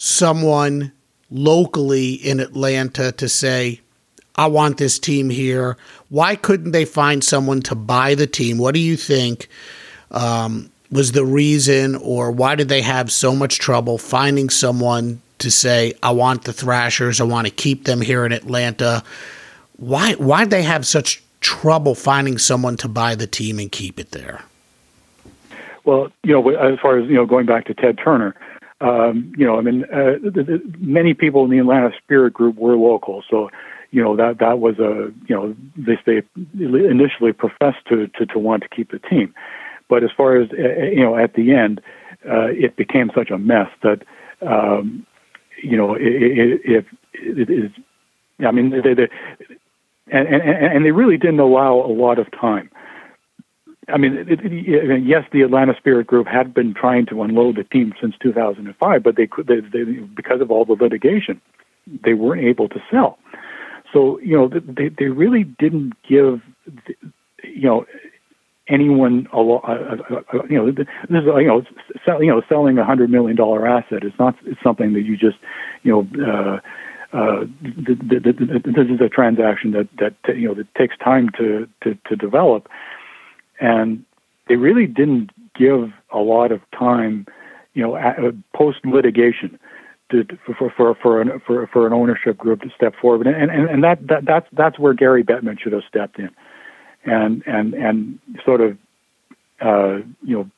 someone 0.00 0.90
locally 1.30 2.14
in 2.14 2.40
Atlanta 2.40 3.12
to 3.12 3.28
say, 3.28 3.80
I 4.34 4.46
want 4.46 4.78
this 4.78 4.98
team 4.98 5.28
here. 5.28 5.76
Why 6.08 6.36
couldn't 6.36 6.72
they 6.72 6.86
find 6.86 7.22
someone 7.22 7.60
to 7.62 7.74
buy 7.74 8.14
the 8.14 8.26
team? 8.26 8.56
What 8.56 8.72
do 8.72 8.80
you 8.80 8.96
think 8.96 9.48
um, 10.10 10.70
was 10.90 11.12
the 11.12 11.26
reason, 11.26 11.96
or 11.96 12.30
why 12.30 12.54
did 12.54 12.70
they 12.70 12.80
have 12.80 13.12
so 13.12 13.34
much 13.34 13.58
trouble 13.58 13.98
finding 13.98 14.48
someone 14.48 15.20
to 15.38 15.50
say, 15.50 15.92
I 16.02 16.12
want 16.12 16.44
the 16.44 16.54
Thrashers, 16.54 17.20
I 17.20 17.24
want 17.24 17.46
to 17.46 17.52
keep 17.52 17.84
them 17.84 18.00
here 18.00 18.24
in 18.24 18.32
Atlanta. 18.32 19.02
Why 19.76 20.14
why 20.14 20.44
did 20.44 20.50
they 20.50 20.62
have 20.62 20.86
such 20.86 21.22
trouble 21.40 21.94
finding 21.94 22.38
someone 22.38 22.78
to 22.78 22.88
buy 22.88 23.14
the 23.14 23.26
team 23.26 23.58
and 23.58 23.70
keep 23.70 24.00
it 24.00 24.12
there? 24.12 24.42
Well, 25.84 26.10
you 26.22 26.32
know, 26.32 26.48
as 26.50 26.78
far 26.80 26.98
as 26.98 27.08
you 27.08 27.16
know, 27.16 27.26
going 27.26 27.46
back 27.46 27.66
to 27.66 27.74
Ted 27.74 27.98
Turner, 28.02 28.34
um, 28.80 29.32
you 29.36 29.46
know, 29.46 29.58
I 29.58 29.60
mean, 29.60 29.84
uh, 29.84 30.16
the, 30.22 30.30
the, 30.42 30.62
many 30.78 31.14
people 31.14 31.44
in 31.44 31.50
the 31.50 31.58
Atlanta 31.58 31.90
Spirit 32.02 32.32
Group 32.32 32.56
were 32.56 32.76
local, 32.76 33.22
so 33.30 33.50
you 33.90 34.02
know 34.02 34.16
that 34.16 34.38
that 34.38 34.58
was 34.58 34.78
a 34.78 35.12
you 35.26 35.34
know 35.34 35.54
they 35.76 35.98
they 36.04 36.22
initially 36.54 37.32
professed 37.32 37.84
to 37.88 38.06
to, 38.18 38.26
to 38.26 38.38
want 38.38 38.62
to 38.62 38.68
keep 38.68 38.90
the 38.90 38.98
team, 38.98 39.34
but 39.88 40.02
as 40.02 40.10
far 40.16 40.40
as 40.40 40.48
uh, 40.52 40.62
uh, 40.62 40.84
you 40.84 41.02
know, 41.02 41.16
at 41.16 41.34
the 41.34 41.52
end, 41.52 41.80
uh, 42.28 42.46
it 42.46 42.76
became 42.76 43.10
such 43.14 43.30
a 43.30 43.38
mess 43.38 43.68
that 43.82 44.02
um, 44.40 45.06
you 45.62 45.76
know 45.76 45.94
it, 45.94 46.02
it, 46.02 46.60
it, 46.64 46.86
it 47.14 47.50
is. 47.50 47.70
I 48.38 48.52
mean, 48.52 48.70
they, 48.70 48.94
they, 48.94 49.08
and, 50.10 50.26
and 50.26 50.42
and 50.42 50.84
they 50.84 50.92
really 50.92 51.18
didn't 51.18 51.40
allow 51.40 51.74
a 51.74 51.92
lot 51.92 52.18
of 52.18 52.30
time. 52.30 52.70
I 53.92 53.96
mean, 53.96 54.14
it, 54.16 54.28
it, 54.30 55.02
yes, 55.04 55.24
the 55.32 55.42
Atlanta 55.42 55.74
Spirit 55.76 56.06
Group 56.06 56.26
had 56.26 56.54
been 56.54 56.74
trying 56.74 57.06
to 57.06 57.22
unload 57.22 57.56
the 57.56 57.64
team 57.64 57.92
since 58.00 58.14
2005, 58.22 59.02
but 59.02 59.16
they 59.16 59.26
could, 59.26 59.46
they, 59.46 59.60
they, 59.60 59.84
because 59.84 60.40
of 60.40 60.50
all 60.50 60.64
the 60.64 60.72
litigation, 60.72 61.40
they 62.04 62.14
weren't 62.14 62.44
able 62.44 62.68
to 62.68 62.80
sell. 62.90 63.18
So 63.92 64.20
you 64.20 64.36
know, 64.36 64.48
they 64.48 64.88
they 64.88 65.06
really 65.06 65.44
didn't 65.44 65.94
give, 66.08 66.40
you 67.42 67.62
know, 67.62 67.86
anyone 68.68 69.26
a 69.32 69.40
lot. 69.40 69.64
You 70.48 70.58
know, 70.58 70.70
this 70.70 70.86
is 71.08 71.24
you 71.24 71.46
know, 71.46 71.62
sell, 72.04 72.22
you 72.22 72.30
know, 72.30 72.42
selling 72.48 72.78
a 72.78 72.84
hundred 72.84 73.10
million 73.10 73.36
dollar 73.36 73.66
asset 73.66 74.04
is 74.04 74.12
not 74.18 74.36
it's 74.44 74.62
something 74.62 74.92
that 74.94 75.02
you 75.02 75.16
just, 75.16 75.38
you 75.82 75.92
know. 75.92 76.24
Uh, 76.24 76.60
uh, 77.12 77.44
this 77.60 78.86
is 78.88 79.00
a 79.00 79.08
transaction 79.08 79.72
that 79.72 79.88
that 79.98 80.14
you 80.38 80.46
know 80.46 80.54
that 80.54 80.72
takes 80.76 80.96
time 80.98 81.28
to 81.36 81.66
to, 81.82 81.98
to 82.06 82.14
develop, 82.14 82.68
and 83.60 84.04
they 84.48 84.56
really 84.56 84.86
didn't 84.86 85.30
give 85.54 85.92
a 86.10 86.18
lot 86.18 86.50
of 86.50 86.60
time, 86.76 87.26
you 87.74 87.82
know, 87.82 88.32
post 88.54 88.78
litigation. 88.84 89.58
For 90.10 90.72
for 90.76 90.96
for 90.96 91.20
an, 91.20 91.40
for 91.46 91.68
for 91.68 91.86
an 91.86 91.92
ownership 91.92 92.36
group 92.36 92.62
to 92.62 92.70
step 92.74 92.94
forward, 93.00 93.28
and 93.28 93.48
and, 93.48 93.70
and 93.70 93.84
that, 93.84 94.04
that 94.08 94.24
that's 94.24 94.46
that's 94.50 94.76
where 94.76 94.92
Gary 94.92 95.22
Bettman 95.22 95.60
should 95.60 95.72
have 95.72 95.84
stepped 95.88 96.18
in, 96.18 96.30
and 97.04 97.44
and 97.46 97.74
and 97.74 98.18
sort 98.44 98.60
of, 98.60 98.76
uh, 99.60 99.98
you 100.24 100.36
know, 100.36 100.50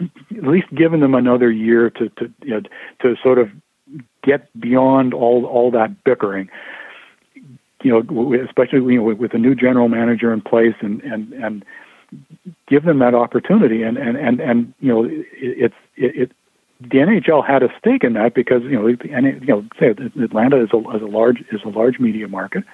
at 0.00 0.44
least 0.44 0.72
given 0.72 1.00
them 1.00 1.16
another 1.16 1.50
year 1.50 1.90
to 1.90 2.08
to 2.10 2.32
you 2.42 2.50
know, 2.50 2.60
to 3.02 3.16
sort 3.20 3.38
of 3.38 3.50
get 4.22 4.48
beyond 4.60 5.12
all 5.12 5.44
all 5.44 5.72
that 5.72 6.04
bickering. 6.04 6.48
You 7.82 8.04
know, 8.04 8.34
especially 8.34 8.94
you 8.94 9.00
know, 9.00 9.14
with 9.14 9.34
a 9.34 9.38
new 9.38 9.56
general 9.56 9.88
manager 9.88 10.32
in 10.32 10.40
place, 10.40 10.76
and 10.82 11.02
and 11.02 11.32
and 11.32 11.64
give 12.66 12.84
them 12.84 12.98
that 13.00 13.14
opportunity. 13.14 13.82
And 13.82 13.96
and 13.96 14.16
and 14.16 14.40
and 14.40 14.74
you 14.80 14.88
know, 14.88 15.04
it, 15.04 15.26
it's 15.32 15.74
it, 15.96 16.16
it 16.16 16.32
the 16.80 16.98
NHL 16.98 17.46
had 17.46 17.62
a 17.62 17.72
stake 17.78 18.04
in 18.04 18.14
that 18.14 18.34
because 18.34 18.62
you 18.62 18.70
know, 18.70 18.86
and 18.86 19.40
you 19.40 19.46
know, 19.46 19.64
say 19.78 19.88
Atlanta 19.88 20.62
is 20.62 20.70
a, 20.72 20.78
is 20.96 21.02
a 21.02 21.06
large 21.06 21.42
is 21.52 21.62
a 21.64 21.68
large 21.68 21.98
media 21.98 22.26
market, 22.26 22.64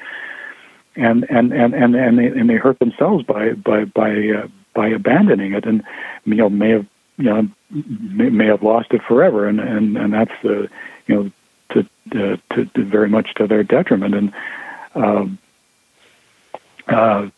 and 0.94 1.26
and 1.28 1.52
and 1.52 1.74
and 1.74 1.96
and 1.96 2.18
they, 2.18 2.26
and 2.26 2.48
they 2.48 2.54
hurt 2.54 2.78
themselves 2.78 3.24
by 3.24 3.52
by 3.52 3.84
by 3.84 4.28
uh, 4.28 4.48
by 4.74 4.88
abandoning 4.88 5.54
it, 5.54 5.64
and 5.64 5.82
you 6.24 6.36
know 6.36 6.48
may 6.48 6.70
have 6.70 6.86
you 7.18 7.24
know 7.24 7.48
may, 7.70 8.30
may 8.30 8.46
have 8.46 8.62
lost 8.62 8.92
it 8.92 9.02
forever, 9.02 9.48
and 9.48 9.58
and 9.58 9.96
and 9.96 10.12
that's 10.12 10.34
the 10.42 10.70
you 11.08 11.14
know 11.14 11.30
to, 11.70 11.80
uh, 12.12 12.36
to, 12.54 12.64
to 12.66 12.84
very 12.84 13.08
much 13.08 13.34
to 13.34 13.46
their 13.48 13.64
detriment, 13.64 14.14
and 14.14 14.32
um, 14.94 15.38
uh, 16.86 17.28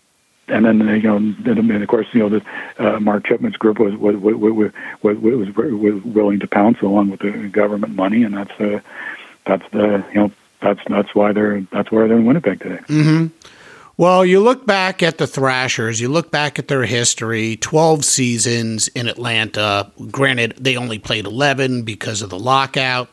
and 0.48 0.64
then 0.64 0.80
you 0.80 1.02
know, 1.02 1.16
and 1.16 1.82
of 1.82 1.88
course, 1.88 2.06
you 2.12 2.20
know, 2.20 2.28
the 2.28 2.42
uh, 2.78 3.00
Mark 3.00 3.26
Chipman's 3.26 3.56
group 3.56 3.78
was 3.78 3.94
was 3.96 4.16
was, 4.16 4.34
was 4.34 4.72
was 5.02 5.52
was 5.54 6.04
willing 6.04 6.40
to 6.40 6.46
pounce 6.46 6.80
along 6.80 7.10
with 7.10 7.20
the 7.20 7.48
government 7.48 7.94
money, 7.94 8.22
and 8.22 8.36
that's 8.36 8.60
uh, 8.60 8.80
that's 9.46 9.68
the 9.70 10.04
you 10.12 10.20
know 10.20 10.32
that's 10.60 10.80
that's 10.88 11.14
why 11.14 11.32
they're 11.32 11.60
that's 11.72 11.90
why 11.90 12.06
they're 12.06 12.18
in 12.18 12.26
Winnipeg 12.26 12.60
today. 12.60 12.80
Mm-hmm. 12.88 13.26
Well, 13.96 14.24
you 14.24 14.38
look 14.38 14.64
back 14.64 15.02
at 15.02 15.18
the 15.18 15.26
Thrashers, 15.26 16.00
you 16.00 16.08
look 16.08 16.30
back 16.30 16.60
at 16.60 16.68
their 16.68 16.84
history 16.84 17.56
12 17.56 18.04
seasons 18.04 18.86
in 18.86 19.08
Atlanta. 19.08 19.90
Granted, 20.12 20.54
they 20.56 20.76
only 20.76 21.00
played 21.00 21.26
11 21.26 21.82
because 21.82 22.22
of 22.22 22.30
the 22.30 22.38
lockout. 22.38 23.10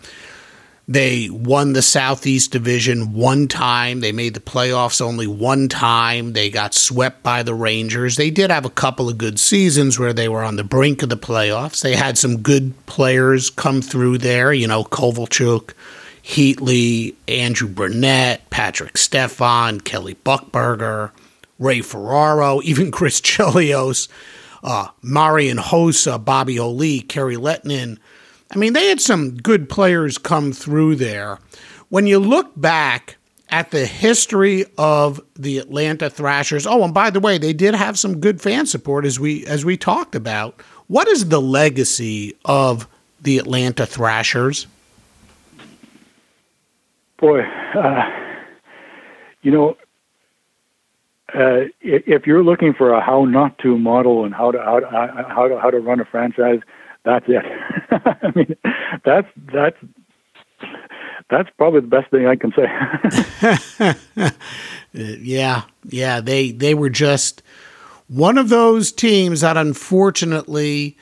They 0.87 1.29
won 1.31 1.73
the 1.73 1.81
Southeast 1.81 2.51
Division 2.51 3.13
one 3.13 3.47
time. 3.47 4.01
They 4.01 4.11
made 4.11 4.35
the 4.35 4.39
playoffs 4.39 5.01
only 5.01 5.25
one 5.25 5.67
time. 5.67 6.33
They 6.33 6.51
got 6.51 6.75
swept 6.75 7.23
by 7.23 7.41
the 7.41 7.55
Rangers. 7.55 8.17
They 8.17 8.29
did 8.29 8.51
have 8.51 8.65
a 8.65 8.69
couple 8.69 9.09
of 9.09 9.17
good 9.17 9.39
seasons 9.39 9.97
where 9.97 10.13
they 10.13 10.29
were 10.29 10.43
on 10.43 10.57
the 10.57 10.63
brink 10.63 11.01
of 11.01 11.09
the 11.09 11.17
playoffs. 11.17 11.81
They 11.81 11.95
had 11.95 12.19
some 12.19 12.37
good 12.37 12.73
players 12.85 13.49
come 13.49 13.81
through 13.81 14.19
there, 14.19 14.53
you 14.53 14.67
know, 14.67 14.83
Kovalchuk, 14.83 15.73
Heatley, 16.23 17.15
Andrew 17.27 17.67
Brunette, 17.67 18.47
Patrik 18.51 18.97
Stefan, 18.97 19.81
Kelly 19.81 20.15
Buchberger, 20.23 21.09
Ray 21.57 21.81
Ferraro, 21.81 22.61
even 22.63 22.91
Chris 22.91 23.19
Chelios, 23.21 24.07
uh, 24.63 24.89
Marian 25.01 25.57
Hossa, 25.57 26.23
Bobby 26.23 26.57
Holik, 26.57 27.09
Kari 27.09 27.37
Lehtonen, 27.37 27.97
I 28.55 28.57
mean, 28.57 28.71
they 28.71 28.87
had 28.87 29.01
some 29.01 29.35
good 29.35 29.67
players 29.67 30.17
come 30.17 30.53
through 30.53 30.95
there. 30.95 31.39
When 31.89 32.07
you 32.07 32.19
look 32.19 32.53
back 32.55 33.17
at 33.49 33.71
the 33.71 33.85
history 33.85 34.65
of 34.77 35.19
the 35.35 35.57
Atlanta 35.57 36.09
Thrashers, 36.09 36.65
oh, 36.65 36.81
and 36.83 36.93
by 36.93 37.09
the 37.09 37.19
way, 37.19 37.37
they 37.37 37.51
did 37.51 37.75
have 37.75 37.99
some 37.99 38.21
good 38.21 38.41
fan 38.41 38.65
support 38.65 39.05
as 39.05 39.19
we 39.19 39.45
as 39.45 39.65
we 39.65 39.75
talked 39.75 40.15
about. 40.15 40.61
What 40.87 41.09
is 41.09 41.27
the 41.27 41.41
legacy 41.41 42.37
of 42.45 42.87
the 43.21 43.37
Atlanta 43.39 43.85
Thrashers? 43.85 44.67
Boy, 47.17 47.41
uh, 47.41 48.03
you 49.41 49.51
know, 49.51 49.77
uh, 51.33 51.65
if 51.81 52.25
you're 52.25 52.43
looking 52.43 52.73
for 52.73 52.93
a 52.93 53.01
how 53.01 53.25
not 53.25 53.57
to 53.59 53.77
model 53.77 54.23
and 54.23 54.33
how 54.33 54.51
to 54.51 54.59
how 54.59 54.79
to, 54.79 54.87
how 54.87 55.47
to, 55.49 55.59
how 55.59 55.69
to 55.69 55.79
run 55.79 55.99
a 55.99 56.05
franchise, 56.05 56.61
that's 57.05 57.25
it. 57.27 57.45
I 57.91 58.31
mean, 58.35 58.55
that's 59.05 59.27
that's 59.53 59.77
that's 61.29 61.49
probably 61.57 61.81
the 61.81 61.87
best 61.87 62.11
thing 62.11 62.27
I 62.27 62.35
can 62.35 62.53
say. 62.55 64.31
Uh, 64.97 65.11
yeah, 65.19 65.63
yeah, 65.83 66.21
they 66.21 66.51
they 66.51 66.73
were 66.73 66.89
just 66.89 67.43
one 68.07 68.37
of 68.37 68.47
those 68.47 68.93
teams 68.93 69.41
that 69.41 69.57
unfortunately 69.57 70.97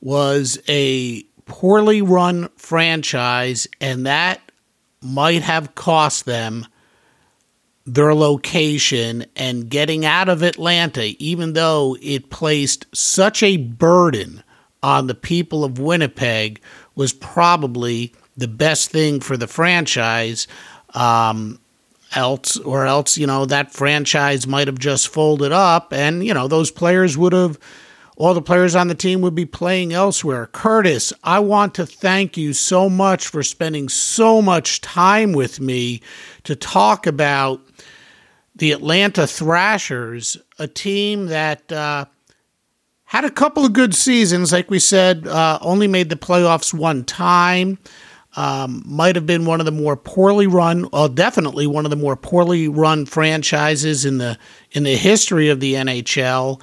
was 0.00 0.58
a 0.68 1.22
poorly 1.44 2.02
run 2.02 2.48
franchise, 2.56 3.68
and 3.80 4.04
that 4.04 4.40
might 5.00 5.42
have 5.42 5.76
cost 5.76 6.24
them 6.24 6.66
their 7.84 8.12
location 8.14 9.24
and 9.36 9.70
getting 9.70 10.04
out 10.04 10.28
of 10.28 10.42
Atlanta, 10.42 11.14
even 11.20 11.52
though 11.52 11.96
it 12.02 12.30
placed 12.30 12.86
such 12.92 13.44
a 13.44 13.56
burden 13.58 14.42
on 14.82 15.06
the 15.06 15.14
people 15.14 15.64
of 15.64 15.78
Winnipeg 15.78 16.60
was 16.94 17.12
probably 17.12 18.12
the 18.36 18.48
best 18.48 18.90
thing 18.90 19.20
for 19.20 19.36
the 19.36 19.46
franchise. 19.46 20.46
Um, 20.94 21.58
else, 22.14 22.56
or 22.58 22.86
else, 22.86 23.18
you 23.18 23.26
know, 23.26 23.44
that 23.46 23.72
franchise 23.72 24.46
might 24.46 24.68
have 24.68 24.78
just 24.78 25.08
folded 25.08 25.52
up, 25.52 25.92
and 25.92 26.24
you 26.24 26.32
know, 26.34 26.48
those 26.48 26.70
players 26.70 27.16
would 27.18 27.32
have. 27.32 27.58
All 28.18 28.32
the 28.32 28.40
players 28.40 28.74
on 28.74 28.88
the 28.88 28.94
team 28.94 29.20
would 29.20 29.34
be 29.34 29.44
playing 29.44 29.92
elsewhere. 29.92 30.46
Curtis, 30.46 31.12
I 31.22 31.38
want 31.40 31.74
to 31.74 31.84
thank 31.84 32.38
you 32.38 32.54
so 32.54 32.88
much 32.88 33.26
for 33.28 33.42
spending 33.42 33.90
so 33.90 34.40
much 34.40 34.80
time 34.80 35.34
with 35.34 35.60
me 35.60 36.00
to 36.44 36.56
talk 36.56 37.06
about 37.06 37.60
the 38.54 38.72
Atlanta 38.72 39.26
Thrashers, 39.26 40.38
a 40.58 40.66
team 40.66 41.26
that 41.26 41.70
uh, 41.70 42.06
had 43.06 43.24
a 43.24 43.30
couple 43.30 43.64
of 43.64 43.72
good 43.72 43.94
seasons, 43.94 44.52
like 44.52 44.70
we 44.70 44.78
said. 44.78 45.26
Uh, 45.26 45.58
only 45.62 45.86
made 45.86 46.10
the 46.10 46.16
playoffs 46.16 46.74
one 46.74 47.04
time. 47.04 47.78
Um, 48.36 48.82
might 48.84 49.16
have 49.16 49.24
been 49.24 49.46
one 49.46 49.60
of 49.60 49.66
the 49.66 49.72
more 49.72 49.96
poorly 49.96 50.46
run, 50.46 50.88
well, 50.92 51.08
definitely 51.08 51.66
one 51.66 51.86
of 51.86 51.90
the 51.90 51.96
more 51.96 52.16
poorly 52.16 52.68
run 52.68 53.06
franchises 53.06 54.04
in 54.04 54.18
the 54.18 54.36
in 54.72 54.82
the 54.82 54.94
history 54.94 55.48
of 55.48 55.60
the 55.60 55.72
NHL, 55.72 56.60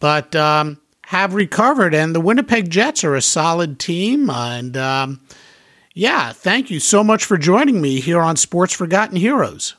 but 0.00 0.36
um, 0.36 0.78
have 1.06 1.32
recovered. 1.32 1.94
And 1.94 2.14
the 2.14 2.20
Winnipeg 2.20 2.68
Jets 2.70 3.04
are 3.04 3.14
a 3.14 3.22
solid 3.22 3.78
team. 3.78 4.28
And 4.28 4.76
um, 4.76 5.20
yeah, 5.94 6.32
thank 6.32 6.70
you 6.70 6.80
so 6.80 7.02
much 7.02 7.24
for 7.24 7.38
joining 7.38 7.80
me 7.80 8.00
here 8.00 8.20
on 8.20 8.36
Sports 8.36 8.74
Forgotten 8.74 9.16
Heroes. 9.16 9.76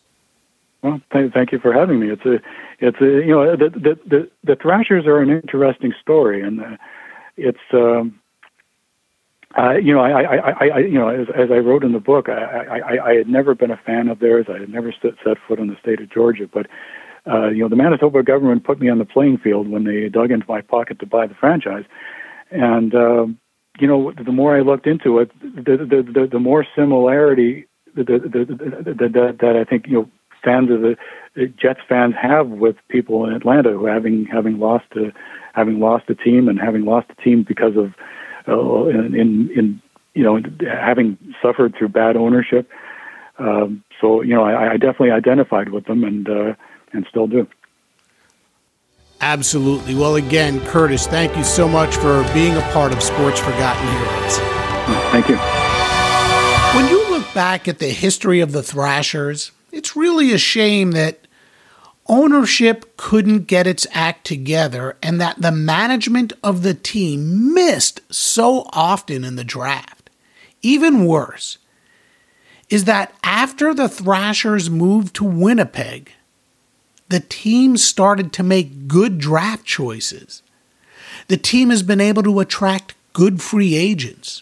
Well, 0.82 1.02
th- 1.14 1.32
thank 1.34 1.52
you 1.52 1.60
for 1.60 1.74
having 1.74 2.00
me. 2.00 2.10
It's 2.10 2.26
a 2.26 2.40
it's 2.88 3.02
a, 3.02 3.26
you 3.26 3.34
know 3.34 3.56
the, 3.56 3.70
the 3.70 4.00
the 4.06 4.32
the 4.44 4.56
Thrashers 4.56 5.06
are 5.06 5.20
an 5.20 5.30
interesting 5.30 5.94
story, 6.02 6.42
and 6.42 6.62
uh, 6.62 6.78
it's 7.38 7.58
um, 7.74 8.20
uh, 9.58 9.74
you 9.74 9.94
know, 9.94 10.02
I, 10.02 10.22
I, 10.22 10.68
I, 10.68 10.80
you 10.80 11.00
know, 11.00 11.08
as, 11.08 11.28
as 11.34 11.50
I 11.50 11.60
wrote 11.60 11.86
in 11.86 11.94
the 11.94 12.00
book, 12.00 12.28
I, 12.28 12.80
I, 12.80 13.12
I 13.12 13.14
had 13.16 13.30
never 13.30 13.56
been 13.56 13.72
a 13.72 13.78
fan 13.78 14.10
of 14.10 14.20
theirs. 14.20 14.48
I 14.50 14.60
had 14.60 14.70
never 14.70 14.94
set, 15.02 15.12
set 15.24 15.38
foot 15.48 15.60
in 15.60 15.68
the 15.68 15.78
state 15.82 16.02
of 16.02 16.12
Georgia, 16.12 16.50
but 16.52 16.68
uh, 17.26 17.48
you 17.50 17.60
know, 17.60 17.70
the 17.70 17.76
Manitoba 17.76 18.22
government 18.22 18.66
put 18.66 18.80
me 18.80 18.90
on 18.90 19.00
the 19.00 19.06
playing 19.06 19.38
field 19.38 19.70
when 19.70 19.86
they 19.86 20.10
dug 20.10 20.30
into 20.30 20.46
my 20.48 20.62
pocket 20.62 21.00
to 21.00 21.06
buy 21.06 21.26
the 21.26 21.34
franchise, 21.36 21.86
and 22.52 22.94
uh, 22.94 23.26
you 23.80 23.88
know, 23.88 24.12
the 24.24 24.32
more 24.32 24.56
I 24.56 24.62
looked 24.62 24.88
into 24.88 25.20
it, 25.20 25.32
the 25.42 25.78
the 25.78 26.04
the, 26.04 26.28
the 26.34 26.40
more 26.40 26.66
similarity 26.76 27.66
that, 27.96 28.08
that, 28.08 29.38
that 29.40 29.56
I 29.56 29.64
think 29.64 29.88
you 29.88 29.94
know 29.94 30.10
fans 30.46 30.70
of 30.72 30.82
the 30.82 30.96
Jets 31.60 31.82
fans 31.90 32.14
have 32.22 32.48
with 32.48 32.78
people 32.88 33.26
in 33.26 33.34
Atlanta 33.34 33.72
who 33.72 33.86
having 33.86 34.26
having 34.26 34.60
lost 34.60 34.86
a 34.96 35.12
having 35.54 35.80
lost 35.80 36.10
a 36.10 36.16
team 36.16 36.48
and 36.48 36.60
having 36.60 36.86
lost 36.86 37.10
a 37.10 37.22
team 37.22 37.44
because 37.46 37.76
of 37.76 37.94
uh, 38.48 38.86
in, 38.86 39.16
in 39.16 39.50
in 39.56 39.82
you 40.14 40.24
know 40.24 40.40
having 40.62 41.18
suffered 41.42 41.76
through 41.78 41.90
bad 41.90 42.16
ownership. 42.16 42.70
Um, 43.38 43.84
so 44.00 44.22
you 44.22 44.34
know 44.34 44.44
I, 44.44 44.74
I 44.74 44.78
definitely 44.78 45.12
identified 45.12 45.70
with 45.70 45.86
them 45.86 46.04
and 46.04 46.30
uh, 46.30 46.54
and 46.94 47.06
still 47.10 47.28
do. 47.28 47.48
Absolutely. 49.22 49.96
Well, 49.96 50.16
again, 50.16 50.60
Curtis, 50.68 51.08
thank 51.08 51.36
you 51.38 51.44
so 51.44 51.68
much 51.68 51.96
for 51.96 52.24
being 52.34 52.56
a 52.56 52.62
part 52.74 52.94
of 52.94 53.02
Sports 53.02 53.40
Forgotten 53.40 53.88
Heroes. 53.88 54.38
Thank 55.12 55.30
you. 55.30 55.38
When 56.76 56.90
you 56.90 57.10
look 57.10 57.34
back 57.34 57.68
at 57.68 57.80
the 57.80 57.90
history 57.90 58.42
of 58.42 58.52
the 58.52 58.62
Thrashers, 58.62 59.52
it's 59.76 59.96
really 59.96 60.32
a 60.32 60.38
shame 60.38 60.92
that 60.92 61.28
ownership 62.08 62.96
couldn't 62.96 63.46
get 63.46 63.68
its 63.68 63.86
act 63.92 64.26
together 64.26 64.96
and 65.04 65.20
that 65.20 65.42
the 65.42 65.52
management 65.52 66.32
of 66.42 66.64
the 66.64 66.74
team 66.74 67.54
missed 67.54 68.00
so 68.10 68.70
often 68.70 69.26
in 69.26 69.36
the 69.36 69.44
draft. 69.44 70.10
Even 70.62 71.06
worse 71.06 71.58
is 72.70 72.86
that 72.86 73.14
after 73.22 73.74
the 73.74 73.90
Thrashers 73.90 74.70
moved 74.70 75.14
to 75.16 75.26
Winnipeg, 75.26 76.12
the 77.10 77.20
team 77.20 77.76
started 77.76 78.32
to 78.34 78.44
make 78.44 78.88
good 78.88 79.20
draft 79.20 79.66
choices. 79.66 80.42
The 81.28 81.38
team 81.38 81.70
has 81.70 81.84
been 81.84 82.02
able 82.02 82.24
to 82.24 82.40
attract 82.40 82.96
good 83.12 83.42
free 83.42 83.76
agents, 83.76 84.42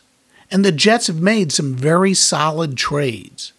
and 0.52 0.64
the 0.64 0.72
Jets 0.72 1.08
have 1.08 1.22
made 1.22 1.52
some 1.52 1.74
very 1.74 2.14
solid 2.14 2.78
trades. 2.78 3.52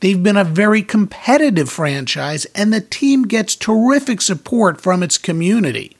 They've 0.00 0.22
been 0.22 0.36
a 0.36 0.44
very 0.44 0.82
competitive 0.82 1.68
franchise, 1.68 2.44
and 2.54 2.72
the 2.72 2.80
team 2.80 3.24
gets 3.24 3.56
terrific 3.56 4.20
support 4.20 4.80
from 4.80 5.02
its 5.02 5.18
community. 5.18 5.96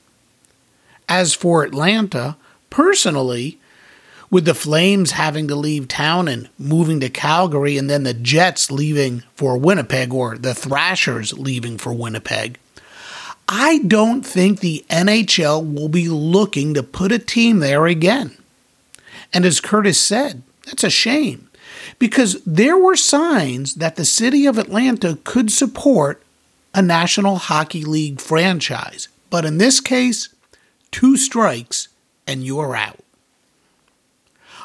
As 1.08 1.34
for 1.34 1.64
Atlanta, 1.64 2.36
personally, 2.70 3.58
with 4.30 4.44
the 4.44 4.54
Flames 4.54 5.12
having 5.12 5.48
to 5.48 5.56
leave 5.56 5.88
town 5.88 6.28
and 6.28 6.48
moving 6.58 7.00
to 7.00 7.08
Calgary, 7.08 7.76
and 7.76 7.90
then 7.90 8.04
the 8.04 8.14
Jets 8.14 8.70
leaving 8.70 9.24
for 9.34 9.56
Winnipeg, 9.56 10.12
or 10.12 10.38
the 10.38 10.54
Thrashers 10.54 11.36
leaving 11.36 11.76
for 11.76 11.92
Winnipeg, 11.92 12.58
I 13.48 13.78
don't 13.78 14.22
think 14.22 14.60
the 14.60 14.84
NHL 14.90 15.74
will 15.74 15.88
be 15.88 16.08
looking 16.08 16.74
to 16.74 16.82
put 16.82 17.10
a 17.10 17.18
team 17.18 17.58
there 17.58 17.86
again. 17.86 18.36
And 19.32 19.44
as 19.44 19.60
Curtis 19.60 20.00
said, 20.00 20.42
that's 20.66 20.84
a 20.84 20.90
shame 20.90 21.47
because 21.98 22.42
there 22.44 22.76
were 22.76 22.96
signs 22.96 23.74
that 23.74 23.96
the 23.96 24.04
city 24.04 24.46
of 24.46 24.58
Atlanta 24.58 25.18
could 25.24 25.50
support 25.50 26.22
a 26.74 26.82
National 26.82 27.36
Hockey 27.36 27.84
League 27.84 28.20
franchise. 28.20 29.08
But 29.30 29.44
in 29.44 29.58
this 29.58 29.80
case, 29.80 30.28
two 30.90 31.16
strikes 31.16 31.88
and 32.26 32.44
you're 32.44 32.76
out. 32.76 33.00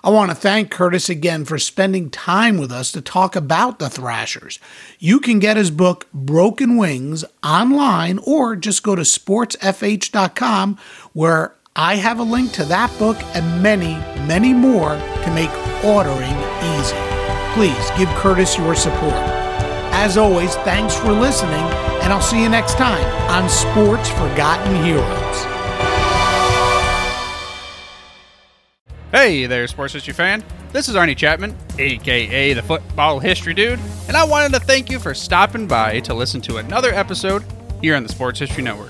I 0.06 0.10
want 0.10 0.32
to 0.32 0.36
thank 0.36 0.70
Curtis 0.70 1.08
again 1.08 1.46
for 1.46 1.58
spending 1.58 2.10
time 2.10 2.58
with 2.58 2.74
us 2.74 2.92
to 2.92 3.02
talk 3.02 3.38
about 3.38 3.80
the 3.80 3.90
Thrashers. 3.90 4.60
You 5.00 5.22
can 5.22 5.40
get 5.40 5.56
his 5.56 5.72
book, 5.72 6.08
Broken 6.14 6.76
Wings, 6.76 7.24
online 7.42 8.20
or 8.20 8.58
just 8.58 8.84
go 8.84 8.96
to 8.96 9.04
sportsfh.com 9.04 10.78
where 11.14 11.56
I 11.76 11.96
have 11.96 12.20
a 12.20 12.24
link 12.24 12.52
to 12.54 12.66
that 12.66 12.96
book 13.00 13.18
and 13.34 13.64
many, 13.64 13.94
many 14.28 14.54
more 14.54 14.90
to 14.90 15.32
make 15.34 15.52
ordering 15.86 16.36
easy. 16.80 17.23
Please 17.54 17.92
give 17.98 18.10
Curtis 18.16 18.58
your 18.58 18.74
support. 18.74 19.14
As 19.94 20.18
always, 20.18 20.56
thanks 20.58 20.96
for 20.96 21.12
listening, 21.12 21.54
and 22.02 22.12
I'll 22.12 22.20
see 22.20 22.42
you 22.42 22.50
next 22.50 22.74
time 22.74 23.06
on 23.30 23.48
Sports 23.48 24.10
Forgotten 24.10 24.84
Heroes. 24.84 25.46
Hey 29.12 29.46
there, 29.46 29.68
sports 29.68 29.94
history 29.94 30.16
fan. 30.16 30.44
This 30.72 30.90
is 30.90 30.96
Arnie 30.96 31.16
Chapman, 31.16 31.56
aka 31.78 32.54
the 32.54 32.64
Football 32.64 33.20
History 33.20 33.54
Dude, 33.54 33.80
and 34.08 34.18
I 34.18 34.24
wanted 34.24 34.54
to 34.54 34.60
thank 34.60 34.90
you 34.90 34.98
for 34.98 35.14
stopping 35.14 35.68
by 35.68 36.00
to 36.00 36.16
listen 36.16 36.42
to 36.42 36.58
another 36.58 36.92
episode 36.92 37.44
here 37.80 37.96
on 37.96 38.02
the 38.02 38.10
Sports 38.10 38.40
History 38.40 38.64
Network. 38.64 38.90